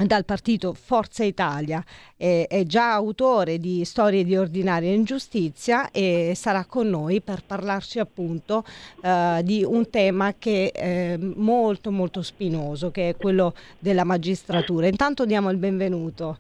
dal 0.06 0.24
partito 0.24 0.74
Forza 0.74 1.26
Italia, 1.26 1.84
eh, 2.16 2.48
è 2.48 2.64
già 2.64 2.94
autore 2.94 3.58
di 3.58 3.84
Storie 3.84 4.24
di 4.24 4.38
ordinaria 4.38 4.94
ingiustizia 4.94 5.92
e 5.92 6.32
sarà 6.36 6.64
con 6.64 6.88
noi 6.88 7.20
per 7.20 7.44
parlarci 7.46 8.00
appunto 8.00 8.64
eh, 9.02 9.42
di 9.44 9.64
un 9.66 9.90
tema 9.90 10.36
che 10.40 10.72
è 10.72 11.18
molto 11.18 11.92
molto 11.92 12.22
spinoso, 12.22 12.92
che 12.92 13.10
è 13.10 13.18
quello 13.18 13.54
della 13.78 14.06
magistratura. 14.06 14.88
Intanto 14.88 15.26
diamo 15.26 15.50
il 15.50 15.58
benvenuto. 15.58 16.38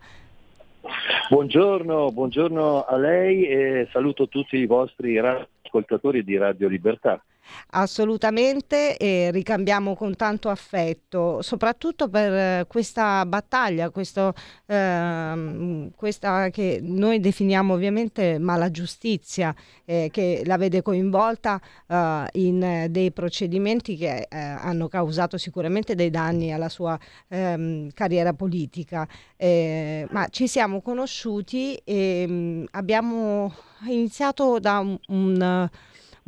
Buongiorno, 1.29 2.11
buongiorno 2.11 2.85
a 2.85 2.95
lei 2.97 3.45
e 3.45 3.87
saluto 3.91 4.27
tutti 4.27 4.57
i 4.57 4.65
vostri 4.65 5.17
ascoltatori 5.17 6.23
di 6.23 6.37
Radio 6.37 6.67
Libertà. 6.67 7.21
Assolutamente 7.71 8.97
e 8.97 9.31
ricambiamo 9.31 9.95
con 9.95 10.15
tanto 10.15 10.49
affetto, 10.49 11.41
soprattutto 11.41 12.09
per 12.09 12.33
eh, 12.33 12.65
questa 12.67 13.25
battaglia, 13.25 13.89
questo, 13.89 14.33
eh, 14.65 15.89
questa 15.95 16.49
che 16.49 16.79
noi 16.81 17.19
definiamo 17.19 17.73
ovviamente 17.73 18.39
mala 18.39 18.71
giustizia, 18.71 19.53
eh, 19.85 20.09
che 20.11 20.41
la 20.45 20.57
vede 20.57 20.81
coinvolta 20.81 21.61
eh, 21.87 22.25
in 22.33 22.87
dei 22.89 23.11
procedimenti 23.11 23.95
che 23.97 24.27
eh, 24.29 24.37
hanno 24.37 24.87
causato 24.87 25.37
sicuramente 25.37 25.95
dei 25.95 26.09
danni 26.09 26.51
alla 26.51 26.69
sua 26.69 26.97
ehm, 27.27 27.91
carriera 27.93 28.33
politica. 28.33 29.07
Eh, 29.37 30.07
ma 30.11 30.27
ci 30.29 30.47
siamo 30.47 30.81
conosciuti 30.81 31.75
e 31.83 32.25
mh, 32.27 32.33
mm, 32.33 32.63
abbiamo 32.71 33.53
iniziato 33.87 34.59
da 34.59 34.79
un, 34.79 34.97
un 35.07 35.69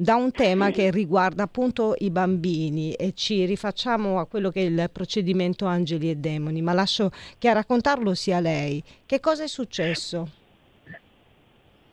da 0.01 0.15
un 0.15 0.31
tema 0.31 0.71
che 0.71 0.89
riguarda 0.89 1.43
appunto 1.43 1.93
i 1.99 2.09
bambini 2.09 2.93
e 2.93 3.13
ci 3.13 3.45
rifacciamo 3.45 4.17
a 4.17 4.25
quello 4.25 4.49
che 4.49 4.61
è 4.61 4.65
il 4.65 4.89
procedimento 4.91 5.67
Angeli 5.67 6.09
e 6.09 6.15
Demoni, 6.15 6.63
ma 6.63 6.73
lascio 6.73 7.11
che 7.37 7.49
a 7.49 7.53
raccontarlo 7.53 8.15
sia 8.15 8.39
lei. 8.39 8.81
Che 9.05 9.19
cosa 9.19 9.43
è 9.43 9.47
successo? 9.47 10.27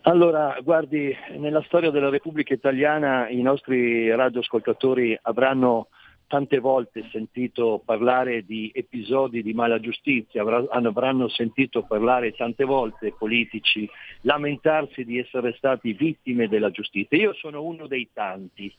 Allora, 0.02 0.56
guardi, 0.62 1.14
nella 1.36 1.62
storia 1.66 1.90
della 1.90 2.08
Repubblica 2.08 2.54
Italiana 2.54 3.28
i 3.28 3.42
nostri 3.42 4.08
radioascoltatori 4.08 5.18
avranno 5.20 5.88
tante 6.28 6.60
volte 6.60 7.06
sentito 7.12 7.82
parlare 7.84 8.42
di 8.42 8.70
episodi 8.74 9.42
di 9.42 9.52
mala 9.52 9.80
giustizia, 9.80 10.42
avranno 10.42 11.28
sentito 11.28 11.82
parlare 11.82 12.32
tante 12.32 12.64
volte 12.64 13.12
politici 13.12 13.86
lamentarsi 14.22 15.04
di 15.04 15.18
essere 15.18 15.54
stati 15.56 15.92
vittime 15.92 16.48
della 16.48 16.70
giustizia. 16.70 17.16
Io 17.18 17.34
sono 17.34 17.62
uno 17.62 17.86
dei 17.86 18.08
tanti, 18.12 18.74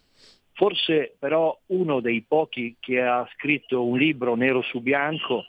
forse 0.54 1.16
però 1.18 1.58
uno 1.68 2.00
dei 2.00 2.24
pochi 2.28 2.76
che 2.80 3.02
ha 3.02 3.28
scritto 3.36 3.86
un 3.86 3.98
libro 3.98 4.36
nero 4.36 4.62
su 4.62 4.82
bianco 4.82 5.46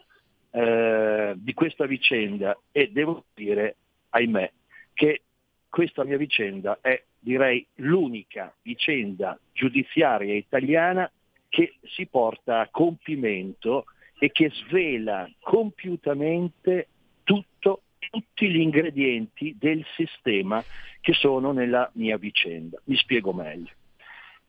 eh, 0.50 1.34
di 1.36 1.54
questa 1.54 1.86
vicenda 1.86 2.58
e 2.72 2.90
devo 2.90 3.24
dire, 3.34 3.76
ahimè, 4.10 4.52
che 4.94 5.22
questa 5.68 6.04
mia 6.04 6.16
vicenda 6.16 6.78
è 6.80 7.02
direi 7.20 7.64
l'unica 7.76 8.52
vicenda 8.62 9.38
giudiziaria 9.52 10.34
italiana 10.34 11.10
che 11.48 11.74
si 11.82 12.06
porta 12.06 12.60
a 12.60 12.68
compimento 12.70 13.84
e 14.18 14.30
che 14.32 14.50
svela 14.50 15.28
compiutamente 15.40 16.88
tutto, 17.22 17.82
tutti 18.08 18.50
gli 18.50 18.60
ingredienti 18.60 19.54
del 19.58 19.84
sistema 19.96 20.62
che 21.00 21.12
sono 21.12 21.52
nella 21.52 21.90
mia 21.94 22.16
vicenda. 22.16 22.80
Mi 22.84 22.96
spiego 22.96 23.32
meglio. 23.32 23.72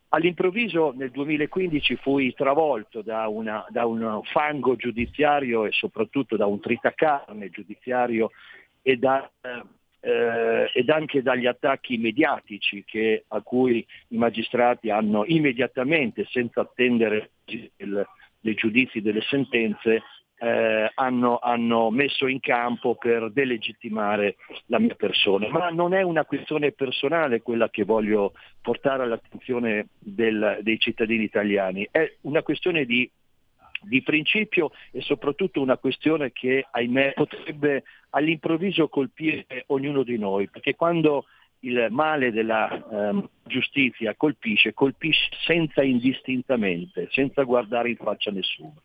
All'improvviso 0.09 0.93
nel 0.95 1.11
2015 1.11 1.95
fui 1.97 2.33
travolto 2.33 3.01
da, 3.01 3.27
una, 3.27 3.65
da 3.69 3.85
un 3.85 4.21
fango 4.23 4.75
giudiziario 4.75 5.65
e 5.65 5.71
soprattutto 5.71 6.35
da 6.35 6.45
un 6.45 6.59
tritacarne 6.59 7.49
giudiziario 7.49 8.31
e 8.81 8.97
da 8.97 9.29
eh, 10.01 10.69
ed 10.73 10.89
anche 10.89 11.21
dagli 11.21 11.45
attacchi 11.45 11.97
mediatici 11.97 12.83
che, 12.83 13.23
a 13.27 13.41
cui 13.41 13.85
i 14.09 14.17
magistrati 14.17 14.89
hanno 14.89 15.23
immediatamente, 15.25 16.25
senza 16.29 16.61
attendere 16.61 17.31
il, 17.45 18.05
dei 18.39 18.53
giudizi 18.55 19.01
delle 19.01 19.21
sentenze, 19.21 20.01
eh, 20.41 20.91
hanno, 20.95 21.37
hanno, 21.37 21.91
messo 21.91 22.25
in 22.25 22.39
campo 22.39 22.95
per 22.95 23.29
delegittimare 23.31 24.37
la 24.65 24.79
mia 24.79 24.95
persona. 24.95 25.47
Ma 25.49 25.69
non 25.69 25.93
è 25.93 26.01
una 26.01 26.25
questione 26.25 26.71
personale 26.71 27.43
quella 27.43 27.69
che 27.69 27.83
voglio 27.83 28.33
portare 28.59 29.03
all'attenzione 29.03 29.89
del, 29.99 30.59
dei 30.61 30.79
cittadini 30.79 31.23
italiani, 31.23 31.87
è 31.91 32.15
una 32.21 32.41
questione 32.41 32.85
di 32.85 33.09
di 33.83 34.03
principio 34.03 34.69
e 34.91 35.01
soprattutto 35.01 35.59
una 35.59 35.77
questione 35.77 36.31
che 36.31 36.67
ahimè 36.69 37.13
potrebbe 37.13 37.83
all'improvviso 38.11 38.87
colpire 38.89 39.63
ognuno 39.67 40.03
di 40.03 40.19
noi, 40.19 40.47
perché 40.49 40.75
quando 40.75 41.25
il 41.61 41.87
male 41.89 42.31
della 42.31 42.69
eh, 42.69 43.23
giustizia 43.43 44.13
colpisce, 44.15 44.75
colpisce 44.75 45.29
senza 45.45 45.81
indistintamente, 45.81 47.07
senza 47.09 47.41
guardare 47.41 47.89
in 47.89 47.95
faccia 47.95 48.29
nessuno. 48.29 48.83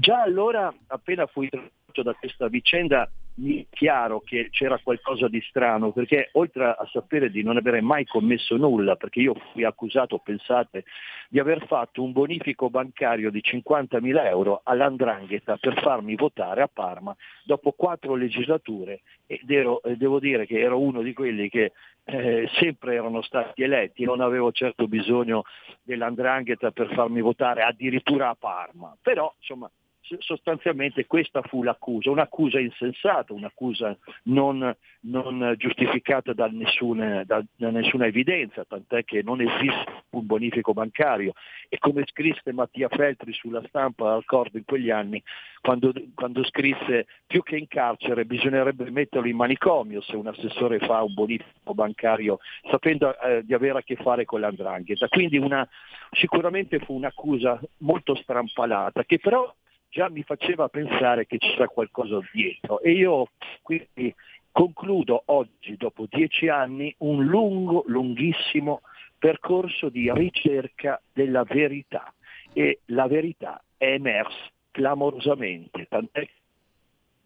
Già 0.00 0.22
allora, 0.22 0.72
appena 0.86 1.26
fui 1.26 1.50
tratto 1.50 2.02
da 2.02 2.14
questa 2.14 2.48
vicenda, 2.48 3.06
mi 3.34 3.60
è 3.60 3.66
chiaro 3.68 4.20
che 4.20 4.48
c'era 4.50 4.78
qualcosa 4.82 5.28
di 5.28 5.42
strano, 5.42 5.92
perché 5.92 6.30
oltre 6.32 6.64
a 6.68 6.88
sapere 6.90 7.30
di 7.30 7.42
non 7.42 7.58
avere 7.58 7.82
mai 7.82 8.06
commesso 8.06 8.56
nulla, 8.56 8.96
perché 8.96 9.20
io 9.20 9.34
fui 9.52 9.62
accusato, 9.62 10.16
pensate, 10.16 10.84
di 11.28 11.38
aver 11.38 11.66
fatto 11.66 12.02
un 12.02 12.12
bonifico 12.12 12.70
bancario 12.70 13.30
di 13.30 13.42
50.000 13.44 14.24
euro 14.24 14.62
all'Andrangheta 14.64 15.58
per 15.58 15.78
farmi 15.82 16.14
votare 16.16 16.62
a 16.62 16.70
Parma 16.72 17.14
dopo 17.44 17.72
quattro 17.72 18.14
legislature 18.14 19.02
ed 19.26 19.50
ero, 19.50 19.82
eh, 19.82 19.98
devo 19.98 20.18
dire 20.18 20.46
che 20.46 20.60
ero 20.60 20.80
uno 20.80 21.02
di 21.02 21.12
quelli 21.12 21.50
che 21.50 21.72
eh, 22.04 22.48
sempre 22.54 22.94
erano 22.94 23.20
stati 23.20 23.62
eletti, 23.62 24.04
non 24.04 24.22
avevo 24.22 24.50
certo 24.50 24.88
bisogno 24.88 25.42
dell'Andrangheta 25.82 26.70
per 26.70 26.90
farmi 26.94 27.20
votare 27.20 27.60
addirittura 27.62 28.30
a 28.30 28.34
Parma, 28.34 28.96
però 29.02 29.30
insomma 29.38 29.70
sostanzialmente 30.18 31.06
questa 31.06 31.42
fu 31.42 31.62
l'accusa, 31.62 32.10
un'accusa 32.10 32.58
insensata, 32.58 33.32
un'accusa 33.32 33.96
non, 34.24 34.74
non 35.00 35.54
giustificata 35.56 36.32
da 36.32 36.48
nessuna, 36.48 37.22
da, 37.24 37.42
da 37.56 37.70
nessuna, 37.70 38.06
evidenza, 38.06 38.64
tant'è 38.64 39.04
che 39.04 39.22
non 39.22 39.40
esiste 39.40 40.04
un 40.10 40.26
bonifico 40.26 40.72
bancario 40.72 41.32
e 41.68 41.78
come 41.78 42.04
scrisse 42.06 42.52
Mattia 42.52 42.88
Feltri 42.88 43.32
sulla 43.32 43.62
stampa 43.68 44.14
al 44.14 44.24
Cordo 44.24 44.58
in 44.58 44.64
quegli 44.64 44.90
anni, 44.90 45.22
quando, 45.60 45.92
quando 46.14 46.44
scrisse 46.44 47.06
più 47.26 47.42
che 47.42 47.56
in 47.56 47.68
carcere 47.68 48.24
bisognerebbe 48.24 48.90
metterlo 48.90 49.28
in 49.28 49.36
manicomio 49.36 50.00
se 50.00 50.16
un 50.16 50.26
assessore 50.26 50.78
fa 50.78 51.02
un 51.02 51.14
bonifico 51.14 51.74
bancario 51.74 52.38
sapendo 52.70 53.18
eh, 53.20 53.44
di 53.44 53.54
avere 53.54 53.78
a 53.78 53.82
che 53.82 53.96
fare 53.96 54.24
con 54.24 54.40
l'andrangheta. 54.40 55.08
Quindi 55.08 55.36
una, 55.38 55.66
sicuramente 56.12 56.78
fu 56.80 56.94
un'accusa 56.94 57.60
molto 57.78 58.14
strampalata 58.14 59.04
che 59.04 59.18
però 59.18 59.52
già 59.90 60.08
mi 60.08 60.22
faceva 60.22 60.68
pensare 60.68 61.26
che 61.26 61.38
c'era 61.38 61.68
qualcosa 61.68 62.18
dietro. 62.32 62.80
E 62.80 62.92
io 62.92 63.28
quindi 63.62 64.14
concludo 64.50 65.22
oggi, 65.26 65.76
dopo 65.76 66.06
dieci 66.08 66.48
anni, 66.48 66.94
un 66.98 67.24
lungo, 67.24 67.84
lunghissimo 67.86 68.80
percorso 69.18 69.88
di 69.88 70.10
ricerca 70.12 71.00
della 71.12 71.44
verità. 71.44 72.12
E 72.52 72.80
la 72.86 73.06
verità 73.06 73.62
è 73.76 73.92
emersa 73.92 74.48
clamorosamente, 74.70 75.86
tant'è 75.88 76.28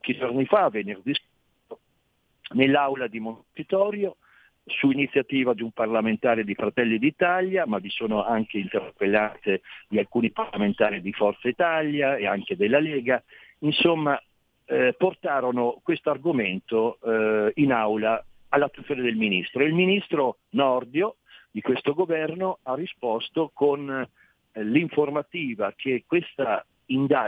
che 0.01 0.17
giorni 0.17 0.45
fa, 0.45 0.69
venerdì 0.69 1.15
nell'aula 2.55 3.07
di 3.07 3.21
Montitorio, 3.21 4.17
su 4.67 4.91
iniziativa 4.91 5.53
di 5.53 5.63
un 5.63 5.73
parlamentare 5.73 6.45
di 6.45 6.55
Fratelli 6.55 6.99
d'Italia, 6.99 7.67
ma 7.67 7.79
vi 7.79 7.91
sono 7.91 8.25
anche 8.25 8.59
interpellanze 8.59 9.63
di 9.89 9.99
alcuni 9.99 10.31
parlamentari 10.31 11.01
di 11.01 11.13
Forza 11.13 11.49
Italia 11.49 12.17
e 12.17 12.27
anche 12.27 12.57
della 12.57 12.81
Lega, 12.81 13.23
insomma 13.61 14.21
eh, 14.67 14.95
portarono 14.97 15.81
questo 15.83 16.11
argomento 16.11 16.99
eh, 17.05 17.53
in 17.57 17.73
aula 17.73 18.25
all'attenzione 18.49 19.03
del 19.03 19.17
Ministro. 19.17 19.63
Il 19.63 19.75
Ministro 19.75 20.39
Nordio 20.51 21.17
di 21.51 21.61
questo 21.61 21.93
governo 21.93 22.59
ha 22.63 22.75
risposto 22.75 23.51
con 23.53 23.91
eh, 23.91 24.63
l'informativa 24.65 25.73
che 25.77 26.05
questa 26.07 26.65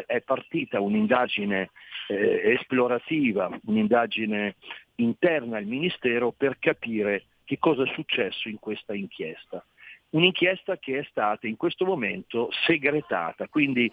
è 0.07 0.21
partita 0.21 0.81
un'indagine 0.81 1.71
eh, 2.09 2.53
esplorativa, 2.53 3.51
un'indagine 3.65 4.57
interna 4.97 5.59
al 5.59 5.65
Ministero 5.65 6.33
per 6.33 6.59
capire 6.59 7.25
che 7.45 7.59
cosa 7.59 7.85
è 7.85 7.93
successo 7.95 8.49
in 8.49 8.59
questa 8.59 8.95
inchiesta. 8.95 9.65
Un'inchiesta 10.11 10.79
che 10.79 10.99
è 10.99 11.07
stata 11.11 11.47
in 11.47 11.57
questo 11.57 11.85
momento 11.85 12.49
segretata, 12.67 13.49
quindi 13.49 13.91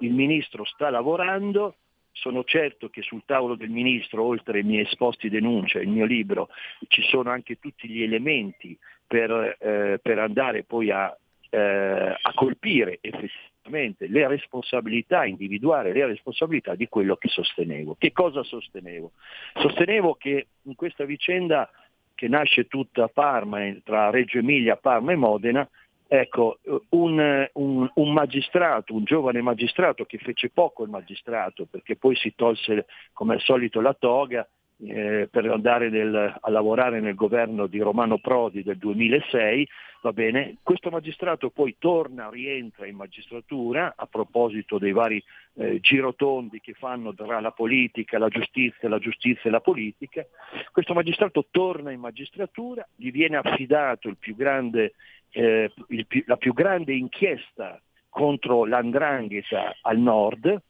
il 0.00 0.12
Ministro 0.12 0.64
sta 0.64 0.90
lavorando, 0.90 1.76
sono 2.12 2.44
certo 2.44 2.88
che 2.88 3.02
sul 3.02 3.22
tavolo 3.26 3.56
del 3.56 3.68
Ministro, 3.68 4.24
oltre 4.24 4.58
ai 4.58 4.64
miei 4.64 4.84
esposti 4.84 5.28
denuncia, 5.28 5.80
il 5.80 5.88
mio 5.88 6.04
libro, 6.04 6.48
ci 6.88 7.02
sono 7.02 7.30
anche 7.30 7.58
tutti 7.58 7.88
gli 7.88 8.02
elementi 8.02 8.76
per, 9.06 9.56
eh, 9.60 9.98
per 10.02 10.18
andare 10.18 10.64
poi 10.64 10.90
a, 10.90 11.14
eh, 11.50 12.16
a 12.20 12.32
colpire 12.34 12.98
effettivamente 13.00 14.06
le 14.08 14.26
responsabilità, 14.28 15.24
individuare 15.24 15.92
le 15.92 16.06
responsabilità 16.06 16.74
di 16.74 16.88
quello 16.88 17.16
che 17.16 17.28
sostenevo. 17.28 17.96
Che 17.98 18.12
cosa 18.12 18.42
sostenevo? 18.42 19.12
Sostenevo 19.54 20.14
che 20.14 20.48
in 20.62 20.74
questa 20.74 21.04
vicenda 21.04 21.68
che 22.14 22.28
nasce 22.28 22.66
tutta 22.66 23.04
a 23.04 23.08
Parma, 23.08 23.60
tra 23.84 24.10
Reggio 24.10 24.38
Emilia, 24.38 24.76
Parma 24.76 25.12
e 25.12 25.16
Modena, 25.16 25.68
ecco, 26.08 26.58
un, 26.90 27.48
un, 27.52 27.90
un, 27.92 28.12
magistrato, 28.12 28.94
un 28.94 29.04
giovane 29.04 29.42
magistrato 29.42 30.04
che 30.04 30.18
fece 30.18 30.50
poco 30.50 30.84
il 30.84 30.90
magistrato 30.90 31.66
perché 31.66 31.96
poi 31.96 32.14
si 32.16 32.34
tolse 32.34 32.86
come 33.12 33.34
al 33.34 33.40
solito 33.40 33.80
la 33.80 33.94
toga 33.94 34.46
eh, 34.84 35.28
per 35.30 35.46
andare 35.46 35.88
nel, 35.88 36.36
a 36.40 36.50
lavorare 36.50 37.00
nel 37.00 37.14
governo 37.14 37.66
di 37.66 37.78
Romano 37.80 38.18
Prodi 38.18 38.62
del 38.62 38.76
2006, 38.76 39.68
va 40.02 40.12
bene, 40.12 40.56
questo 40.62 40.90
magistrato 40.90 41.50
poi 41.50 41.76
torna, 41.78 42.28
rientra 42.28 42.86
in 42.86 42.96
magistratura 42.96 43.94
a 43.96 44.06
proposito 44.06 44.78
dei 44.78 44.92
vari 44.92 45.22
eh, 45.54 45.80
girotondi 45.80 46.60
che 46.60 46.74
fanno 46.74 47.14
tra 47.14 47.40
la 47.40 47.50
politica, 47.50 48.18
la 48.18 48.28
giustizia, 48.28 48.88
la 48.88 48.98
giustizia 48.98 49.44
e 49.44 49.50
la 49.50 49.60
politica, 49.60 50.26
questo 50.72 50.92
magistrato 50.92 51.46
torna 51.50 51.90
in 51.90 52.00
magistratura, 52.00 52.86
gli 52.94 53.10
viene 53.10 53.36
affidato 53.36 54.14
più 54.18 54.36
grande, 54.36 54.92
eh, 55.30 55.72
più, 56.06 56.22
la 56.26 56.36
più 56.36 56.52
grande 56.52 56.92
inchiesta 56.92 57.80
contro 58.08 58.64
l'andrangheta 58.64 59.76
al 59.82 59.98
nord, 59.98 60.62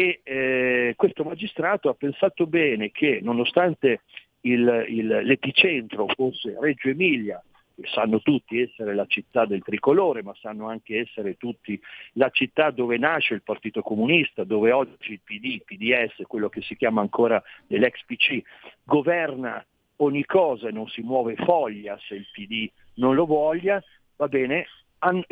e 0.00 0.20
eh, 0.22 0.94
questo 0.96 1.24
magistrato 1.24 1.90
ha 1.90 1.94
pensato 1.94 2.46
bene 2.46 2.90
che 2.90 3.20
nonostante 3.22 4.00
il, 4.42 4.86
il, 4.88 5.06
l'epicentro 5.06 6.06
fosse 6.08 6.56
Reggio 6.58 6.88
Emilia, 6.88 7.42
che 7.74 7.86
sanno 7.92 8.22
tutti 8.22 8.62
essere 8.62 8.94
la 8.94 9.04
città 9.04 9.44
del 9.44 9.62
tricolore, 9.62 10.22
ma 10.22 10.34
sanno 10.40 10.68
anche 10.68 11.00
essere 11.00 11.36
tutti 11.36 11.78
la 12.14 12.30
città 12.30 12.70
dove 12.70 12.96
nasce 12.96 13.34
il 13.34 13.42
Partito 13.42 13.82
Comunista, 13.82 14.42
dove 14.44 14.72
oggi 14.72 15.12
il 15.12 15.20
PD, 15.22 15.60
PDS, 15.62 16.22
quello 16.26 16.48
che 16.48 16.62
si 16.62 16.76
chiama 16.76 17.02
ancora 17.02 17.42
dell'ex 17.66 18.02
PC, 18.06 18.40
governa 18.82 19.62
ogni 19.96 20.24
cosa 20.24 20.68
e 20.68 20.72
non 20.72 20.88
si 20.88 21.02
muove 21.02 21.36
foglia 21.36 21.98
se 22.08 22.14
il 22.14 22.26
PD 22.32 22.70
non 22.94 23.14
lo 23.14 23.26
voglia, 23.26 23.84
va 24.16 24.28
bene, 24.28 24.66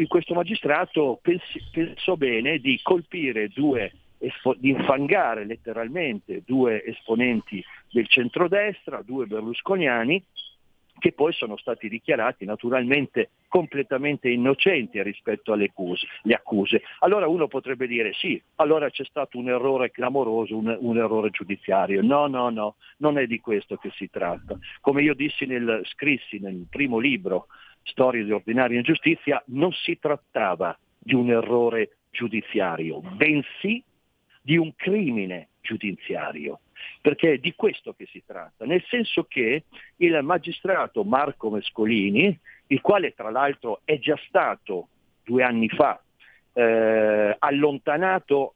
questo 0.08 0.34
magistrato 0.34 1.18
pensò 1.22 2.16
bene 2.16 2.58
di 2.58 2.78
colpire 2.82 3.48
due 3.48 3.92
di 4.58 4.70
infangare 4.70 5.44
letteralmente 5.44 6.42
due 6.44 6.84
esponenti 6.84 7.64
del 7.90 8.08
centrodestra, 8.08 9.02
due 9.02 9.26
berlusconiani, 9.26 10.22
che 10.98 11.12
poi 11.12 11.32
sono 11.32 11.56
stati 11.56 11.88
dichiarati 11.88 12.44
naturalmente 12.44 13.30
completamente 13.46 14.28
innocenti 14.28 15.02
rispetto 15.02 15.52
alle 15.52 15.70
accuse. 16.30 16.82
Allora 17.00 17.28
uno 17.28 17.46
potrebbe 17.46 17.86
dire 17.86 18.12
sì, 18.14 18.40
allora 18.56 18.90
c'è 18.90 19.04
stato 19.04 19.38
un 19.38 19.48
errore 19.48 19.90
clamoroso, 19.90 20.56
un, 20.56 20.76
un, 20.80 20.98
errore 20.98 21.30
giudiziario. 21.30 22.02
No, 22.02 22.26
no, 22.26 22.50
no, 22.50 22.74
non 22.98 23.16
è 23.16 23.26
di 23.26 23.40
questo 23.40 23.76
che 23.76 23.90
si 23.94 24.10
tratta. 24.10 24.58
Come 24.80 25.02
io 25.02 25.14
dissi 25.14 25.46
nel, 25.46 25.80
scrissi 25.84 26.38
nel 26.38 26.66
primo 26.68 26.98
libro, 26.98 27.46
Storie 27.82 28.24
di 28.24 28.32
ordinaria 28.32 28.76
ingiustizia, 28.76 29.42
non 29.46 29.72
si 29.72 29.98
trattava 29.98 30.76
di 30.98 31.14
un 31.14 31.30
errore 31.30 31.96
giudiziario, 32.10 33.00
bensì 33.00 33.82
di 34.48 34.56
un 34.56 34.74
crimine 34.74 35.48
giudiziario, 35.60 36.60
perché 37.02 37.32
è 37.32 37.36
di 37.38 37.52
questo 37.54 37.92
che 37.92 38.06
si 38.10 38.22
tratta, 38.24 38.64
nel 38.64 38.82
senso 38.88 39.24
che 39.24 39.64
il 39.96 40.18
magistrato 40.22 41.04
Marco 41.04 41.50
Mescolini, 41.50 42.34
il 42.68 42.80
quale 42.80 43.12
tra 43.12 43.28
l'altro 43.30 43.82
è 43.84 43.98
già 43.98 44.18
stato 44.26 44.88
due 45.22 45.42
anni 45.42 45.68
fa 45.68 46.02
eh, 46.54 47.36
allontanato 47.38 48.54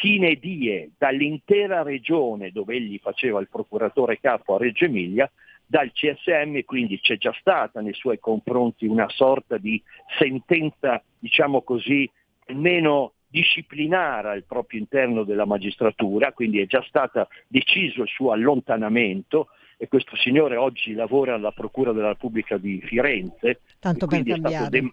sine 0.00 0.34
die 0.40 0.90
dall'intera 0.98 1.82
regione 1.82 2.50
dove 2.50 2.74
egli 2.74 2.98
faceva 2.98 3.38
il 3.38 3.48
procuratore 3.48 4.18
capo 4.18 4.56
a 4.56 4.58
Reggio 4.58 4.86
Emilia, 4.86 5.30
dal 5.64 5.92
CSM, 5.92 6.62
quindi 6.64 6.98
c'è 6.98 7.16
già 7.16 7.32
stata 7.38 7.80
nei 7.80 7.94
suoi 7.94 8.18
confronti 8.18 8.86
una 8.86 9.08
sorta 9.08 9.56
di 9.56 9.80
sentenza, 10.18 11.00
diciamo 11.16 11.62
così, 11.62 12.10
almeno 12.46 13.12
disciplinare 13.28 14.30
al 14.30 14.44
proprio 14.44 14.80
interno 14.80 15.22
della 15.22 15.44
magistratura, 15.44 16.32
quindi 16.32 16.60
è 16.60 16.66
già 16.66 16.82
stato 16.88 17.28
deciso 17.46 18.02
il 18.02 18.08
suo 18.08 18.32
allontanamento 18.32 19.48
e 19.76 19.86
questo 19.86 20.16
signore 20.16 20.56
oggi 20.56 20.92
lavora 20.94 21.34
alla 21.34 21.52
Procura 21.52 21.92
della 21.92 22.08
Repubblica 22.08 22.56
di 22.56 22.80
Firenze. 22.82 23.60
Tanto 23.78 24.06
per 24.06 24.24
cambiare. 24.24 24.92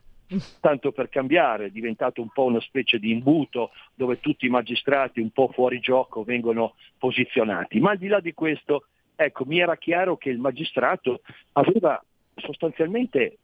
Tanto 0.59 0.91
per 0.91 1.09
cambiare, 1.09 1.65
è 1.65 1.69
diventato 1.69 2.19
un 2.19 2.29
po' 2.29 2.45
una 2.45 2.59
specie 2.59 2.97
di 2.97 3.11
imbuto 3.11 3.71
dove 3.93 4.19
tutti 4.19 4.47
i 4.47 4.49
magistrati 4.49 5.19
un 5.19 5.29
po' 5.29 5.49
fuori 5.53 5.79
gioco 5.79 6.23
vengono 6.23 6.73
posizionati. 6.97 7.79
Ma 7.79 7.91
al 7.91 7.99
di 7.99 8.07
là 8.07 8.19
di 8.19 8.33
questo, 8.33 8.87
ecco, 9.15 9.45
mi 9.45 9.59
era 9.59 9.77
chiaro 9.77 10.17
che 10.17 10.29
il 10.29 10.39
magistrato 10.39 11.21
aveva 11.53 12.03
sostanzialmente 12.35 13.37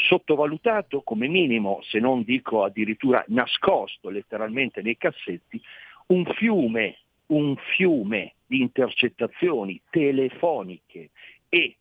sottovalutato 0.00 1.02
come 1.02 1.28
minimo, 1.28 1.80
se 1.82 1.98
non 1.98 2.22
dico 2.22 2.64
addirittura 2.64 3.24
nascosto 3.28 4.08
letteralmente 4.08 4.82
nei 4.82 4.96
cassetti, 4.96 5.60
un 6.06 6.24
fiume, 6.34 6.98
un 7.26 7.56
fiume 7.76 8.34
di 8.46 8.60
intercettazioni 8.60 9.80
telefoniche 9.90 11.10
e 11.48 11.76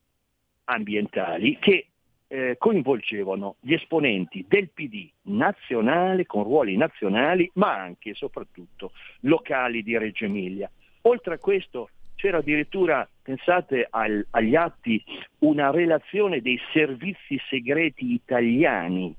ambientali 0.65 1.57
che 1.59 1.87
eh, 2.27 2.55
coinvolgevano 2.59 3.55
gli 3.59 3.73
esponenti 3.73 4.45
del 4.47 4.69
PD 4.69 5.09
nazionale, 5.23 6.27
con 6.27 6.43
ruoli 6.43 6.77
nazionali, 6.77 7.49
ma 7.55 7.75
anche 7.75 8.11
e 8.11 8.13
soprattutto 8.13 8.91
locali 9.21 9.81
di 9.81 9.97
Reggio 9.97 10.25
Emilia. 10.25 10.69
Oltre 11.03 11.35
a 11.35 11.39
questo 11.39 11.89
c'era 12.19 12.39
addirittura, 12.39 13.07
pensate 13.21 13.87
al, 13.89 14.27
agli 14.31 14.53
atti, 14.53 15.01
una 15.39 15.71
relazione 15.71 16.41
dei 16.41 16.59
servizi 16.73 17.39
segreti 17.47 18.11
italiani, 18.11 19.15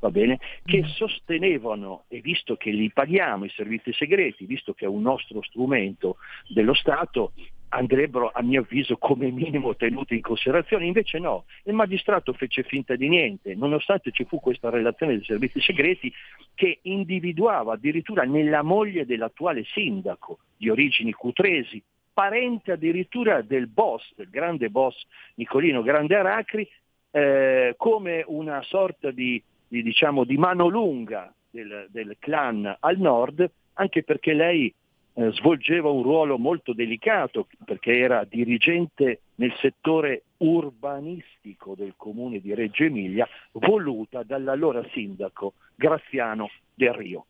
va 0.00 0.10
bene, 0.10 0.40
che 0.64 0.80
mm. 0.80 0.86
sostenevano, 0.86 2.06
e 2.08 2.20
visto 2.20 2.56
che 2.56 2.72
li 2.72 2.90
paghiamo 2.90 3.44
i 3.44 3.50
servizi 3.50 3.92
segreti, 3.92 4.46
visto 4.46 4.74
che 4.74 4.86
è 4.86 4.88
un 4.88 5.02
nostro 5.02 5.40
strumento 5.42 6.16
dello 6.48 6.74
Stato, 6.74 7.34
andrebbero 7.68 8.32
a 8.34 8.42
mio 8.42 8.62
avviso 8.62 8.96
come 8.96 9.30
minimo 9.30 9.76
tenuti 9.76 10.16
in 10.16 10.20
considerazione, 10.20 10.86
invece 10.86 11.20
no, 11.20 11.44
il 11.66 11.74
magistrato 11.74 12.32
fece 12.32 12.64
finta 12.64 12.96
di 12.96 13.08
niente, 13.08 13.54
nonostante 13.54 14.10
ci 14.10 14.24
fu 14.24 14.40
questa 14.40 14.70
relazione 14.70 15.14
dei 15.14 15.24
servizi 15.24 15.60
segreti 15.60 16.12
che 16.56 16.80
individuava 16.82 17.74
addirittura 17.74 18.24
nella 18.24 18.62
moglie 18.62 19.06
dell'attuale 19.06 19.62
sindaco 19.62 20.40
di 20.56 20.68
origini 20.68 21.12
cutresi, 21.12 21.80
parente 22.20 22.72
addirittura 22.72 23.40
del 23.40 23.66
boss, 23.66 24.12
del 24.14 24.28
grande 24.28 24.68
boss 24.68 24.94
Nicolino 25.36 25.80
Grande 25.80 26.16
Aracri, 26.16 26.68
eh, 27.12 27.72
come 27.78 28.22
una 28.26 28.60
sorta 28.60 29.10
di, 29.10 29.42
di, 29.66 29.82
diciamo, 29.82 30.24
di 30.24 30.36
mano 30.36 30.66
lunga 30.66 31.32
del, 31.48 31.86
del, 31.88 32.16
clan 32.18 32.76
al 32.78 32.98
nord, 32.98 33.50
anche 33.72 34.02
perché 34.02 34.34
lei 34.34 34.70
eh, 35.14 35.32
svolgeva 35.32 35.88
un 35.88 36.02
ruolo 36.02 36.36
molto 36.36 36.74
delicato, 36.74 37.46
perché 37.64 37.96
era 37.96 38.24
dirigente 38.24 39.20
nel 39.36 39.54
settore 39.58 40.24
urbanistico 40.36 41.74
del 41.74 41.94
comune 41.96 42.40
di 42.40 42.52
Reggio 42.52 42.84
Emilia, 42.84 43.26
voluta 43.52 44.22
dall'allora 44.24 44.86
sindaco 44.92 45.54
Graziano 45.74 46.50
Del 46.74 46.92
Rio. 46.92 47.24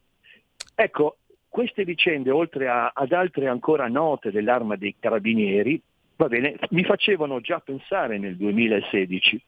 Ecco, 0.74 1.18
queste 1.50 1.84
vicende, 1.84 2.30
oltre 2.30 2.68
a- 2.68 2.92
ad 2.94 3.10
altre 3.12 3.48
ancora 3.48 3.88
note 3.88 4.30
dell'arma 4.30 4.76
dei 4.76 4.94
carabinieri, 4.98 5.82
bene, 6.14 6.56
mi 6.70 6.84
facevano 6.84 7.40
già 7.40 7.58
pensare 7.58 8.18
nel 8.18 8.36
2016 8.36 9.42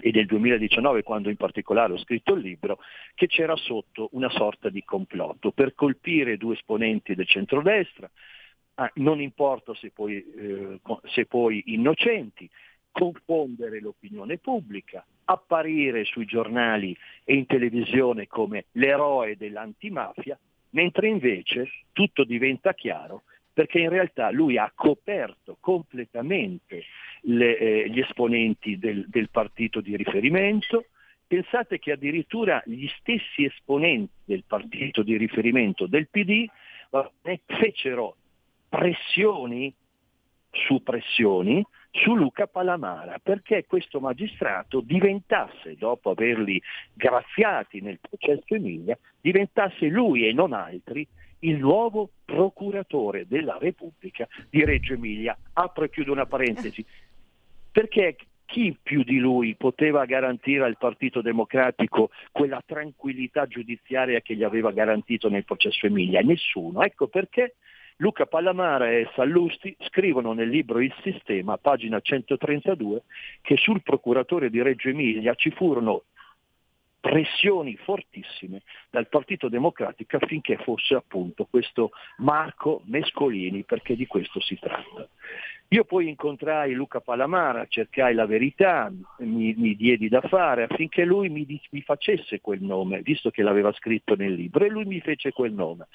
e 0.00 0.10
nel 0.10 0.26
2019, 0.26 1.02
quando 1.02 1.28
in 1.28 1.36
particolare 1.36 1.92
ho 1.92 1.98
scritto 1.98 2.32
il 2.32 2.40
libro, 2.40 2.78
che 3.14 3.26
c'era 3.26 3.54
sotto 3.56 4.08
una 4.12 4.30
sorta 4.30 4.70
di 4.70 4.82
complotto. 4.84 5.52
Per 5.52 5.74
colpire 5.74 6.38
due 6.38 6.54
esponenti 6.54 7.14
del 7.14 7.28
centrodestra, 7.28 8.10
ah, 8.76 8.90
non 8.94 9.20
importa 9.20 9.74
se 9.74 9.90
poi, 9.90 10.16
eh, 10.16 10.80
se 11.04 11.26
poi 11.26 11.62
innocenti, 11.66 12.48
confondere 12.90 13.80
l'opinione 13.80 14.38
pubblica, 14.38 15.04
apparire 15.26 16.04
sui 16.04 16.24
giornali 16.24 16.96
e 17.22 17.34
in 17.34 17.44
televisione 17.46 18.26
come 18.28 18.66
l'eroe 18.72 19.36
dell'antimafia, 19.36 20.38
mentre 20.74 21.08
invece 21.08 21.70
tutto 21.92 22.24
diventa 22.24 22.74
chiaro 22.74 23.22
perché 23.52 23.78
in 23.78 23.88
realtà 23.88 24.30
lui 24.30 24.58
ha 24.58 24.70
coperto 24.74 25.56
completamente 25.60 26.84
le, 27.22 27.56
eh, 27.56 27.88
gli 27.88 28.00
esponenti 28.00 28.78
del, 28.78 29.04
del 29.08 29.30
partito 29.30 29.80
di 29.80 29.96
riferimento. 29.96 30.86
Pensate 31.26 31.78
che 31.78 31.92
addirittura 31.92 32.60
gli 32.66 32.88
stessi 32.98 33.44
esponenti 33.44 34.12
del 34.24 34.42
partito 34.44 35.02
di 35.02 35.16
riferimento 35.16 35.86
del 35.86 36.08
PD 36.08 36.46
fecero 37.46 38.16
pressioni 38.68 39.72
su 40.50 40.82
pressioni 40.82 41.64
su 41.94 42.14
Luca 42.14 42.48
Palamara 42.48 43.18
perché 43.22 43.66
questo 43.66 44.00
magistrato 44.00 44.80
diventasse, 44.80 45.76
dopo 45.76 46.10
averli 46.10 46.60
graziati 46.92 47.80
nel 47.80 48.00
processo 48.00 48.54
Emilia, 48.54 48.98
diventasse 49.20 49.86
lui 49.86 50.26
e 50.26 50.32
non 50.32 50.52
altri 50.52 51.06
il 51.40 51.58
nuovo 51.58 52.10
procuratore 52.24 53.26
della 53.28 53.58
Repubblica 53.60 54.26
di 54.50 54.64
Reggio 54.64 54.94
Emilia. 54.94 55.36
Apro 55.52 55.84
e 55.84 55.90
chiudo 55.90 56.10
una 56.10 56.26
parentesi. 56.26 56.84
Perché 57.70 58.16
chi 58.44 58.76
più 58.82 59.04
di 59.04 59.18
lui 59.18 59.54
poteva 59.54 60.04
garantire 60.04 60.64
al 60.64 60.76
Partito 60.76 61.20
Democratico 61.22 62.10
quella 62.32 62.62
tranquillità 62.64 63.46
giudiziaria 63.46 64.20
che 64.20 64.34
gli 64.34 64.42
aveva 64.42 64.72
garantito 64.72 65.28
nel 65.28 65.44
processo 65.44 65.86
Emilia? 65.86 66.20
Nessuno. 66.22 66.82
Ecco 66.82 67.06
perché 67.06 67.54
Luca 67.98 68.26
Pallamara 68.26 68.90
e 68.90 69.08
Sallusti 69.14 69.76
scrivono 69.86 70.32
nel 70.32 70.48
libro 70.48 70.80
Il 70.80 70.94
Sistema, 71.02 71.56
pagina 71.58 72.00
132, 72.00 73.02
che 73.40 73.56
sul 73.56 73.82
procuratore 73.82 74.50
di 74.50 74.60
Reggio 74.60 74.88
Emilia 74.88 75.34
ci 75.34 75.50
furono 75.50 76.04
pressioni 76.98 77.76
fortissime 77.76 78.62
dal 78.90 79.08
Partito 79.08 79.48
Democratico 79.48 80.16
affinché 80.16 80.56
fosse 80.56 80.94
appunto 80.94 81.46
questo 81.48 81.90
Marco 82.16 82.80
Mescolini, 82.86 83.62
perché 83.62 83.94
di 83.94 84.06
questo 84.06 84.40
si 84.40 84.58
tratta. 84.58 85.06
Io 85.74 85.82
poi 85.82 86.08
incontrai 86.08 86.72
Luca 86.72 87.00
Palamara, 87.00 87.66
cercai 87.66 88.14
la 88.14 88.26
verità, 88.26 88.92
mi, 89.18 89.54
mi 89.56 89.74
diedi 89.74 90.08
da 90.08 90.20
fare 90.20 90.68
affinché 90.70 91.04
lui 91.04 91.28
mi, 91.28 91.44
mi, 91.70 91.80
facesse 91.80 92.40
quel 92.40 92.62
nome, 92.62 93.02
visto 93.02 93.30
che 93.30 93.42
l'aveva 93.42 93.72
scritto 93.72 94.14
nel 94.14 94.34
libro, 94.34 94.64
e 94.64 94.68
lui 94.68 94.84
mi 94.84 95.00
fece 95.00 95.32
quel 95.32 95.52
nome. 95.52 95.88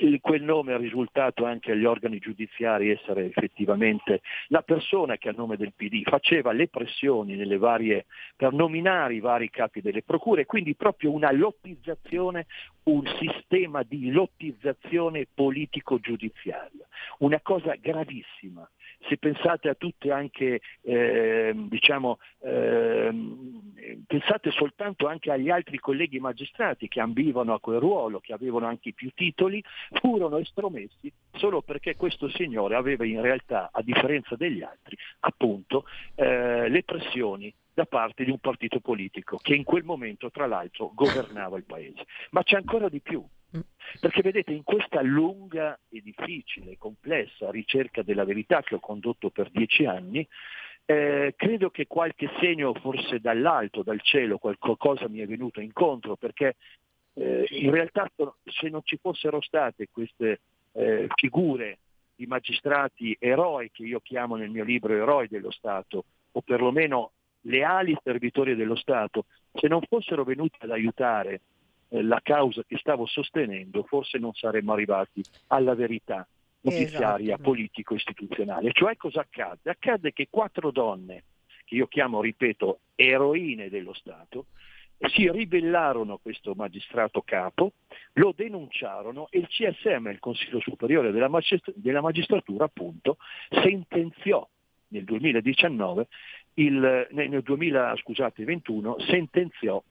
Il, 0.00 0.18
quel 0.20 0.42
nome 0.42 0.74
è 0.74 0.78
risultato 0.78 1.44
anche 1.44 1.70
agli 1.70 1.84
organi 1.84 2.18
giudiziari 2.18 2.90
essere 2.90 3.26
effettivamente 3.26 4.20
la 4.48 4.62
persona 4.62 5.16
che 5.16 5.28
a 5.28 5.34
nome 5.36 5.56
del 5.56 5.74
PD 5.76 6.02
faceva 6.02 6.50
le 6.50 6.66
pressioni 6.66 7.36
varie, 7.56 8.06
per 8.34 8.52
nominare 8.52 9.14
i 9.14 9.20
vari 9.20 9.48
capi 9.48 9.80
delle 9.80 10.02
procure, 10.02 10.44
quindi 10.44 10.74
proprio 10.74 11.12
una 11.12 11.30
lottizzazione, 11.30 12.46
un 12.84 13.04
sistema 13.20 13.84
di 13.84 14.10
lottizzazione 14.10 15.28
politico-giudiziaria, 15.32 16.84
una 17.18 17.38
cosa 17.40 17.76
gravissima 17.80 18.68
se 19.08 19.16
pensate 19.16 19.68
a 19.68 19.74
tutte 19.74 20.10
anche, 20.12 20.60
eh, 20.82 21.52
diciamo, 21.54 22.18
eh, 22.42 23.10
pensate 24.06 24.50
soltanto 24.50 25.06
anche 25.06 25.30
agli 25.30 25.50
altri 25.50 25.78
colleghi 25.78 26.20
magistrati 26.20 26.88
che 26.88 27.00
ambivano 27.00 27.54
a 27.54 27.60
quel 27.60 27.78
ruolo, 27.78 28.20
che 28.20 28.32
avevano 28.32 28.66
anche 28.66 28.92
più 28.92 29.10
titoli, 29.14 29.62
furono 29.92 30.38
estromessi 30.38 31.12
solo 31.34 31.62
perché 31.62 31.96
questo 31.96 32.28
signore 32.28 32.74
aveva 32.74 33.04
in 33.04 33.20
realtà, 33.20 33.70
a 33.72 33.82
differenza 33.82 34.36
degli 34.36 34.62
altri, 34.62 34.96
appunto, 35.20 35.84
eh, 36.14 36.68
le 36.68 36.82
pressioni 36.82 37.52
da 37.72 37.86
parte 37.86 38.24
di 38.24 38.30
un 38.30 38.38
partito 38.38 38.80
politico 38.80 39.38
che 39.38 39.54
in 39.54 39.64
quel 39.64 39.84
momento, 39.84 40.30
tra 40.30 40.46
l'altro, 40.46 40.90
governava 40.94 41.56
il 41.56 41.64
paese. 41.64 42.04
Ma 42.30 42.42
c'è 42.42 42.56
ancora 42.56 42.88
di 42.88 43.00
più. 43.00 43.24
Perché 44.00 44.22
vedete, 44.22 44.52
in 44.52 44.62
questa 44.62 45.02
lunga 45.02 45.78
e 45.88 46.00
difficile, 46.00 46.78
complessa 46.78 47.50
ricerca 47.50 48.02
della 48.02 48.24
verità 48.24 48.62
che 48.62 48.76
ho 48.76 48.80
condotto 48.80 49.30
per 49.30 49.50
dieci 49.50 49.84
anni, 49.84 50.26
eh, 50.84 51.34
credo 51.36 51.70
che 51.70 51.86
qualche 51.86 52.30
segno 52.40 52.74
forse 52.74 53.20
dall'alto, 53.20 53.82
dal 53.82 54.00
cielo, 54.00 54.38
qualcosa 54.38 55.08
mi 55.08 55.18
è 55.18 55.26
venuto 55.26 55.60
incontro, 55.60 56.16
perché 56.16 56.56
eh, 57.14 57.46
in 57.50 57.70
realtà 57.70 58.08
se 58.44 58.68
non 58.68 58.80
ci 58.84 58.98
fossero 59.00 59.40
state 59.40 59.88
queste 59.90 60.40
eh, 60.72 61.06
figure 61.14 61.78
di 62.14 62.26
magistrati 62.26 63.16
eroi, 63.18 63.70
che 63.70 63.82
io 63.84 64.00
chiamo 64.00 64.36
nel 64.36 64.50
mio 64.50 64.64
libro 64.64 64.94
eroi 64.94 65.28
dello 65.28 65.50
Stato, 65.50 66.04
o 66.32 66.40
perlomeno 66.42 67.12
leali 67.42 67.96
servitori 68.02 68.54
dello 68.54 68.76
Stato, 68.76 69.24
se 69.52 69.68
non 69.68 69.80
fossero 69.88 70.24
venuti 70.24 70.56
ad 70.60 70.70
aiutare 70.70 71.40
la 71.90 72.20
causa 72.22 72.62
che 72.66 72.78
stavo 72.78 73.06
sostenendo, 73.06 73.82
forse 73.84 74.18
non 74.18 74.32
saremmo 74.32 74.72
arrivati 74.72 75.22
alla 75.48 75.74
verità 75.74 76.26
notiziaria 76.62 77.34
esatto. 77.34 77.42
politico-istituzionale. 77.42 78.70
Cioè 78.72 78.96
cosa 78.96 79.20
accadde? 79.20 79.70
Accadde 79.70 80.12
che 80.12 80.28
quattro 80.30 80.70
donne, 80.70 81.24
che 81.64 81.74
io 81.74 81.86
chiamo, 81.86 82.20
ripeto, 82.20 82.80
eroine 82.94 83.68
dello 83.68 83.92
Stato, 83.94 84.46
si 85.08 85.30
ribellarono 85.30 86.14
a 86.14 86.18
questo 86.20 86.54
magistrato 86.54 87.22
capo, 87.22 87.72
lo 88.14 88.34
denunciarono 88.36 89.28
e 89.30 89.38
il 89.38 89.48
CSM, 89.48 90.08
il 90.08 90.18
Consiglio 90.18 90.60
Superiore 90.60 91.10
della, 91.10 91.28
Magist- 91.28 91.72
della 91.74 92.02
Magistratura, 92.02 92.66
appunto, 92.66 93.16
sentenziò 93.48 94.46
nel 94.88 95.04
2019, 95.04 96.06
il, 96.54 97.08
nel 97.10 97.42
2021, 97.42 98.96
sentenziò 98.98 99.82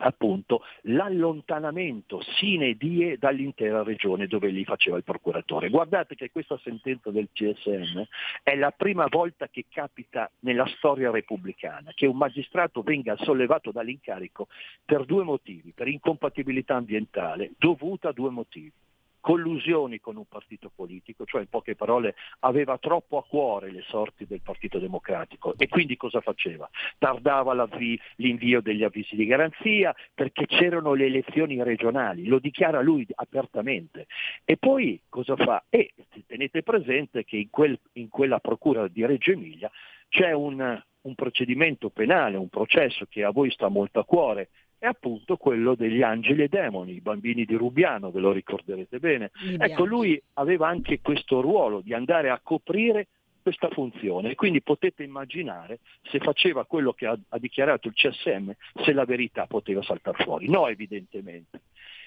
appunto 0.00 0.62
l'allontanamento 0.82 2.20
sine 2.38 2.74
die 2.74 3.18
dall'intera 3.18 3.82
regione 3.82 4.26
dove 4.26 4.52
gli 4.52 4.64
faceva 4.64 4.96
il 4.96 5.04
procuratore. 5.04 5.70
Guardate 5.70 6.14
che 6.14 6.30
questa 6.30 6.58
sentenza 6.62 7.10
del 7.10 7.28
CSM 7.32 8.02
è 8.42 8.56
la 8.56 8.70
prima 8.70 9.06
volta 9.08 9.48
che 9.48 9.66
capita 9.68 10.30
nella 10.40 10.66
storia 10.76 11.10
repubblicana 11.10 11.92
che 11.94 12.06
un 12.06 12.16
magistrato 12.16 12.82
venga 12.82 13.16
sollevato 13.18 13.70
dall'incarico 13.70 14.48
per 14.84 15.04
due 15.04 15.24
motivi, 15.24 15.72
per 15.74 15.88
incompatibilità 15.88 16.76
ambientale 16.76 17.52
dovuta 17.58 18.08
a 18.08 18.12
due 18.12 18.30
motivi 18.30 18.72
collusioni 19.20 20.00
con 20.00 20.16
un 20.16 20.26
partito 20.26 20.70
politico, 20.74 21.24
cioè 21.24 21.42
in 21.42 21.48
poche 21.48 21.76
parole 21.76 22.14
aveva 22.40 22.78
troppo 22.78 23.18
a 23.18 23.24
cuore 23.24 23.70
le 23.70 23.82
sorti 23.86 24.26
del 24.26 24.40
Partito 24.40 24.78
Democratico 24.78 25.54
e 25.56 25.68
quindi 25.68 25.96
cosa 25.96 26.20
faceva? 26.20 26.68
Tardava 26.98 27.68
l'invio 28.16 28.60
degli 28.60 28.82
avvisi 28.82 29.16
di 29.16 29.26
garanzia 29.26 29.94
perché 30.14 30.46
c'erano 30.46 30.94
le 30.94 31.06
elezioni 31.06 31.62
regionali, 31.62 32.26
lo 32.26 32.38
dichiara 32.38 32.80
lui 32.80 33.06
apertamente. 33.14 34.06
E 34.44 34.56
poi 34.56 35.00
cosa 35.08 35.36
fa? 35.36 35.64
E 35.68 35.92
tenete 36.26 36.62
presente 36.62 37.24
che 37.24 37.36
in, 37.36 37.50
quel, 37.50 37.78
in 37.92 38.08
quella 38.08 38.40
procura 38.40 38.88
di 38.88 39.04
Reggio 39.04 39.32
Emilia 39.32 39.70
c'è 40.08 40.32
un, 40.32 40.82
un 41.02 41.14
procedimento 41.14 41.90
penale, 41.90 42.36
un 42.36 42.48
processo 42.48 43.06
che 43.08 43.24
a 43.24 43.30
voi 43.30 43.50
sta 43.50 43.68
molto 43.68 44.00
a 44.00 44.04
cuore, 44.04 44.50
è 44.80 44.86
appunto 44.86 45.36
quello 45.36 45.74
degli 45.74 46.00
angeli 46.00 46.44
e 46.44 46.48
demoni, 46.48 46.94
i 46.94 47.02
bambini 47.02 47.44
di 47.44 47.54
Rubiano, 47.54 48.10
ve 48.10 48.20
lo 48.20 48.32
ricorderete 48.32 48.98
bene. 48.98 49.30
Ecco, 49.58 49.84
lui 49.84 50.20
aveva 50.34 50.68
anche 50.68 51.02
questo 51.02 51.42
ruolo 51.42 51.82
di 51.82 51.92
andare 51.92 52.30
a 52.30 52.40
coprire 52.42 53.08
questa 53.42 53.68
funzione 53.68 54.30
e 54.30 54.34
quindi 54.36 54.62
potete 54.62 55.02
immaginare 55.02 55.80
se 56.10 56.18
faceva 56.18 56.64
quello 56.64 56.94
che 56.94 57.06
ha, 57.06 57.18
ha 57.28 57.38
dichiarato 57.38 57.88
il 57.88 57.94
CSM, 57.94 58.52
se 58.82 58.92
la 58.94 59.04
verità 59.04 59.46
poteva 59.46 59.82
saltare 59.82 60.24
fuori. 60.24 60.48
No, 60.48 60.66
evidentemente. 60.66 61.60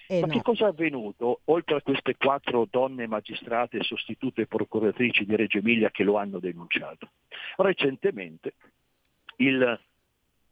Eh 0.07 0.21
Ma 0.21 0.25
no. 0.25 0.33
che 0.33 0.41
cosa 0.41 0.65
è 0.65 0.69
avvenuto, 0.69 1.41
oltre 1.45 1.75
a 1.75 1.81
queste 1.81 2.15
quattro 2.17 2.67
donne 2.69 3.05
magistrate 3.05 3.83
sostitute 3.83 4.47
procuratrici 4.47 5.25
di 5.25 5.35
Reggio 5.35 5.59
Emilia 5.59 5.91
che 5.91 6.03
lo 6.03 6.17
hanno 6.17 6.39
denunciato? 6.39 7.09
Recentemente 7.57 8.55
il 9.37 9.79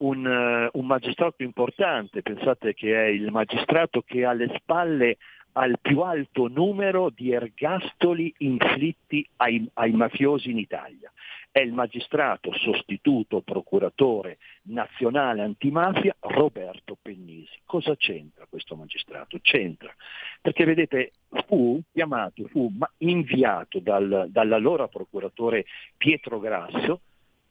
un, 0.01 0.25
uh, 0.25 0.77
un, 0.77 0.85
magistrato 0.85 1.43
importante, 1.43 2.21
pensate 2.21 2.73
che 2.73 2.93
è 2.95 3.07
il 3.07 3.31
magistrato 3.31 4.01
che 4.01 4.25
ha 4.25 4.31
alle 4.31 4.51
spalle 4.57 5.17
al 5.53 5.79
più 5.81 5.99
alto 6.01 6.47
numero 6.47 7.09
di 7.09 7.31
ergastoli 7.31 8.33
inflitti 8.37 9.27
ai, 9.37 9.67
ai 9.73 9.91
mafiosi 9.91 10.49
in 10.49 10.57
Italia. 10.57 11.11
è 11.51 11.59
il 11.59 11.73
magistrato 11.73 12.53
sostituto 12.53 13.41
procuratore 13.41 14.37
nazionale 14.63 15.41
antimafia 15.41 16.15
Roberto 16.21 16.97
Pennisi. 17.01 17.59
Cosa 17.65 17.93
c'entra 17.97 18.45
questo 18.49 18.77
magistrato? 18.77 19.37
C'entra 19.41 19.93
perché 20.39 20.63
vedete 20.63 21.11
fu 21.47 21.81
chiamato, 21.91 22.47
fu 22.47 22.71
inviato 22.99 23.79
dal, 23.79 24.27
dall'allora 24.29 24.87
procuratore 24.87 25.65
Pietro 25.97 26.39
Grasso 26.39 27.01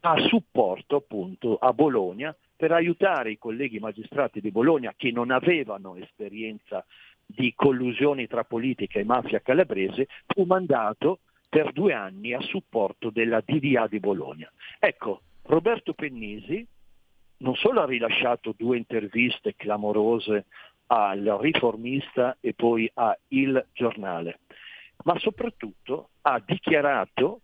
a 0.01 0.19
supporto 0.27 0.97
appunto 0.97 1.57
a 1.57 1.73
Bologna 1.73 2.35
per 2.57 2.73
aiutare 2.73 3.33
i 3.33 3.39
colleghi 3.39 3.79
magistrati 3.79 4.41
di 4.41 4.51
Bologna 4.51 4.95
che 4.97 5.11
non 5.11 5.31
avevano 5.31 5.97
esperienza 5.97 6.85
di 7.25 7.53
collusioni 7.55 8.27
tra 8.27 8.45
politica 8.45 8.99
e 8.99 9.05
mafia 9.05 9.41
calabrese, 9.41 10.09
fu 10.27 10.45
mandato 10.45 11.21
per 11.49 11.73
due 11.73 11.93
anni 11.93 12.35
a 12.35 12.41
supporto 12.41 13.11
della 13.11 13.41
DDA 13.41 13.87
di 13.87 13.99
Bologna. 13.99 14.51
Ecco, 14.79 15.23
Roberto 15.43 15.95
Pennisi 15.95 16.67
non 17.39 17.55
solo 17.55 17.81
ha 17.81 17.87
rilasciato 17.87 18.55
due 18.57 18.77
interviste 18.77 19.55
clamorose 19.57 20.47
al 20.89 21.39
riformista 21.41 22.37
e 22.41 22.53
poi 22.55 22.91
a 22.95 23.17
Il 23.29 23.65
Giornale, 23.73 24.41
ma 25.05 25.19
soprattutto 25.19 26.11
ha 26.23 26.43
dichiarato 26.45 27.43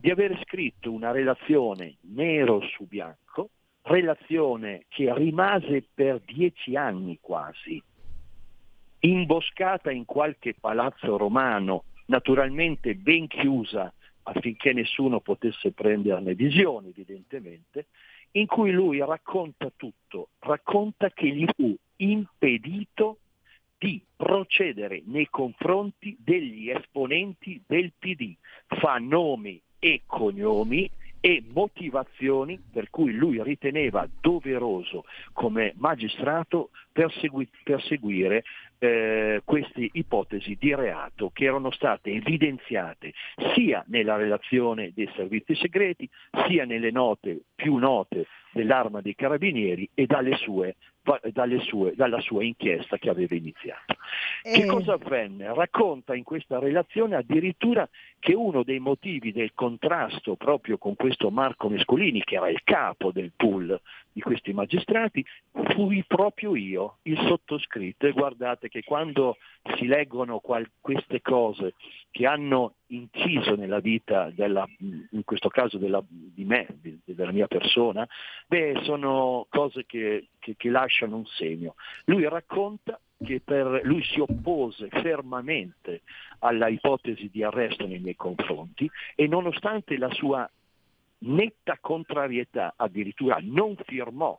di 0.00 0.10
aver 0.10 0.38
scritto 0.42 0.90
una 0.90 1.10
relazione 1.10 1.96
nero 2.02 2.60
su 2.60 2.86
bianco, 2.86 3.50
relazione 3.82 4.84
che 4.88 5.12
rimase 5.14 5.84
per 5.92 6.20
dieci 6.24 6.76
anni 6.76 7.18
quasi, 7.20 7.82
imboscata 9.00 9.90
in 9.90 10.04
qualche 10.04 10.54
palazzo 10.58 11.16
romano 11.16 11.84
naturalmente 12.06 12.94
ben 12.94 13.26
chiusa 13.26 13.92
affinché 14.24 14.72
nessuno 14.72 15.20
potesse 15.20 15.72
prenderne 15.72 16.34
visione 16.34 16.88
evidentemente, 16.88 17.86
in 18.32 18.46
cui 18.46 18.70
lui 18.70 18.98
racconta 18.98 19.70
tutto, 19.74 20.28
racconta 20.38 21.10
che 21.10 21.28
gli 21.28 21.44
fu 21.54 21.74
impedito 21.96 23.18
di 23.76 24.00
procedere 24.16 25.02
nei 25.06 25.28
confronti 25.28 26.16
degli 26.20 26.70
esponenti 26.70 27.60
del 27.66 27.92
PD, 27.98 28.34
fa 28.66 28.98
nomi 28.98 29.60
e 29.84 30.02
cognomi 30.06 30.88
e 31.24 31.42
motivazioni 31.52 32.60
per 32.72 32.88
cui 32.88 33.12
lui 33.12 33.42
riteneva 33.42 34.08
doveroso 34.20 35.04
come 35.32 35.72
magistrato 35.76 36.70
persegui- 36.92 37.48
perseguire 37.64 38.44
eh, 38.78 39.40
queste 39.44 39.88
ipotesi 39.92 40.56
di 40.58 40.74
reato 40.74 41.30
che 41.32 41.44
erano 41.44 41.72
state 41.72 42.10
evidenziate 42.10 43.12
sia 43.54 43.84
nella 43.88 44.16
relazione 44.16 44.92
dei 44.94 45.10
servizi 45.16 45.54
segreti, 45.56 46.08
sia 46.46 46.64
nelle 46.64 46.90
note 46.90 47.42
più 47.54 47.76
note 47.76 48.26
dell'arma 48.52 49.00
dei 49.00 49.14
carabinieri 49.14 49.88
e 49.94 50.06
dalle 50.06 50.36
sue, 50.36 50.76
sue, 51.60 51.92
dalla 51.94 52.20
sua 52.20 52.44
inchiesta 52.44 52.96
che 52.98 53.10
aveva 53.10 53.34
iniziato. 53.34 53.96
Eh. 54.42 54.52
Che 54.52 54.66
cosa 54.66 54.94
avvenne? 54.94 55.52
Racconta 55.54 56.14
in 56.14 56.24
questa 56.24 56.58
relazione 56.58 57.16
addirittura 57.16 57.88
che 58.18 58.34
uno 58.34 58.62
dei 58.62 58.78
motivi 58.78 59.32
del 59.32 59.52
contrasto 59.54 60.36
proprio 60.36 60.78
con 60.78 60.94
questo 60.94 61.30
Marco 61.30 61.68
Mescolini, 61.68 62.22
che 62.22 62.36
era 62.36 62.48
il 62.48 62.60
capo 62.62 63.10
del 63.10 63.32
pool 63.34 63.80
di 64.12 64.20
questi 64.20 64.52
magistrati, 64.52 65.24
fui 65.74 66.04
proprio 66.06 66.54
io, 66.54 66.98
il 67.02 67.18
sottoscritto. 67.26 68.06
E 68.06 68.12
guardate 68.12 68.68
che 68.68 68.82
quando 68.82 69.36
si 69.76 69.86
leggono 69.86 70.38
qual- 70.40 70.70
queste 70.80 71.20
cose 71.20 71.74
che 72.10 72.26
hanno 72.26 72.74
inciso 72.88 73.54
nella 73.54 73.80
vita, 73.80 74.30
della, 74.30 74.66
in 74.78 75.22
questo 75.24 75.48
caso 75.48 75.78
della, 75.78 76.02
di 76.08 76.44
me, 76.44 76.66
di, 76.80 76.98
della 77.04 77.32
mia 77.32 77.46
persona, 77.46 78.06
beh, 78.46 78.80
sono 78.82 79.46
cose 79.48 79.86
che, 79.86 80.28
che, 80.38 80.54
che 80.56 80.68
lasciano 80.68 81.16
un 81.16 81.26
segno. 81.26 81.74
Lui 82.04 82.28
racconta 82.28 82.98
che 83.22 83.40
per, 83.42 83.80
lui 83.84 84.02
si 84.02 84.20
oppose 84.20 84.88
fermamente 84.88 86.02
alla 86.40 86.68
ipotesi 86.68 87.30
di 87.30 87.42
arresto 87.42 87.86
nei 87.86 88.00
miei 88.00 88.16
confronti 88.16 88.90
e 89.14 89.26
nonostante 89.26 89.96
la 89.96 90.10
sua 90.12 90.48
netta 91.22 91.78
contrarietà 91.80 92.74
addirittura 92.76 93.38
non 93.40 93.76
firmò 93.86 94.38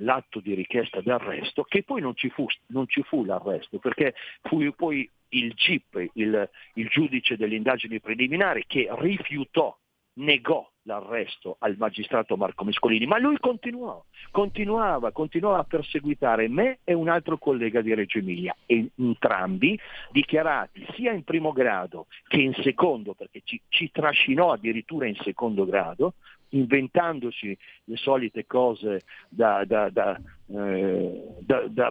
l'atto 0.00 0.40
di 0.40 0.54
richiesta 0.54 1.00
d'arresto, 1.00 1.64
che 1.64 1.82
poi 1.82 2.00
non 2.00 2.14
ci 2.14 2.28
fu, 2.30 2.46
non 2.66 2.86
ci 2.88 3.02
fu 3.02 3.24
l'arresto, 3.24 3.78
perché 3.78 4.14
fu 4.42 4.70
poi 4.74 5.08
il 5.30 5.52
GIP, 5.54 6.10
il, 6.14 6.50
il 6.74 6.88
giudice 6.88 7.36
delle 7.36 7.56
indagini 7.56 8.00
preliminari, 8.00 8.64
che 8.66 8.88
rifiutò 8.98 9.76
negò 10.14 10.68
l'arresto 10.86 11.56
al 11.60 11.76
magistrato 11.78 12.36
Marco 12.36 12.64
Mescolini, 12.64 13.06
ma 13.06 13.18
lui 13.18 13.38
continuò, 13.38 14.02
continuava, 14.30 15.12
continuava 15.12 15.58
a 15.58 15.64
perseguitare 15.64 16.48
me 16.48 16.78
e 16.84 16.94
un 16.94 17.08
altro 17.08 17.38
collega 17.38 17.82
di 17.82 17.94
Reggio 17.94 18.18
Emilia, 18.18 18.56
e 18.64 18.90
entrambi 18.96 19.78
dichiarati 20.10 20.86
sia 20.94 21.12
in 21.12 21.24
primo 21.24 21.52
grado 21.52 22.06
che 22.26 22.40
in 22.40 22.54
secondo, 22.62 23.14
perché 23.14 23.42
ci, 23.44 23.60
ci 23.68 23.90
trascinò 23.90 24.52
addirittura 24.52 25.06
in 25.06 25.16
secondo 25.16 25.64
grado, 25.64 26.14
inventandosi 26.50 27.56
le 27.84 27.96
solite 27.96 28.46
cose 28.46 29.02
da, 29.28 29.64
da, 29.64 29.90
da, 29.90 30.20
eh, 30.48 31.34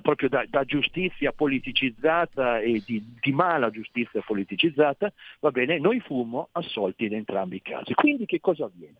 proprio 0.02 0.30
da, 0.30 0.64
giustizia 0.64 1.32
politicizzata 1.32 2.60
e 2.60 2.82
di, 2.86 3.03
di, 3.19 3.32
mala 3.32 3.69
giustizia 3.69 4.22
politicizzata, 4.22 5.11
va 5.40 5.52
bene, 5.52 5.80
noi 5.80 5.99
fummo 5.99 6.49
assolti 6.53 7.06
in 7.06 7.15
entrambi 7.15 7.57
i 7.57 7.61
casi. 7.61 7.94
Quindi 7.94 8.26
che 8.26 8.40
cosa 8.40 8.65
avviene? 8.65 8.95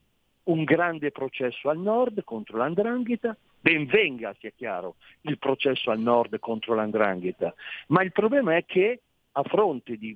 Un 0.46 0.64
grande 0.64 1.12
processo 1.12 1.70
al 1.70 1.80
nord 1.80 2.24
contro 2.24 2.58
l'andrangheta, 2.58 3.36
ben 3.60 3.86
venga, 3.86 4.36
sia 4.40 4.52
chiaro, 4.56 4.96
il 5.22 5.40
processo 5.40 5.90
al 5.90 6.00
nord 6.00 6.38
contro 6.40 6.76
l'andrangheta, 6.76 7.54
ma 7.88 8.04
il 8.04 8.12
problema 8.12 8.56
è 8.56 8.64
che 8.66 9.02
a 9.32 9.44
fronte 9.44 9.98
di 9.98 10.16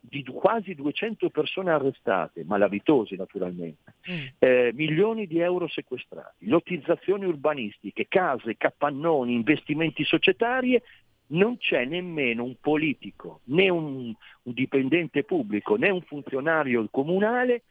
di 0.00 0.22
quasi 0.24 0.74
200 0.74 1.30
persone 1.30 1.70
arrestate, 1.70 2.44
malavitosi 2.44 3.16
naturalmente, 3.16 3.94
mm. 4.10 4.24
eh, 4.38 4.70
milioni 4.74 5.26
di 5.26 5.38
euro 5.38 5.68
sequestrati, 5.68 6.48
lottizzazioni 6.48 7.24
urbanistiche, 7.24 8.06
case, 8.08 8.56
capannoni, 8.56 9.34
investimenti 9.34 10.04
societari, 10.04 10.80
non 11.28 11.56
c'è 11.56 11.84
nemmeno 11.86 12.44
un 12.44 12.56
politico, 12.60 13.40
né 13.44 13.70
un, 13.70 14.12
un 14.42 14.52
dipendente 14.52 15.24
pubblico, 15.24 15.76
né 15.76 15.88
un 15.88 16.02
funzionario 16.02 16.86
comunale 16.90 17.62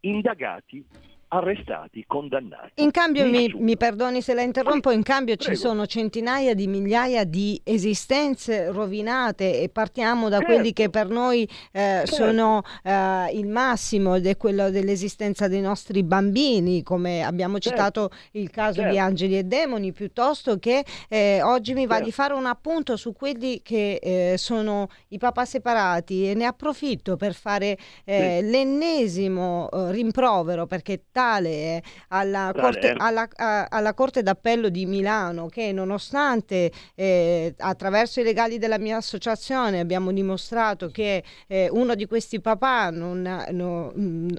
indagati 0.00 0.84
arrestati, 1.32 2.04
condannati. 2.06 2.82
In 2.82 2.90
cambio, 2.90 3.24
mi, 3.26 3.52
mi, 3.56 3.76
perdoni 3.76 4.20
se 4.20 4.34
la 4.34 4.42
interrompo, 4.42 4.90
in 4.90 5.02
cambio 5.02 5.36
Prego. 5.36 5.52
ci 5.52 5.60
sono 5.60 5.86
centinaia 5.86 6.54
di 6.54 6.66
migliaia 6.66 7.24
di 7.24 7.60
esistenze 7.62 8.70
rovinate 8.70 9.60
e 9.60 9.68
partiamo 9.68 10.28
da 10.28 10.38
certo. 10.38 10.52
quelli 10.52 10.72
che 10.72 10.90
per 10.90 11.08
noi 11.08 11.42
eh, 11.42 11.48
certo. 11.70 12.14
sono 12.14 12.62
eh, 12.82 13.30
il 13.32 13.46
massimo 13.46 14.16
ed 14.16 14.26
è 14.26 14.36
quello 14.36 14.70
dell'esistenza 14.70 15.46
dei 15.46 15.60
nostri 15.60 16.02
bambini, 16.02 16.82
come 16.82 17.22
abbiamo 17.22 17.58
certo. 17.58 17.78
citato 17.78 18.10
il 18.32 18.50
caso 18.50 18.80
di 18.80 18.88
certo. 18.88 19.00
Angeli 19.00 19.38
e 19.38 19.44
Demoni, 19.44 19.92
piuttosto 19.92 20.58
che 20.58 20.84
eh, 21.08 21.42
oggi 21.42 21.74
mi 21.74 21.86
va 21.86 21.98
di 21.98 22.10
certo. 22.10 22.22
fare 22.22 22.34
un 22.34 22.46
appunto 22.46 22.96
su 22.96 23.12
quelli 23.12 23.62
che 23.62 24.00
eh, 24.02 24.34
sono 24.36 24.88
i 25.08 25.18
papà 25.18 25.44
separati 25.44 26.28
e 26.28 26.34
ne 26.34 26.46
approfitto 26.46 27.16
per 27.16 27.34
fare 27.34 27.78
eh, 28.04 28.42
l'ennesimo 28.42 29.68
eh, 29.70 29.92
rimprovero 29.92 30.66
perché 30.66 31.04
tale 31.20 31.82
alla, 32.08 32.50
corte, 32.56 32.94
alla, 32.96 33.28
a, 33.36 33.66
alla 33.68 33.92
Corte 33.92 34.22
d'Appello 34.22 34.70
di 34.70 34.86
Milano 34.86 35.48
che 35.48 35.70
nonostante 35.70 36.72
eh, 36.94 37.54
attraverso 37.58 38.20
i 38.20 38.22
legali 38.22 38.56
della 38.56 38.78
mia 38.78 38.96
associazione 38.96 39.80
abbiamo 39.80 40.12
dimostrato 40.12 40.88
che 40.88 41.22
eh, 41.46 41.68
uno 41.70 41.94
di 41.94 42.06
questi 42.06 42.40
papà 42.40 42.88
non, 42.88 43.44
no, 43.50 43.92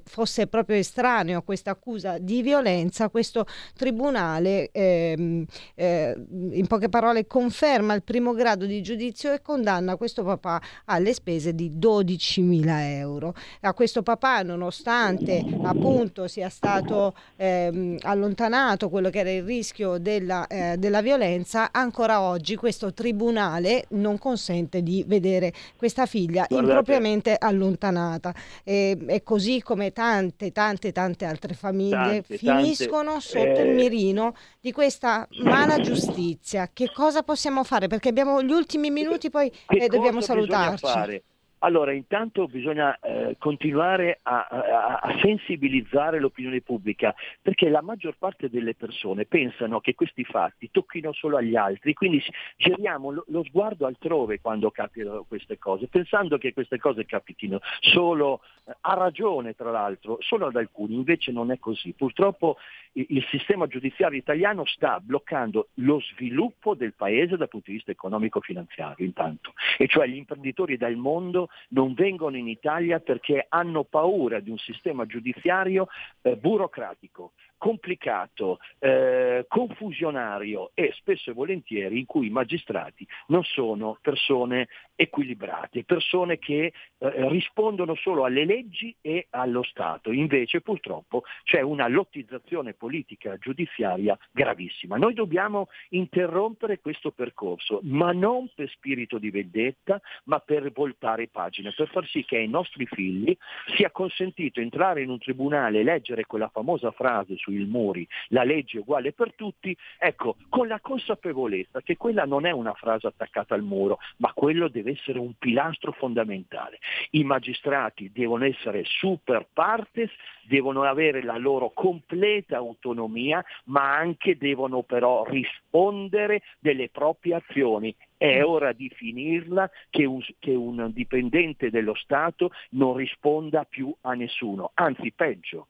fosse 0.05 0.47
proprio 0.47 0.77
estraneo 0.77 1.37
a 1.37 1.41
questa 1.43 1.69
accusa 1.69 2.17
di 2.17 2.41
violenza, 2.41 3.09
questo 3.09 3.45
tribunale 3.75 4.71
ehm, 4.71 5.45
eh, 5.75 6.15
in 6.51 6.65
poche 6.65 6.89
parole 6.89 7.27
conferma 7.27 7.93
il 7.93 8.01
primo 8.01 8.33
grado 8.33 8.65
di 8.65 8.81
giudizio 8.81 9.33
e 9.33 9.41
condanna 9.43 9.97
questo 9.97 10.23
papà 10.23 10.59
alle 10.85 11.13
spese 11.13 11.53
di 11.53 11.77
12.000 11.77 12.65
euro. 12.97 13.35
A 13.61 13.73
questo 13.75 14.01
papà 14.01 14.41
nonostante 14.41 15.45
appunto 15.61 16.27
sia 16.27 16.49
stato 16.49 16.70
stato 16.71 17.13
ehm, 17.35 17.97
allontanato 18.01 18.89
quello 18.89 19.09
che 19.09 19.19
era 19.19 19.31
il 19.31 19.43
rischio 19.43 19.97
della, 19.97 20.47
eh, 20.47 20.77
della, 20.77 21.01
violenza, 21.01 21.69
ancora 21.71 22.21
oggi 22.21 22.55
questo 22.55 22.93
tribunale 22.93 23.85
non 23.89 24.17
consente 24.17 24.81
di 24.81 25.03
vedere 25.07 25.53
questa 25.75 26.05
figlia 26.05 26.45
Guardate. 26.47 26.71
impropriamente 26.71 27.35
allontanata. 27.37 28.33
E, 28.63 28.97
e, 29.05 29.23
così 29.23 29.61
come 29.61 29.91
tante, 29.91 30.51
tante, 30.51 30.91
tante 30.91 31.25
altre 31.25 31.53
famiglie 31.53 32.23
tante, 32.23 32.37
finiscono 32.37 33.11
tante, 33.11 33.25
sotto 33.25 33.59
eh... 33.59 33.67
il 33.67 33.75
mirino 33.75 34.35
di 34.59 34.71
questa 34.71 35.27
mala 35.43 35.79
giustizia. 35.79 36.69
Che 36.71 36.91
cosa 36.93 37.23
possiamo 37.23 37.63
fare? 37.63 37.87
Perché 37.87 38.09
abbiamo 38.09 38.41
gli 38.41 38.51
ultimi 38.51 38.89
minuti, 38.89 39.29
poi 39.29 39.51
eh, 39.67 39.87
dobbiamo 39.87 40.21
salutarci. 40.21 41.21
Allora, 41.63 41.91
intanto 41.91 42.47
bisogna 42.47 42.97
eh, 42.99 43.35
continuare 43.37 44.19
a, 44.23 44.47
a, 44.49 44.99
a, 44.99 45.19
sensibilizzare 45.21 46.19
l'opinione 46.19 46.61
pubblica, 46.61 47.13
perché 47.39 47.69
la 47.69 47.83
maggior 47.83 48.15
parte 48.17 48.49
delle 48.49 48.73
persone 48.73 49.25
pensano 49.25 49.79
che 49.79 49.93
questi 49.93 50.23
fatti 50.23 50.71
tocchino 50.71 51.13
solo 51.13 51.37
agli 51.37 51.55
altri, 51.55 51.93
quindi 51.93 52.19
giriamo 52.57 53.11
lo, 53.11 53.25
lo 53.27 53.43
sguardo 53.43 53.85
altrove 53.85 54.41
quando 54.41 54.71
capitano 54.71 55.23
queste 55.27 55.59
cose, 55.59 55.87
pensando 55.87 56.39
che 56.39 56.51
queste 56.51 56.79
cose 56.79 57.05
capitino 57.05 57.59
solo, 57.79 58.41
eh, 58.65 58.73
a 58.81 58.95
ragione 58.95 59.53
tra 59.53 59.69
l'altro, 59.69 60.17
solo 60.21 60.47
ad 60.47 60.55
alcuni, 60.55 60.95
invece 60.95 61.31
non 61.31 61.51
è 61.51 61.59
così. 61.59 61.93
Purtroppo 61.93 62.57
il, 62.93 63.05
il 63.09 63.25
sistema 63.29 63.67
giudiziario 63.67 64.17
italiano 64.17 64.65
sta 64.65 64.99
bloccando 64.99 65.67
lo 65.75 65.99
sviluppo 65.99 66.73
del 66.73 66.93
paese 66.93 67.37
dal 67.37 67.49
punto 67.49 67.69
di 67.69 67.75
vista 67.75 67.91
economico-finanziario, 67.91 69.05
intanto, 69.05 69.53
e 69.77 69.85
cioè 69.85 70.07
gli 70.07 70.15
imprenditori 70.15 70.75
dal 70.75 70.95
mondo 70.95 71.49
non 71.69 71.93
vengono 71.93 72.37
in 72.37 72.47
Italia 72.47 72.99
perché 72.99 73.45
hanno 73.49 73.83
paura 73.83 74.39
di 74.39 74.49
un 74.49 74.57
sistema 74.57 75.05
giudiziario 75.05 75.87
eh, 76.21 76.35
burocratico, 76.35 77.33
complicato, 77.61 78.57
eh, 78.79 79.45
confusionario 79.47 80.71
e 80.73 80.91
spesso 80.95 81.29
e 81.29 81.33
volentieri 81.33 81.99
in 81.99 82.07
cui 82.07 82.25
i 82.25 82.31
magistrati 82.31 83.07
non 83.27 83.43
sono 83.43 83.99
persone 84.01 84.67
equilibrate, 84.95 85.83
persone 85.83 86.39
che 86.39 86.73
eh, 86.97 87.29
rispondono 87.29 87.93
solo 87.93 88.25
alle 88.25 88.45
leggi 88.45 88.95
e 88.99 89.27
allo 89.29 89.61
Stato. 89.61 90.11
Invece 90.11 90.61
purtroppo 90.61 91.21
c'è 91.43 91.61
una 91.61 91.87
lottizzazione 91.87 92.73
politica 92.73 93.37
giudiziaria 93.37 94.17
gravissima. 94.31 94.97
Noi 94.97 95.13
dobbiamo 95.13 95.67
interrompere 95.89 96.79
questo 96.79 97.11
percorso, 97.11 97.79
ma 97.83 98.11
non 98.11 98.49
per 98.55 98.69
spirito 98.69 99.19
di 99.19 99.29
vendetta, 99.29 100.01
ma 100.23 100.39
per 100.39 100.71
voltare 100.71 101.27
pagina, 101.27 101.71
per 101.75 101.89
far 101.89 102.07
sì 102.07 102.25
che 102.25 102.37
ai 102.37 102.47
nostri 102.47 102.87
figli 102.87 103.37
sia 103.75 103.91
consentito 103.91 104.59
entrare 104.59 105.03
in 105.03 105.09
un 105.11 105.19
tribunale 105.19 105.81
e 105.81 105.83
leggere 105.83 106.25
quella 106.25 106.49
famosa 106.49 106.89
frase 106.89 107.35
su 107.35 107.50
sui 107.51 107.65
muri, 107.65 108.07
la 108.29 108.43
legge 108.43 108.77
è 108.77 108.81
uguale 108.81 109.11
per 109.11 109.33
tutti, 109.35 109.75
ecco, 109.99 110.37
con 110.49 110.67
la 110.67 110.79
consapevolezza 110.79 111.81
che 111.81 111.97
quella 111.97 112.23
non 112.23 112.45
è 112.45 112.51
una 112.51 112.73
frase 112.73 113.07
attaccata 113.07 113.53
al 113.53 113.63
muro, 113.63 113.99
ma 114.17 114.31
quello 114.33 114.69
deve 114.69 114.91
essere 114.91 115.19
un 115.19 115.33
pilastro 115.37 115.91
fondamentale. 115.91 116.79
I 117.11 117.23
magistrati 117.23 118.11
devono 118.13 118.45
essere 118.45 118.83
super 118.85 119.47
partes, 119.51 120.09
devono 120.43 120.83
avere 120.83 121.23
la 121.23 121.37
loro 121.37 121.71
completa 121.71 122.57
autonomia, 122.57 123.43
ma 123.65 123.95
anche 123.95 124.37
devono 124.37 124.83
però 124.83 125.25
rispondere 125.25 126.41
delle 126.59 126.89
proprie 126.89 127.35
azioni. 127.35 127.93
È 128.17 128.43
ora 128.43 128.71
di 128.71 128.87
finirla 128.93 129.67
che 129.89 130.05
un, 130.05 130.21
che 130.37 130.53
un, 130.53 130.91
dipendente 130.93 131.71
dello 131.71 131.95
Stato 131.95 132.51
non 132.71 132.95
risponda 132.95 133.63
più 133.63 133.91
a 134.01 134.13
nessuno, 134.13 134.69
anzi 134.75 135.11
peggio, 135.11 135.69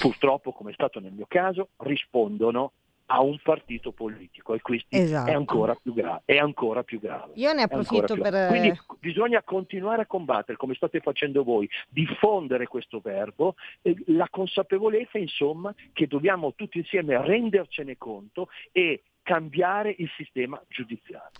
purtroppo, 0.00 0.52
come 0.52 0.70
è 0.70 0.74
stato 0.74 1.00
nel 1.00 1.12
mio 1.12 1.26
caso, 1.28 1.70
rispondono 1.78 2.72
a 3.06 3.20
un 3.20 3.38
partito 3.42 3.92
politico 3.92 4.54
e 4.54 4.62
questo 4.62 4.96
esatto. 4.96 5.30
è, 5.30 5.34
ancora 5.34 5.74
più 5.74 5.92
gra- 5.92 6.22
è 6.24 6.38
ancora 6.38 6.82
più 6.82 6.98
grave. 6.98 7.32
Io 7.34 7.52
ne 7.52 7.62
approfitto 7.62 8.16
per... 8.16 8.48
Quindi 8.48 8.78
bisogna 9.00 9.42
continuare 9.42 10.02
a 10.02 10.06
combattere, 10.06 10.56
come 10.56 10.74
state 10.74 11.00
facendo 11.00 11.44
voi, 11.44 11.68
diffondere 11.88 12.66
questo 12.66 13.00
verbo, 13.00 13.56
eh, 13.82 13.94
la 14.06 14.28
consapevolezza 14.30 15.18
insomma 15.18 15.74
che 15.92 16.06
dobbiamo 16.06 16.54
tutti 16.54 16.78
insieme 16.78 17.20
rendercene 17.20 17.98
conto 17.98 18.48
e 18.70 19.02
cambiare 19.22 19.94
il 19.98 20.10
sistema 20.16 20.60
giudiziario. 20.68 21.30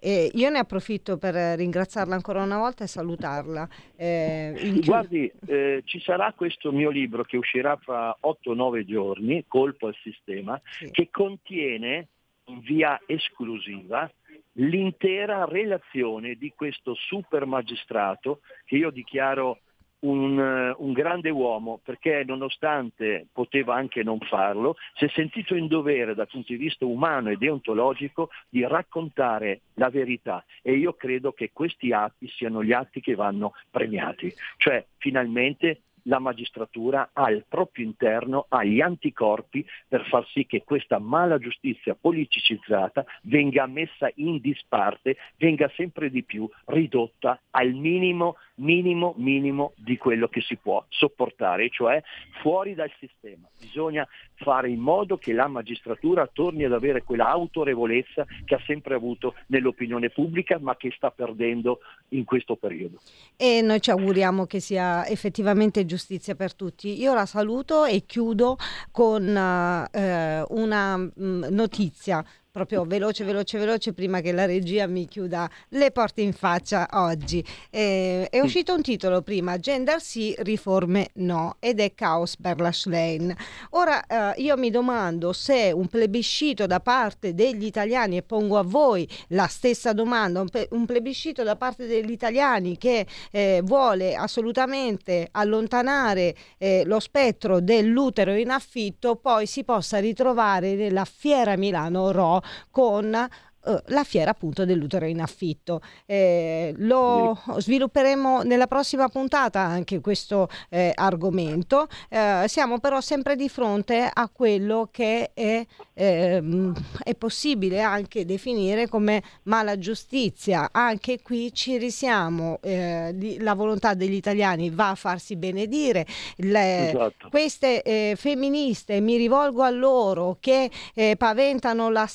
E 0.00 0.30
io 0.34 0.48
ne 0.48 0.58
approfitto 0.58 1.18
per 1.18 1.34
ringraziarla 1.34 2.14
ancora 2.14 2.42
una 2.42 2.58
volta 2.58 2.84
e 2.84 2.86
salutarla. 2.86 3.68
Eh, 3.96 4.80
Guardi, 4.84 5.30
eh, 5.46 5.82
ci 5.84 6.00
sarà 6.00 6.32
questo 6.32 6.72
mio 6.72 6.90
libro 6.90 7.22
che 7.22 7.36
uscirà 7.36 7.76
fra 7.76 8.16
8-9 8.20 8.84
giorni, 8.84 9.44
Colpo 9.46 9.88
al 9.88 9.96
sistema, 10.02 10.60
sì. 10.64 10.90
che 10.90 11.08
contiene 11.10 12.08
in 12.44 12.60
via 12.60 13.00
esclusiva 13.06 14.10
l'intera 14.54 15.44
relazione 15.44 16.34
di 16.34 16.52
questo 16.54 16.94
super 16.94 17.44
magistrato 17.46 18.40
che 18.64 18.76
io 18.76 18.90
dichiaro 18.90 19.60
un, 20.00 20.38
eh, 20.38 20.74
un, 20.78 20.92
grande 20.92 21.30
uomo 21.30 21.80
perché 21.82 22.22
nonostante 22.26 23.26
poteva 23.32 23.74
anche 23.74 24.02
non 24.02 24.18
farlo, 24.20 24.76
si 24.94 25.04
è 25.04 25.08
sentito 25.08 25.54
in 25.54 25.66
dovere 25.66 26.14
dal 26.14 26.28
punto 26.28 26.52
di 26.52 26.58
vista 26.58 26.84
umano 26.84 27.30
e 27.30 27.36
deontologico 27.36 28.30
di 28.48 28.66
raccontare 28.66 29.60
la 29.74 29.90
verità. 29.90 30.44
E 30.62 30.72
io 30.74 30.94
credo 30.94 31.32
che 31.32 31.50
questi 31.52 31.92
atti 31.92 32.28
siano 32.28 32.62
gli 32.62 32.72
atti 32.72 33.00
che 33.00 33.14
vanno 33.14 33.52
premiati, 33.70 34.32
cioè 34.56 34.84
finalmente 34.98 35.82
la 36.04 36.18
magistratura 36.18 37.10
ha 37.12 37.24
al 37.24 37.44
proprio 37.48 37.84
interno 37.84 38.46
ha 38.48 38.64
gli 38.64 38.80
anticorpi 38.80 39.64
per 39.86 40.06
far 40.06 40.26
sì 40.28 40.46
che 40.46 40.62
questa 40.64 40.98
mala 40.98 41.38
giustizia 41.38 41.94
politicizzata 41.94 43.04
venga 43.22 43.66
messa 43.66 44.10
in 44.16 44.40
disparte, 44.40 45.16
venga 45.36 45.70
sempre 45.74 46.10
di 46.10 46.22
più 46.22 46.48
ridotta 46.66 47.40
al 47.50 47.72
minimo 47.72 48.36
minimo 48.60 49.14
minimo 49.16 49.72
di 49.76 49.96
quello 49.96 50.28
che 50.28 50.40
si 50.40 50.56
può 50.56 50.84
sopportare, 50.88 51.70
cioè 51.70 52.02
fuori 52.42 52.74
dal 52.74 52.90
sistema. 52.98 53.48
Bisogna 53.58 54.06
fare 54.34 54.70
in 54.70 54.80
modo 54.80 55.18
che 55.18 55.32
la 55.32 55.48
magistratura 55.48 56.28
torni 56.32 56.64
ad 56.64 56.72
avere 56.72 57.02
quella 57.02 57.28
autorevolezza 57.28 58.24
che 58.44 58.54
ha 58.54 58.62
sempre 58.66 58.94
avuto 58.94 59.34
nell'opinione 59.46 60.10
pubblica 60.10 60.58
ma 60.58 60.76
che 60.76 60.92
sta 60.94 61.10
perdendo 61.10 61.80
in 62.10 62.24
questo 62.24 62.56
periodo. 62.56 63.00
E 63.36 63.60
noi 63.62 63.80
ci 63.80 63.90
auguriamo 63.90 64.46
che 64.46 64.60
sia 64.60 65.06
effettivamente 65.06 65.84
giustizia 65.84 66.34
per 66.34 66.54
tutti. 66.54 67.00
Io 67.00 67.14
la 67.14 67.26
saluto 67.26 67.84
e 67.84 68.04
chiudo 68.06 68.56
con 68.90 69.22
uh, 69.22 70.54
una 70.54 70.96
mh, 70.96 71.46
notizia 71.50 72.24
proprio 72.50 72.84
veloce, 72.84 73.22
veloce, 73.22 73.58
veloce 73.58 73.92
prima 73.92 74.20
che 74.20 74.32
la 74.32 74.44
regia 74.44 74.86
mi 74.86 75.06
chiuda 75.06 75.48
le 75.70 75.90
porte 75.92 76.20
in 76.20 76.32
faccia 76.32 76.88
oggi. 76.92 77.44
Eh, 77.70 78.26
è 78.28 78.40
uscito 78.40 78.74
un 78.74 78.82
titolo 78.82 79.22
prima, 79.22 79.56
Gender 79.58 80.00
sì, 80.00 80.34
riforme 80.38 81.10
no, 81.14 81.56
ed 81.60 81.78
è 81.80 81.94
Caos 81.94 82.36
per 82.36 82.60
la 82.60 82.72
Schlein. 82.72 83.34
Ora 83.70 84.04
eh, 84.34 84.40
io 84.42 84.56
mi 84.56 84.70
domando 84.70 85.32
se 85.32 85.70
un 85.72 85.86
plebiscito 85.86 86.66
da 86.66 86.80
parte 86.80 87.34
degli 87.34 87.64
italiani, 87.64 88.16
e 88.16 88.22
pongo 88.22 88.58
a 88.58 88.62
voi 88.64 89.08
la 89.28 89.46
stessa 89.46 89.92
domanda, 89.92 90.40
un, 90.40 90.48
pe- 90.48 90.68
un 90.72 90.86
plebiscito 90.86 91.44
da 91.44 91.54
parte 91.54 91.86
degli 91.86 92.10
italiani 92.10 92.76
che 92.76 93.06
eh, 93.30 93.60
vuole 93.62 94.16
assolutamente 94.16 95.28
allontanare 95.30 96.34
eh, 96.58 96.82
lo 96.84 96.98
spettro 96.98 97.60
dell'utero 97.60 98.34
in 98.34 98.50
affitto, 98.50 99.14
poi 99.14 99.46
si 99.46 99.62
possa 99.62 99.98
ritrovare 99.98 100.74
nella 100.74 101.04
fiera 101.04 101.56
Milano 101.56 102.10
Ro 102.10 102.39
con 102.70 103.14
Uh, 103.62 103.76
la 103.88 104.04
fiera 104.04 104.30
appunto 104.30 104.64
dell'utero 104.64 105.04
in 105.04 105.20
affitto. 105.20 105.82
Eh, 106.06 106.72
lo 106.78 107.38
svilupperemo 107.58 108.40
nella 108.40 108.66
prossima 108.66 109.08
puntata 109.08 109.60
anche 109.60 110.00
questo 110.00 110.48
eh, 110.70 110.92
argomento. 110.94 111.86
Eh, 112.08 112.44
siamo 112.46 112.78
però 112.78 113.02
sempre 113.02 113.36
di 113.36 113.50
fronte 113.50 114.08
a 114.10 114.30
quello 114.32 114.88
che 114.90 115.32
è, 115.34 115.64
ehm, 115.92 116.72
è, 117.02 117.14
possibile 117.14 117.82
anche 117.82 118.24
definire 118.24 118.88
come 118.88 119.22
mala 119.42 119.78
giustizia. 119.78 120.70
Anche 120.72 121.20
qui 121.20 121.52
ci 121.52 121.76
risiamo, 121.76 122.60
eh, 122.62 123.36
la 123.40 123.54
volontà 123.54 123.92
degli 123.92 124.14
italiani 124.14 124.70
va 124.70 124.90
a 124.90 124.94
farsi 124.94 125.36
benedire. 125.36 126.06
Le, 126.36 126.88
esatto. 126.88 127.28
Queste 127.28 127.82
eh, 127.82 128.14
femministe, 128.16 129.00
mi 129.00 129.16
rivolgo 129.16 129.62
a 129.62 129.70
loro, 129.70 130.38
che 130.40 130.70
paventano 131.16 131.90
la, 131.90 132.08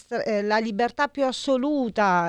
la 0.43 0.57
libertà 0.57 1.07
più 1.07 1.23
assoluta, 1.23 1.35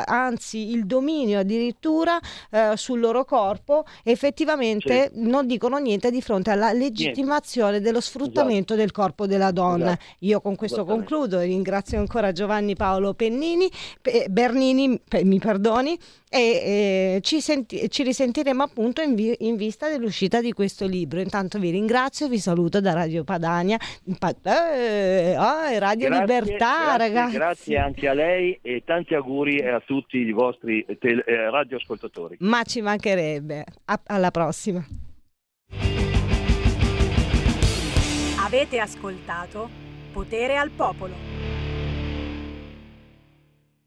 anzi 0.07 0.71
il 0.71 0.87
dominio 0.87 1.41
addirittura 1.41 2.19
eh, 2.51 2.73
sul 2.77 3.01
loro 3.01 3.25
corpo, 3.25 3.85
effettivamente 4.03 5.11
sì. 5.13 5.21
non 5.23 5.47
dicono 5.47 5.79
niente 5.79 6.11
di 6.11 6.21
fronte 6.21 6.51
alla 6.51 6.73
legittimazione 6.73 7.71
niente. 7.71 7.87
dello 7.87 8.01
sfruttamento 8.01 8.75
esatto. 8.75 8.81
del 8.81 8.93
corpo 8.93 9.27
della 9.27 9.51
donna. 9.51 9.87
Esatto. 9.87 10.05
Io 10.21 10.41
con 10.41 10.57
questo 10.57 10.85
concludo 10.85 11.41
e 11.41 11.47
ringrazio 11.47 11.99
ancora 11.99 12.33
Giovanni 12.33 12.75
Paolo 12.75 13.15
Pennini, 13.15 13.71
Pe- 14.01 14.27
Bernini, 14.29 15.01
pe- 15.07 15.25
mi 15.25 15.39
perdoni, 15.39 15.99
e 16.29 16.41
eh, 16.41 17.21
ci, 17.23 17.41
senti- 17.41 17.89
ci, 17.89 18.03
risentiremo 18.03 18.63
appunto 18.63 19.01
in, 19.01 19.15
vi- 19.15 19.37
in, 19.41 19.57
vista 19.57 19.89
dell'uscita 19.89 20.41
di 20.41 20.53
questo 20.53 20.87
libro. 20.87 21.21
Intanto 21.21 21.59
vi 21.59 21.71
ringrazio, 21.71 22.29
vi 22.29 22.39
saluto 22.39 22.81
da 22.81 22.93
Radio 22.93 23.25
Padania, 23.25 23.79
pa- 24.19 24.35
eh, 24.43 25.37
oh, 25.39 25.79
Radio 25.79 26.09
grazie, 26.09 26.21
Libertà, 26.21 26.97
grazie, 26.97 26.99
ragazzi. 26.99 27.35
Grazie 27.35 27.79
anche 27.79 28.09
a 28.09 28.13
lei 28.13 28.59
e 28.61 28.83
tanti 28.97 29.15
auguri 29.15 29.61
a 29.61 29.79
tutti 29.81 30.17
i 30.17 30.33
vostri 30.33 30.85
tele- 30.99 31.23
eh, 31.27 31.51
radioascoltatori. 31.51 32.37
Ma 32.41 32.63
ci 32.63 32.81
mancherebbe. 32.81 33.65
A- 33.85 34.01
alla 34.07 34.31
prossima. 34.31 34.83
Avete 38.43 38.79
ascoltato 38.79 39.69
Potere 40.13 40.57
al 40.57 40.71
Popolo. 40.71 41.36